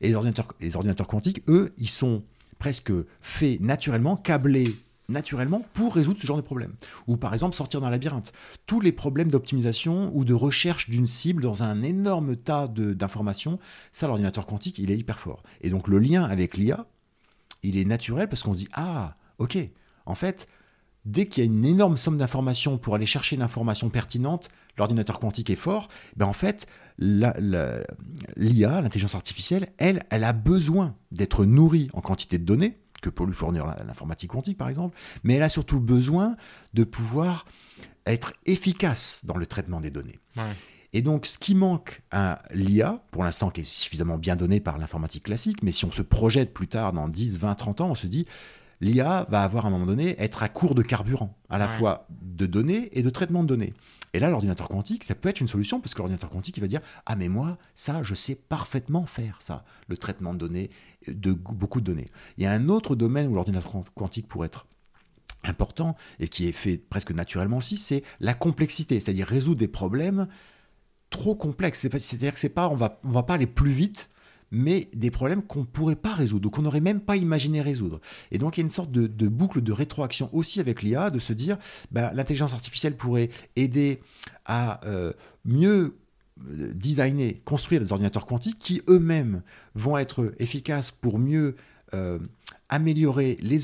Et 0.00 0.08
les 0.08 0.14
ordinateurs, 0.14 0.48
les 0.60 0.76
ordinateurs 0.76 1.06
quantiques, 1.06 1.42
eux, 1.48 1.72
ils 1.78 1.88
sont 1.88 2.22
presque 2.58 2.92
faits 3.20 3.60
naturellement, 3.60 4.16
câblés 4.16 4.76
naturellement 5.08 5.62
pour 5.74 5.94
résoudre 5.94 6.20
ce 6.20 6.26
genre 6.26 6.36
de 6.36 6.42
problème. 6.42 6.74
Ou 7.06 7.16
par 7.16 7.32
exemple 7.32 7.54
sortir 7.54 7.80
d'un 7.80 7.90
labyrinthe. 7.90 8.32
Tous 8.66 8.80
les 8.80 8.92
problèmes 8.92 9.30
d'optimisation 9.30 10.10
ou 10.14 10.24
de 10.24 10.34
recherche 10.34 10.88
d'une 10.88 11.06
cible 11.06 11.42
dans 11.42 11.62
un 11.62 11.82
énorme 11.82 12.36
tas 12.36 12.68
d'informations, 12.68 13.58
ça 13.92 14.06
l'ordinateur 14.06 14.46
quantique, 14.46 14.78
il 14.78 14.90
est 14.90 14.98
hyper 14.98 15.18
fort. 15.18 15.42
Et 15.60 15.70
donc 15.70 15.88
le 15.88 15.98
lien 15.98 16.24
avec 16.24 16.56
l'IA, 16.56 16.86
il 17.62 17.76
est 17.76 17.84
naturel 17.84 18.28
parce 18.28 18.42
qu'on 18.42 18.52
se 18.52 18.58
dit, 18.58 18.68
ah, 18.72 19.16
ok, 19.38 19.58
en 20.06 20.14
fait, 20.14 20.48
dès 21.04 21.26
qu'il 21.26 21.44
y 21.44 21.46
a 21.46 21.50
une 21.50 21.64
énorme 21.64 21.96
somme 21.96 22.18
d'informations 22.18 22.78
pour 22.78 22.94
aller 22.94 23.06
chercher 23.06 23.36
l'information 23.36 23.90
pertinente, 23.90 24.48
l'ordinateur 24.76 25.20
quantique 25.20 25.50
est 25.50 25.56
fort, 25.56 25.88
ben 26.16 26.26
en 26.26 26.32
fait, 26.32 26.66
l'IA, 26.98 28.80
l'intelligence 28.80 29.14
artificielle, 29.14 29.72
elle, 29.78 30.04
elle 30.10 30.24
a 30.24 30.32
besoin 30.32 30.96
d'être 31.12 31.44
nourrie 31.44 31.88
en 31.92 32.00
quantité 32.00 32.38
de 32.38 32.44
données, 32.44 32.78
que 33.04 33.10
pour 33.10 33.26
lui 33.26 33.34
fournir 33.34 33.66
l'informatique 33.86 34.30
quantique, 34.30 34.56
par 34.56 34.68
exemple, 34.68 34.96
mais 35.24 35.34
elle 35.34 35.42
a 35.42 35.50
surtout 35.50 35.78
besoin 35.78 36.36
de 36.72 36.84
pouvoir 36.84 37.44
être 38.06 38.32
efficace 38.46 39.24
dans 39.24 39.36
le 39.36 39.44
traitement 39.46 39.80
des 39.80 39.90
données. 39.90 40.18
Et 40.94 41.02
donc, 41.02 41.26
ce 41.26 41.38
qui 41.38 41.54
manque 41.54 42.02
à 42.10 42.42
l'IA, 42.52 43.02
pour 43.10 43.24
l'instant, 43.24 43.50
qui 43.50 43.62
est 43.62 43.66
suffisamment 43.66 44.16
bien 44.16 44.36
donné 44.36 44.60
par 44.60 44.78
l'informatique 44.78 45.24
classique, 45.24 45.62
mais 45.62 45.72
si 45.72 45.84
on 45.84 45.90
se 45.90 46.02
projette 46.02 46.54
plus 46.54 46.68
tard, 46.68 46.92
dans 46.92 47.08
10, 47.08 47.38
20, 47.40 47.54
30 47.56 47.80
ans, 47.80 47.90
on 47.90 47.94
se 47.94 48.06
dit, 48.06 48.26
l'IA 48.80 49.26
va 49.28 49.42
avoir 49.42 49.64
à 49.64 49.68
un 49.68 49.70
moment 49.72 49.86
donné 49.86 50.14
être 50.22 50.42
à 50.42 50.48
court 50.48 50.74
de 50.74 50.82
carburant, 50.82 51.36
à 51.50 51.58
la 51.58 51.68
fois 51.68 52.06
de 52.10 52.46
données 52.46 52.90
et 52.92 53.02
de 53.02 53.10
traitement 53.10 53.42
de 53.42 53.48
données. 53.48 53.74
Et 54.14 54.20
là, 54.20 54.30
l'ordinateur 54.30 54.68
quantique, 54.68 55.02
ça 55.02 55.16
peut 55.16 55.28
être 55.28 55.40
une 55.40 55.48
solution 55.48 55.80
parce 55.80 55.92
que 55.92 55.98
l'ordinateur 55.98 56.30
quantique, 56.30 56.56
il 56.56 56.60
va 56.60 56.68
dire 56.68 56.80
Ah, 57.04 57.16
mais 57.16 57.28
moi, 57.28 57.58
ça, 57.74 58.04
je 58.04 58.14
sais 58.14 58.36
parfaitement 58.36 59.06
faire 59.06 59.38
ça, 59.40 59.64
le 59.88 59.96
traitement 59.96 60.32
de 60.32 60.38
données, 60.38 60.70
de 61.08 61.32
beaucoup 61.32 61.80
de 61.80 61.86
données. 61.86 62.06
Il 62.38 62.44
y 62.44 62.46
a 62.46 62.52
un 62.52 62.68
autre 62.68 62.96
domaine 62.96 63.26
où 63.28 63.34
l'ordinateur 63.34 63.84
quantique 63.94 64.28
pourrait 64.28 64.46
être 64.46 64.66
important 65.44 65.96
et 66.20 66.28
qui 66.28 66.48
est 66.48 66.52
fait 66.52 66.78
presque 66.78 67.12
naturellement 67.12 67.58
aussi, 67.58 67.76
c'est 67.76 68.02
la 68.20 68.34
complexité, 68.34 68.98
c'est-à-dire 69.00 69.26
résoudre 69.26 69.58
des 69.58 69.68
problèmes 69.68 70.26
trop 71.10 71.34
complexes. 71.34 71.80
C'est-à-dire 71.80 72.34
que 72.34 72.40
c'est 72.40 72.48
pas, 72.48 72.68
on 72.68 72.76
va, 72.76 73.00
on 73.04 73.10
va 73.10 73.22
pas 73.22 73.34
aller 73.34 73.46
plus 73.46 73.72
vite, 73.72 74.10
mais 74.50 74.88
des 74.94 75.10
problèmes 75.10 75.42
qu'on 75.42 75.60
ne 75.60 75.64
pourrait 75.64 75.96
pas 75.96 76.12
résoudre, 76.12 76.46
ou 76.48 76.50
qu'on 76.50 76.62
n'aurait 76.62 76.80
même 76.80 77.00
pas 77.00 77.16
imaginé 77.16 77.60
résoudre. 77.60 78.00
Et 78.30 78.38
donc 78.38 78.56
il 78.56 78.60
y 78.60 78.62
a 78.62 78.64
une 78.64 78.70
sorte 78.70 78.90
de, 78.90 79.28
boucle 79.28 79.60
de 79.60 79.72
rétroaction 79.72 80.28
aussi 80.32 80.60
avec 80.60 80.82
l'IA, 80.82 81.10
de 81.10 81.18
se 81.18 81.32
dire, 81.32 81.58
bah, 81.90 82.12
l'intelligence 82.14 82.54
artificielle 82.54 82.96
pourrait 82.96 83.30
aider 83.56 84.00
à 84.44 84.84
euh, 84.86 85.12
mieux 85.44 85.96
designer, 86.36 87.40
construire 87.44 87.80
des 87.80 87.92
ordinateurs 87.92 88.26
quantiques 88.26 88.58
qui 88.58 88.82
eux-mêmes 88.88 89.42
vont 89.74 89.96
être 89.96 90.34
efficaces 90.38 90.90
pour 90.90 91.18
mieux 91.18 91.54
euh, 91.94 92.18
améliorer 92.68 93.38
les, 93.40 93.58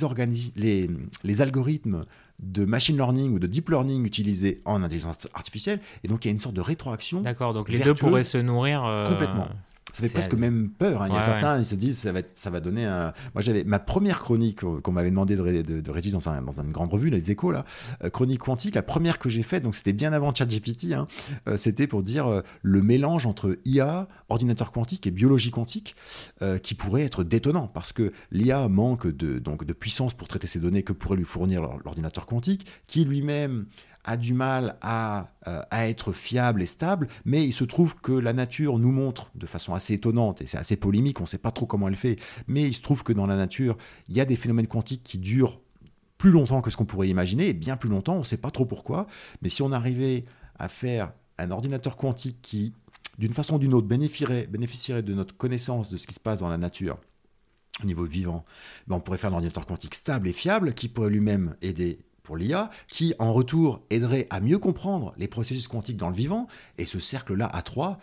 les, 0.57 0.91
les 1.25 1.41
algorithmes 1.41 2.05
de 2.39 2.65
machine 2.65 2.97
learning 2.97 3.35
ou 3.35 3.39
de 3.39 3.47
deep 3.47 3.69
learning 3.69 4.05
utilisés 4.07 4.61
en 4.65 4.83
intelligence 4.83 5.29
artificielle. 5.35 5.81
Et 6.05 6.09
donc, 6.09 6.25
il 6.25 6.29
y 6.29 6.31
a 6.31 6.33
une 6.33 6.39
sorte 6.39 6.55
de 6.55 6.61
rétroaction. 6.61 7.21
D'accord, 7.21 7.53
donc 7.55 7.69
les 7.69 7.81
deux 7.81 7.95
pourraient 7.95 8.25
se 8.25 8.39
nourrir. 8.39 8.83
Complètement. 9.09 9.49
Ça 9.93 10.03
fait 10.03 10.13
presque 10.13 10.35
même 10.35 10.71
peur. 10.71 11.03
Hein. 11.03 11.07
Il 11.09 11.15
y 11.15 11.17
a 11.17 11.23
certains, 11.23 11.59
ils 11.59 11.65
se 11.65 11.75
disent, 11.75 11.99
ça 11.99 12.13
va, 12.13 12.21
ça 12.35 12.51
va 12.51 12.61
donner 12.61 12.87
un. 12.87 13.13
Moi, 13.35 13.43
j'avais 13.43 13.65
ma 13.65 13.79
première 13.79 14.21
chronique 14.21 14.61
qu'on 14.61 14.93
m'avait 14.93 15.11
demandé 15.11 15.37
de, 15.37 15.81
de, 15.81 15.91
rédiger 15.91 16.13
dans, 16.13 16.29
un, 16.29 16.43
dans, 16.43 16.61
une 16.61 16.73
grande 16.73 16.93
revue, 16.93 17.11
les 17.11 17.31
échos, 17.31 17.51
là, 17.51 17.65
euh, 18.05 18.11
chronique 18.11 18.41
quantique. 18.41 18.75
La 18.75 18.83
première 18.83 19.19
que 19.19 19.29
j'ai 19.29 19.43
faite, 19.43 19.63
donc 19.63 19.75
c'était 19.75 19.93
bien 19.93 20.13
avant 20.13 20.35
ChatGPT, 20.35 20.93
hein, 20.93 21.07
euh, 21.49 21.57
c'était 21.57 21.87
pour 21.87 22.03
dire 22.03 22.27
euh, 22.27 22.41
le 22.63 22.83
mélange 22.83 23.27
entre 23.27 23.59
IA, 23.65 24.09
ordinateur 24.29 24.73
quantique 24.73 25.07
et 25.07 25.11
biologie 25.11 25.51
quantique, 25.51 25.97
qui 26.63 26.75
pourrait 26.75 27.03
être 27.03 27.25
détonnant 27.25 27.67
parce 27.67 27.93
que 27.93 28.13
l'IA 28.31 28.69
manque 28.69 29.07
de, 29.07 29.39
donc, 29.39 29.65
de 29.65 29.73
puissance 29.73 30.15
pour 30.15 30.29
traiter 30.29 30.47
ces 30.47 30.59
données 30.59 30.83
que 30.83 30.93
pourrait 30.93 31.17
lui 31.17 31.25
fournir 31.25 31.63
l'ordinateur 31.85 32.27
quantique, 32.27 32.67
qui 32.87 33.05
lui-même 33.05 33.67
a 34.11 34.17
du 34.17 34.35
mal 34.35 34.77
à, 34.83 35.29
euh, 35.47 35.63
à, 35.71 35.89
être 35.89 36.13
fiable 36.13 36.63
et 36.63 36.67
stable, 36.67 37.07
mais 37.25 37.45
il 37.45 37.53
se 37.53 37.63
trouve 37.63 37.95
que 37.95 38.11
la 38.11 38.33
nature 38.33 38.79
nous 38.79 38.91
montre 38.91 39.31
de 39.37 39.47
façon 39.47 39.73
assez 39.73 39.95
étonnante, 39.95 40.43
et 40.43 40.49
c'est 40.49 40.59
assez 40.59 40.77
polémique, 40.77 41.21
on 41.21 41.25
ne 41.25 41.29
sait 41.29 41.39
pas 41.39 41.53
trop 41.53 41.65
comment 41.65 41.87
elle 41.87 41.95
fait, 41.95 42.17
mais 42.49 42.65
il 42.65 42.75
se 42.75 42.81
trouve 42.81 43.05
que 43.05 43.13
dans 43.13 43.27
la 43.27 43.37
nature, 43.37 43.77
il 44.09 44.17
y 44.17 44.21
a 44.21 44.25
des 44.25 44.35
phénomènes 44.35 44.67
quantiques 44.67 45.05
qui 45.05 45.19
durent 45.19 45.61
plus 46.19 46.33
longtemps 46.33 46.61
que 46.61 46.71
ce 46.71 46.77
qu'on 46.77 46.87
pourrait 46.87 47.09
imaginer, 47.09 47.49
et 47.49 47.53
bien 47.53 47.77
plus 47.77 47.89
longtemps, 47.89 48.17
on 48.17 48.21
ne 48.21 48.25
sait 48.25 48.37
pas 48.37 48.51
trop 48.51 48.67
pourquoi, 48.67 49.07
mais 49.43 49.49
si 49.49 49.63
on 49.63 49.71
arrivait 49.71 50.25
à 50.59 50.69
faire 50.69 51.13
un 51.39 51.53
ordinateur 51.53 51.97
quantique 51.97 52.43
qui, 52.43 52.73
d'une 53.19 53.33
façon 53.33 53.55
ou 53.55 53.59
d'une 53.61 53.75
autre, 53.75 53.87
bénéficierait, 53.87 54.49
bénéficierait 54.49 55.05
de 55.05 55.15
notre 55.15 55.37
connaissance 55.37 55.89
de 55.89 55.97
ce 55.97 56.09
qui 56.09 56.15
se 56.15 56.21
passe 56.21 56.41
dans 56.41 56.49
la 56.49 56.59
nature, 56.59 56.99
au 57.81 57.87
niveau 57.87 58.05
vivant, 58.05 58.45
ben 58.89 58.97
on 58.97 59.01
pourrait 59.01 59.19
faire 59.19 59.31
un 59.31 59.35
ordinateur 59.35 59.67
quantique 59.67 59.95
stable 59.95 60.29
et 60.29 60.33
fiable 60.33 60.75
qui 60.75 60.89
pourrait 60.89 61.11
lui-même 61.11 61.55
aider 61.63 62.01
pour 62.31 62.37
l'IA, 62.37 62.71
qui 62.87 63.13
en 63.19 63.33
retour 63.33 63.83
aiderait 63.91 64.29
à 64.31 64.41
mieux 64.41 64.59
comprendre 64.59 65.13
les 65.19 65.27
processus 65.27 65.67
quantiques 65.67 65.97
dans 65.97 66.11
le 66.11 66.15
vivant. 66.15 66.47
Et 66.79 66.85
ce 66.85 67.01
cercle-là 67.01 67.51
à 67.53 67.61
trois, 67.63 67.99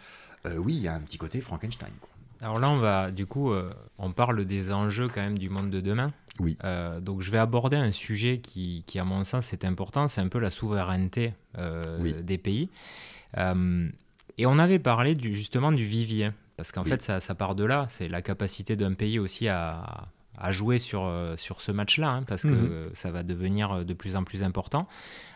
euh, 0.46 0.58
oui, 0.58 0.76
il 0.76 0.82
y 0.82 0.90
a 0.90 0.94
un 0.94 1.00
petit 1.00 1.18
côté 1.18 1.40
Frankenstein. 1.40 1.94
Alors 2.42 2.60
là, 2.60 2.70
on 2.70 2.76
va, 2.76 3.10
du 3.10 3.26
coup, 3.26 3.54
euh, 3.54 3.72
on 3.98 4.12
parle 4.12 4.44
des 4.44 4.74
enjeux 4.74 5.08
quand 5.08 5.22
même 5.22 5.40
du 5.40 5.50
monde 5.50 5.70
de 5.70 5.80
demain. 5.80 6.12
Oui. 6.42 6.58
Euh, 6.66 7.00
donc 7.00 7.22
je 7.22 7.32
vais 7.32 7.38
aborder 7.38 7.78
un 7.78 7.94
sujet 7.94 8.40
qui, 8.40 8.84
qui 8.86 9.00
à 9.00 9.06
mon 9.06 9.24
sens, 9.24 9.54
est 9.54 9.64
important, 9.64 10.10
c'est 10.10 10.20
un 10.20 10.28
peu 10.28 10.40
la 10.40 10.50
souveraineté 10.50 11.32
des 12.22 12.38
pays. 12.38 12.68
et 13.38 14.46
on 14.46 14.60
avait 14.60 14.80
parlé 14.80 15.16
du, 15.16 15.34
justement 15.34 15.72
du 15.72 15.86
vivier, 15.86 16.32
parce 16.58 16.74
qu'en 16.74 16.84
fait, 16.84 17.02
ça, 17.02 17.22
ça, 17.22 17.34
part 17.34 17.56
de 17.56 17.64
là, 17.64 17.86
c'est 17.88 18.10
la 18.10 18.22
capacité 18.22 18.76
d'un 18.76 18.94
pays 18.94 19.20
aussi 19.20 19.48
à, 19.48 20.10
à 20.38 20.52
jouer 20.52 20.78
sur, 20.78 21.06
euh, 21.06 21.36
sur 21.36 21.62
ce 21.62 21.72
match-là, 21.72 22.10
hein, 22.10 22.24
parce 22.24 22.44
que 22.44 22.48
mhm. 22.48 22.90
ça 22.94 23.12
va 23.12 23.24
devenir 23.24 23.72
euh, 23.72 23.84
de 23.84 23.94
plus 23.94 24.16
en 24.16 24.24
plus 24.24 24.44
important. 24.44 24.88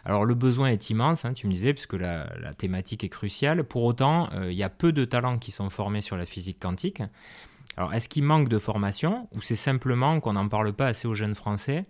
Alors 0.06 0.26
le 0.26 0.36
besoin 0.36 0.70
est 0.70 0.90
immense, 0.90 1.26
hein, 1.26 1.34
tu 1.34 1.48
me 1.48 1.52
disais, 1.52 1.74
puisque 1.74 1.94
la, 1.94 2.28
la, 2.40 2.54
thématique 2.54 3.04
est 3.04 3.10
cruciale. 3.10 3.64
Pour 3.64 3.84
autant, 3.84 4.30
euh, 4.34 4.52
il 4.52 4.58
y 4.58 4.64
a 4.64 4.70
peu 4.70 4.92
de 4.92 5.06
talents 5.06 5.40
qui 5.40 5.52
sont 5.52 5.70
formés 5.70 6.02
sur 6.02 6.18
la 6.18 6.26
physique 6.26 6.60
quantique. 6.60 7.02
Alors 7.78 7.94
est-ce 7.94 8.10
qu'il 8.10 8.24
manque 8.24 8.50
de 8.50 8.60
formation, 8.60 9.28
ou 9.34 9.42
c'est 9.42 9.56
simplement 9.56 10.20
qu'on 10.20 10.34
n'en 10.34 10.48
parle 10.48 10.74
pas 10.74 10.88
assez 10.88 11.08
aux 11.08 11.16
jeunes 11.16 11.36
Français? 11.36 11.86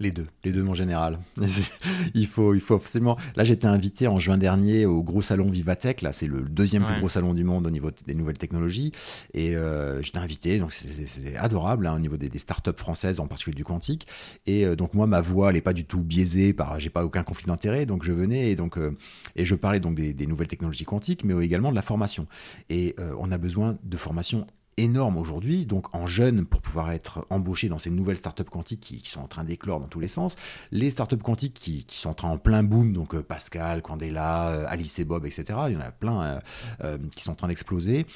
Les 0.00 0.10
deux, 0.10 0.26
les 0.44 0.50
deux 0.50 0.66
en 0.66 0.74
général. 0.74 1.18
il 2.14 2.26
faut, 2.26 2.54
il 2.54 2.60
faut 2.60 2.74
absolument. 2.74 3.16
Là, 3.36 3.44
j'étais 3.44 3.66
invité 3.66 4.08
en 4.08 4.18
juin 4.18 4.38
dernier 4.38 4.86
au 4.86 5.02
gros 5.02 5.20
salon 5.20 5.48
Vivatech. 5.50 6.00
Là, 6.00 6.12
c'est 6.12 6.26
le 6.26 6.40
deuxième 6.40 6.84
plus 6.86 6.98
gros 6.98 7.10
salon 7.10 7.34
du 7.34 7.44
monde 7.44 7.66
au 7.66 7.70
niveau 7.70 7.90
des 8.06 8.14
nouvelles 8.14 8.38
technologies. 8.38 8.92
Et 9.34 9.54
euh, 9.54 10.02
j'étais 10.02 10.18
invité, 10.18 10.58
donc 10.58 10.72
c'était 10.72 11.36
adorable 11.36 11.86
hein, 11.86 11.94
au 11.94 11.98
niveau 11.98 12.16
des, 12.16 12.30
startups 12.38 12.70
françaises, 12.76 13.20
en 13.20 13.26
particulier 13.26 13.56
du 13.56 13.64
quantique. 13.64 14.06
Et 14.46 14.64
euh, 14.64 14.74
donc 14.74 14.94
moi, 14.94 15.06
ma 15.06 15.20
voix, 15.20 15.50
elle 15.50 15.56
n'est 15.56 15.60
pas 15.60 15.74
du 15.74 15.84
tout 15.84 16.00
biaisée 16.00 16.54
par, 16.54 16.80
j'ai 16.80 16.90
pas 16.90 17.04
aucun 17.04 17.22
conflit 17.22 17.46
d'intérêt. 17.46 17.84
Donc 17.84 18.02
je 18.02 18.12
venais 18.12 18.50
et 18.50 18.56
donc 18.56 18.78
euh, 18.78 18.96
et 19.36 19.44
je 19.44 19.54
parlais 19.54 19.80
donc 19.80 19.94
des, 19.96 20.14
des, 20.14 20.26
nouvelles 20.26 20.48
technologies 20.48 20.84
quantiques, 20.84 21.24
mais 21.24 21.44
également 21.44 21.70
de 21.70 21.76
la 21.76 21.82
formation. 21.82 22.26
Et 22.70 22.96
on 23.18 23.30
a 23.32 23.38
besoin 23.38 23.76
de 23.82 23.96
formation 23.96 24.46
énorme 24.82 25.16
aujourd'hui, 25.16 25.66
donc 25.66 25.94
en 25.94 26.06
jeunes 26.06 26.44
pour 26.44 26.60
pouvoir 26.60 26.92
être 26.92 27.26
embauchés 27.30 27.68
dans 27.68 27.78
ces 27.78 27.90
nouvelles 27.90 28.16
startups 28.16 28.44
quantiques 28.44 28.80
qui, 28.80 29.08
sont 29.08 29.20
en 29.20 29.28
train 29.28 29.44
d'éclore 29.44 29.80
dans 29.80 29.88
tous 29.88 30.00
les 30.00 30.08
sens. 30.08 30.36
Les 30.70 30.90
startups 30.90 31.16
quantiques 31.18 31.54
qui, 31.54 31.84
sont 31.88 32.10
en 32.10 32.14
train 32.14 32.28
en 32.28 32.38
plein 32.38 32.62
boom, 32.62 32.92
donc 32.92 33.14
euh, 33.14 33.22
Pascal, 33.22 33.82
Candela, 33.82 34.48
euh, 34.48 34.64
Alice 34.68 34.98
et 34.98 35.04
Bob, 35.04 35.26
etc. 35.26 35.44
Il 35.68 35.74
y 35.74 35.76
en 35.76 35.80
a 35.80 35.90
plein 35.90 36.40
euh, 36.82 36.98
qui 37.14 37.24
sont 37.24 37.32
en 37.32 37.36
train 37.36 37.48
d'exploser. 37.48 38.06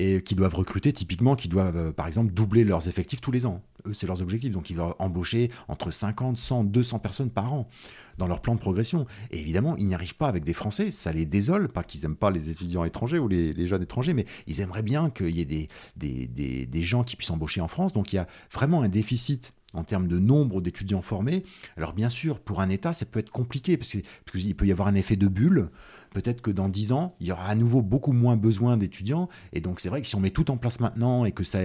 Et 0.00 0.22
qui 0.22 0.34
doivent 0.34 0.54
recruter 0.54 0.92
typiquement, 0.94 1.36
qui 1.36 1.48
doivent 1.48 1.76
euh, 1.76 1.92
par 1.92 2.06
exemple 2.06 2.32
doubler 2.32 2.64
leurs 2.64 2.88
effectifs 2.88 3.20
tous 3.20 3.30
les 3.30 3.44
ans. 3.44 3.62
Eux, 3.86 3.92
c'est 3.92 4.06
leurs 4.06 4.22
objectifs. 4.22 4.50
Donc 4.50 4.70
ils 4.70 4.76
doivent 4.76 4.94
embaucher 4.98 5.50
entre 5.68 5.90
50, 5.90 6.38
100, 6.38 6.64
200 6.64 6.98
personnes 7.00 7.30
par 7.30 7.52
an 7.52 7.68
dans 8.16 8.26
leur 8.26 8.40
plan 8.40 8.54
de 8.54 8.60
progression. 8.60 9.06
Et 9.30 9.38
évidemment, 9.38 9.76
ils 9.76 9.84
n'y 9.84 9.94
arrivent 9.94 10.16
pas 10.16 10.28
avec 10.28 10.42
des 10.44 10.54
Français. 10.54 10.90
Ça 10.90 11.12
les 11.12 11.26
désole, 11.26 11.68
pas 11.68 11.84
qu'ils 11.84 12.00
n'aiment 12.00 12.16
pas 12.16 12.30
les 12.30 12.48
étudiants 12.48 12.84
étrangers 12.84 13.18
ou 13.18 13.28
les, 13.28 13.66
jeunes 13.66 13.82
étrangers, 13.82 14.14
mais 14.14 14.24
ils 14.46 14.60
aimeraient 14.62 14.82
bien 14.82 15.10
qu'il 15.10 15.36
y 15.36 15.42
ait 15.42 15.44
des, 15.44 15.68
des, 15.96 16.26
des, 16.26 16.64
des 16.64 16.82
gens 16.82 17.04
qui 17.04 17.16
puissent 17.16 17.30
embaucher 17.30 17.60
en 17.60 17.68
France. 17.68 17.92
Donc 17.92 18.12
il 18.12 18.16
y 18.16 18.20
a 18.20 18.26
vraiment 18.50 18.80
un 18.80 18.88
déficit 18.88 19.52
en 19.72 19.84
termes 19.84 20.08
de 20.08 20.18
nombre 20.18 20.60
d'étudiants 20.60 21.02
formés. 21.02 21.44
Alors 21.76 21.92
bien 21.92 22.08
sûr, 22.08 22.40
pour 22.40 22.60
un 22.60 22.68
État, 22.68 22.92
ça 22.92 23.06
peut 23.06 23.20
être 23.20 23.30
compliqué, 23.30 23.76
parce 23.76 23.96
qu'il 24.32 24.56
peut 24.56 24.66
y 24.66 24.72
avoir 24.72 24.88
un 24.88 24.94
effet 24.94 25.16
de 25.16 25.28
bulle 25.28 25.70
peut-être 26.10 26.42
que 26.42 26.50
dans 26.50 26.68
10 26.68 26.92
ans, 26.92 27.14
il 27.20 27.28
y 27.28 27.32
aura 27.32 27.46
à 27.46 27.54
nouveau 27.54 27.82
beaucoup 27.82 28.12
moins 28.12 28.36
besoin 28.36 28.76
d'étudiants. 28.76 29.28
Et 29.52 29.60
donc, 29.60 29.80
c'est 29.80 29.88
vrai 29.88 30.00
que 30.00 30.06
si 30.06 30.16
on 30.16 30.20
met 30.20 30.30
tout 30.30 30.50
en 30.50 30.56
place 30.56 30.80
maintenant 30.80 31.24
et 31.24 31.32
que 31.32 31.44
ça, 31.44 31.60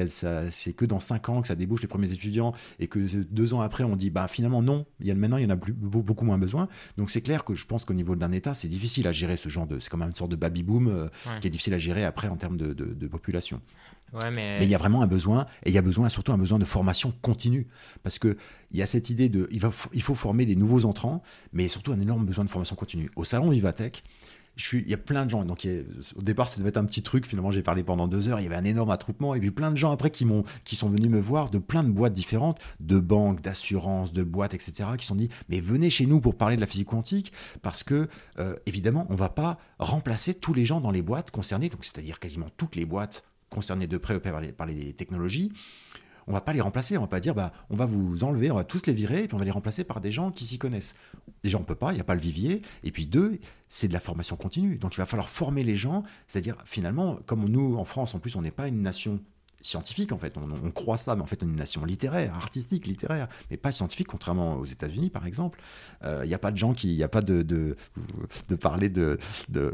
c'est 0.51 0.73
que 0.73 0.85
dans 0.85 0.99
5 0.99 1.29
ans 1.29 1.41
que 1.41 1.47
ça 1.47 1.55
débouche 1.55 1.81
les 1.81 1.87
premiers 1.87 2.11
étudiants 2.11 2.53
et 2.79 2.87
que 2.87 2.99
deux 2.99 3.53
ans 3.53 3.61
après, 3.61 3.83
on 3.83 3.95
dit, 3.95 4.09
bah, 4.09 4.27
finalement, 4.27 4.61
non, 4.61 4.85
il 4.99 5.07
y 5.07 5.11
a, 5.11 5.15
maintenant, 5.15 5.37
il 5.37 5.43
y 5.43 5.45
en 5.45 5.49
a 5.49 5.57
plus, 5.57 5.73
beaucoup 5.73 6.25
moins 6.25 6.37
besoin. 6.37 6.67
Donc, 6.97 7.11
c'est 7.11 7.21
clair 7.21 7.43
que 7.43 7.53
je 7.55 7.65
pense 7.65 7.85
qu'au 7.85 7.93
niveau 7.93 8.15
d'un 8.15 8.31
État, 8.31 8.53
c'est 8.53 8.67
difficile 8.67 9.07
à 9.07 9.11
gérer 9.11 9.37
ce 9.37 9.49
genre 9.49 9.67
de. 9.67 9.79
C'est 9.79 9.89
comme 9.89 10.03
une 10.03 10.15
sorte 10.15 10.31
de 10.31 10.35
baby-boom 10.35 10.87
euh, 10.87 11.07
qui 11.39 11.47
est 11.47 11.51
difficile 11.51 11.73
à 11.73 11.77
gérer 11.77 12.05
après 12.05 12.27
en 12.27 12.37
termes 12.37 12.57
de, 12.57 13.07
population. 13.07 13.61
mais... 14.31 14.59
il 14.61 14.67
y 14.67 14.75
a 14.75 14.77
vraiment 14.77 15.01
un 15.01 15.07
besoin, 15.07 15.45
et 15.63 15.69
il 15.69 15.73
y 15.73 15.77
a 15.77 15.81
besoin 15.81 16.09
surtout 16.09 16.31
un 16.31 16.37
besoin 16.37 16.59
de 16.59 16.65
formation 16.65 17.13
continue. 17.21 17.67
Parce 18.03 18.19
qu'il 18.19 18.35
y 18.71 18.81
a 18.81 18.85
cette 18.85 19.09
idée 19.09 19.29
de. 19.29 19.47
Il, 19.51 19.59
va, 19.59 19.71
il 19.93 20.01
faut 20.01 20.15
former 20.15 20.45
des 20.45 20.55
nouveaux 20.55 20.85
entrants, 20.85 21.21
mais 21.53 21.67
surtout 21.67 21.91
un 21.91 21.99
énorme 21.99 22.25
besoin 22.25 22.43
de 22.43 22.49
formation 22.49 22.75
continue. 22.75 23.09
Au 23.15 23.23
salon 23.23 23.49
Vivatech, 23.49 24.03
il 24.57 24.89
y 24.89 24.93
a 24.93 24.97
plein 24.97 25.25
de 25.25 25.29
gens. 25.29 25.43
Donc, 25.43 25.67
au 26.15 26.21
départ, 26.21 26.47
ça 26.47 26.57
devait 26.57 26.69
être 26.69 26.77
un 26.77 26.85
petit 26.85 27.01
truc. 27.01 27.27
Finalement, 27.27 27.51
j'ai 27.51 27.61
parlé 27.61 27.83
pendant 27.83 28.07
deux 28.07 28.29
heures. 28.29 28.39
Il 28.39 28.43
y 28.43 28.45
avait 28.45 28.55
un 28.55 28.63
énorme 28.63 28.91
attroupement. 28.91 29.35
Et 29.35 29.39
puis, 29.39 29.51
plein 29.51 29.71
de 29.71 29.75
gens 29.75 29.91
après 29.91 30.11
qui, 30.11 30.25
m'ont, 30.25 30.43
qui 30.63 30.75
sont 30.75 30.89
venus 30.89 31.09
me 31.09 31.19
voir 31.19 31.49
de 31.49 31.57
plein 31.57 31.83
de 31.83 31.91
boîtes 31.91 32.13
différentes, 32.13 32.59
de 32.79 32.99
banques, 32.99 33.41
d'assurances, 33.41 34.13
de 34.13 34.23
boîtes, 34.23 34.53
etc., 34.53 34.89
qui 34.97 35.05
sont 35.05 35.15
dit 35.15 35.29
Mais 35.49 35.59
venez 35.59 35.89
chez 35.89 36.05
nous 36.05 36.21
pour 36.21 36.35
parler 36.35 36.55
de 36.55 36.61
la 36.61 36.67
physique 36.67 36.87
quantique. 36.87 37.31
Parce 37.61 37.83
que, 37.83 38.07
euh, 38.39 38.55
évidemment, 38.65 39.05
on 39.09 39.13
ne 39.13 39.19
va 39.19 39.29
pas 39.29 39.57
remplacer 39.79 40.33
tous 40.33 40.53
les 40.53 40.65
gens 40.65 40.81
dans 40.81 40.91
les 40.91 41.01
boîtes 41.01 41.31
concernées. 41.31 41.69
Donc, 41.69 41.83
c'est-à-dire 41.83 42.19
quasiment 42.19 42.49
toutes 42.57 42.75
les 42.75 42.85
boîtes 42.85 43.23
concernées 43.49 43.87
de 43.87 43.97
près 43.97 44.19
par 44.19 44.41
par 44.57 44.65
les 44.65 44.93
technologies 44.93 45.51
on 46.27 46.33
va 46.33 46.41
pas 46.41 46.53
les 46.53 46.61
remplacer. 46.61 46.97
On 46.97 47.01
va 47.01 47.07
pas 47.07 47.19
dire, 47.19 47.35
bah, 47.35 47.51
on 47.69 47.75
va 47.75 47.85
vous 47.85 48.23
enlever, 48.23 48.51
on 48.51 48.55
va 48.55 48.63
tous 48.63 48.85
les 48.87 48.93
virer, 48.93 49.23
et 49.23 49.27
puis 49.27 49.35
on 49.35 49.39
va 49.39 49.45
les 49.45 49.51
remplacer 49.51 49.83
par 49.83 50.01
des 50.01 50.11
gens 50.11 50.31
qui 50.31 50.45
s'y 50.45 50.57
connaissent. 50.57 50.95
Déjà, 51.43 51.57
on 51.57 51.63
peut 51.63 51.75
pas, 51.75 51.91
il 51.91 51.95
n'y 51.95 52.01
a 52.01 52.05
pas 52.05 52.15
le 52.15 52.21
vivier. 52.21 52.61
Et 52.83 52.91
puis 52.91 53.05
deux, 53.05 53.39
c'est 53.69 53.87
de 53.87 53.93
la 53.93 53.99
formation 53.99 54.35
continue. 54.35 54.77
Donc 54.77 54.95
il 54.95 54.97
va 54.97 55.05
falloir 55.05 55.29
former 55.29 55.63
les 55.63 55.75
gens. 55.75 56.03
C'est-à-dire, 56.27 56.55
finalement, 56.65 57.19
comme 57.25 57.47
nous, 57.47 57.77
en 57.77 57.85
France, 57.85 58.15
en 58.15 58.19
plus, 58.19 58.35
on 58.35 58.41
n'est 58.41 58.51
pas 58.51 58.67
une 58.67 58.81
nation 58.81 59.19
scientifique 59.61 60.11
en 60.11 60.17
fait. 60.17 60.35
On, 60.37 60.71
croit 60.71 60.97
ça, 60.97 61.15
mais 61.15 61.23
en 61.23 61.25
fait 61.25 61.41
on 61.41 61.47
est 61.47 61.49
une 61.49 61.55
nation 61.55 61.83
littéraire, 61.85 62.35
artistique, 62.35 62.85
littéraire, 62.85 63.27
mais 63.49 63.57
pas 63.57 63.71
scientifique, 63.71 64.07
contrairement 64.07 64.57
aux 64.57 64.65
États-Unis 64.65 65.09
par 65.09 65.25
exemple. 65.25 65.59
Euh, 66.03 66.21
il 66.23 66.27
n'y 66.27 66.35
a 66.35 66.39
pas 66.39 66.51
de 66.51 66.57
gens 66.57 66.73
qui, 66.73 66.91
il 66.93 66.97
n'y 66.97 67.03
a 67.03 67.07
pas 67.07 67.21
de, 67.21 67.41
de, 67.41 67.75
parler 68.55 68.89
de, 68.89 69.17
de 69.49 69.73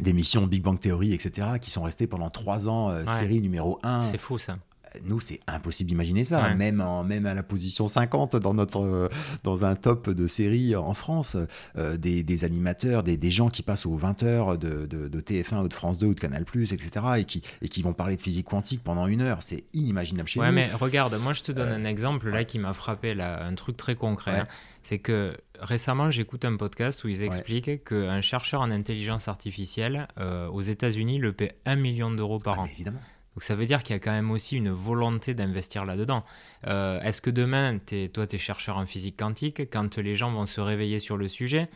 d'émissions 0.00 0.46
Big 0.46 0.62
Bang 0.62 0.80
Theory, 0.80 1.12
etc., 1.12 1.58
qui 1.60 1.70
sont 1.70 1.82
restés 1.82 2.06
pendant 2.06 2.30
trois 2.30 2.68
ans, 2.68 2.90
euh, 2.90 3.04
série 3.06 3.40
numéro 3.40 3.78
1. 3.82 4.02
C'est 4.02 4.18
fou 4.18 4.38
ça 4.38 4.58
nous, 5.04 5.20
c'est 5.20 5.40
impossible 5.46 5.88
d'imaginer 5.88 6.24
ça. 6.24 6.54
Même, 6.54 6.80
en, 6.80 7.04
même 7.04 7.26
à 7.26 7.34
la 7.34 7.42
position 7.42 7.88
50 7.88 8.36
dans, 8.36 8.54
notre, 8.54 9.10
dans 9.42 9.64
un 9.64 9.74
top 9.74 10.10
de 10.10 10.26
série 10.26 10.76
en 10.76 10.94
France, 10.94 11.36
euh, 11.76 11.96
des, 11.96 12.44
animateurs, 12.44 13.02
des, 13.02 13.30
gens 13.30 13.48
qui 13.48 13.62
passent 13.62 13.86
aux 13.86 13.98
20h 13.98 14.58
de, 14.58 14.86
de, 14.86 15.20
TF1 15.20 15.64
ou 15.64 15.68
de 15.68 15.74
France 15.74 15.98
2 15.98 16.06
ou 16.06 16.14
de 16.14 16.20
Canal, 16.20 16.44
etc., 16.54 16.90
et 17.18 17.24
qui, 17.24 17.42
et 17.62 17.68
qui 17.68 17.82
vont 17.82 17.92
parler 17.92 18.16
de 18.16 18.22
physique 18.22 18.46
quantique 18.46 18.82
pendant 18.82 19.06
une 19.06 19.22
heure. 19.22 19.42
C'est 19.42 19.64
inimaginable 19.72 20.28
chez 20.28 20.40
nous. 20.40 20.46
Ouais, 20.46 20.52
mais 20.52 20.70
regarde, 20.72 21.18
moi, 21.20 21.32
je 21.32 21.42
te 21.42 21.52
donne 21.52 21.68
un 21.68 21.84
euh, 21.84 21.88
exemple 21.88 22.30
là 22.30 22.44
qui 22.44 22.58
m'a 22.58 22.72
frappé, 22.72 23.14
là, 23.14 23.44
un 23.44 23.54
truc 23.54 23.76
très 23.76 23.96
concret. 23.96 24.40
Hein. 24.40 24.44
c'est 24.82 24.98
que 24.98 25.36
récemment, 25.60 26.10
j'écoute 26.10 26.44
un 26.44 26.56
podcast 26.56 27.04
où 27.04 27.08
ils 27.08 27.22
expliquent 27.22 27.84
qu'un 27.84 28.20
chercheur 28.20 28.60
en 28.60 28.70
intelligence 28.70 29.28
artificielle 29.28 30.08
euh, 30.18 30.48
aux 30.48 30.62
États-Unis 30.62 31.18
le 31.18 31.32
paie 31.32 31.56
1 31.66 31.76
million 31.76 32.10
d'euros 32.10 32.38
par 32.38 32.58
ah, 32.58 32.62
an. 32.62 32.66
Évidemment. 32.66 33.00
Donc 33.34 33.42
ça 33.42 33.56
veut 33.56 33.66
dire 33.66 33.82
qu'il 33.82 33.94
y 33.94 33.96
a 33.96 33.98
quand 33.98 34.12
même 34.12 34.30
aussi 34.30 34.56
une 34.56 34.70
volonté 34.70 35.34
d'investir 35.34 35.84
là-dedans. 35.84 36.24
Euh, 36.66 37.00
est-ce 37.00 37.20
que 37.20 37.30
demain, 37.30 37.78
toi, 38.12 38.26
tu 38.26 38.36
es 38.36 38.38
chercheur 38.38 38.76
en 38.76 38.86
physique 38.86 39.16
quantique, 39.18 39.70
quand 39.70 39.98
les 39.98 40.14
gens 40.14 40.32
vont 40.32 40.46
se 40.46 40.60
réveiller 40.60 41.00
sur 41.00 41.16
le 41.16 41.28
sujet, 41.28 41.68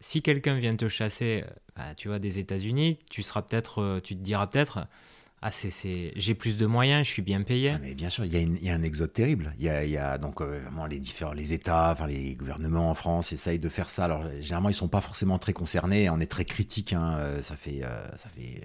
si 0.00 0.22
quelqu'un 0.22 0.58
vient 0.58 0.74
te 0.74 0.88
chasser, 0.88 1.44
euh, 1.44 1.50
bah, 1.76 1.94
tu 1.96 2.08
vois, 2.08 2.18
des 2.18 2.38
États-Unis, 2.38 2.98
tu 3.10 3.22
seras 3.22 3.42
peut-être, 3.42 3.82
euh, 3.82 4.00
tu 4.00 4.14
te 4.14 4.22
diras 4.22 4.46
peut-être, 4.46 4.86
ah, 5.44 5.50
j'ai 5.50 6.34
plus 6.36 6.56
de 6.56 6.66
moyens, 6.66 7.04
je 7.04 7.10
suis 7.10 7.22
bien 7.22 7.42
payé. 7.42 7.70
Ah, 7.70 7.78
mais 7.82 7.94
bien 7.94 8.10
sûr, 8.10 8.24
il 8.24 8.62
y, 8.62 8.70
a 8.70 8.74
un 8.74 8.82
exode 8.82 9.12
terrible. 9.12 9.52
Il 9.58 9.64
y 9.64 9.96
a, 9.96 10.18
donc 10.18 10.40
vraiment 10.40 10.86
les 10.86 11.00
différents, 11.00 11.32
les 11.32 11.52
États, 11.52 11.90
enfin 11.90 12.06
les 12.06 12.36
gouvernements 12.36 12.90
en 12.90 12.94
France 12.94 13.32
essayent 13.32 13.58
de 13.58 13.68
faire 13.68 13.90
ça. 13.90 14.04
Alors 14.04 14.22
généralement, 14.40 14.68
ils 14.68 14.74
sont 14.74 14.86
pas 14.86 15.00
forcément 15.00 15.40
très 15.40 15.52
concernés. 15.52 16.08
On 16.10 16.20
est 16.20 16.30
très 16.30 16.44
critique. 16.44 16.92
Hein. 16.92 17.18
Ça 17.42 17.56
fait, 17.56 17.80
ça 17.80 18.28
fait 18.28 18.60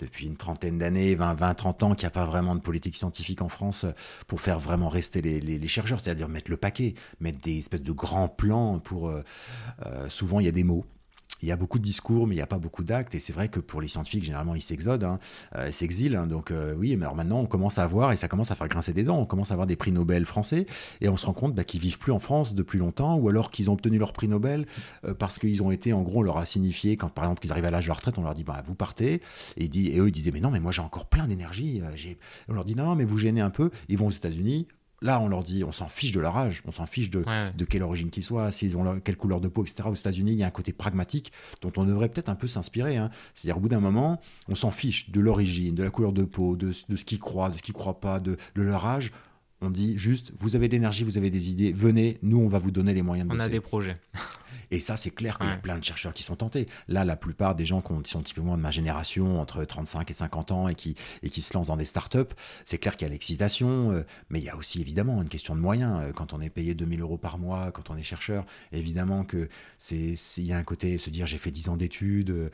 depuis 0.00 0.26
une 0.26 0.36
trentaine 0.36 0.78
d'années, 0.78 1.14
20, 1.14 1.34
20, 1.34 1.54
30 1.54 1.82
ans 1.82 1.94
qu'il 1.94 2.04
n'y 2.04 2.08
a 2.08 2.10
pas 2.10 2.24
vraiment 2.24 2.54
de 2.54 2.60
politique 2.60 2.96
scientifique 2.96 3.42
en 3.42 3.48
France 3.48 3.86
pour 4.26 4.40
faire 4.40 4.58
vraiment 4.58 4.88
rester 4.88 5.20
les, 5.22 5.68
chercheurs, 5.68 6.00
c'est-à-dire 6.00 6.28
mettre 6.28 6.50
le 6.50 6.56
paquet, 6.56 6.94
mettre 7.20 7.40
des 7.40 7.58
espèces 7.58 7.82
de 7.82 7.92
grands 7.92 8.28
plans 8.28 8.78
pour... 8.78 9.08
Euh, 9.08 9.22
euh, 9.86 10.08
souvent, 10.08 10.40
il 10.40 10.46
y 10.46 10.48
a 10.48 10.52
des 10.52 10.64
mots 10.64 10.84
il 11.42 11.48
y 11.48 11.52
a 11.52 11.56
beaucoup 11.56 11.78
de 11.78 11.84
discours, 11.84 12.26
mais 12.26 12.34
il 12.34 12.38
n'y 12.38 12.42
a 12.42 12.46
pas 12.46 12.58
beaucoup 12.58 12.84
d'actes. 12.84 13.14
Et 13.14 13.20
c'est 13.20 13.32
vrai 13.32 13.48
que 13.48 13.60
pour 13.60 13.80
les 13.80 13.88
scientifiques, 13.88 14.24
généralement, 14.24 14.54
ils 14.54 14.62
s'exodent, 14.62 15.04
hein, 15.04 15.18
euh, 15.56 15.72
s'exilent. 15.72 16.16
Hein. 16.16 16.26
donc 16.26 16.50
euh, 16.50 16.74
oui, 16.76 16.96
mais 16.96 17.04
alors 17.04 17.16
maintenant, 17.16 17.40
on 17.40 17.46
commence 17.46 17.78
à 17.78 17.86
voir, 17.86 18.12
et 18.12 18.16
ça 18.16 18.28
commence 18.28 18.50
à 18.50 18.54
faire 18.54 18.68
grincer 18.68 18.92
des 18.92 19.04
dents, 19.04 19.18
on 19.18 19.24
commence 19.24 19.50
à 19.50 19.54
avoir 19.54 19.66
des 19.66 19.76
prix 19.76 19.92
Nobel 19.92 20.26
français, 20.26 20.66
et 21.00 21.08
on 21.08 21.16
se 21.16 21.26
rend 21.26 21.32
compte 21.32 21.54
bah, 21.54 21.64
qu'ils 21.64 21.80
vivent 21.80 21.98
plus 21.98 22.12
en 22.12 22.18
France 22.18 22.54
depuis 22.54 22.78
longtemps, 22.78 23.16
ou 23.16 23.28
alors 23.28 23.50
qu'ils 23.50 23.70
ont 23.70 23.74
obtenu 23.74 23.98
leur 23.98 24.12
prix 24.12 24.28
Nobel 24.28 24.66
euh, 25.04 25.14
parce 25.14 25.38
qu'ils 25.38 25.62
ont 25.62 25.70
été, 25.70 25.92
en 25.92 26.02
gros, 26.02 26.20
on 26.20 26.22
leur 26.22 26.38
a 26.38 26.46
signifié, 26.46 26.96
quand 26.96 27.08
par 27.08 27.24
exemple 27.24 27.40
qu'ils 27.40 27.52
arrivent 27.52 27.64
à 27.64 27.70
l'âge 27.70 27.84
de 27.84 27.88
la 27.88 27.94
retraite, 27.94 28.18
on 28.18 28.22
leur 28.22 28.34
dit, 28.34 28.44
bah, 28.44 28.62
vous 28.66 28.74
partez, 28.74 29.22
et, 29.56 29.68
eux, 29.98 30.08
ils 30.08 30.12
disaient, 30.12 30.30
mais 30.32 30.40
non, 30.40 30.50
mais 30.50 30.60
moi 30.60 30.72
j'ai 30.72 30.82
encore 30.82 31.06
plein 31.06 31.26
d'énergie. 31.26 31.82
on 32.48 32.54
leur 32.54 32.64
dit, 32.64 32.74
non, 32.74 32.84
non, 32.84 32.94
mais 32.94 33.04
vous 33.04 33.18
gênez 33.18 33.40
un 33.40 33.50
peu, 33.50 33.70
ils 33.88 33.98
vont 33.98 34.06
aux 34.06 34.10
États-Unis, 34.10 34.66
Là, 35.02 35.18
on 35.20 35.28
leur 35.28 35.42
dit, 35.42 35.64
on 35.64 35.72
s'en 35.72 35.88
fiche 35.88 36.12
de 36.12 36.20
leur 36.20 36.36
âge, 36.36 36.62
on 36.66 36.72
s'en 36.72 36.84
fiche 36.84 37.08
de, 37.08 37.24
de 37.56 37.64
quelle 37.64 37.82
origine 37.82 38.10
qu'ils 38.10 38.22
soient, 38.22 38.50
s'ils 38.50 38.76
ont 38.76 39.00
quelle 39.00 39.16
couleur 39.16 39.40
de 39.40 39.48
peau, 39.48 39.64
etc. 39.64 39.88
Aux 39.88 39.94
États-Unis, 39.94 40.32
il 40.32 40.38
y 40.38 40.42
a 40.42 40.46
un 40.46 40.50
côté 40.50 40.72
pragmatique 40.72 41.32
dont 41.62 41.72
on 41.76 41.84
devrait 41.84 42.08
peut-être 42.10 42.28
un 42.28 42.34
peu 42.34 42.46
s'inspirer. 42.46 42.98
Hein. 42.98 43.08
C'est-à-dire, 43.34 43.56
au 43.56 43.60
bout 43.60 43.70
d'un 43.70 43.80
moment, 43.80 44.20
on 44.48 44.54
s'en 44.54 44.70
fiche 44.70 45.10
de 45.10 45.20
l'origine, 45.20 45.74
de 45.74 45.82
la 45.82 45.90
couleur 45.90 46.12
de 46.12 46.24
peau, 46.24 46.54
de, 46.54 46.72
de 46.88 46.96
ce 46.96 47.04
qu'ils 47.04 47.18
croient, 47.18 47.48
de 47.48 47.56
ce 47.56 47.62
qu'ils 47.62 47.74
croient 47.74 48.00
pas, 48.00 48.20
de, 48.20 48.36
de 48.54 48.62
leur 48.62 48.84
âge. 48.84 49.10
On 49.62 49.70
dit 49.70 49.98
juste, 49.98 50.32
vous 50.38 50.56
avez 50.56 50.68
de 50.68 50.72
l'énergie, 50.72 51.04
vous 51.04 51.18
avez 51.18 51.30
des 51.30 51.50
idées, 51.50 51.72
venez, 51.72 52.18
nous, 52.22 52.38
on 52.38 52.48
va 52.48 52.58
vous 52.58 52.70
donner 52.70 52.94
les 52.94 53.02
moyens 53.02 53.28
de 53.28 53.34
On 53.34 53.40
a 53.40 53.48
des 53.48 53.60
projets. 53.60 53.98
Et 54.70 54.80
ça, 54.80 54.96
c'est 54.96 55.10
clair 55.10 55.38
qu'il 55.38 55.48
y 55.48 55.52
a 55.52 55.56
plein 55.56 55.78
de 55.78 55.84
chercheurs 55.84 56.12
qui 56.12 56.22
sont 56.22 56.36
tentés. 56.36 56.68
Là, 56.86 57.04
la 57.04 57.16
plupart 57.16 57.54
des 57.54 57.64
gens 57.64 57.82
qui 57.82 58.10
sont 58.10 58.22
typiquement 58.22 58.56
de 58.56 58.62
ma 58.62 58.70
génération, 58.70 59.40
entre 59.40 59.64
35 59.64 60.08
et 60.10 60.14
50 60.14 60.52
ans, 60.52 60.68
et 60.68 60.74
qui, 60.74 60.94
et 61.22 61.30
qui 61.30 61.40
se 61.40 61.54
lancent 61.54 61.68
dans 61.68 61.76
des 61.76 61.84
startups, 61.84 62.34
c'est 62.64 62.78
clair 62.78 62.96
qu'il 62.96 63.06
y 63.06 63.10
a 63.10 63.12
l'excitation, 63.12 63.90
euh, 63.90 64.06
mais 64.28 64.38
il 64.38 64.44
y 64.44 64.48
a 64.48 64.56
aussi 64.56 64.80
évidemment 64.80 65.20
une 65.20 65.28
question 65.28 65.56
de 65.56 65.60
moyens. 65.60 66.00
Euh, 66.02 66.12
quand 66.12 66.32
on 66.32 66.40
est 66.40 66.50
payé 66.50 66.74
2000 66.74 67.00
euros 67.00 67.18
par 67.18 67.38
mois, 67.38 67.72
quand 67.72 67.90
on 67.90 67.96
est 67.96 68.02
chercheur, 68.02 68.44
évidemment 68.72 69.24
que 69.24 69.48
c'est 69.78 70.14
il 70.38 70.44
y 70.44 70.52
a 70.52 70.56
un 70.56 70.62
côté 70.62 70.98
se 70.98 71.10
dire 71.10 71.26
j'ai 71.26 71.38
fait 71.38 71.50
10 71.50 71.70
ans 71.70 71.76
d'études, 71.76 72.30
euh, 72.30 72.48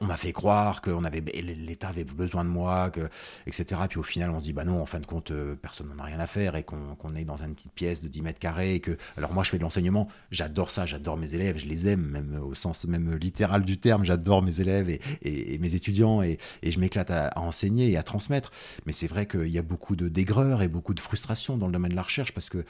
on 0.00 0.06
m'a 0.06 0.16
fait 0.16 0.32
croire 0.32 0.82
que 0.82 0.90
avait 0.90 1.20
l'État 1.20 1.88
avait 1.88 2.04
besoin 2.04 2.44
de 2.44 2.50
moi, 2.50 2.90
que, 2.90 3.08
etc. 3.46 3.80
Puis 3.88 3.98
au 3.98 4.02
final, 4.02 4.30
on 4.30 4.38
se 4.38 4.44
dit 4.44 4.52
bah 4.52 4.64
non, 4.64 4.80
en 4.80 4.86
fin 4.86 5.00
de 5.00 5.06
compte, 5.06 5.32
personne 5.62 5.88
n'en 5.88 6.02
a 6.02 6.06
rien 6.06 6.20
à 6.20 6.26
faire 6.26 6.49
et 6.56 6.62
qu'on 6.62 7.14
est 7.14 7.24
dans 7.24 7.36
une 7.36 7.54
petite 7.54 7.72
pièce 7.72 8.02
de 8.02 8.08
10 8.08 8.22
mètres 8.22 8.38
carrés. 8.38 8.74
Et 8.74 8.80
que 8.80 8.96
alors 9.16 9.32
moi, 9.32 9.44
je 9.44 9.50
fais 9.50 9.58
de 9.58 9.62
l'enseignement, 9.62 10.08
j'adore 10.30 10.70
ça, 10.70 10.86
j'adore 10.86 11.16
mes 11.16 11.34
élèves 11.34 11.50
je 11.56 11.66
les 11.66 11.88
aime, 11.88 12.02
même 12.02 12.40
au 12.42 12.54
sens 12.54 12.84
même 12.86 13.14
littéral 13.16 13.64
du 13.64 13.78
terme. 13.78 14.04
J'adore 14.04 14.42
mes 14.42 14.60
élèves 14.60 14.88
et, 15.22 15.58
mes 15.58 15.74
étudiants 15.74 16.22
et, 16.22 16.38
je 16.62 16.78
m'éclate 16.78 17.10
à, 17.10 17.30
enseigner 17.36 17.90
et 17.90 17.96
à 17.96 18.02
transmettre. 18.02 18.50
Mais 18.86 18.92
c'est 18.92 19.06
vrai 19.06 19.26
qu'il 19.26 19.48
y 19.48 19.58
a 19.58 19.62
beaucoup 19.62 19.96
de 19.96 20.08
d'aigreur 20.08 20.62
et 20.62 20.68
beaucoup 20.68 20.94
de 20.94 21.00
frustration 21.00 21.56
dans 21.56 21.66
le 21.66 21.72
domaine 21.72 21.92
de 21.92 21.96
la 21.96 22.02
recherche 22.02 22.32
parce 22.32 22.48
que 22.48 22.64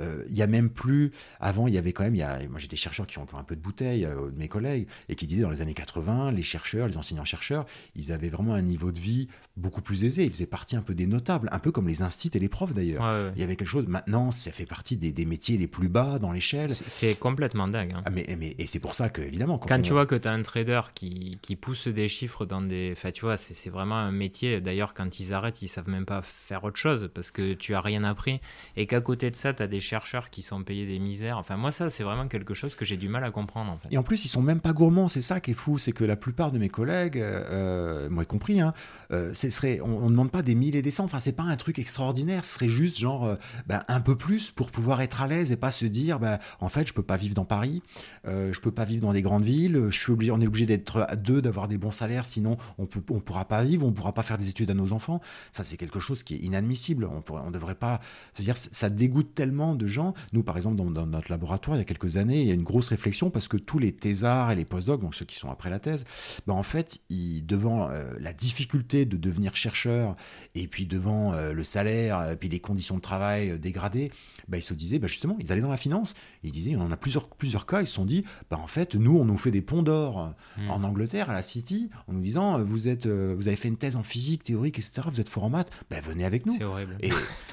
euh, 0.00 0.24
il 0.28 0.36
y 0.36 0.42
a 0.42 0.46
même 0.46 0.70
plus. 0.70 1.12
Avant, 1.40 1.66
il 1.66 1.74
y 1.74 1.78
avait 1.78 1.92
quand 1.92 2.04
même. 2.04 2.14
Y 2.14 2.22
a, 2.22 2.38
moi, 2.48 2.58
j'ai 2.58 2.68
des 2.68 2.76
chercheurs 2.76 3.06
qui 3.06 3.18
ont 3.18 3.22
encore 3.22 3.38
un 3.38 3.44
peu 3.44 3.56
de 3.56 3.60
bouteille, 3.60 4.04
euh, 4.04 4.30
de 4.30 4.38
mes 4.38 4.48
collègues, 4.48 4.86
et 5.08 5.14
qui 5.14 5.26
disaient 5.26 5.42
dans 5.42 5.50
les 5.50 5.60
années 5.60 5.74
80, 5.74 6.32
les 6.32 6.42
chercheurs, 6.42 6.88
les 6.88 6.96
enseignants-chercheurs, 6.96 7.66
ils 7.94 8.12
avaient 8.12 8.28
vraiment 8.28 8.54
un 8.54 8.62
niveau 8.62 8.92
de 8.92 9.00
vie 9.00 9.28
beaucoup 9.56 9.82
plus 9.82 10.04
aisé. 10.04 10.24
Ils 10.24 10.30
faisaient 10.30 10.46
partie 10.46 10.76
un 10.76 10.82
peu 10.82 10.94
des 10.94 11.06
notables, 11.06 11.48
un 11.52 11.58
peu 11.58 11.72
comme 11.72 11.88
les 11.88 12.02
instituts 12.02 12.36
et 12.36 12.40
les 12.40 12.48
profs 12.48 12.74
d'ailleurs. 12.74 13.32
Il 13.34 13.40
y 13.40 13.44
avait 13.44 13.56
quelque 13.56 13.68
chose. 13.68 13.86
Maintenant, 13.86 14.30
ça 14.30 14.50
fait 14.50 14.66
partie 14.66 14.96
des, 14.96 15.12
des 15.12 15.24
métiers 15.24 15.58
les 15.58 15.66
plus 15.66 15.88
bas 15.88 16.18
dans 16.18 16.32
l'échelle. 16.32 16.70
C'est 16.74 17.14
complètement 17.14 17.68
dingue. 17.68 17.92
Hein. 17.94 18.02
Ah, 18.04 18.10
mais, 18.10 18.26
mais, 18.38 18.54
et 18.58 18.66
c'est 18.66 18.80
pour 18.80 18.94
ça 18.94 19.08
que, 19.08 19.22
évidemment. 19.22 19.58
Quand, 19.58 19.80
tu 19.82 19.92
vois 19.92 20.06
que 20.06 20.14
tu 20.14 20.28
as 20.28 20.32
un 20.32 20.42
trader 20.42 20.80
qui, 20.94 21.38
qui, 21.42 21.56
pousse 21.56 21.88
des 21.88 22.08
chiffres 22.08 22.46
dans 22.46 22.62
des. 22.62 22.90
Enfin, 22.92 23.10
tu 23.12 23.22
vois, 23.22 23.36
c'est 23.36 23.70
vraiment 23.70 23.96
un 23.96 24.12
métier. 24.12 24.60
D'ailleurs, 24.60 24.94
quand 24.94 25.20
ils 25.20 25.32
arrêtent, 25.32 25.62
ils 25.62 25.68
savent 25.68 25.88
même 25.88 26.04
pas 26.04 26.22
faire 26.22 26.64
autre 26.64 26.76
chose 26.76 27.10
parce 27.12 27.30
que 27.30 27.54
tu 27.54 27.74
as 27.74 27.80
rien 27.80 28.04
appris. 28.04 28.40
Et 28.76 28.86
qu'à 28.86 29.00
côté 29.00 29.30
de 29.30 29.36
ça, 29.36 29.54
tu 29.54 29.62
as 29.62 29.66
des 29.66 29.80
chercheurs 29.88 30.30
qui 30.30 30.42
sont 30.42 30.62
payés 30.62 30.86
des 30.86 30.98
misères. 30.98 31.38
Enfin, 31.38 31.56
moi, 31.56 31.72
ça, 31.72 31.88
c'est 31.90 32.04
vraiment 32.04 32.28
quelque 32.28 32.54
chose 32.54 32.74
que 32.74 32.84
j'ai 32.84 32.96
du 32.96 33.08
mal 33.08 33.24
à 33.24 33.30
comprendre. 33.30 33.78
Et 33.90 33.98
en 33.98 34.02
plus, 34.02 34.24
ils 34.24 34.28
sont 34.28 34.42
même 34.42 34.60
pas 34.60 34.72
gourmands. 34.72 35.08
C'est 35.08 35.22
ça 35.22 35.40
qui 35.40 35.52
est 35.52 35.54
fou, 35.54 35.78
c'est 35.78 35.92
que 35.92 36.04
la 36.04 36.16
plupart 36.16 36.52
de 36.52 36.58
mes 36.58 36.68
collègues, 36.68 37.18
euh, 37.18 38.08
moi 38.10 38.22
y 38.22 38.26
compris, 38.26 38.60
hein, 38.60 38.74
euh, 39.12 39.32
serait, 39.34 39.80
on 39.80 40.04
ne 40.04 40.10
demande 40.10 40.30
pas 40.30 40.42
des 40.42 40.54
mille 40.54 40.76
et 40.76 40.82
des 40.82 40.90
cents. 40.90 41.04
Enfin, 41.04 41.20
c'est 41.20 41.32
pas 41.32 41.44
un 41.44 41.56
truc 41.56 41.78
extraordinaire. 41.78 42.44
Ce 42.44 42.54
serait 42.54 42.68
juste 42.68 42.98
genre 42.98 43.24
euh, 43.24 43.36
ben, 43.66 43.82
un 43.88 44.00
peu 44.00 44.16
plus 44.16 44.50
pour 44.50 44.70
pouvoir 44.70 45.00
être 45.00 45.22
à 45.22 45.26
l'aise 45.26 45.50
et 45.52 45.56
pas 45.56 45.70
se 45.70 45.86
dire, 45.86 46.18
ben, 46.18 46.38
en 46.60 46.68
fait, 46.68 46.86
je 46.86 46.92
peux 46.92 47.02
pas 47.02 47.16
vivre 47.16 47.34
dans 47.34 47.46
Paris, 47.46 47.82
je 48.24 48.60
peux 48.60 48.70
pas 48.70 48.84
vivre 48.84 49.02
dans 49.02 49.12
des 49.12 49.22
grandes 49.22 49.44
villes. 49.44 49.86
Je 49.88 49.98
suis 49.98 50.12
obligé, 50.12 50.30
on 50.32 50.40
est 50.40 50.46
obligé 50.46 50.66
d'être 50.66 51.06
à 51.08 51.16
deux, 51.16 51.40
d'avoir 51.40 51.68
des 51.68 51.78
bons 51.78 51.90
salaires, 51.90 52.26
sinon 52.26 52.56
on 52.76 52.86
peut, 52.86 53.00
on 53.10 53.20
pourra 53.20 53.46
pas 53.46 53.62
vivre, 53.64 53.86
on 53.86 53.92
pourra 53.92 54.12
pas 54.12 54.22
faire 54.22 54.38
des 54.38 54.48
études 54.48 54.70
à 54.70 54.74
nos 54.74 54.92
enfants. 54.92 55.20
Ça, 55.52 55.64
c'est 55.64 55.76
quelque 55.76 56.00
chose 56.00 56.22
qui 56.22 56.34
est 56.34 56.38
inadmissible. 56.38 57.08
On 57.10 57.22
pourrait, 57.22 57.42
on 57.44 57.50
devrait 57.50 57.74
pas. 57.74 58.00
dire, 58.38 58.56
ça 58.56 58.90
dégoûte 58.90 59.34
tellement 59.34 59.67
de 59.74 59.86
gens. 59.86 60.14
Nous, 60.32 60.42
par 60.42 60.56
exemple, 60.56 60.76
dans, 60.76 61.06
notre 61.06 61.30
laboratoire, 61.30 61.76
il 61.76 61.80
y 61.80 61.82
a 61.82 61.84
quelques 61.84 62.16
années, 62.16 62.40
il 62.40 62.48
y 62.48 62.50
a 62.50 62.54
une 62.54 62.62
grosse 62.62 62.88
réflexion 62.88 63.30
parce 63.30 63.48
que 63.48 63.56
tous 63.56 63.78
les 63.78 63.92
thésards 63.92 64.50
et 64.50 64.56
les 64.56 64.64
postdocs, 64.64 65.00
donc 65.00 65.14
ceux 65.14 65.24
qui 65.24 65.36
sont 65.36 65.50
après 65.50 65.70
la 65.70 65.78
thèse, 65.78 66.04
ben, 66.46 66.54
en 66.54 66.62
fait, 66.62 66.98
ils, 67.08 67.44
devant 67.44 67.88
la 68.20 68.32
difficulté 68.32 69.04
de 69.04 69.16
devenir 69.16 69.56
chercheur 69.56 70.16
et 70.54 70.66
puis 70.66 70.86
devant 70.86 71.32
euh, 71.32 71.52
le 71.52 71.64
salaire, 71.64 72.30
et 72.30 72.36
puis 72.36 72.48
les 72.48 72.60
conditions 72.60 72.96
de 72.96 73.00
travail 73.00 73.50
euh, 73.50 73.58
dégradées, 73.58 74.10
bah, 74.48 74.56
ils 74.56 74.62
se 74.62 74.74
disaient, 74.74 74.98
bah, 74.98 75.06
justement, 75.06 75.36
ils 75.40 75.52
allaient 75.52 75.60
dans 75.60 75.68
la 75.68 75.76
finance. 75.76 76.14
ils 76.42 76.52
disaient, 76.52 76.76
on 76.76 76.82
en 76.82 76.92
a 76.92 76.96
plusieurs, 76.96 77.28
plusieurs 77.28 77.66
cas, 77.66 77.80
ils 77.80 77.86
se 77.86 77.94
sont 77.94 78.04
dit, 78.04 78.24
bah, 78.50 78.58
en 78.58 78.66
fait, 78.66 78.94
nous, 78.94 79.18
on 79.18 79.24
nous 79.24 79.38
fait 79.38 79.50
des 79.50 79.62
ponts 79.62 79.82
d'or 79.82 80.34
hmm. 80.56 80.70
en 80.70 80.82
Angleterre, 80.84 81.30
à 81.30 81.32
la 81.32 81.42
City, 81.42 81.90
en 82.06 82.12
nous 82.12 82.20
disant, 82.20 82.62
vous, 82.62 82.88
êtes, 82.88 83.06
euh, 83.06 83.34
vous 83.36 83.48
avez 83.48 83.56
fait 83.56 83.68
une 83.68 83.76
thèse 83.76 83.96
en 83.96 84.02
physique, 84.02 84.42
théorique, 84.44 84.78
etc., 84.78 85.02
vous 85.10 85.20
êtes 85.20 85.28
fort 85.28 85.44
en 85.44 85.50
maths, 85.50 85.70
bah, 85.90 86.00
venez 86.02 86.24
avec 86.24 86.46
nous. 86.46 86.54
C'est 86.56 86.64
horrible. 86.64 86.96
Et, 87.00 87.10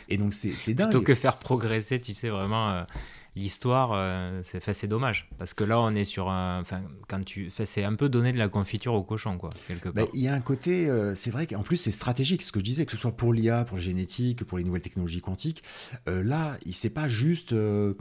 et 0.09 0.18
donc, 0.18 0.34
c'est 0.34 0.74
dingue. 0.74 0.89
Plutôt 0.89 1.03
que 1.03 1.16
faire 1.16 1.38
progresser, 1.38 1.99
sais, 2.14 2.30
vraiment 2.30 2.86
l'histoire, 3.36 3.92
euh, 3.94 4.42
c'est 4.44 4.88
dommage. 4.88 5.30
Parce 5.38 5.54
que 5.54 5.64
là, 5.64 5.80
on 5.80 5.94
est 5.94 6.06
sur 6.06 6.30
un. 6.30 6.62
Enfin, 6.62 6.82
quand 7.08 7.24
tu. 7.24 7.52
C'est 7.52 7.84
un 7.84 7.96
peu 7.96 8.10
donner 8.10 8.32
de 8.32 8.38
la 8.38 8.50
confiture 8.50 8.94
au 8.94 9.04
cochon, 9.04 9.38
quoi, 9.38 9.50
quelque 9.68 9.90
bah, 9.90 10.04
part. 10.04 10.12
Il 10.14 10.22
y 10.22 10.28
a 10.28 10.34
un 10.34 10.42
côté. 10.42 10.90
Euh, 10.90 11.16
c'est 11.16 11.32
vrai 11.32 11.48
qu'en 11.48 11.64
plus, 11.64 11.78
c'est 11.78 11.92
stratégique. 11.92 12.42
Ce 12.42 12.52
que 12.52 12.60
je 12.60 12.66
disais, 12.66 12.86
que 12.86 12.92
ce 12.92 12.98
soit 12.98 13.12
pour 13.12 13.34
l'IA, 13.34 13.66
pour 13.66 13.78
la 13.78 13.84
génétique, 13.84 14.44
pour 14.44 14.58
les 14.58 14.64
nouvelles 14.64 14.82
technologies 14.82 15.22
quantiques. 15.22 15.64
Euh, 16.08 16.24
là, 16.24 16.58
c'est 16.72 16.90
pas 16.90 17.08
juste 17.08 17.52
une 17.52 17.96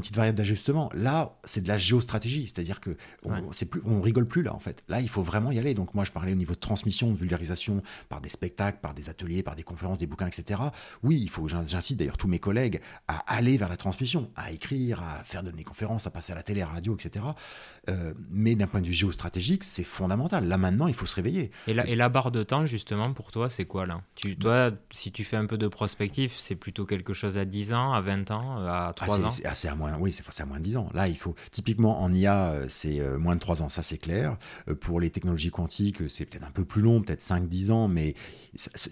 petite 0.00 0.16
variable 0.16 0.38
d'ajustement. 0.38 0.90
Là, 0.94 1.36
c'est 1.44 1.62
de 1.62 1.68
la 1.68 1.76
géostratégie. 1.76 2.44
C'est-à-dire 2.46 2.80
que 2.80 2.96
on, 3.24 3.50
plus, 3.50 3.82
on 3.84 4.00
rigole 4.00 4.26
plus, 4.26 4.42
là, 4.42 4.54
en 4.54 4.58
fait. 4.58 4.82
Là, 4.88 5.00
il 5.00 5.08
faut 5.08 5.22
vraiment 5.22 5.50
y 5.50 5.58
aller. 5.58 5.74
Donc, 5.74 5.94
moi, 5.94 6.04
je 6.04 6.12
parlais 6.12 6.32
au 6.32 6.36
niveau 6.36 6.54
de 6.54 6.60
transmission, 6.60 7.10
de 7.10 7.16
vulgarisation, 7.16 7.82
par 8.08 8.20
des 8.20 8.28
spectacles, 8.28 8.78
par 8.80 8.94
des 8.94 9.08
ateliers, 9.08 9.42
par 9.42 9.56
des 9.56 9.62
conférences, 9.62 9.98
des 9.98 10.06
bouquins, 10.06 10.26
etc. 10.26 10.60
Oui, 11.02 11.18
il 11.20 11.30
faut. 11.30 11.48
J'incite 11.48 11.98
d'ailleurs 11.98 12.16
tous 12.16 12.28
mes 12.28 12.38
collègues 12.38 12.80
à 13.08 13.18
aller 13.32 13.56
vers 13.56 13.68
la 13.68 13.76
transmission, 13.76 14.30
à 14.36 14.50
écrire 14.50 14.73
à 14.92 15.22
faire 15.24 15.42
de 15.42 15.50
des 15.54 15.64
conférences, 15.64 16.06
à 16.06 16.10
passer 16.10 16.32
à 16.32 16.36
la 16.36 16.42
télé, 16.42 16.62
à 16.62 16.66
la 16.66 16.72
radio, 16.72 16.94
etc. 16.94 17.24
Euh, 17.88 18.12
mais 18.30 18.54
d'un 18.54 18.66
point 18.66 18.80
de 18.80 18.86
vue 18.86 18.92
géostratégique, 18.92 19.64
c'est 19.64 19.84
fondamental. 19.84 20.46
Là 20.46 20.56
maintenant, 20.56 20.86
il 20.86 20.94
faut 20.94 21.06
se 21.06 21.14
réveiller. 21.14 21.50
Et 21.66 21.74
la, 21.74 21.86
et 21.86 21.94
la 21.94 22.08
barre 22.08 22.30
de 22.30 22.42
temps, 22.42 22.66
justement, 22.66 23.12
pour 23.12 23.30
toi, 23.30 23.50
c'est 23.50 23.64
quoi 23.64 23.86
là? 23.86 24.00
Tu, 24.14 24.36
Toi, 24.36 24.72
si 24.90 25.12
tu 25.12 25.24
fais 25.24 25.36
un 25.36 25.46
peu 25.46 25.58
de 25.58 25.68
prospectif, 25.68 26.36
c'est 26.38 26.56
plutôt 26.56 26.86
quelque 26.86 27.12
chose 27.12 27.38
à 27.38 27.44
10 27.44 27.74
ans, 27.74 27.92
à 27.92 28.00
20 28.00 28.30
ans, 28.30 28.66
à 28.66 28.92
3 28.94 29.20
ah, 29.22 29.26
ans? 29.26 29.30
C'est 29.30 29.68
à 29.68 29.74
moins, 29.74 29.96
oui, 29.98 30.12
c'est 30.12 30.42
à 30.42 30.46
moins 30.46 30.58
de 30.58 30.64
10 30.64 30.76
ans. 30.76 30.88
Là, 30.94 31.08
il 31.08 31.16
faut. 31.16 31.34
Typiquement, 31.50 32.02
en 32.02 32.12
IA, 32.12 32.44
euh, 32.44 32.66
c'est 32.68 33.00
euh, 33.00 33.18
moins 33.18 33.34
de 33.34 33.40
3 33.40 33.62
ans, 33.62 33.68
ça 33.68 33.82
c'est 33.82 33.98
clair. 33.98 34.36
Pour 34.80 35.00
les 35.00 35.10
technologies 35.10 35.50
quantiques, 35.50 36.08
c'est 36.08 36.24
peut-être 36.24 36.46
un 36.46 36.50
peu 36.50 36.64
plus 36.64 36.82
long, 36.82 37.02
peut-être 37.02 37.20
5-10 37.20 37.70
ans, 37.70 37.88
mais 37.88 38.14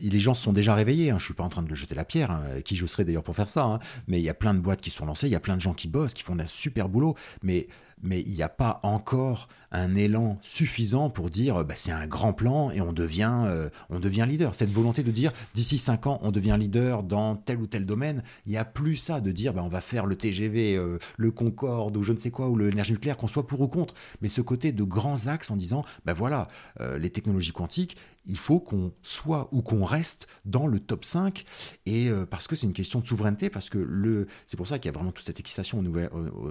les 0.02 0.20
gens 0.20 0.34
se 0.34 0.42
sont 0.42 0.52
déjà 0.52 0.74
réveillés. 0.74 1.10
Hein. 1.10 1.18
Je 1.18 1.24
suis 1.24 1.34
pas 1.34 1.44
en 1.44 1.48
train 1.48 1.62
de 1.62 1.68
le 1.68 1.74
jeter 1.74 1.94
la 1.94 2.04
pierre, 2.04 2.30
hein. 2.30 2.60
qui 2.64 2.76
je 2.76 2.86
serais 2.86 3.04
d'ailleurs 3.04 3.22
pour 3.22 3.36
faire 3.36 3.48
ça. 3.48 3.64
Hein. 3.64 3.78
Mais 4.06 4.18
il 4.18 4.24
y 4.24 4.28
a 4.28 4.34
plein 4.34 4.54
de 4.54 4.60
boîtes 4.60 4.80
qui 4.80 4.90
sont 4.90 5.06
lancées, 5.06 5.26
il 5.26 5.32
y 5.32 5.36
a 5.36 5.40
plein 5.40 5.56
de 5.56 5.60
gens 5.60 5.71
qui 5.74 5.88
bossent, 5.88 6.14
qui 6.14 6.22
font 6.22 6.38
un 6.38 6.46
super 6.46 6.88
boulot. 6.88 7.14
Mais 7.42 7.68
mais 8.02 8.20
il 8.20 8.34
n'y 8.34 8.42
a 8.42 8.48
pas 8.48 8.80
encore 8.82 9.48
un 9.70 9.94
élan 9.94 10.38
suffisant 10.42 11.08
pour 11.08 11.30
dire 11.30 11.64
bah, 11.64 11.74
c'est 11.76 11.92
un 11.92 12.06
grand 12.06 12.32
plan 12.32 12.70
et 12.70 12.80
on 12.80 12.92
devient, 12.92 13.44
euh, 13.46 13.70
on 13.90 14.00
devient 14.00 14.26
leader. 14.28 14.54
Cette 14.54 14.70
volonté 14.70 15.02
de 15.02 15.10
dire 15.10 15.32
d'ici 15.54 15.78
5 15.78 16.06
ans 16.06 16.18
on 16.22 16.30
devient 16.30 16.56
leader 16.58 17.02
dans 17.02 17.36
tel 17.36 17.58
ou 17.58 17.66
tel 17.66 17.86
domaine, 17.86 18.22
il 18.46 18.52
n'y 18.52 18.58
a 18.58 18.64
plus 18.64 18.96
ça 18.96 19.20
de 19.20 19.30
dire 19.30 19.54
bah, 19.54 19.62
on 19.64 19.68
va 19.68 19.80
faire 19.80 20.04
le 20.04 20.16
TGV, 20.16 20.76
euh, 20.76 20.98
le 21.16 21.30
Concorde 21.30 21.96
ou 21.96 22.02
je 22.02 22.12
ne 22.12 22.18
sais 22.18 22.30
quoi, 22.30 22.48
ou 22.48 22.56
l'énergie 22.56 22.92
nucléaire, 22.92 23.16
qu'on 23.16 23.28
soit 23.28 23.46
pour 23.46 23.60
ou 23.60 23.68
contre. 23.68 23.94
Mais 24.20 24.28
ce 24.28 24.40
côté 24.40 24.72
de 24.72 24.84
grands 24.84 25.26
axes 25.28 25.50
en 25.50 25.56
disant 25.56 25.84
bah 26.04 26.12
voilà, 26.12 26.48
euh, 26.80 26.98
les 26.98 27.10
technologies 27.10 27.52
quantiques, 27.52 27.96
il 28.24 28.38
faut 28.38 28.60
qu'on 28.60 28.92
soit 29.02 29.48
ou 29.52 29.62
qu'on 29.62 29.84
reste 29.84 30.28
dans 30.44 30.66
le 30.66 30.78
top 30.78 31.04
5 31.04 31.44
et 31.86 32.10
parce 32.30 32.46
que 32.46 32.56
c'est 32.56 32.66
une 32.66 32.72
question 32.72 33.00
de 33.00 33.06
souveraineté 33.06 33.50
parce 33.50 33.68
que 33.68 33.78
le 33.78 34.26
c'est 34.46 34.56
pour 34.56 34.66
ça 34.66 34.78
qu'il 34.78 34.90
y 34.90 34.94
a 34.94 34.96
vraiment 34.96 35.12
toute 35.12 35.26
cette 35.26 35.40
excitation 35.40 35.82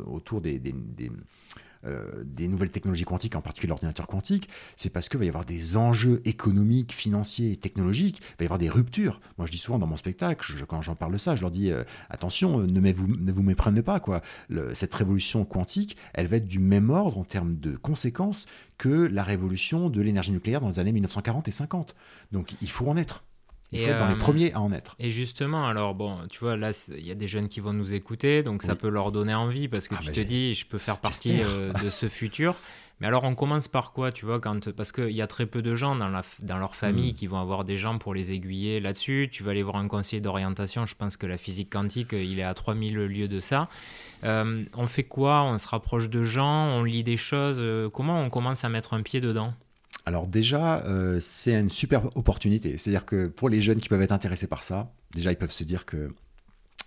autour 0.07 0.41
des, 0.41 0.61
euh, 1.85 2.23
des 2.25 2.47
nouvelles 2.47 2.69
technologies 2.71 3.05
quantiques, 3.05 3.35
en 3.35 3.41
particulier 3.41 3.69
l'ordinateur 3.69 4.07
quantique, 4.07 4.49
c'est 4.75 4.89
parce 4.89 5.09
qu'il 5.09 5.19
va 5.19 5.25
y 5.25 5.29
avoir 5.29 5.45
des 5.45 5.77
enjeux 5.77 6.21
économiques, 6.25 6.93
financiers 6.93 7.55
technologiques, 7.57 8.21
il 8.21 8.35
va 8.39 8.43
y 8.43 8.45
avoir 8.45 8.59
des 8.59 8.69
ruptures. 8.69 9.19
Moi, 9.37 9.47
je 9.47 9.51
dis 9.51 9.57
souvent 9.57 9.79
dans 9.79 9.87
mon 9.87 9.97
spectacle, 9.97 10.45
quand 10.67 10.81
j'en 10.81 10.95
parle 10.95 11.13
de 11.13 11.17
ça, 11.17 11.35
je 11.35 11.41
leur 11.41 11.51
dis 11.51 11.71
euh, 11.71 11.83
attention, 12.09 12.61
euh, 12.61 12.67
ne, 12.67 12.91
vous, 12.91 13.07
ne 13.07 13.31
vous 13.31 13.43
méprenez 13.43 13.81
pas. 13.81 13.99
Quoi. 13.99 14.21
cette 14.73 14.93
révolution 14.93 15.45
quantique, 15.45 15.97
elle 16.13 16.27
va 16.27 16.37
être 16.37 16.47
du 16.47 16.59
même 16.59 16.89
ordre 16.89 17.17
en 17.17 17.23
termes 17.23 17.57
de 17.57 17.75
conséquences 17.75 18.45
que 18.77 18.89
la 18.89 19.23
révolution 19.23 19.89
de 19.89 20.01
l'énergie 20.01 20.31
nucléaire 20.31 20.61
dans 20.61 20.69
les 20.69 20.79
années 20.79 20.91
1940 20.91 21.47
et 21.47 21.51
50. 21.51 21.95
Donc, 22.31 22.55
il 22.61 22.69
faut 22.69 22.87
en 22.87 22.97
être. 22.97 23.23
Il 23.71 23.79
faut 23.79 23.89
être 23.89 23.99
dans 23.99 24.07
les 24.07 24.15
premiers 24.15 24.53
à 24.53 24.61
en 24.61 24.71
être. 24.71 24.95
Et 24.99 25.09
justement, 25.09 25.65
alors 25.65 25.95
bon, 25.95 26.17
tu 26.29 26.39
vois, 26.39 26.57
là, 26.57 26.71
il 26.89 27.05
y 27.05 27.11
a 27.11 27.15
des 27.15 27.27
jeunes 27.27 27.47
qui 27.47 27.59
vont 27.61 27.73
nous 27.73 27.93
écouter, 27.93 28.43
donc 28.43 28.63
ça 28.63 28.75
peut 28.75 28.89
leur 28.89 29.11
donner 29.11 29.33
envie 29.33 29.67
parce 29.67 29.87
que 29.87 29.95
ah, 29.95 30.01
tu 30.01 30.07
bah, 30.07 30.13
te 30.13 30.21
dis, 30.21 30.55
je 30.55 30.65
peux 30.65 30.77
faire 30.77 30.97
partie 30.97 31.41
euh, 31.41 31.71
de 31.73 31.89
ce 31.89 32.09
futur. 32.09 32.55
Mais 33.01 33.07
alors, 33.07 33.23
on 33.23 33.33
commence 33.33 33.67
par 33.67 33.93
quoi, 33.93 34.11
tu 34.11 34.27
vois, 34.27 34.39
quand, 34.39 34.69
parce 34.71 34.91
qu'il 34.91 35.09
y 35.09 35.23
a 35.23 35.27
très 35.27 35.47
peu 35.47 35.63
de 35.63 35.73
gens 35.73 35.95
dans, 35.95 36.09
la, 36.09 36.21
dans 36.41 36.59
leur 36.59 36.75
famille 36.75 37.11
mm. 37.11 37.15
qui 37.15 37.25
vont 37.25 37.39
avoir 37.39 37.63
des 37.63 37.75
gens 37.75 37.97
pour 37.97 38.13
les 38.13 38.31
aiguiller 38.31 38.79
là-dessus. 38.79 39.27
Tu 39.31 39.41
vas 39.41 39.51
aller 39.51 39.63
voir 39.63 39.77
un 39.77 39.87
conseiller 39.87 40.21
d'orientation. 40.21 40.85
Je 40.85 40.93
pense 40.93 41.17
que 41.17 41.25
la 41.25 41.37
physique 41.37 41.71
quantique, 41.71 42.13
il 42.13 42.39
est 42.39 42.43
à 42.43 42.53
3000 42.53 42.93
lieues 42.93 43.27
de 43.27 43.39
ça. 43.39 43.69
Euh, 44.23 44.63
on 44.75 44.85
fait 44.85 45.03
quoi? 45.03 45.41
On 45.41 45.57
se 45.57 45.67
rapproche 45.67 46.11
de 46.11 46.21
gens, 46.21 46.67
on 46.67 46.83
lit 46.83 47.03
des 47.03 47.17
choses. 47.17 47.57
Euh, 47.59 47.89
comment 47.89 48.21
on 48.21 48.29
commence 48.29 48.63
à 48.65 48.69
mettre 48.69 48.93
un 48.93 49.01
pied 49.01 49.19
dedans? 49.19 49.55
Alors 50.05 50.27
déjà, 50.27 50.83
euh, 50.85 51.19
c'est 51.19 51.59
une 51.59 51.69
super 51.69 52.05
opportunité. 52.17 52.77
C'est-à-dire 52.77 53.05
que 53.05 53.27
pour 53.27 53.49
les 53.49 53.61
jeunes 53.61 53.79
qui 53.79 53.89
peuvent 53.89 54.01
être 54.01 54.11
intéressés 54.11 54.47
par 54.47 54.63
ça, 54.63 54.91
déjà 55.13 55.31
ils 55.31 55.37
peuvent 55.37 55.51
se 55.51 55.63
dire 55.63 55.85
que 55.85 56.11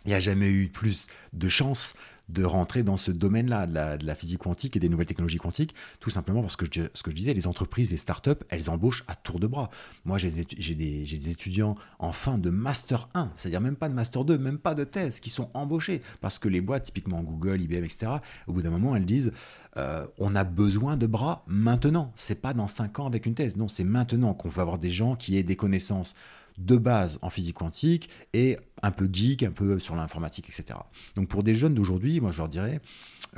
il 0.05 0.09
n'y 0.09 0.15
a 0.15 0.21
jamais 0.21 0.49
eu 0.49 0.69
plus 0.69 1.07
de 1.33 1.49
chance 1.49 1.95
de 2.29 2.45
rentrer 2.45 2.83
dans 2.83 2.97
ce 2.97 3.11
domaine-là 3.11 3.67
de 3.67 4.07
la, 4.07 4.15
physique 4.15 4.39
quantique 4.39 4.77
et 4.77 4.81
des 4.81 4.89
nouvelles 4.89 5.07
technologies 5.07 5.39
quantiques, 5.39 5.75
tout 6.01 6.11
simplement 6.11 6.41
parce 6.41 6.57
que 6.57 6.65
ce 6.67 7.03
que 7.03 7.11
je 7.11 7.17
disais, 7.17 7.35
les 7.35 7.47
entreprises, 7.47 7.91
les 7.91 7.97
startups, 7.97 8.31
elles 8.49 8.71
embauchent 8.71 9.05
à 9.09 9.15
tour 9.15 9.39
de 9.39 9.47
bras. 9.47 9.71
Moi, 10.05 10.19
j'ai 10.19 10.31
des, 10.31 10.75
des, 10.75 11.31
étudiants 11.31 11.75
en 11.99 12.13
fin 12.13 12.39
de 12.39 12.51
Master 12.51 13.09
1, 13.15 13.33
c'est-à-dire 13.37 13.61
même 13.61 13.77
pas 13.77 13.89
de 13.89 13.95
Master 13.95 14.25
2, 14.25 14.39
même 14.39 14.59
pas 14.59 14.75
de 14.75 14.85
thèse, 14.85 15.21
qui 15.21 15.31
sont 15.31 15.51
embauchés 15.55 16.03
parce 16.21 16.39
que 16.39 16.49
les 16.49 16.61
boîtes, 16.61 16.85
typiquement 16.85 17.23
Google, 17.23 17.61
IBM, 17.61 17.85
etc., 17.85 18.13
au 18.47 18.53
bout 18.53 18.63
d'un 18.63 18.71
moment, 18.71 18.97
elles 18.97 19.05
disent 19.05 19.33
euh, 19.77 20.07
on 20.19 20.35
a 20.35 20.45
besoin 20.45 20.97
de 20.97 21.07
bras 21.07 21.45
maintenant. 21.47 22.13
C'est 22.15 22.41
pas 22.41 22.55
dans 22.55 22.69
5 22.69 23.01
ans 23.01 23.07
avec 23.07 23.27
une 23.27 23.35
thèse. 23.35 23.57
Non, 23.57 23.69
c'est 23.69 23.85
maintenant 23.85 24.35
qu'on 24.35 24.49
veut 24.49 24.63
avoir 24.63 24.79
des 24.79 24.91
gens 24.91 25.17
qui 25.17 25.37
aient 25.37 25.43
des 25.43 25.57
connaissances 25.57 26.15
de 26.59 26.77
base 26.77 27.19
en 27.23 27.31
physique 27.31 27.57
quantique 27.57 28.09
et 28.33 28.57
un 28.83 28.91
peu 28.91 29.09
geek, 29.11 29.43
un 29.43 29.51
peu 29.51 29.79
sur 29.79 29.97
l'informatique, 29.97 30.49
etc. 30.49 30.79
Donc 31.17 31.29
pour 31.29 31.43
des 31.43 31.55
jeunes 31.55 31.75
d'aujourd'hui, 31.75 32.21
moi 32.21 32.31
je 32.31 32.39
leur 32.39 32.49
dirais, 32.49 32.81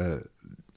euh, 0.01 0.21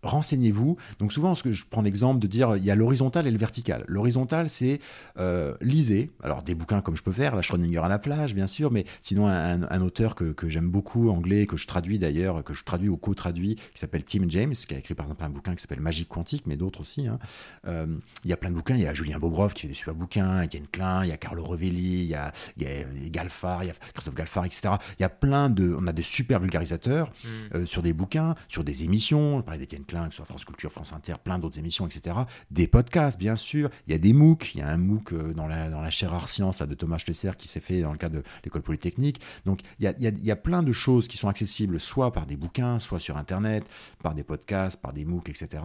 renseignez-vous. 0.03 0.77
Donc 0.99 1.13
souvent, 1.13 1.35
ce 1.35 1.43
que 1.43 1.53
je 1.53 1.65
prends 1.69 1.81
l'exemple 1.81 2.19
de 2.19 2.27
dire, 2.27 2.57
il 2.57 2.63
y 2.63 2.71
a 2.71 2.75
l'horizontal 2.75 3.27
et 3.27 3.31
le 3.31 3.37
vertical. 3.37 3.83
L'horizontal, 3.87 4.49
c'est 4.49 4.79
euh, 5.17 5.55
lisez. 5.61 6.11
Alors 6.23 6.43
des 6.43 6.55
bouquins 6.55 6.81
comme 6.81 6.95
je 6.95 7.03
peux 7.03 7.11
faire, 7.11 7.35
la 7.35 7.41
Schrödinger 7.41 7.83
à 7.83 7.87
la 7.87 7.99
plage, 7.99 8.33
bien 8.33 8.47
sûr, 8.47 8.71
mais 8.71 8.85
sinon 9.01 9.27
un, 9.27 9.81
auteur 9.81 10.15
que, 10.15 10.33
j'aime 10.47 10.69
beaucoup, 10.69 11.09
anglais, 11.09 11.45
que 11.45 11.57
je 11.57 11.67
traduis 11.67 11.99
d'ailleurs, 11.99 12.43
que 12.43 12.53
je 12.53 12.63
traduis 12.63 12.89
ou 12.89 12.97
co-traduis, 12.97 13.55
qui 13.55 13.79
s'appelle 13.79 14.03
Tim 14.03 14.25
James, 14.27 14.53
qui 14.53 14.73
a 14.73 14.77
écrit 14.77 14.93
par 14.93 15.05
exemple 15.05 15.23
un 15.23 15.29
bouquin 15.29 15.55
qui 15.55 15.61
s'appelle 15.61 15.79
Magique 15.79 16.09
quantique, 16.09 16.43
mais 16.45 16.55
d'autres 16.55 16.81
aussi. 16.81 17.07
Hein. 17.07 17.19
Euh, 17.67 17.87
il 18.23 18.29
y 18.29 18.33
a 18.33 18.37
plein 18.37 18.49
de 18.49 18.55
bouquins. 18.55 18.75
Il 18.75 18.81
y 18.81 18.87
a 18.87 18.93
Julien 18.93 19.19
Bobrov 19.19 19.53
qui 19.53 19.63
fait 19.63 19.67
des 19.67 19.73
super 19.73 19.95
bouquins, 19.95 20.43
il 20.43 20.53
y 20.53 20.57
a 20.57 20.59
Klein, 20.71 21.03
il 21.03 21.09
y 21.09 21.11
a 21.11 21.17
Carlo 21.17 21.43
Rovelli, 21.43 22.03
il 22.03 22.09
y 22.09 22.15
a, 22.15 22.31
il 22.57 22.63
y 22.63 22.67
a 22.67 23.09
Galfard, 23.09 23.63
il 23.63 23.67
y 23.67 23.69
a 23.71 23.73
Christophe 23.93 24.15
Galfard, 24.15 24.45
etc. 24.45 24.69
Il 24.99 25.01
y 25.01 25.05
a 25.05 25.09
plein 25.09 25.49
de, 25.49 25.75
on 25.79 25.87
a 25.87 25.93
des 25.93 26.03
super 26.03 26.39
vulgarisateurs 26.39 27.09
mm. 27.09 27.27
euh, 27.55 27.65
sur 27.65 27.81
des 27.81 27.93
bouquins, 27.93 28.35
sur 28.47 28.63
des 28.63 28.83
émissions. 28.83 29.39
Je 29.39 29.43
parlais 29.43 29.59
d'Étienne 29.59 29.85
Que 29.89 30.11
ce 30.11 30.17
soit 30.17 30.25
France 30.25 30.45
Culture, 30.45 30.71
France 30.71 30.93
Inter, 30.93 31.15
plein 31.23 31.39
d'autres 31.39 31.57
émissions, 31.57 31.87
etc. 31.87 32.15
Des 32.51 32.67
podcasts, 32.67 33.17
bien 33.17 33.35
sûr. 33.35 33.69
Il 33.87 33.91
y 33.91 33.95
a 33.95 33.97
des 33.97 34.13
MOOC. 34.13 34.55
Il 34.55 34.59
y 34.59 34.61
a 34.61 34.69
un 34.69 34.77
MOOC 34.77 35.13
euh, 35.13 35.33
dans 35.33 35.47
la, 35.47 35.69
dans 35.69 35.81
la 35.81 35.89
chaire 35.89 36.13
Art 36.13 36.29
Science 36.29 36.59
de 36.61 36.73
Thomas 36.75 36.99
Schlesser 36.99 37.31
qui 37.37 37.47
s'est 37.47 37.59
fait 37.59 37.81
dans 37.81 37.91
le 37.91 37.97
cadre 37.97 38.17
de 38.17 38.23
l'école 38.43 38.61
polytechnique. 38.61 39.19
Donc, 39.45 39.61
il 39.79 39.85
y, 39.85 39.87
a, 39.87 39.93
il, 39.97 40.23
y 40.23 40.31
a, 40.31 40.35
plein 40.35 40.63
de 40.63 40.71
choses 40.71 41.07
qui 41.07 41.17
sont 41.17 41.27
accessibles 41.27 41.79
soit 41.79 42.13
par 42.13 42.25
des 42.25 42.37
bouquins, 42.37 42.79
soit 42.79 42.99
sur 42.99 43.17
Internet, 43.17 43.63
par 44.01 44.13
des 44.13 44.23
podcasts, 44.23 44.79
par 44.81 44.93
des 44.93 45.05
MOOC, 45.05 45.29
etc. 45.29 45.63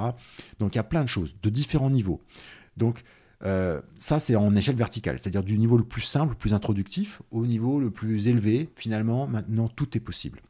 Donc, 0.58 0.74
il 0.74 0.78
y 0.78 0.80
a 0.80 0.84
plein 0.84 1.02
de 1.02 1.08
choses 1.08 1.36
de 1.42 1.50
différents 1.50 1.90
niveaux. 1.90 2.20
Donc, 2.76 3.02
euh, 3.44 3.80
ça, 3.96 4.20
c'est 4.20 4.36
en 4.36 4.54
échelle 4.56 4.76
verticale, 4.76 5.18
c'est-à-dire 5.18 5.42
du 5.42 5.58
niveau 5.58 5.76
le 5.76 5.84
plus 5.84 6.02
simple, 6.02 6.32
le 6.32 6.38
plus 6.38 6.54
introductif, 6.54 7.20
au 7.30 7.46
niveau 7.46 7.80
le 7.80 7.90
plus 7.90 8.28
élevé. 8.28 8.70
Finalement, 8.76 9.26
maintenant, 9.26 9.68
tout 9.68 9.96
est 9.96 10.00
possible. 10.00 10.40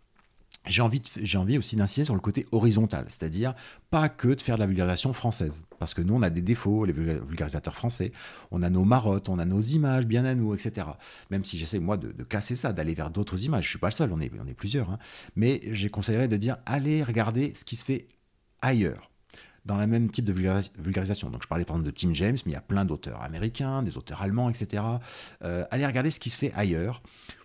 J'ai 0.66 0.82
envie, 0.82 1.58
aussi 1.58 1.76
d'insister 1.76 2.04
sur 2.04 2.14
le 2.14 2.20
côté 2.20 2.46
horizontal, 2.52 3.04
c'est-à-dire 3.08 3.54
pas 3.90 4.08
que 4.08 4.28
de 4.28 4.40
faire 4.40 4.56
de 4.56 4.60
la 4.60 4.66
vulgarisation 4.66 5.12
française, 5.12 5.64
parce 5.78 5.92
que 5.92 6.00
nous 6.00 6.14
on 6.14 6.22
a 6.22 6.30
des 6.30 6.42
défauts, 6.42 6.84
les 6.84 6.92
vulgarisateurs 6.92 7.74
français, 7.74 8.12
on 8.50 8.62
a 8.62 8.70
nos 8.70 8.84
marottes, 8.84 9.28
on 9.28 9.38
a 9.38 9.44
nos 9.44 9.60
images 9.60 10.06
bien 10.06 10.24
à 10.24 10.34
nous, 10.34 10.54
etc. 10.54 10.86
Même 11.30 11.44
si 11.44 11.58
j'essaie 11.58 11.80
moi 11.80 11.96
de, 11.96 12.12
casser 12.24 12.56
ça, 12.56 12.72
d'aller 12.72 12.94
vers 12.94 13.10
d'autres 13.10 13.44
images, 13.44 13.64
je 13.64 13.70
suis 13.70 13.78
pas 13.78 13.88
le 13.88 13.92
seul, 13.92 14.12
on 14.12 14.20
est, 14.20 14.30
on 14.42 14.46
est 14.46 14.54
plusieurs, 14.54 14.90
hein. 14.90 14.98
mais 15.36 15.60
j'ai 15.70 15.90
conseillerais 15.90 16.28
de 16.28 16.36
dire 16.36 16.56
allez 16.64 17.02
regarder 17.02 17.52
ce 17.54 17.64
qui 17.64 17.76
se 17.76 17.84
fait 17.84 18.08
ailleurs 18.62 19.10
dans 19.64 19.78
le 19.78 19.86
même 19.86 20.10
type 20.10 20.24
de 20.24 20.32
vulgarisation. 20.32 21.30
Donc 21.30 21.42
je 21.42 21.48
parlais 21.48 21.64
par 21.64 21.76
exemple 21.76 21.90
de 21.90 21.96
Tim 21.96 22.12
James, 22.12 22.36
mais 22.44 22.52
il 22.52 22.54
y 22.54 22.58
a 22.58 22.60
plein 22.60 22.84
d'auteurs 22.84 23.22
américains, 23.22 23.82
des 23.82 23.96
auteurs 23.96 24.22
allemands, 24.22 24.50
etc. 24.50 24.82
Euh, 25.42 25.64
allez 25.70 25.86
regarder 25.86 26.10
ce 26.10 26.20
qui 26.20 26.30
se 26.30 26.36
fait 26.36 26.52
ailleurs 26.54 27.02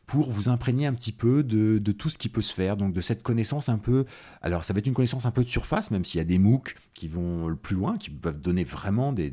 pour 0.10 0.32
vous 0.32 0.50
imprégner 0.50 0.88
un 0.88 0.94
petit 0.94 1.12
peu 1.12 1.44
de, 1.44 1.92
tout 1.92 2.10
ce 2.10 2.18
qui 2.18 2.30
peut 2.30 2.42
se 2.42 2.52
faire, 2.52 2.78
donc 2.78 2.94
de 2.94 3.02
cette 3.02 3.22
connaissance 3.22 3.70
un 3.70 3.78
peu. 3.78 4.06
Alors, 4.42 4.64
ça 4.64 4.74
va 4.74 4.80
être 4.80 4.88
une 4.88 4.96
connaissance 4.96 5.28
un 5.28 5.32
peu 5.32 5.44
de 5.44 5.50
surface, 5.50 5.92
même 5.92 6.04
s'il 6.04 6.18
y 6.18 6.22
a 6.22 6.26
des 6.26 6.40
MOOC 6.40 6.76
qui 6.96 7.08
vont 7.08 7.48
le 7.48 7.56
plus 7.56 7.76
loin, 7.76 7.96
qui 7.96 8.10
peuvent 8.10 8.42
donner 8.42 8.64
vraiment 8.64 9.14
des, 9.14 9.32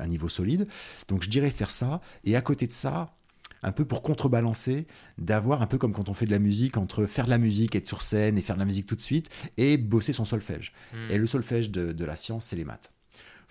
un 0.00 0.06
niveau 0.06 0.28
solide. 0.28 0.68
Donc, 1.08 1.24
je 1.24 1.28
dirais 1.28 1.50
faire 1.50 1.72
ça. 1.72 2.00
Et 2.22 2.36
à 2.36 2.40
côté 2.40 2.68
de 2.68 2.72
ça, 2.72 3.16
un 3.64 3.72
peu 3.72 3.84
pour 3.84 4.00
contrebalancer, 4.02 4.86
d'avoir 5.18 5.60
un 5.60 5.66
peu 5.66 5.76
comme 5.76 5.92
quand 5.92 6.08
on 6.08 6.14
fait 6.14 6.26
de 6.26 6.30
la 6.30 6.38
musique, 6.38 6.76
entre 6.76 7.04
faire 7.06 7.24
de 7.24 7.30
la 7.30 7.38
musique, 7.38 7.74
être 7.74 7.88
sur 7.88 8.00
scène 8.00 8.38
et 8.38 8.42
faire 8.42 8.54
de 8.54 8.60
la 8.60 8.66
musique 8.66 8.86
tout 8.86 8.96
de 8.96 9.00
suite, 9.00 9.28
et 9.56 9.76
bosser 9.76 10.12
son 10.12 10.24
solfège. 10.24 10.72
Hmm. 10.92 11.10
Et 11.10 11.18
le 11.18 11.26
solfège 11.26 11.72
de, 11.72 11.90
de 11.90 12.04
la 12.04 12.14
science, 12.14 12.44
c'est 12.44 12.56
les 12.56 12.64
maths. 12.64 12.92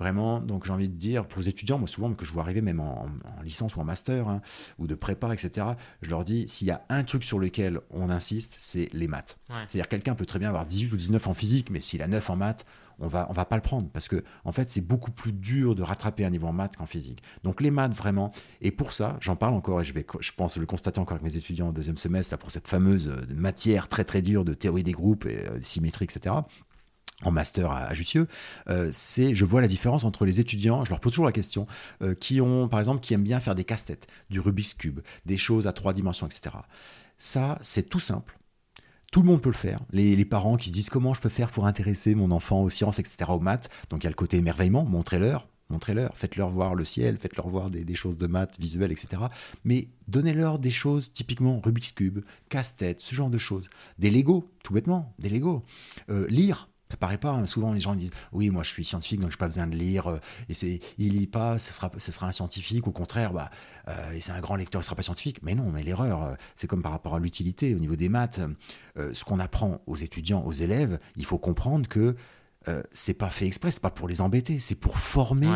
Vraiment, 0.02 0.39
donc 0.39 0.66
j'ai 0.66 0.74
envie 0.74 0.89
de 0.89 0.95
dire, 0.95 1.28
pour 1.28 1.41
les 1.41 1.49
étudiants, 1.49 1.78
moi 1.78 1.88
souvent 1.88 2.12
que 2.12 2.26
je 2.26 2.32
vois 2.32 2.41
arriver 2.41 2.62
même 2.62 2.80
en, 2.80 3.06
licence 3.43 3.76
ou 3.76 3.82
en 3.82 3.84
master, 3.84 4.28
hein, 4.30 4.41
ou 4.80 4.88
de 4.88 4.95
prépa, 4.95 5.32
etc., 5.32 5.68
je 6.02 6.10
leur 6.10 6.24
dis, 6.24 6.45
s'il 6.47 6.66
y 6.66 6.72
a 6.72 6.84
un 6.89 7.04
truc 7.04 7.24
sur 7.24 7.38
lequel 7.38 7.82
on 7.91 8.10
insiste, 8.10 8.56
c'est 8.58 8.89
les 8.93 9.08
maths. 9.08 9.38
C'est-à-dire 9.68 9.88
quelqu'un 9.88 10.16
peut 10.16 10.26
très 10.26 10.39
bien 10.39 10.49
avoir 10.49 10.66
18 10.66 10.91
ou 10.91 10.97
19 10.97 11.28
en 11.28 11.36
physique, 11.36 11.70
mais 11.70 11.80
s'il 11.80 12.02
a 12.02 12.08
9 12.08 12.32
en 12.32 12.36
maths, 12.36 12.66
on 12.97 13.06
va, 13.06 13.28
on 13.30 13.34
va 13.34 13.45
pas 13.45 13.58
le 13.58 13.62
prendre 13.62 13.89
parce 13.89 14.08
que 14.08 14.24
en 14.43 14.52
fait 14.52 14.70
c'est 14.70 14.82
beaucoup 14.82 15.12
plus 15.12 15.34
dur 15.34 15.76
de 15.76 15.84
rattraper 15.84 16.26
un 16.26 16.30
niveau 16.32 16.47
en 16.47 16.54
maths 16.54 16.78
qu'en 16.78 16.88
physique. 16.88 17.22
Donc 17.43 17.62
les 17.62 17.72
maths 17.72 17.93
vraiment. 17.93 18.32
Et 18.62 18.72
pour 18.72 18.93
ça, 18.93 19.18
j'en 19.22 19.36
parle 19.36 19.54
encore 19.54 19.82
et 19.82 19.84
je 19.84 19.93
vais, 19.93 20.06
je 20.20 20.32
pense 20.36 20.58
le 20.58 20.66
constater 20.66 20.99
encore 20.99 21.16
avec 21.16 21.24
mes 21.24 21.38
étudiants 21.38 21.68
en 21.68 21.74
deuxième 21.74 21.97
semestre 21.97 22.34
là, 22.34 22.38
pour 22.39 22.49
cette 22.49 22.68
fameuse 22.68 23.08
euh, 23.08 23.36
matière 23.36 23.88
très 23.88 24.04
très 24.04 24.24
dure 24.24 24.45
de 24.45 24.56
théorie 24.56 24.84
des 24.84 24.93
groupes 24.93 25.28
et 25.28 25.47
euh, 25.47 25.60
symétrie, 25.62 26.06
etc 26.06 26.36
en 27.24 27.32
master 27.32 27.72
à, 27.72 27.93
Jussieu, 27.93 28.28
euh, 28.69 28.89
c'est 28.91 29.36
je 29.36 29.45
vois 29.45 29.61
la 29.61 29.67
différence 29.67 30.03
entre 30.03 30.26
les 30.26 30.39
étudiants, 30.39 30.86
je 30.86 30.89
leur 30.89 30.99
pose 30.99 31.13
toujours 31.13 31.26
la 31.26 31.32
question, 31.32 31.67
euh, 32.01 32.15
qui 32.15 32.41
ont 32.41 32.67
par 32.67 32.80
exemple 32.80 33.01
qui 33.01 33.13
aiment 33.13 33.24
bien 33.24 33.39
faire 33.39 33.55
des 33.55 33.63
casse-têtes, 33.63 34.07
du 34.30 34.39
Rubik's 34.39 34.74
cube, 34.74 35.01
des 35.26 35.38
choses 35.38 35.67
à 35.67 35.74
trois 35.74 35.93
dimensions, 35.93 36.26
etc. 36.26 36.55
Ça, 37.17 37.59
c'est 37.61 37.89
tout 37.89 37.99
simple. 37.99 38.38
Tout 39.11 39.22
le 39.22 39.28
monde 39.28 39.41
peut 39.41 39.49
le 39.49 39.55
faire. 39.55 39.82
Les, 39.91 40.24
parents 40.24 40.55
qui 40.55 40.69
se 40.69 40.74
disent 40.74 40.89
comment 40.89 41.13
je 41.13 41.19
peux 41.19 41.30
faire 41.30 41.51
pour 41.51 41.67
intéresser 41.67 42.15
mon 42.15 42.32
enfant 42.32 42.61
aux 42.61 42.69
sciences, 42.69 42.97
etc., 42.97 43.30
aux 43.30 43.39
maths? 43.39 43.69
Donc 43.89 44.01
il 44.01 44.05
y 44.05 44.07
a 44.07 44.09
le 44.09 44.15
côté 44.15 44.38
émerveillement, 44.38 44.86
montrez-leur, 44.86 45.49
montrez-leur, 45.69 46.15
faites-leur 46.15 46.49
voir 46.49 46.76
le 46.76 46.86
ciel, 46.86 47.17
faites-leur 47.17 47.49
voir 47.49 47.69
des, 47.69 47.95
choses 47.95 48.17
de 48.17 48.28
maths 48.28 48.55
visuelles, 48.57 48.91
etc. 48.91 49.24
Mais 49.65 49.89
donnez-leur 50.07 50.59
des 50.59 50.72
choses 50.72 51.11
typiquement 51.13 51.59
Rubik's 51.59 51.91
Cube, 51.91 52.19
casse-tête, 52.47 53.01
ce 53.01 53.13
genre 53.13 53.30
de 53.30 53.38
choses. 53.38 53.69
Des 53.99 54.09
Lego, 54.09 54.49
tout 54.63 54.74
bêtement, 54.74 55.13
des 55.19 55.30
Lego. 55.30 55.63
Euh, 56.09 56.26
lire, 56.30 56.69
ça 56.92 56.98
paraît 56.98 57.18
pas. 57.18 57.32
Hein. 57.32 57.48
Souvent, 57.48 57.74
les 57.74 57.80
gens 57.80 57.96
disent 57.96 58.12
Oui, 58.32 58.50
moi 58.50 58.64
je 58.64 58.70
suis 58.70 58.84
scientifique, 58.84 59.20
donc 59.20 59.32
je 59.32 59.36
n'ai 59.36 59.39
pas 59.39 59.48
besoin 59.48 59.68
de 59.68 59.76
lire. 59.76 60.08
Euh, 60.08 60.20
et 60.50 60.54
c'est, 60.54 60.80
il 60.98 61.18
lit 61.18 61.28
pas, 61.28 61.58
ce 61.58 61.72
sera, 61.74 62.28
un 62.28 62.32
scientifique. 62.32 62.88
Au 62.88 62.92
contraire, 62.92 63.34
bah, 63.34 63.50
euh, 63.88 64.18
c'est 64.20 64.32
un 64.32 64.42
grand 64.42 64.56
lecteur, 64.56 64.82
il 64.82 64.86
sera 64.86 64.96
pas 64.96 65.04
scientifique. 65.04 65.39
Mais 65.42 65.56
non, 65.56 65.72
mais 65.72 65.84
l'erreur, 65.84 66.24
euh, 66.24 66.34
c'est 66.56 66.68
comme 66.68 66.82
par 66.82 66.92
rapport 66.92 67.16
à 67.16 67.20
l'utilité 67.20 67.74
au 67.74 67.80
niveau 67.80 67.96
des 67.96 68.10
maths. 68.10 68.39
ce 68.98 69.24
qu'on 69.24 69.39
apprend 69.39 69.82
aux 69.88 69.96
étudiants, 69.96 70.44
aux 70.44 70.52
élèves, 70.52 71.00
il 71.16 71.26
faut 71.26 71.38
comprendre 71.38 71.88
que 71.88 72.16
euh, 72.68 72.84
c'est 72.91 73.16
pas 73.16 73.30
fait 73.32 73.47
exprès, 73.47 73.72
c'est 73.72 73.82
pas 73.82 73.89
pour 73.89 74.07
les 74.07 74.22
embêter, 74.22 74.59
c'est 74.59 74.76
pour 74.76 74.99
former 74.99 75.47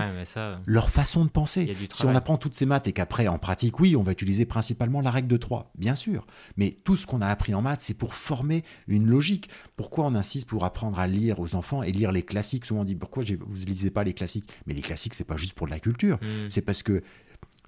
leur 0.66 0.90
façon 0.90 1.24
de 1.24 1.30
penser. 1.30 1.76
Si 1.92 2.06
on 2.06 2.16
apprend 2.16 2.38
toutes 2.38 2.56
ces 2.56 2.66
maths 2.66 2.88
et 2.88 2.94
qu'après 2.94 3.28
en 3.28 3.38
pratique, 3.38 3.80
oui, 3.80 3.96
on 3.96 4.02
va 4.02 4.12
utiliser 4.12 4.46
principalement 4.46 5.02
la 5.02 5.12
règle 5.12 5.28
de 5.28 5.38
3, 5.38 5.72
bien 5.78 5.96
sûr, 5.96 6.26
mais 6.58 6.78
tout 6.84 6.96
ce 6.96 7.06
qu'on 7.06 7.22
a 7.22 7.28
appris 7.28 7.54
en 7.54 7.62
maths, 7.62 7.82
c'est 7.82 7.94
pour 7.94 8.16
former 8.16 8.64
une 8.88 9.08
logique. 9.08 9.50
Pourquoi 9.76 10.06
on 10.06 10.16
insiste 10.16 10.50
pour 10.50 10.66
apprendre 10.66 11.00
à 11.00 11.06
lire 11.06 11.40
aux 11.40 11.54
enfants 11.54 11.84
et 11.84 11.92
lire 11.92 12.12
les 12.12 12.24
classiques? 12.24 12.66
Souvent 12.66 12.82
on 12.82 12.86
dit 12.86 12.96
pourquoi 12.96 13.24
vous 13.24 13.60
ne 13.60 13.66
lisez 13.66 13.92
pas 13.92 14.04
les 14.04 14.14
classiques? 14.14 14.50
Mais 14.66 14.74
les 14.74 14.82
classiques, 14.82 15.14
c'est 15.14 15.24
pas 15.24 15.38
juste 15.38 15.54
pour 15.54 15.68
de 15.68 15.72
la 15.72 15.80
culture, 15.80 16.18
hmm. 16.22 16.50
c'est 16.50 16.62
parce 16.62 16.82
que 16.82 17.04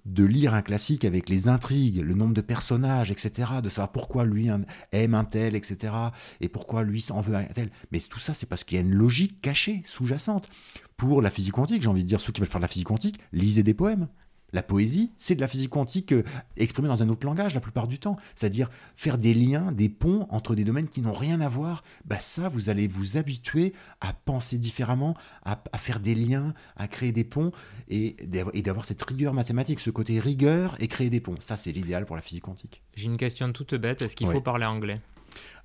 de 0.08 0.24
lire 0.24 0.53
un 0.53 0.62
classique 0.62 1.05
avec 1.05 1.30
les 1.30 1.47
intrigues, 1.47 2.01
le 2.01 2.14
nombre 2.14 2.34
de 2.34 2.41
personnages, 2.41 3.12
etc., 3.12 3.51
de 3.62 3.70
savoir 3.70 3.91
pourquoi 3.91 4.26
lui 4.26 4.49
aime 4.91 5.14
un 5.14 5.26
tel, 5.26 5.55
etc., 5.55 5.93
et 6.41 6.49
pourquoi 6.49 6.84
lui 6.84 7.05
en 7.10 7.22
veut 7.22 7.36
un 7.36 7.43
tel. 7.43 7.70
Mais 7.91 7.99
tout 7.99 8.20
ça, 8.20 8.34
c'est 8.34 8.47
parce 8.47 8.64
qu'il 8.64 8.78
y 8.78 8.80
a 8.80 8.84
une 8.84 8.93
logique 8.93 9.41
cachée, 9.41 9.84
sous-jacente. 9.86 10.49
Pour 10.95 11.22
la 11.22 11.30
physique 11.30 11.53
quantique, 11.53 11.82
j'ai 11.82 11.89
envie 11.89 12.03
de 12.03 12.08
dire, 12.08 12.20
ceux 12.20 12.32
qui 12.32 12.39
veulent 12.39 12.49
faire 12.49 12.60
de 12.60 12.66
la 12.66 12.70
physique 12.70 12.88
quantique, 12.88 13.20
lisez 13.32 13.64
des 13.64 13.74
poèmes. 13.74 14.08
La 14.53 14.63
poésie, 14.63 15.11
c'est 15.17 15.35
de 15.35 15.41
la 15.41 15.47
physique 15.47 15.71
quantique 15.71 16.13
euh, 16.13 16.23
exprimée 16.55 16.87
dans 16.87 17.03
un 17.03 17.09
autre 17.09 17.25
langage 17.25 17.53
la 17.53 17.59
plupart 17.59 17.87
du 17.87 17.99
temps. 17.99 18.15
C'est-à-dire 18.35 18.69
faire 18.95 19.17
des 19.17 19.33
liens, 19.33 19.71
des 19.73 19.89
ponts 19.89 20.25
entre 20.29 20.55
des 20.55 20.63
domaines 20.63 20.87
qui 20.87 21.01
n'ont 21.01 21.13
rien 21.13 21.41
à 21.41 21.49
voir. 21.49 21.83
Bah 22.05 22.19
ça, 22.19 22.47
vous 22.47 22.69
allez 22.69 22.87
vous 22.87 23.17
habituer 23.17 23.73
à 23.99 24.13
penser 24.13 24.57
différemment, 24.57 25.15
à, 25.43 25.59
faire 25.77 25.99
des 25.99 26.15
liens, 26.15 26.53
à 26.77 26.87
créer 26.87 27.11
des 27.11 27.25
ponts 27.25 27.51
et 27.89 28.15
d'avoir 28.61 28.85
cette 28.85 29.01
rigueur 29.03 29.33
mathématique, 29.33 29.79
ce 29.79 29.89
côté 29.89 30.19
rigueur 30.19 30.75
et 30.79 30.87
créer 30.87 31.09
des 31.09 31.19
ponts. 31.19 31.35
Ça, 31.39 31.57
c'est 31.57 31.71
l'idéal 31.71 32.05
pour 32.05 32.15
la 32.15 32.21
physique 32.21 32.43
quantique. 32.43 32.81
J'ai 32.95 33.07
une 33.07 33.17
question 33.17 33.51
toute 33.51 33.75
bête. 33.75 34.01
Est-ce 34.01 34.15
qu'il 34.15 34.27
faut 34.27 34.41
parler 34.41 34.65
anglais? 34.65 35.01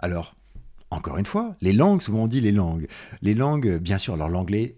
Alors, 0.00 0.34
encore 0.90 1.16
une 1.16 1.26
fois, 1.26 1.56
les 1.60 1.72
langues, 1.72 2.02
souvent 2.02 2.24
on 2.24 2.28
dit 2.28 2.40
les 2.40 2.52
langues. 2.52 2.86
Les 3.22 3.34
langues, 3.34 3.78
bien 3.78 3.98
sûr, 3.98 4.14
alors 4.14 4.28
l'anglais, 4.28 4.74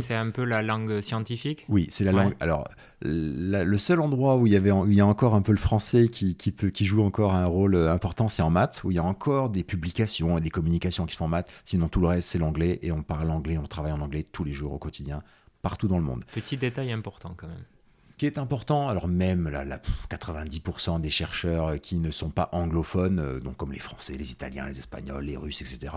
c'est 0.00 0.14
un 0.14 0.30
peu 0.30 0.44
la 0.44 0.62
langue 0.62 1.00
scientifique 1.00 1.64
Oui, 1.68 1.86
c'est 1.90 2.04
la 2.04 2.12
langue. 2.12 2.34
Alors, 2.40 2.64
le 3.02 3.78
seul 3.78 4.00
endroit 4.00 4.36
où 4.36 4.46
il 4.46 4.52
y, 4.52 4.56
avait, 4.56 4.72
il 4.86 4.94
y 4.94 5.00
a 5.00 5.06
encore 5.06 5.34
un 5.34 5.42
peu 5.42 5.52
le 5.52 5.58
français 5.58 6.08
qui, 6.08 6.36
qui, 6.36 6.52
peut, 6.52 6.70
qui 6.70 6.84
joue 6.84 7.02
encore 7.02 7.34
un 7.34 7.44
rôle 7.44 7.74
euh, 7.74 7.92
important, 7.92 8.28
c'est 8.28 8.42
en 8.42 8.50
maths, 8.50 8.82
où 8.84 8.90
il 8.90 8.94
y 8.94 8.98
a 8.98 9.04
encore 9.04 9.50
des 9.50 9.64
publications 9.64 10.38
et 10.38 10.40
des 10.40 10.50
communications 10.50 11.06
qui 11.06 11.12
se 11.12 11.18
font 11.18 11.26
en 11.26 11.28
maths. 11.28 11.50
Sinon, 11.64 11.88
tout 11.88 12.00
le 12.00 12.06
reste, 12.06 12.28
c'est 12.28 12.38
l'anglais, 12.38 12.78
et 12.82 12.92
on 12.92 13.02
parle 13.02 13.30
anglais, 13.30 13.58
on 13.58 13.66
travaille 13.66 13.92
en 13.92 14.00
anglais 14.00 14.26
tous 14.30 14.44
les 14.44 14.52
jours 14.52 14.72
au 14.72 14.78
quotidien, 14.78 15.22
partout 15.62 15.88
dans 15.88 15.98
le 15.98 16.04
monde. 16.04 16.24
Petit 16.32 16.56
détail 16.56 16.92
important 16.92 17.34
quand 17.36 17.48
même. 17.48 17.64
Ce 18.08 18.16
qui 18.16 18.24
est 18.24 18.38
important, 18.38 18.88
alors 18.88 19.06
même 19.06 19.50
la, 19.50 19.66
90% 20.08 20.98
des 20.98 21.10
chercheurs 21.10 21.78
qui 21.78 21.96
ne 21.96 22.10
sont 22.10 22.30
pas 22.30 22.48
anglophones, 22.52 23.18
euh, 23.18 23.38
donc 23.38 23.58
comme 23.58 23.70
les 23.70 23.78
Français, 23.78 24.16
les 24.16 24.32
Italiens, 24.32 24.66
les 24.66 24.78
Espagnols, 24.78 25.24
les 25.24 25.36
Russes, 25.36 25.60
etc., 25.60 25.92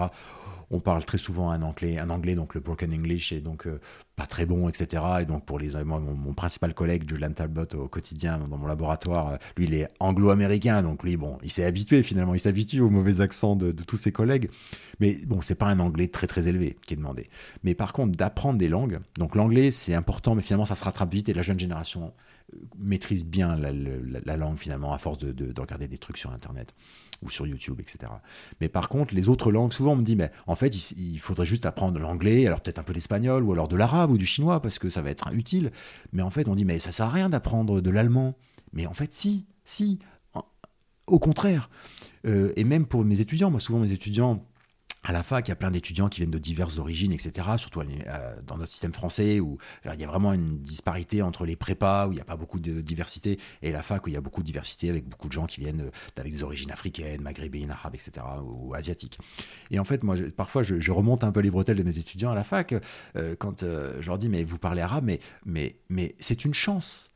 on 0.71 0.81
parle 0.81 1.05
très 1.05 1.17
souvent 1.17 1.51
un 1.51 1.61
anglais, 1.61 1.99
un 1.99 2.09
anglais 2.09 2.35
donc 2.35 2.53
le 2.53 2.59
broken 2.59 2.93
English 2.93 3.31
est 3.31 3.39
donc 3.39 3.65
euh, 3.65 3.79
pas 4.15 4.25
très 4.25 4.45
bon, 4.45 4.69
etc. 4.69 5.03
Et 5.21 5.25
donc 5.25 5.45
pour 5.45 5.59
les 5.59 5.71
moi, 5.83 5.99
mon, 5.99 6.33
principal 6.33 6.73
collègue 6.73 7.09
Julian 7.09 7.31
Talbot 7.31 7.65
au 7.75 7.87
quotidien 7.87 8.37
dans 8.37 8.57
mon 8.57 8.67
laboratoire, 8.67 9.29
euh, 9.29 9.37
lui 9.57 9.65
il 9.65 9.73
est 9.73 9.87
anglo-américain, 9.99 10.83
donc 10.83 11.03
lui 11.03 11.17
bon, 11.17 11.37
il 11.43 11.51
s'est 11.51 11.65
habitué 11.65 12.03
finalement, 12.03 12.33
il 12.33 12.39
s'habitue 12.39 12.81
aux 12.81 12.89
mauvais 12.89 13.21
accents 13.21 13.55
de, 13.55 13.71
tous 13.71 13.97
ses 13.97 14.11
collègues. 14.11 14.49
Mais 14.99 15.13
bon, 15.25 15.41
c'est 15.41 15.55
pas 15.55 15.67
un 15.67 15.79
anglais 15.79 16.07
très 16.07 16.27
très 16.27 16.47
élevé 16.47 16.77
qui 16.85 16.93
est 16.93 16.97
demandé. 16.97 17.29
Mais 17.63 17.73
par 17.73 17.93
contre 17.93 18.17
d'apprendre 18.17 18.59
des 18.59 18.69
langues, 18.69 18.99
donc 19.17 19.35
l'anglais 19.35 19.71
c'est 19.71 19.93
important, 19.93 20.35
mais 20.35 20.41
finalement 20.41 20.65
ça 20.65 20.75
se 20.75 20.83
rattrape 20.83 21.11
vite 21.11 21.29
et 21.29 21.33
la 21.33 21.41
jeune 21.41 21.59
génération 21.59 22.13
euh, 22.53 22.57
maîtrise 22.77 23.25
bien 23.25 23.55
la, 23.55 24.37
langue 24.37 24.57
finalement 24.57 24.93
à 24.93 24.97
force 24.97 25.17
de, 25.17 25.31
de 25.31 25.61
regarder 25.61 25.87
des 25.87 25.97
trucs 25.97 26.17
sur 26.17 26.31
Internet 26.31 26.73
ou 27.21 27.29
sur 27.29 27.45
YouTube, 27.47 27.79
etc. 27.79 28.11
Mais 28.59 28.69
par 28.69 28.89
contre, 28.89 29.13
les 29.13 29.29
autres 29.29 29.51
langues, 29.51 29.73
souvent 29.73 29.93
on 29.93 29.97
me 29.97 30.03
dit, 30.03 30.15
mais 30.15 30.31
en 30.47 30.55
fait, 30.55 30.91
il, 30.91 31.19
faudrait 31.19 31.45
juste 31.45 31.65
apprendre 31.65 31.99
l'anglais, 31.99 32.47
alors 32.47 32.61
peut-être 32.61 32.79
un 32.79 32.83
peu 32.83 32.93
l'espagnol, 32.93 33.43
ou 33.43 33.51
alors 33.51 33.67
de 33.67 33.75
l'arabe 33.75 34.11
ou 34.11 34.17
du 34.17 34.25
chinois, 34.25 34.61
parce 34.61 34.79
que 34.79 34.89
ça 34.89 35.01
va 35.01 35.09
être 35.09 35.31
utile. 35.33 35.71
Mais 36.13 36.21
en 36.21 36.29
fait, 36.29 36.47
on 36.47 36.55
dit, 36.55 36.65
mais 36.65 36.79
ça 36.79 36.91
sert 36.91 37.07
à 37.07 37.09
rien 37.09 37.29
d'apprendre 37.29 37.81
de 37.81 37.89
l'allemand. 37.89 38.35
Mais 38.73 38.87
en 38.87 38.93
fait, 38.93 39.13
si, 39.13 39.45
si, 39.63 39.99
au 41.07 41.19
contraire. 41.19 41.69
Euh, 42.25 42.53
et 42.55 42.63
même 42.63 42.85
pour 42.85 43.03
mes 43.03 43.19
étudiants, 43.19 43.49
moi 43.49 43.59
souvent 43.59 43.79
mes 43.79 43.91
étudiants 43.91 44.45
à 45.03 45.11
la 45.11 45.23
fac, 45.23 45.47
il 45.47 45.49
y 45.49 45.51
a 45.51 45.55
plein 45.55 45.71
d'étudiants 45.71 46.09
qui 46.09 46.19
viennent 46.19 46.31
de 46.31 46.37
diverses 46.37 46.77
origines, 46.77 47.11
etc. 47.11 47.49
Surtout 47.57 47.81
euh, 47.81 48.35
dans 48.45 48.57
notre 48.57 48.71
système 48.71 48.93
français 48.93 49.39
où 49.39 49.57
il 49.85 49.99
y 49.99 50.03
a 50.03 50.07
vraiment 50.07 50.31
une 50.33 50.59
disparité 50.59 51.21
entre 51.21 51.45
les 51.45 51.55
prépas 51.55 52.07
où 52.07 52.11
il 52.11 52.15
n'y 52.15 52.21
a 52.21 52.25
pas 52.25 52.37
beaucoup 52.37 52.59
de 52.59 52.81
diversité 52.81 53.39
et 53.63 53.71
la 53.71 53.81
fac 53.81 54.05
où 54.05 54.09
il 54.09 54.13
y 54.13 54.17
a 54.17 54.21
beaucoup 54.21 54.41
de 54.41 54.45
diversité 54.45 54.89
avec 54.89 55.07
beaucoup 55.07 55.27
de 55.27 55.33
gens 55.33 55.47
qui 55.47 55.59
viennent 55.59 55.89
avec 56.17 56.33
des 56.33 56.43
origines 56.43 56.71
africaines, 56.71 57.21
maghrébines, 57.21 57.71
arabes, 57.71 57.95
etc. 57.95 58.25
ou 58.43 58.75
asiatiques. 58.75 59.17
Et 59.71 59.79
en 59.79 59.85
fait, 59.85 60.03
moi, 60.03 60.15
parfois, 60.35 60.61
je, 60.61 60.91
remonte 60.91 61.23
un 61.23 61.31
peu 61.31 61.39
les 61.39 61.49
bretelles 61.49 61.77
de 61.77 61.83
mes 61.83 61.97
étudiants 61.97 62.31
à 62.31 62.35
la 62.35 62.43
fac 62.43 62.75
euh, 63.15 63.35
quand 63.39 63.63
euh, 63.63 63.97
je 64.01 64.07
leur 64.07 64.17
dis 64.17 64.27
mais 64.27 64.43
vous 64.43 64.57
parlez 64.57 64.81
arabe, 64.81 65.05
mais 65.05 65.19
mais 65.45 65.77
mais 65.89 66.15
c'est 66.19 66.45
une 66.45 66.53
chance. 66.53 67.11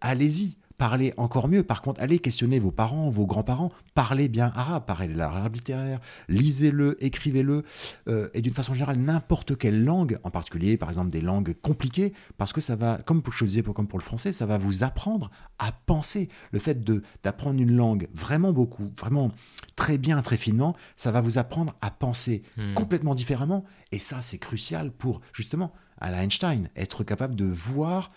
Allez-y 0.00 0.58
parlez 0.78 1.14
encore 1.16 1.48
mieux. 1.48 1.62
Par 1.62 1.82
contre, 1.82 2.00
allez 2.00 2.18
questionner 2.18 2.58
vos 2.58 2.70
parents, 2.70 3.08
vos 3.10 3.26
grands-parents, 3.26 3.70
parlez 3.94 4.28
bien 4.28 4.52
arabe, 4.54 4.84
parlez 4.86 5.08
l'arabe 5.08 5.54
littéraire, 5.54 6.00
lisez-le, 6.28 7.02
écrivez-le, 7.04 7.62
euh, 8.08 8.28
et 8.34 8.42
d'une 8.42 8.52
façon 8.52 8.74
générale, 8.74 8.98
n'importe 8.98 9.56
quelle 9.56 9.84
langue, 9.84 10.18
en 10.24 10.30
particulier, 10.30 10.76
par 10.76 10.88
exemple, 10.88 11.10
des 11.10 11.20
langues 11.20 11.54
compliquées, 11.62 12.12
parce 12.36 12.52
que 12.52 12.60
ça 12.60 12.76
va, 12.76 12.98
comme 12.98 13.22
je 13.30 13.44
disais, 13.44 13.62
comme 13.62 13.88
pour 13.88 13.98
le 13.98 14.04
français, 14.04 14.32
ça 14.32 14.46
va 14.46 14.58
vous 14.58 14.82
apprendre 14.82 15.30
à 15.58 15.72
penser. 15.72 16.28
Le 16.52 16.58
fait 16.58 16.84
d'apprendre 17.22 17.60
une 17.60 17.76
langue 17.76 18.08
vraiment 18.14 18.52
beaucoup, 18.52 18.92
vraiment 18.98 19.30
très 19.76 19.98
bien, 19.98 20.20
très 20.22 20.36
finement, 20.36 20.74
ça 20.96 21.10
va 21.10 21.20
vous 21.20 21.38
apprendre 21.38 21.74
à 21.80 21.90
penser 21.90 22.42
Hmm. 22.56 22.74
complètement 22.74 23.14
différemment. 23.14 23.64
Et 23.92 23.98
ça, 23.98 24.20
c'est 24.20 24.38
crucial 24.38 24.90
pour, 24.90 25.20
justement, 25.32 25.72
à 25.98 26.10
la 26.10 26.22
Einstein, 26.22 26.68
être 26.76 27.04
capable 27.04 27.34
de 27.34 27.44
voir 27.44 28.12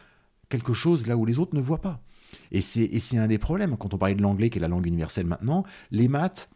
quelque 0.50 0.74
chose 0.74 1.08
là 1.08 1.18
où 1.18 1.26
les 1.26 1.40
autres 1.40 1.56
ne 1.56 1.62
voient 1.62 1.82
pas. 1.82 2.02
Et 2.52 2.62
c'est 2.62 3.18
un 3.18 3.28
des 3.28 3.38
problèmes. 3.38 3.78
Quand 3.78 3.94
on 3.94 3.98
parlait 3.98 4.16
de 4.16 4.22
l'anglais, 4.22 4.50
qui 4.50 4.58
est 4.58 4.62
la 4.62 4.68
langue 4.68 4.86
universelle 4.86 5.26
maintenant, 5.26 5.64
les 5.92 6.08
maths, 6.08 6.50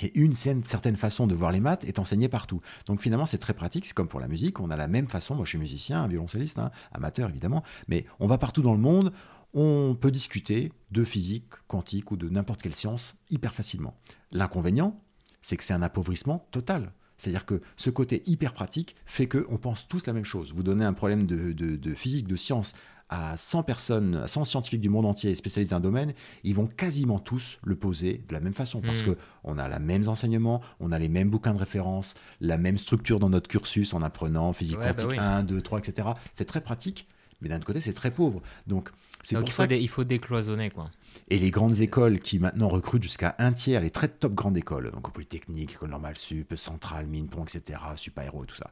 et 0.00 0.16
une 0.16 0.34
certaine- 0.34 0.62
façon 0.96 1.26
de 1.26 1.34
voir 1.34 1.50
les 1.50 1.58
maths 1.60 1.82
est 1.84 1.98
enseignée 1.98 2.28
partout. 2.28 2.60
Donc 2.86 3.02
finalement, 3.02 3.26
c'est 3.26 3.38
très 3.38 3.52
pratique. 3.54 3.84
C'est 3.84 3.94
comme 3.94 4.06
pour 4.06 4.20
la 4.20 4.28
musique. 4.28 4.60
On 4.60 4.70
a 4.70 4.76
la 4.76 4.86
même 4.86 5.08
façon. 5.08 5.34
Moi, 5.34 5.44
je 5.44 5.50
suis 5.50 5.58
musicien, 5.58 6.02
un 6.02 6.06
violoncelliste, 6.06 6.60
hein, 6.60 6.70
amateur 6.92 7.28
évidemment. 7.28 7.64
Mais 7.88 8.04
on 8.20 8.28
va 8.28 8.38
partout 8.38 8.62
dans 8.62 8.74
le 8.74 8.78
monde. 8.78 9.12
On 9.54 9.96
peut 10.00 10.12
discuter 10.12 10.70
de 10.92 11.02
physique 11.04 11.46
quantique 11.66 12.12
ou 12.12 12.16
de 12.16 12.28
n'importe 12.28 12.62
quelle 12.62 12.76
science 12.76 13.16
hyper 13.28 13.54
facilement. 13.54 13.96
L'inconvénient, 14.30 15.00
c'est 15.42 15.56
que 15.56 15.64
c'est 15.64 15.74
un 15.74 15.82
appauvrissement 15.82 16.46
total. 16.52 16.92
C'est-à-dire 17.16 17.44
que 17.46 17.60
ce 17.76 17.90
côté 17.90 18.22
hyper 18.26 18.54
pratique 18.54 18.94
fait 19.04 19.26
qu'on 19.26 19.56
pense 19.58 19.88
tous 19.88 20.06
la 20.06 20.12
même 20.12 20.24
chose. 20.24 20.52
Vous 20.54 20.62
donnez 20.62 20.84
un 20.84 20.92
problème 20.92 21.26
de- 21.26 21.52
de 21.52 21.94
physique, 21.94 22.28
de 22.28 22.36
science 22.36 22.74
à 23.10 23.36
100 23.36 23.62
personnes, 23.62 24.16
à 24.16 24.26
100 24.26 24.44
scientifiques 24.44 24.80
du 24.80 24.88
monde 24.90 25.06
entier 25.06 25.34
spécialisés 25.34 25.70
dans 25.70 25.76
un 25.78 25.80
domaine, 25.80 26.12
ils 26.44 26.54
vont 26.54 26.66
quasiment 26.66 27.18
tous 27.18 27.58
le 27.64 27.74
poser 27.76 28.22
de 28.28 28.32
la 28.34 28.40
même 28.40 28.52
façon 28.54 28.80
parce 28.82 29.02
Mm. 29.02 29.06
que 29.14 29.18
on 29.44 29.58
a 29.58 29.68
les 29.68 29.78
mêmes 29.78 30.08
enseignements, 30.08 30.60
on 30.80 30.92
a 30.92 30.98
les 30.98 31.08
mêmes 31.08 31.30
bouquins 31.30 31.54
de 31.54 31.58
référence, 31.58 32.14
la 32.40 32.58
même 32.58 32.76
structure 32.78 33.18
dans 33.18 33.30
notre 33.30 33.48
cursus 33.48 33.94
en 33.94 34.02
apprenant 34.02 34.52
physique 34.52 34.78
Ouais, 34.78 34.86
bah 34.86 34.92
quantique 34.94 35.10
oui. 35.12 35.18
1, 35.18 35.42
2, 35.44 35.60
3, 35.62 35.78
etc. 35.78 36.08
C'est 36.34 36.44
très 36.44 36.60
pratique, 36.60 37.06
mais 37.40 37.48
d'un 37.48 37.56
autre 37.56 37.66
côté, 37.66 37.80
c'est 37.80 37.94
très 37.94 38.10
pauvre. 38.10 38.42
Donc, 38.66 38.90
c'est 39.22 39.36
pour 39.36 39.48
il 39.48 39.52
ça 39.52 39.62
faut, 39.62 39.68
que- 39.68 39.74
dé- 39.74 39.80
il 39.80 39.88
faut 39.88 40.04
décloisonner, 40.04 40.70
quoi. 40.70 40.90
et 41.28 41.38
les 41.38 41.50
grandes 41.50 41.80
écoles 41.80 42.20
qui 42.20 42.38
maintenant 42.38 42.68
recrutent 42.68 43.02
jusqu'à 43.02 43.34
un 43.38 43.52
tiers, 43.52 43.80
les 43.80 43.90
très 43.90 44.08
top 44.08 44.34
grandes 44.34 44.56
écoles, 44.58 44.90
donc 44.90 45.10
Polytechnique, 45.12 45.72
École 45.72 45.90
Normale 45.90 46.16
Sup, 46.18 46.54
Centrale, 46.56 47.06
Minpont, 47.06 47.44
etc., 47.44 47.80
Sup 47.96 48.16
Aéro 48.18 48.44
et 48.44 48.46
tout 48.46 48.54
ça, 48.56 48.70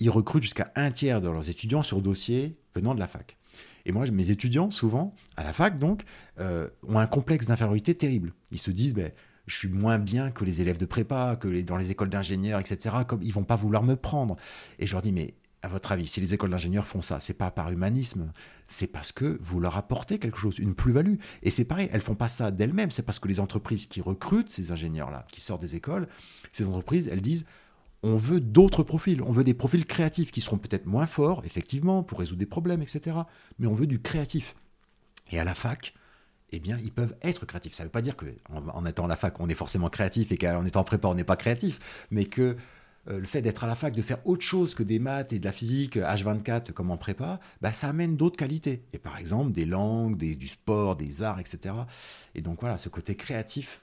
ils 0.00 0.10
recrutent 0.10 0.42
jusqu'à 0.42 0.72
un 0.74 0.90
tiers 0.90 1.20
de 1.20 1.28
leurs 1.28 1.48
étudiants 1.48 1.82
sur 1.84 2.02
dossier 2.02 2.56
venant 2.74 2.94
de 2.94 3.00
la 3.00 3.06
fac. 3.06 3.36
Et 3.86 3.92
moi, 3.92 4.06
mes 4.10 4.30
étudiants, 4.30 4.70
souvent, 4.70 5.14
à 5.36 5.44
la 5.44 5.52
fac, 5.52 5.78
donc, 5.78 6.04
euh, 6.38 6.68
ont 6.86 6.98
un 6.98 7.06
complexe 7.06 7.46
d'infériorité 7.46 7.94
terrible. 7.94 8.32
Ils 8.50 8.58
se 8.58 8.70
disent, 8.70 8.94
ben, 8.94 9.10
je 9.46 9.56
suis 9.56 9.68
moins 9.68 9.98
bien 9.98 10.30
que 10.30 10.44
les 10.44 10.60
élèves 10.60 10.78
de 10.78 10.86
prépa, 10.86 11.36
que 11.36 11.62
dans 11.62 11.76
les 11.76 11.90
écoles 11.90 12.10
d'ingénieurs, 12.10 12.60
etc. 12.60 12.96
Comme 13.06 13.22
ils 13.22 13.32
vont 13.32 13.44
pas 13.44 13.56
vouloir 13.56 13.82
me 13.82 13.96
prendre. 13.96 14.36
Et 14.78 14.86
je 14.86 14.92
leur 14.92 15.02
dis, 15.02 15.12
mais 15.12 15.34
à 15.62 15.68
votre 15.68 15.92
avis, 15.92 16.08
si 16.08 16.20
les 16.20 16.34
écoles 16.34 16.50
d'ingénieurs 16.50 16.86
font 16.86 17.02
ça, 17.02 17.20
c'est 17.20 17.38
pas 17.38 17.50
par 17.50 17.70
humanisme, 17.70 18.32
c'est 18.66 18.88
parce 18.88 19.12
que 19.12 19.38
vous 19.40 19.60
leur 19.60 19.76
apportez 19.76 20.18
quelque 20.18 20.38
chose, 20.38 20.58
une 20.58 20.74
plus-value. 20.74 21.16
Et 21.42 21.52
c'est 21.52 21.64
pareil, 21.64 21.88
elles 21.92 22.00
font 22.00 22.16
pas 22.16 22.28
ça 22.28 22.50
d'elles-mêmes, 22.50 22.90
c'est 22.90 23.04
parce 23.04 23.20
que 23.20 23.28
les 23.28 23.38
entreprises 23.38 23.86
qui 23.86 24.00
recrutent 24.00 24.50
ces 24.50 24.72
ingénieurs-là, 24.72 25.24
qui 25.28 25.40
sortent 25.40 25.62
des 25.62 25.76
écoles, 25.76 26.08
ces 26.50 26.66
entreprises, 26.66 27.08
elles 27.08 27.20
disent 27.20 27.46
on 28.02 28.16
veut 28.16 28.40
d'autres 28.40 28.82
profils, 28.82 29.22
on 29.22 29.32
veut 29.32 29.44
des 29.44 29.54
profils 29.54 29.86
créatifs 29.86 30.30
qui 30.30 30.40
seront 30.40 30.58
peut-être 30.58 30.86
moins 30.86 31.06
forts, 31.06 31.42
effectivement, 31.44 32.02
pour 32.02 32.18
résoudre 32.18 32.40
des 32.40 32.46
problèmes, 32.46 32.82
etc. 32.82 33.16
Mais 33.58 33.66
on 33.66 33.74
veut 33.74 33.86
du 33.86 34.00
créatif. 34.00 34.54
Et 35.30 35.38
à 35.38 35.44
la 35.44 35.54
fac, 35.54 35.94
eh 36.50 36.60
bien, 36.60 36.78
ils 36.82 36.92
peuvent 36.92 37.16
être 37.22 37.46
créatifs. 37.46 37.74
Ça 37.74 37.84
ne 37.84 37.88
veut 37.88 37.92
pas 37.92 38.02
dire 38.02 38.16
qu'en 38.16 38.68
en 38.68 38.86
étant 38.86 39.04
à 39.04 39.08
la 39.08 39.16
fac, 39.16 39.38
on 39.40 39.48
est 39.48 39.54
forcément 39.54 39.88
créatif 39.88 40.32
et 40.32 40.36
qu'en 40.36 40.64
étant 40.66 40.84
prépa, 40.84 41.08
on 41.08 41.14
n'est 41.14 41.24
pas 41.24 41.36
créatif, 41.36 41.78
mais 42.10 42.26
que 42.26 42.56
euh, 43.08 43.18
le 43.18 43.26
fait 43.26 43.42
d'être 43.42 43.64
à 43.64 43.66
la 43.66 43.74
fac, 43.74 43.94
de 43.94 44.02
faire 44.02 44.24
autre 44.26 44.44
chose 44.44 44.74
que 44.74 44.82
des 44.82 44.98
maths 44.98 45.32
et 45.32 45.38
de 45.38 45.44
la 45.44 45.52
physique 45.52 45.96
euh, 45.96 46.04
H24 46.04 46.72
comme 46.72 46.90
en 46.90 46.96
prépa, 46.96 47.40
bah, 47.60 47.72
ça 47.72 47.88
amène 47.88 48.16
d'autres 48.16 48.36
qualités. 48.36 48.84
Et 48.92 48.98
par 48.98 49.16
exemple, 49.16 49.52
des 49.52 49.64
langues, 49.64 50.16
du 50.16 50.48
sport, 50.48 50.96
des 50.96 51.22
arts, 51.22 51.40
etc. 51.40 51.74
Et 52.34 52.42
donc 52.42 52.60
voilà, 52.60 52.78
ce 52.78 52.88
côté 52.88 53.16
créatif, 53.16 53.82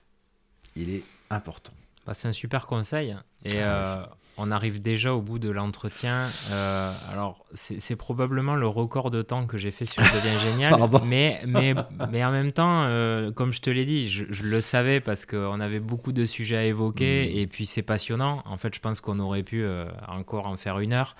il 0.75 0.89
est 0.89 1.03
important. 1.29 1.73
Bah, 2.09 2.15
c'est 2.15 2.27
un 2.27 2.33
super 2.33 2.65
conseil. 2.65 3.15
Et 3.45 3.59
Ah 3.61 3.99
euh, 4.01 4.05
on 4.37 4.49
arrive 4.49 4.81
déjà 4.81 5.13
au 5.13 5.21
bout 5.21 5.37
de 5.37 5.51
l'entretien. 5.51 6.25
Euh, 6.49 6.91
alors, 7.11 7.45
c'est 7.53 7.95
probablement 7.95 8.55
le 8.55 8.65
record 8.65 9.11
de 9.11 9.21
temps 9.21 9.45
que 9.45 9.59
j'ai 9.59 9.69
fait 9.69 9.85
sur 9.85 10.01
Devient 10.01 10.39
Génial. 10.43 10.73
Mais, 11.05 11.39
mais, 11.45 11.75
mais 12.09 12.25
en 12.25 12.31
même 12.31 12.51
temps, 12.51 12.85
euh, 12.85 13.31
comme 13.31 13.53
je 13.53 13.61
te 13.61 13.69
l'ai 13.69 13.85
dit, 13.85 14.09
je, 14.09 14.25
je 14.27 14.41
le 14.41 14.59
savais 14.61 15.01
parce 15.01 15.27
qu'on 15.27 15.59
avait 15.59 15.79
beaucoup 15.79 16.11
de 16.11 16.25
sujets 16.25 16.57
à 16.57 16.63
évoquer. 16.63 17.31
Mm. 17.31 17.37
Et 17.37 17.45
puis, 17.45 17.67
c'est 17.67 17.83
passionnant. 17.83 18.41
En 18.45 18.57
fait, 18.57 18.73
je 18.73 18.79
pense 18.79 19.01
qu'on 19.01 19.19
aurait 19.19 19.43
pu 19.43 19.63
encore 20.07 20.47
en 20.47 20.57
faire 20.57 20.79
une 20.79 20.93
heure. 20.93 21.15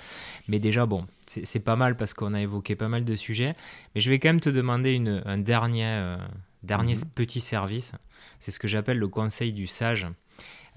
Mais 0.47 0.57
déjà, 0.57 0.87
bon, 0.87 1.05
c'est 1.27 1.59
pas 1.59 1.75
mal 1.75 1.97
parce 1.97 2.15
qu'on 2.15 2.33
a 2.33 2.41
évoqué 2.41 2.75
pas 2.75 2.87
mal 2.87 3.05
de 3.05 3.15
sujets. 3.15 3.53
Mais 3.93 4.01
je 4.01 4.09
vais 4.09 4.17
quand 4.17 4.29
même 4.29 4.41
te 4.41 4.49
demander 4.49 4.93
une, 4.93 5.21
un 5.27 5.37
dernier, 5.37 6.15
dernier 6.63 6.95
Mhm. 6.95 7.03
petit 7.13 7.41
service. 7.41 7.91
C'est 8.39 8.49
ce 8.49 8.57
que 8.57 8.67
j'appelle 8.67 8.97
le 8.97 9.07
conseil 9.07 9.53
du 9.53 9.67
sage. 9.67 10.07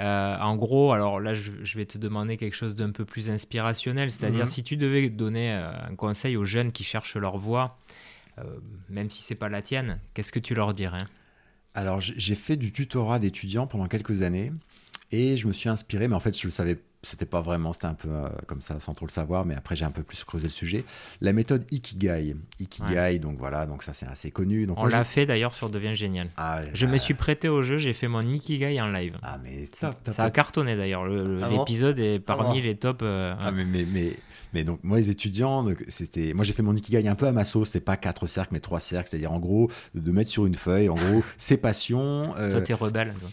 Euh, 0.01 0.36
en 0.38 0.57
gros, 0.57 0.93
alors 0.93 1.20
là, 1.20 1.34
je, 1.34 1.53
je 1.62 1.78
vais 1.78 1.84
te 1.86 1.99
demander 1.99 2.36
quelque 2.36 2.55
chose 2.57 2.74
d'un 2.74 2.90
peu 2.90 3.05
plus 3.05 3.30
inspirationnel, 3.30 4.11
c'est-à-dire 4.11 4.45
Mhm. 4.47 4.51
si 4.51 4.62
tu 4.64 4.76
devais 4.76 5.09
donner 5.11 5.53
euh, 5.53 5.70
un 5.90 5.95
conseil 5.97 6.36
aux 6.36 6.45
jeunes 6.45 6.72
qui 6.72 6.82
cherchent 6.84 7.16
leur 7.16 7.36
voie, 7.38 7.76
euh, 8.38 8.43
même 8.88 9.11
si 9.11 9.22
c'est 9.22 9.34
pas 9.34 9.49
la 9.49 9.62
tienne, 9.62 10.01
qu'est-ce 10.14 10.32
que 10.32 10.38
tu 10.40 10.55
leur 10.55 10.74
dirais? 10.74 11.05
Alors, 11.74 12.01
j'ai 12.01 12.34
fait 12.34 12.57
du 12.57 12.72
tutorat 12.72 13.18
d'étudiants 13.18 13.66
pendant 13.66 13.86
quelques 13.86 14.22
années 14.22 14.53
et 15.11 15.36
je 15.36 15.47
me 15.49 15.53
suis 15.53 15.68
inspiré, 15.68 16.09
mais 16.09 16.14
en 16.14 16.20
fait, 16.20 16.38
je 16.38 16.47
le 16.47 16.51
savais, 16.51 16.78
c'était 17.05 17.26
pas 17.26 17.40
vraiment, 17.40 17.72
c'était 17.72 17.86
un 17.86 17.94
peu 17.94 18.09
euh, 18.09 18.28
comme 18.46 18.61
ça, 18.61 18.78
sans 18.78 18.94
trop 18.94 19.07
le 19.07 19.11
savoir, 19.11 19.44
mais 19.44 19.57
après, 19.57 19.74
j'ai 19.74 19.84
un 19.84 19.90
peu 19.90 20.03
plus 20.05 20.22
creusé 20.24 20.44
le 20.44 20.50
sujet. 20.53 20.84
La 21.20 21.32
méthode 21.32 21.64
Ikigai. 21.72 22.36
Ikigai, 22.61 23.18
donc 23.18 23.38
voilà, 23.38 23.66
donc 23.66 23.82
ça, 23.82 23.92
c'est 23.92 24.07
assez 24.07 24.30
connu. 24.30 24.66
Donc, 24.66 24.78
On 24.78 24.86
l'a 24.86 25.03
je- 25.03 25.09
fait 25.09 25.26
d'ailleurs 25.26 25.53
sur 25.55 25.68
Devient 25.68 25.94
Génial. 25.96 26.28
Ah, 26.36 26.61
Je 26.72 26.86
me 26.86 26.94
ah, 26.94 26.98
suis 26.98 27.14
prêté 27.14 27.48
au 27.48 27.62
jeu, 27.62 27.76
j'ai 27.76 27.92
fait 27.92 28.07
mon 28.09 28.20
Ikigai 28.24 28.80
en 28.80 28.86
live. 28.88 29.18
Ah, 29.22 29.38
mais 29.42 29.66
top, 29.66 29.96
Ça 30.12 30.24
a 30.24 30.30
cartonné 30.30 30.76
d'ailleurs, 30.76 31.05
le- 31.05 31.38
le- 31.38 31.42
Ah 31.42 31.48
l'épisode 31.48 31.98
est 31.98 32.20
parmi 32.20 32.61
bon 32.61 32.66
les 32.66 32.76
tops. 32.76 33.00
euh, 33.03 33.34
Ah, 33.40 33.50
mais, 33.50 33.64
mais, 33.64 33.84
mais, 33.90 34.16
mais 34.54 34.64
donc, 34.64 34.80
moi, 34.82 34.98
les 34.98 35.10
étudiants, 35.10 35.66
c'était, 35.88 36.32
moi, 36.34 36.44
j'ai 36.44 36.52
fait 36.52 36.62
mon 36.62 36.74
Ikigai 36.76 37.06
un 37.08 37.14
peu 37.14 37.26
à 37.26 37.32
ma 37.32 37.44
sauce. 37.44 37.68
C'était 37.68 37.80
pas 37.84 37.96
quatre 37.96 38.26
cercles, 38.26 38.50
mais 38.52 38.60
trois 38.60 38.80
cercles. 38.80 39.08
C'est-à-dire, 39.10 39.32
en 39.32 39.38
gros, 39.40 39.70
de 39.94 40.10
mettre 40.12 40.30
sur 40.30 40.46
une 40.46 40.54
feuille, 40.54 40.88
en 40.88 40.94
gros, 40.94 41.22
ses 41.38 41.56
passions, 41.56 42.34
euh, 42.38 42.50
Toi, 42.52 42.60
t'es 42.62 42.74
rebelle. 42.74 43.14
toi. 43.18 43.28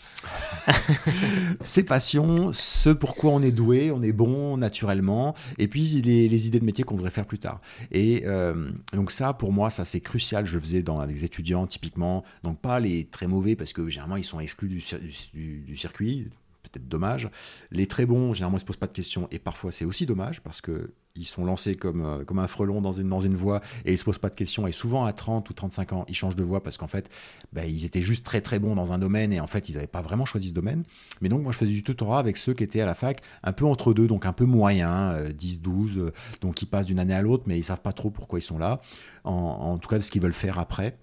ses 1.63 1.83
passions, 1.83 2.51
ce 2.53 2.89
pourquoi 2.89 3.31
on 3.31 3.41
est 3.41 3.51
doué, 3.51 3.91
on 3.91 4.01
est 4.01 4.11
bon 4.11 4.57
naturellement, 4.57 5.35
et 5.57 5.67
puis 5.67 6.01
les, 6.01 6.27
les 6.27 6.47
idées 6.47 6.59
de 6.59 6.65
métier 6.65 6.83
qu'on 6.83 6.95
voudrait 6.95 7.11
faire 7.11 7.25
plus 7.25 7.39
tard. 7.39 7.61
Et 7.91 8.23
euh, 8.25 8.69
donc 8.93 9.11
ça, 9.11 9.33
pour 9.33 9.51
moi, 9.51 9.69
ça 9.69 9.85
c'est 9.85 9.99
crucial. 9.99 10.45
Je 10.45 10.55
le 10.55 10.61
faisais 10.61 10.83
dans, 10.83 10.99
avec 10.99 11.15
les 11.15 11.25
étudiants 11.25 11.67
typiquement, 11.67 12.23
donc 12.43 12.59
pas 12.59 12.79
les 12.79 13.05
très 13.05 13.27
mauvais 13.27 13.55
parce 13.55 13.73
que 13.73 13.87
généralement 13.89 14.17
ils 14.17 14.23
sont 14.23 14.39
exclus 14.39 14.69
du, 14.69 14.79
cir- 14.79 14.99
du- 15.33 15.59
du 15.61 15.77
circuit. 15.77 16.27
Peut-être 16.71 16.87
dommage. 16.87 17.29
Les 17.71 17.87
très 17.87 18.05
bons, 18.05 18.33
généralement, 18.33 18.57
ils 18.57 18.61
se 18.61 18.65
posent 18.65 18.77
pas 18.77 18.87
de 18.87 18.93
questions. 18.93 19.27
Et 19.31 19.39
parfois, 19.39 19.71
c'est 19.71 19.85
aussi 19.85 20.05
dommage 20.05 20.41
parce 20.41 20.61
que 20.61 20.93
ils 21.15 21.25
sont 21.25 21.43
lancés 21.43 21.75
comme, 21.75 22.05
euh, 22.05 22.23
comme 22.23 22.39
un 22.39 22.47
frelon 22.47 22.81
dans 22.81 22.93
une, 22.93 23.09
dans 23.09 23.19
une 23.19 23.35
voie 23.35 23.61
et 23.83 23.91
ils 23.91 23.97
se 23.97 24.03
posent 24.03 24.19
pas 24.19 24.29
de 24.29 24.35
questions. 24.35 24.67
Et 24.67 24.71
souvent, 24.71 25.05
à 25.05 25.13
30 25.13 25.49
ou 25.49 25.53
35 25.53 25.93
ans, 25.93 26.05
ils 26.07 26.15
changent 26.15 26.35
de 26.35 26.43
voie 26.43 26.63
parce 26.63 26.77
qu'en 26.77 26.87
fait, 26.87 27.09
bah, 27.51 27.65
ils 27.65 27.83
étaient 27.85 28.01
juste 28.01 28.25
très 28.25 28.41
très 28.41 28.59
bons 28.59 28.75
dans 28.75 28.93
un 28.93 28.99
domaine 28.99 29.33
et 29.33 29.39
en 29.39 29.47
fait, 29.47 29.69
ils 29.69 29.75
n'avaient 29.75 29.87
pas 29.87 30.01
vraiment 30.01 30.25
choisi 30.25 30.49
ce 30.49 30.53
domaine. 30.53 30.83
Mais 31.21 31.29
donc, 31.29 31.41
moi, 31.41 31.51
je 31.51 31.57
faisais 31.57 31.71
du 31.71 31.83
tutorat 31.83 32.19
avec 32.19 32.37
ceux 32.37 32.53
qui 32.53 32.63
étaient 32.63 32.81
à 32.81 32.85
la 32.85 32.95
fac 32.95 33.21
un 33.43 33.51
peu 33.51 33.65
entre 33.65 33.93
deux, 33.93 34.07
donc 34.07 34.25
un 34.25 34.33
peu 34.33 34.45
moyen, 34.45 35.11
euh, 35.11 35.31
10, 35.31 35.61
12, 35.61 35.97
euh, 35.97 36.11
donc 36.41 36.61
ils 36.61 36.67
passent 36.67 36.85
d'une 36.85 36.99
année 36.99 37.15
à 37.15 37.21
l'autre, 37.21 37.43
mais 37.47 37.57
ils 37.57 37.63
savent 37.63 37.81
pas 37.81 37.93
trop 37.93 38.09
pourquoi 38.09 38.39
ils 38.39 38.43
sont 38.43 38.57
là, 38.57 38.81
en, 39.23 39.33
en 39.33 39.77
tout 39.77 39.89
cas 39.89 39.97
de 39.97 40.03
ce 40.03 40.11
qu'ils 40.11 40.21
veulent 40.21 40.33
faire 40.33 40.59
après. 40.59 40.97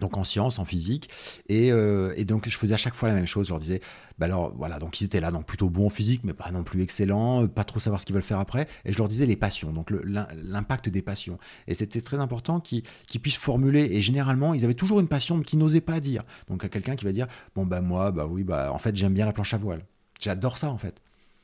Donc 0.00 0.16
en 0.16 0.24
sciences, 0.24 0.58
en 0.58 0.64
physique, 0.64 1.08
et, 1.48 1.70
euh, 1.72 2.12
et 2.16 2.24
donc 2.24 2.48
je 2.48 2.56
faisais 2.56 2.74
à 2.74 2.78
chaque 2.78 2.94
fois 2.94 3.08
la 3.08 3.14
même 3.14 3.26
chose. 3.26 3.46
Je 3.46 3.52
leur 3.52 3.60
disais, 3.60 3.80
bah 4.18 4.26
alors 4.26 4.52
voilà, 4.56 4.78
donc 4.78 5.00
ils 5.00 5.04
étaient 5.04 5.20
là, 5.20 5.30
donc 5.30 5.46
plutôt 5.46 5.68
bons 5.68 5.86
en 5.86 5.90
physique, 5.90 6.22
mais 6.24 6.34
pas 6.34 6.50
non 6.50 6.62
plus 6.62 6.82
excellents, 6.82 7.44
euh, 7.44 7.46
pas 7.48 7.64
trop 7.64 7.80
savoir 7.80 8.00
ce 8.00 8.06
qu'ils 8.06 8.14
veulent 8.14 8.22
faire 8.22 8.38
après. 8.38 8.66
Et 8.84 8.92
je 8.92 8.98
leur 8.98 9.08
disais 9.08 9.26
les 9.26 9.36
passions, 9.36 9.72
donc 9.72 9.90
l'impact 9.90 10.88
des 10.88 11.02
passions. 11.02 11.38
Et 11.66 11.74
c'était 11.74 12.00
très 12.00 12.18
important 12.18 12.60
qu'ils 12.60 12.82
puissent 13.20 13.36
formuler. 13.36 13.84
Et 13.92 14.02
généralement, 14.02 14.54
ils 14.54 14.64
avaient 14.64 14.74
toujours 14.74 15.00
une 15.00 15.08
passion, 15.08 15.36
mais 15.36 15.44
qu'ils 15.44 15.58
n'osaient 15.58 15.80
pas 15.80 16.00
dire. 16.00 16.24
Donc 16.48 16.64
à 16.64 16.68
quelqu'un 16.68 16.96
qui 16.96 17.04
va 17.04 17.12
dire, 17.12 17.26
bon 17.54 17.66
bah 17.66 17.80
moi, 17.80 18.10
bah 18.10 18.26
oui, 18.28 18.44
bah 18.44 18.70
en 18.72 18.78
fait 18.78 18.96
j'aime 18.96 19.14
bien 19.14 19.26
la 19.26 19.32
planche 19.32 19.54
à 19.54 19.58
voile. 19.58 19.84
J'adore 20.20 20.58
ça 20.58 20.70
en 20.70 20.78
fait. 20.78 21.00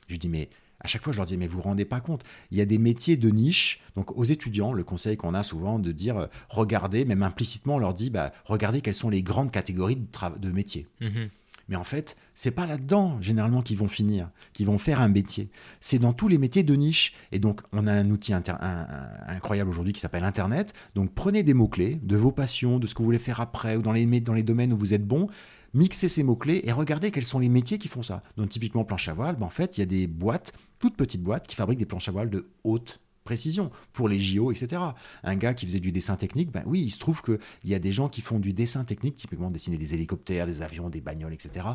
Je 0.09 0.17
dis 0.17 0.29
mais 0.29 0.49
à 0.81 0.89
chaque 0.89 1.03
fois 1.03 1.13
je 1.13 1.19
leur 1.19 1.27
dis 1.27 1.37
mais 1.37 1.47
vous 1.47 1.57
vous 1.59 1.63
rendez 1.63 1.85
pas 1.85 2.01
compte, 2.01 2.23
il 2.51 2.59
y 2.59 2.61
a 2.61 2.67
des 2.67 2.79
métiers 2.79 3.17
de 3.17 3.29
niche. 3.31 3.81
Donc 3.97 4.17
aux 4.17 4.25
étudiants, 4.25 4.73
le 4.73 4.85
conseil 4.85 5.17
qu'on 5.17 5.35
a 5.35 5.43
souvent 5.43 5.79
de 5.79 5.93
dire 5.93 6.17
euh, 6.17 6.27
regardez, 6.49 7.05
même 7.05 7.23
implicitement 7.23 7.77
on 7.77 7.79
leur 7.79 7.95
dit 7.95 8.11
bah 8.11 8.33
regardez 8.45 8.81
quelles 8.81 8.95
sont 8.95 9.11
les 9.11 9.23
grandes 9.23 9.51
catégories 9.51 9.99
de, 10.39 10.51
métiers. 10.51 10.87
Mhm. 11.01 11.29
Mais 11.69 11.77
en 11.77 11.85
fait, 11.85 12.17
c'est 12.35 12.51
pas 12.51 12.67
là-dedans 12.67 13.21
généralement 13.21 13.63
qu'ils 13.63 13.79
vont 13.79 13.87
finir, 13.87 14.29
qu'ils 14.53 14.67
vont 14.67 14.79
faire 14.79 15.01
un 15.01 15.09
métier. 15.09 15.51
C'est 15.81 16.01
dans 16.01 16.13
tous 16.13 16.27
les 16.27 16.37
métiers 16.37 16.65
de 16.65 16.75
niche. 16.75 17.13
Et 17.31 17.39
donc, 17.39 17.61
on 17.73 17.87
a 17.87 17.93
un 17.93 18.11
outil 18.11 18.33
inter- 18.33 18.57
un- 18.59 18.87
un- 18.91 19.29
incroyable 19.29 19.71
aujourd'hui 19.71 19.93
qui 19.93 20.01
s'appelle 20.01 20.25
Internet. 20.25 20.75
Donc, 20.97 21.15
prenez 21.15 21.45
des 21.45 21.55
mots-clés 21.55 22.01
de 22.03 22.17
vos 22.17 22.33
passions, 22.33 22.81
de 22.81 22.89
ce 22.89 22.95
que 22.95 22.99
vous 22.99 23.05
voulez 23.05 23.21
faire 23.21 23.41
après, 23.41 23.77
ou 23.77 23.83
dans 23.83 23.93
les, 23.93 24.05
dans 24.21 24.35
les 24.35 24.43
domaines 24.43 24.73
où 24.73 24.77
vous 24.77 24.95
êtes 24.95 25.07
bon. 25.07 25.29
Mixez 25.73 26.09
ces 26.09 26.25
mots-clés 26.25 26.63
et 26.65 26.73
regardez 26.73 27.13
quels 27.13 27.25
sont 27.25 27.39
les 27.39 27.49
métiers 27.49 27.79
qui 27.79 27.87
font 27.87 28.03
ça. 28.03 28.25
Donc, 28.37 28.49
typiquement, 28.51 28.85
planche 28.85 29.07
à 29.07 29.15
voile, 29.15 29.37
ben, 29.37 29.47
en 29.47 29.51
fait, 29.51 29.79
il 29.79 29.81
y 29.81 29.85
a 29.85 29.87
des 29.87 30.09
boîtes, 30.09 30.53
toutes 30.81 30.97
petites 30.97 31.23
boîtes, 31.23 31.47
qui 31.47 31.55
fabriquent 31.55 31.79
des 31.79 31.87
planches 31.87 32.09
à 32.09 32.13
voile 32.13 32.31
de 32.31 32.51
haute 32.65 33.01
précision 33.23 33.71
pour 33.93 34.09
les 34.09 34.19
JO, 34.19 34.51
etc. 34.51 34.83
Un 35.23 35.37
gars 35.37 35.55
qui 35.55 35.67
faisait 35.67 35.79
du 35.79 35.93
dessin 35.93 36.17
technique, 36.17 36.51
ben 36.51 36.63
oui, 36.67 36.81
il 36.81 36.91
se 36.91 36.99
trouve 36.99 37.23
qu'il 37.23 37.39
y 37.65 37.75
a 37.75 37.79
des 37.79 37.93
gens 37.93 38.09
qui 38.09 38.23
font 38.23 38.41
du 38.41 38.53
dessin 38.53 38.85
technique, 38.85 39.17
typiquement 39.17 39.51
dessiner 39.51 39.77
des 39.77 39.95
hélicoptères, 39.95 40.47
des 40.47 40.63
avions, 40.63 40.91
des 40.91 41.01
bagnoles, 41.01 41.35
etc. 41.35 41.67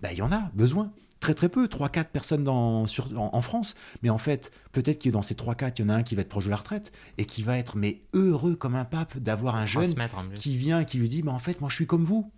Ben 0.00 0.10
il 0.12 0.18
y 0.18 0.22
en 0.22 0.30
a 0.30 0.50
besoin 0.54 0.92
très 1.20 1.34
très 1.34 1.48
peu, 1.48 1.66
3-4 1.66 2.04
personnes 2.06 2.44
dans, 2.44 2.86
sur, 2.86 3.08
en, 3.18 3.42
France. 3.42 3.74
Mais 4.02 4.10
en 4.10 4.18
fait, 4.18 4.50
peut-être 4.72 5.02
que 5.02 5.10
dans 5.10 5.22
ces 5.22 5.34
3-4, 5.34 5.72
il 5.76 5.82
y 5.82 5.84
en 5.84 5.88
a 5.90 5.94
un 5.94 6.02
qui 6.02 6.14
va 6.14 6.22
être 6.22 6.28
proche 6.28 6.46
de 6.46 6.50
la 6.50 6.56
retraite 6.56 6.92
et 7.18 7.26
qui 7.26 7.42
va 7.42 7.58
être 7.58 7.76
mais 7.76 8.02
heureux 8.14 8.56
comme 8.56 8.74
un 8.74 8.86
pape 8.86 9.18
d'avoir 9.18 9.56
un 9.56 9.66
jeune 9.66 9.94
qui 10.34 10.56
vient 10.56 10.80
et 10.80 10.84
qui 10.84 10.98
lui 10.98 11.08
dit 11.08 11.22
mais 11.22 11.30
en 11.30 11.38
fait, 11.38 11.60
moi 11.60 11.68
je 11.70 11.74
suis 11.76 11.86
comme 11.86 12.04
vous. 12.04 12.30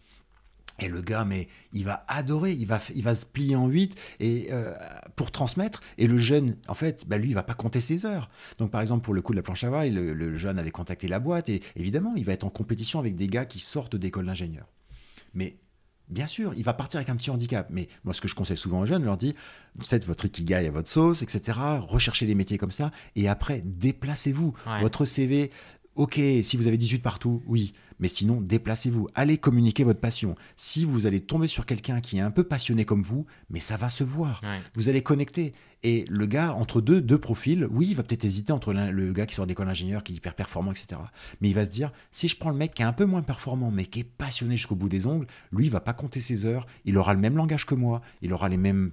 Et 0.78 0.89
le 0.89 1.03
gars, 1.03 1.24
mais 1.24 1.49
il 1.73 1.85
va 1.85 2.05
adorer, 2.09 2.53
il 2.53 2.66
va, 2.66 2.81
il 2.94 3.03
va 3.03 3.15
se 3.15 3.27
plier 3.27 3.57
en 3.57 3.69
8 3.69 3.94
et, 4.20 4.49
euh, 4.51 4.74
pour 5.16 5.31
transmettre. 5.31 5.81
Et 5.99 6.07
le 6.07 6.19
jeune, 6.19 6.57
en 6.66 6.74
fait, 6.74 7.07
bah 7.07 7.19
lui, 7.19 7.28
il 7.28 7.35
va 7.35 7.43
pas 7.43 7.55
compter 7.55 7.81
ses 7.81 8.07
heures. 8.07 8.31
Donc, 8.59 8.70
par 8.70 8.81
exemple, 8.81 9.05
pour 9.05 9.15
le 9.15 9.23
coup 9.23 9.32
de 9.32 9.36
la 9.36 9.43
planche 9.43 9.65
à 9.65 9.69
voile, 9.69 9.93
le, 9.93 10.15
le 10.15 10.36
jeune 10.36 10.59
avait 10.59 10.70
contacté 10.70 11.09
la 11.09 11.20
boîte 11.20 11.49
et 11.49 11.62
évidemment, 11.77 12.15
il 12.16 12.24
va 12.24 12.32
être 12.32 12.44
en 12.44 12.51
compétition 12.51 12.99
avec 12.99 13.16
des 13.16 13.27
gars 13.27 13.44
qui 13.44 13.59
sortent 13.59 13.97
d'école 13.97 14.27
d'ingénieur. 14.27 14.66
Mais 15.35 15.57
Bien 16.12 16.27
sûr, 16.27 16.53
il 16.57 16.62
va 16.62 16.74
partir 16.74 16.99
avec 16.99 17.09
un 17.09 17.16
petit 17.16 17.31
handicap. 17.31 17.69
Mais 17.70 17.89
moi, 18.05 18.12
ce 18.12 18.20
que 18.20 18.28
je 18.28 18.35
conseille 18.35 18.59
souvent 18.59 18.81
aux 18.81 18.86
jeunes, 18.86 19.01
je 19.01 19.07
leur 19.07 19.16
dis 19.16 19.35
faites 19.81 20.05
votre 20.05 20.27
ikigai 20.27 20.66
à 20.66 20.70
votre 20.70 20.89
sauce, 20.89 21.23
etc. 21.23 21.59
Recherchez 21.81 22.27
les 22.27 22.35
métiers 22.35 22.59
comme 22.59 22.70
ça. 22.70 22.90
Et 23.16 23.28
après, 23.28 23.62
déplacez-vous. 23.65 24.53
Votre 24.81 25.07
CV, 25.07 25.51
ok, 25.97 26.20
si 26.43 26.56
vous 26.56 26.66
avez 26.66 26.78
18 26.78 26.98
partout, 26.98 27.43
oui. 27.47 27.73
Mais 28.01 28.09
sinon, 28.09 28.40
déplacez-vous. 28.40 29.09
Allez 29.14 29.39
communiquer 29.39 29.85
votre 29.85 30.01
passion. 30.01 30.35
Si 30.56 30.85
vous 30.85 31.06
allez 31.06 31.20
tomber 31.20 31.47
sur 31.47 31.66
quelqu'un 31.66 32.01
qui 32.01 32.19
est 32.19 32.20
un 32.20 32.32
peu 32.32 32.43
passionné 32.43 32.85
comme 32.85 33.02
vous, 33.02 33.27
mais 33.48 33.60
ça 33.60 33.77
va 33.77 33.89
se 33.89 34.02
voir. 34.02 34.43
Vous 34.74 34.89
allez 34.89 35.02
connecter. 35.02 35.52
Et 35.85 36.05
le 36.09 36.27
gars, 36.27 36.52
entre 36.55 36.81
deux, 36.81 37.01
deux 37.01 37.19
profils, 37.19 37.66
oui, 37.70 37.89
il 37.90 37.97
va 37.97 38.02
peut-être 38.02 38.24
hésiter 38.24 38.52
entre 38.52 38.73
le 38.73 39.12
gars 39.12 39.27
qui 39.27 39.35
sort 39.35 39.47
d'école 39.47 39.66
d'ingénieur, 39.66 40.02
qui 40.02 40.12
est 40.12 40.16
hyper 40.16 40.35
performant, 40.35 40.73
etc. 40.73 41.01
Mais 41.40 41.48
il 41.48 41.55
va 41.55 41.64
se 41.64 41.70
dire, 41.70 41.93
si 42.10 42.27
je 42.27 42.36
prends 42.36 42.51
le 42.51 42.56
mec 42.56 42.74
qui 42.74 42.82
est 42.82 42.86
un 42.86 42.93
peu 42.93 43.05
moins 43.05 43.23
performant, 43.23 43.70
mais 43.70 43.86
qui 43.86 44.01
est 44.01 44.05
passionné 44.05 44.56
jusqu'au 44.56 44.77
bout 44.77 44.89
des 44.89 45.06
ongles, 45.06 45.27
lui, 45.52 45.66
il 45.66 45.70
va 45.70 45.81
pas 45.81 45.93
compter 45.93 46.20
ses 46.20 46.44
heures, 46.44 46.66
il 46.85 46.98
aura 46.98 47.14
le 47.14 47.20
même 47.20 47.36
langage 47.36 47.66
que 47.66 47.74
moi, 47.74 48.01
il 48.20 48.32
aura 48.32 48.48
les 48.48 48.56
mêmes 48.56 48.90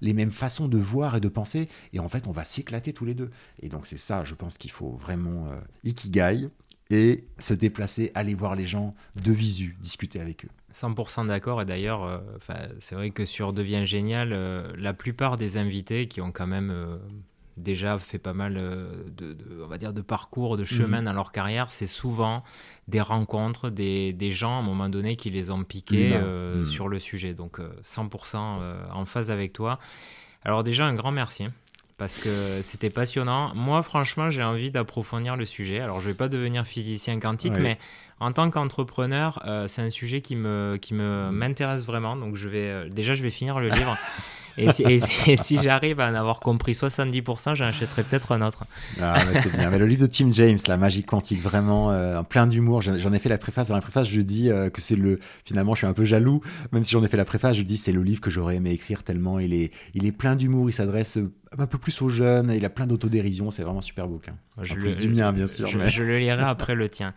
les 0.00 0.12
mêmes 0.12 0.32
façons 0.32 0.68
de 0.68 0.78
voir 0.78 1.16
et 1.16 1.20
de 1.20 1.28
penser, 1.28 1.68
et 1.92 2.00
en 2.00 2.08
fait, 2.08 2.26
on 2.26 2.32
va 2.32 2.44
s'éclater 2.44 2.92
tous 2.92 3.04
les 3.04 3.14
deux. 3.14 3.30
Et 3.60 3.68
donc, 3.68 3.86
c'est 3.86 3.98
ça, 3.98 4.24
je 4.24 4.34
pense 4.34 4.58
qu'il 4.58 4.70
faut 4.70 4.92
vraiment 4.92 5.46
euh, 5.48 5.56
ikigai, 5.84 6.48
et 6.90 7.24
se 7.38 7.54
déplacer, 7.54 8.12
aller 8.14 8.34
voir 8.34 8.54
les 8.54 8.66
gens 8.66 8.94
de 9.16 9.32
visu, 9.32 9.76
discuter 9.80 10.20
avec 10.20 10.44
eux. 10.44 10.50
100% 10.72 11.26
d'accord. 11.26 11.62
Et 11.62 11.64
d'ailleurs, 11.64 12.04
euh, 12.04 12.18
c'est 12.78 12.94
vrai 12.94 13.10
que 13.10 13.24
sur 13.24 13.52
Devient 13.52 13.84
Génial, 13.84 14.32
euh, 14.32 14.72
la 14.76 14.92
plupart 14.92 15.36
des 15.36 15.56
invités 15.56 16.06
qui 16.06 16.20
ont 16.20 16.30
quand 16.30 16.46
même 16.46 17.00
déjà 17.56 17.98
fait 17.98 18.18
pas 18.18 18.34
mal 18.34 18.54
de, 18.54 19.36
on 19.62 19.66
va 19.66 19.78
dire, 19.78 19.92
de 19.92 20.02
parcours, 20.02 20.56
de 20.56 20.64
chemin 20.64 21.00
mhm. 21.00 21.06
dans 21.06 21.12
leur 21.12 21.32
carrière, 21.32 21.72
c'est 21.72 21.86
souvent 21.86 22.44
des 22.88 23.00
rencontres, 23.00 23.70
des, 23.70 24.12
des, 24.12 24.30
gens 24.30 24.58
à 24.58 24.60
un 24.60 24.64
moment 24.64 24.88
donné 24.88 25.16
qui 25.16 25.30
les 25.30 25.50
ont 25.50 25.64
piqués 25.64 26.18
mhm. 26.18 26.66
sur 26.66 26.88
le 26.88 26.98
sujet. 26.98 27.34
Donc 27.34 27.60
100% 27.82 28.36
en 28.92 29.04
phase 29.04 29.30
avec 29.30 29.52
toi. 29.52 29.78
Alors 30.44 30.64
déjà, 30.64 30.86
un 30.86 30.94
grand 30.94 31.12
merci. 31.12 31.44
Hein 31.44 31.52
parce 31.98 32.18
que 32.18 32.60
c'était 32.62 32.90
passionnant. 32.90 33.54
Moi, 33.54 33.82
franchement, 33.82 34.30
j'ai 34.30 34.42
envie 34.42 34.70
d'approfondir 34.70 35.36
le 35.36 35.44
sujet. 35.44 35.80
Alors, 35.80 36.00
je 36.00 36.06
ne 36.06 36.12
vais 36.12 36.16
pas 36.16 36.28
devenir 36.28 36.66
physicien 36.66 37.18
quantique, 37.20 37.54
mais 37.58 37.78
en 38.20 38.32
tant 38.32 38.50
qu'entrepreneur, 38.50 39.42
euh, 39.46 39.66
c'est 39.66 39.82
un 39.82 39.90
sujet 39.90 40.20
qui 40.20 40.36
me 40.36 40.78
qui 40.80 40.94
me 40.94 41.30
m'intéresse 41.30 41.84
vraiment. 41.84 42.16
Donc, 42.16 42.36
je 42.36 42.48
vais 42.48 42.68
euh, 42.68 42.88
déjà, 42.88 43.14
je 43.14 43.22
vais 43.22 43.30
finir 43.30 43.60
le 43.60 43.68
livre. 43.68 43.96
Et 44.58 45.36
si, 45.36 45.58
j'arrive 45.62 46.00
à 46.00 46.10
en 46.10 46.14
avoir 46.14 46.40
compris 46.40 46.72
70%, 46.72 47.54
j'en 47.54 47.66
achèterai 47.66 48.02
peut-être 48.02 48.32
un 48.32 48.42
autre. 48.42 48.64
Ah, 49.00 49.18
c'est 49.34 49.52
bien. 49.52 49.70
Mais 49.70 49.78
le 49.78 49.86
livre 49.86 50.02
de 50.02 50.06
Tim 50.06 50.32
James, 50.32 50.58
La 50.66 50.76
magie 50.76 51.04
quantique, 51.04 51.42
vraiment 51.42 51.90
euh, 51.90 52.22
plein 52.22 52.46
d'humour. 52.46 52.80
J'en 52.80 53.12
ai 53.12 53.18
fait 53.18 53.28
la 53.28 53.38
préface. 53.38 53.68
Dans 53.68 53.74
la 53.74 53.80
préface, 53.80 54.08
je 54.08 54.20
dis 54.20 54.50
euh, 54.50 54.70
que 54.70 54.80
c'est 54.80 54.96
le. 54.96 55.18
Finalement, 55.44 55.74
je 55.74 55.78
suis 55.78 55.86
un 55.86 55.92
peu 55.92 56.04
jaloux. 56.04 56.40
Même 56.72 56.84
si 56.84 56.92
j'en 56.92 57.04
ai 57.04 57.08
fait 57.08 57.16
la 57.16 57.24
préface, 57.24 57.56
je 57.56 57.62
dis 57.62 57.76
c'est 57.76 57.92
le 57.92 58.02
livre 58.02 58.20
que 58.20 58.30
j'aurais 58.30 58.56
aimé 58.56 58.70
écrire 58.70 59.02
tellement 59.02 59.38
il 59.38 59.54
est, 59.54 59.72
il 59.94 60.06
est 60.06 60.12
plein 60.12 60.36
d'humour. 60.36 60.70
Il 60.70 60.72
s'adresse 60.72 61.18
un 61.58 61.66
peu 61.66 61.78
plus 61.78 62.00
aux 62.02 62.08
jeunes. 62.08 62.52
Il 62.54 62.64
a 62.64 62.70
plein 62.70 62.86
d'autodérision. 62.86 63.50
C'est 63.50 63.62
vraiment 63.62 63.80
super 63.80 64.08
bouquin. 64.08 64.34
Je 64.60 64.72
en 64.72 64.76
plus 64.76 64.96
du 64.96 65.08
mien, 65.08 65.32
bien 65.32 65.46
sûr. 65.46 65.66
Je, 65.66 65.78
je, 65.78 66.02
le 66.02 66.18
lirai 66.18 66.42
après 66.46 66.74
le 66.74 66.88
tien. 66.88 67.14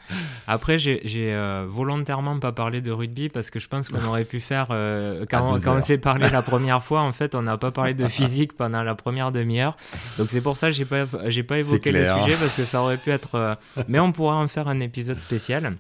Après, 0.47 0.77
j'ai 0.77 1.01
euh, 1.15 1.65
volontairement 1.67 2.39
pas 2.39 2.51
parlé 2.51 2.81
de 2.81 2.91
rugby 2.91 3.29
parce 3.29 3.49
que 3.49 3.59
je 3.59 3.67
pense 3.67 3.89
qu'on 3.89 4.03
aurait 4.05 4.25
pu 4.25 4.39
faire. 4.39 4.67
quand, 5.29 5.59
quand 5.63 5.77
on 5.77 5.81
s'est 5.81 5.97
parlé 5.97 6.29
la 6.29 6.41
première 6.49 6.83
fois, 6.83 7.01
en 7.01 7.11
fait, 7.11 7.35
on 7.35 7.41
n'a 7.41 7.57
pas 7.57 7.71
parlé 7.71 7.93
de 7.93 8.07
physique 8.07 8.53
pendant 8.55 8.83
la 8.83 8.95
première 8.95 9.31
demi-heure. 9.31 9.77
Donc 10.17 10.29
c'est 10.29 10.41
pour 10.41 10.57
ça 10.57 10.67
que 10.67 10.73
j'ai 10.73 10.85
pas, 10.85 11.05
pas 11.05 11.57
évoqué 11.59 11.91
le 11.91 12.05
sujet 12.05 12.35
parce 12.39 12.55
que 12.55 12.65
ça 12.65 12.81
aurait 12.81 12.97
pu 12.97 13.11
être. 13.11 13.35
Euh, 13.35 13.55
mais 13.87 13.99
on 13.99 14.11
pourra 14.11 14.35
en 14.35 14.47
faire 14.47 14.67
un 14.67 14.79
épisode 14.79 15.19
spécial. 15.19 15.75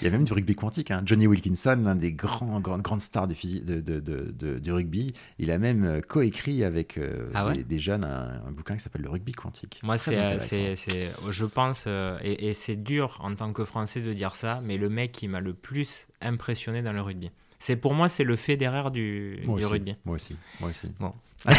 Il 0.00 0.04
y 0.04 0.08
a 0.08 0.10
même 0.10 0.24
du 0.24 0.32
rugby 0.32 0.54
quantique. 0.54 0.90
Hein. 0.90 1.02
Johnny 1.04 1.26
Wilkinson, 1.26 1.80
l'un 1.84 1.94
des 1.94 2.12
grands, 2.12 2.60
grandes, 2.60 2.82
grandes 2.82 3.00
stars 3.00 3.28
de, 3.28 3.34
de, 3.80 4.00
de, 4.00 4.58
du 4.58 4.72
rugby, 4.72 5.12
il 5.38 5.50
a 5.50 5.58
même 5.58 5.84
euh, 5.84 6.00
coécrit 6.00 6.64
avec 6.64 6.98
euh, 6.98 7.30
ah 7.34 7.52
des, 7.52 7.78
jeunes 7.78 8.04
un, 8.04 8.50
bouquin 8.50 8.76
qui 8.76 8.82
s'appelle 8.82 9.02
Le 9.02 9.10
rugby 9.10 9.32
quantique. 9.32 9.80
Moi, 9.82 9.98
c'est, 9.98 10.38
c'est, 10.38 11.10
je 11.28 11.44
pense, 11.46 11.86
et, 11.86 12.48
et 12.48 12.54
c'est 12.54 12.76
dur 12.76 13.18
en 13.22 13.34
tant 13.34 13.52
que 13.52 13.64
Français 13.64 14.00
de 14.00 14.12
dire 14.12 14.36
ça, 14.36 14.60
mais 14.62 14.76
le 14.76 14.88
mec 14.88 15.12
qui 15.12 15.28
m'a 15.28 15.40
le 15.40 15.54
plus 15.54 16.06
impressionné 16.20 16.82
dans 16.82 16.92
le 16.92 17.00
rugby. 17.00 17.30
C'est 17.58 17.76
pour 17.76 17.92
moi, 17.92 18.08
c'est 18.08 18.24
le 18.24 18.36
Federer 18.36 18.90
du, 18.90 19.38
du 19.46 19.66
rugby. 19.66 19.94
Moi 20.06 20.14
aussi, 20.14 20.36
moi 20.60 20.70
aussi. 20.70 20.90
Bon. 20.98 21.12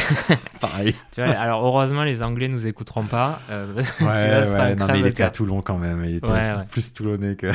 Pareil. 0.60 0.96
alors 1.18 1.64
heureusement, 1.64 2.04
les 2.04 2.22
Anglais 2.24 2.48
nous 2.48 2.68
écouteront 2.68 3.06
pas. 3.06 3.40
Euh, 3.50 3.74
ouais, 4.02 4.06
ouais, 4.06 4.76
non, 4.76 4.88
mais 4.88 5.00
il 5.00 5.06
était 5.06 5.24
à 5.24 5.30
Toulon 5.30 5.62
quand 5.62 5.78
même. 5.78 6.04
Il 6.04 6.16
était 6.16 6.28
plus 6.72 6.94
toulonnais 6.94 7.36
que 7.36 7.48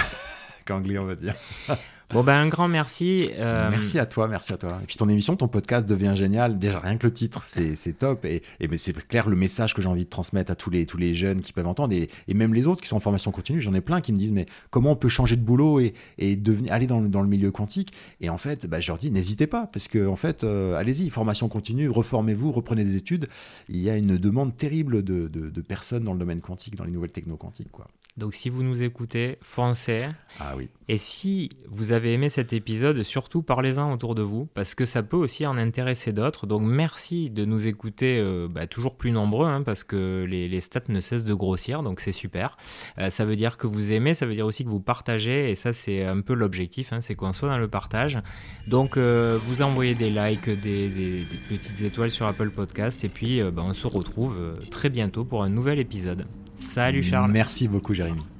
qu'anglais, 0.66 0.98
on 0.98 1.06
va 1.06 1.14
dire. 1.16 1.34
Bon, 2.10 2.22
ben 2.22 2.34
un 2.34 2.48
grand 2.48 2.68
merci. 2.68 3.30
Euh, 3.34 3.68
merci 3.68 3.98
à 3.98 4.06
toi, 4.06 4.28
merci 4.28 4.52
à 4.52 4.56
toi. 4.56 4.78
Et 4.82 4.86
puis 4.86 4.96
ton 4.96 5.08
émission, 5.08 5.34
ton 5.34 5.48
podcast 5.48 5.88
devient 5.88 6.12
génial. 6.14 6.56
Déjà, 6.58 6.78
rien 6.78 6.96
que 6.98 7.06
le 7.06 7.12
titre, 7.12 7.42
c'est 7.44 7.98
top. 7.98 8.24
Et, 8.24 8.42
et 8.60 8.78
c'est 8.78 8.92
clair 9.08 9.28
le 9.28 9.34
message 9.34 9.74
que 9.74 9.82
j'ai 9.82 9.88
envie 9.88 10.04
de 10.04 10.10
transmettre 10.10 10.52
à 10.52 10.54
tous 10.54 10.70
les, 10.70 10.86
tous 10.86 10.98
les 10.98 11.14
jeunes 11.14 11.40
qui 11.40 11.52
peuvent 11.52 11.66
entendre 11.66 11.94
et, 11.94 12.08
et 12.28 12.34
même 12.34 12.54
les 12.54 12.68
autres 12.68 12.80
qui 12.80 12.88
sont 12.88 12.96
en 12.96 13.00
formation 13.00 13.32
continue. 13.32 13.60
J'en 13.60 13.74
ai 13.74 13.80
plein 13.80 14.00
qui 14.00 14.12
me 14.12 14.18
disent, 14.18 14.32
mais 14.32 14.46
comment 14.70 14.92
on 14.92 14.96
peut 14.96 15.08
changer 15.08 15.34
de 15.34 15.42
boulot 15.42 15.80
et, 15.80 15.94
et 16.18 16.36
devenir, 16.36 16.72
aller 16.72 16.86
dans, 16.86 17.00
dans, 17.00 17.22
le 17.22 17.28
milieu 17.28 17.50
quantique? 17.50 17.92
Et 18.20 18.30
en 18.30 18.38
fait, 18.38 18.66
bah, 18.66 18.78
je 18.78 18.88
leur 18.88 18.98
dis, 18.98 19.10
n'hésitez 19.10 19.48
pas, 19.48 19.66
parce 19.72 19.88
que 19.88 20.06
en 20.06 20.16
fait, 20.16 20.44
euh, 20.44 20.76
allez-y, 20.76 21.10
formation 21.10 21.48
continue, 21.48 21.88
reformez-vous, 21.88 22.52
reprenez 22.52 22.84
des 22.84 22.94
études. 22.94 23.28
Il 23.68 23.80
y 23.80 23.90
a 23.90 23.96
une 23.96 24.16
demande 24.16 24.56
terrible 24.56 25.02
de, 25.02 25.26
de, 25.26 25.50
de 25.50 25.60
personnes 25.60 26.04
dans 26.04 26.12
le 26.12 26.20
domaine 26.20 26.40
quantique, 26.40 26.76
dans 26.76 26.84
les 26.84 26.92
nouvelles 26.92 27.10
techno 27.10 27.36
quantiques. 27.36 27.72
Quoi. 27.72 27.88
Donc 28.16 28.34
si 28.34 28.48
vous 28.48 28.62
nous 28.62 28.82
écoutez, 28.82 29.36
foncez. 29.42 29.98
Ah 30.40 30.54
oui. 30.56 30.70
Et 30.88 30.96
si 30.96 31.50
vous 31.68 31.92
avez 31.92 31.95
aimé 32.04 32.28
cet 32.28 32.52
épisode, 32.52 33.02
surtout 33.02 33.42
parlez-en 33.42 33.92
autour 33.92 34.14
de 34.14 34.22
vous, 34.22 34.46
parce 34.54 34.74
que 34.74 34.84
ça 34.84 35.02
peut 35.02 35.16
aussi 35.16 35.46
en 35.46 35.56
intéresser 35.56 36.12
d'autres. 36.12 36.46
Donc 36.46 36.62
merci 36.62 37.30
de 37.30 37.44
nous 37.44 37.66
écouter 37.66 38.18
euh, 38.18 38.48
bah, 38.48 38.66
toujours 38.66 38.96
plus 38.96 39.10
nombreux, 39.10 39.46
hein, 39.46 39.62
parce 39.62 39.84
que 39.84 40.24
les, 40.28 40.60
stats 40.60 40.80
ne 40.88 41.00
cessent 41.00 41.24
de 41.24 41.34
grossir, 41.34 41.82
donc 41.82 42.00
c'est 42.00 42.12
super. 42.12 42.56
Euh, 42.98 43.10
ça 43.10 43.24
veut 43.24 43.36
dire 43.36 43.56
que 43.56 43.66
vous 43.66 43.92
aimez, 43.92 44.14
ça 44.14 44.26
veut 44.26 44.34
dire 44.34 44.46
aussi 44.46 44.64
que 44.64 44.68
vous 44.68 44.80
partagez, 44.80 45.50
et 45.50 45.54
ça 45.54 45.72
c'est 45.72 46.04
un 46.04 46.20
peu 46.20 46.34
l'objectif, 46.34 46.92
hein, 46.92 47.00
c'est 47.00 47.14
qu'on 47.14 47.32
soit 47.32 47.48
dans 47.48 47.58
le 47.58 47.68
partage. 47.68 48.18
Donc 48.66 48.96
euh, 48.96 49.38
vous 49.46 49.62
envoyez 49.62 49.94
des 49.94 50.10
likes, 50.10 50.48
des, 50.48 51.26
petites 51.48 51.82
étoiles 51.82 52.10
sur 52.10 52.26
Apple 52.26 52.50
Podcast, 52.50 53.04
et 53.04 53.08
puis 53.08 53.42
bah, 53.42 53.62
on 53.64 53.72
se 53.72 53.86
retrouve 53.86 54.56
très 54.70 54.88
bientôt 54.88 55.24
pour 55.24 55.42
un 55.42 55.48
nouvel 55.48 55.78
épisode. 55.78 56.26
Salut 56.54 57.02
Charles. 57.02 57.30
Merci 57.30 57.68
beaucoup 57.68 57.94
Jérémy. 57.94 58.35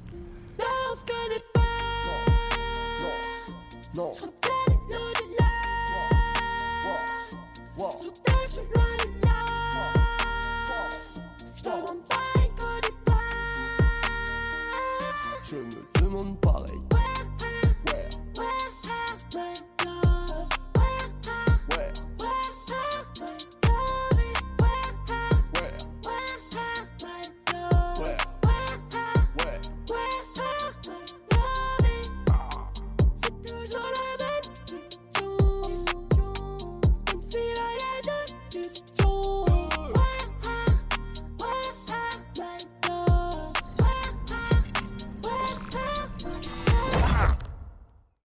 Je 7.77 8.26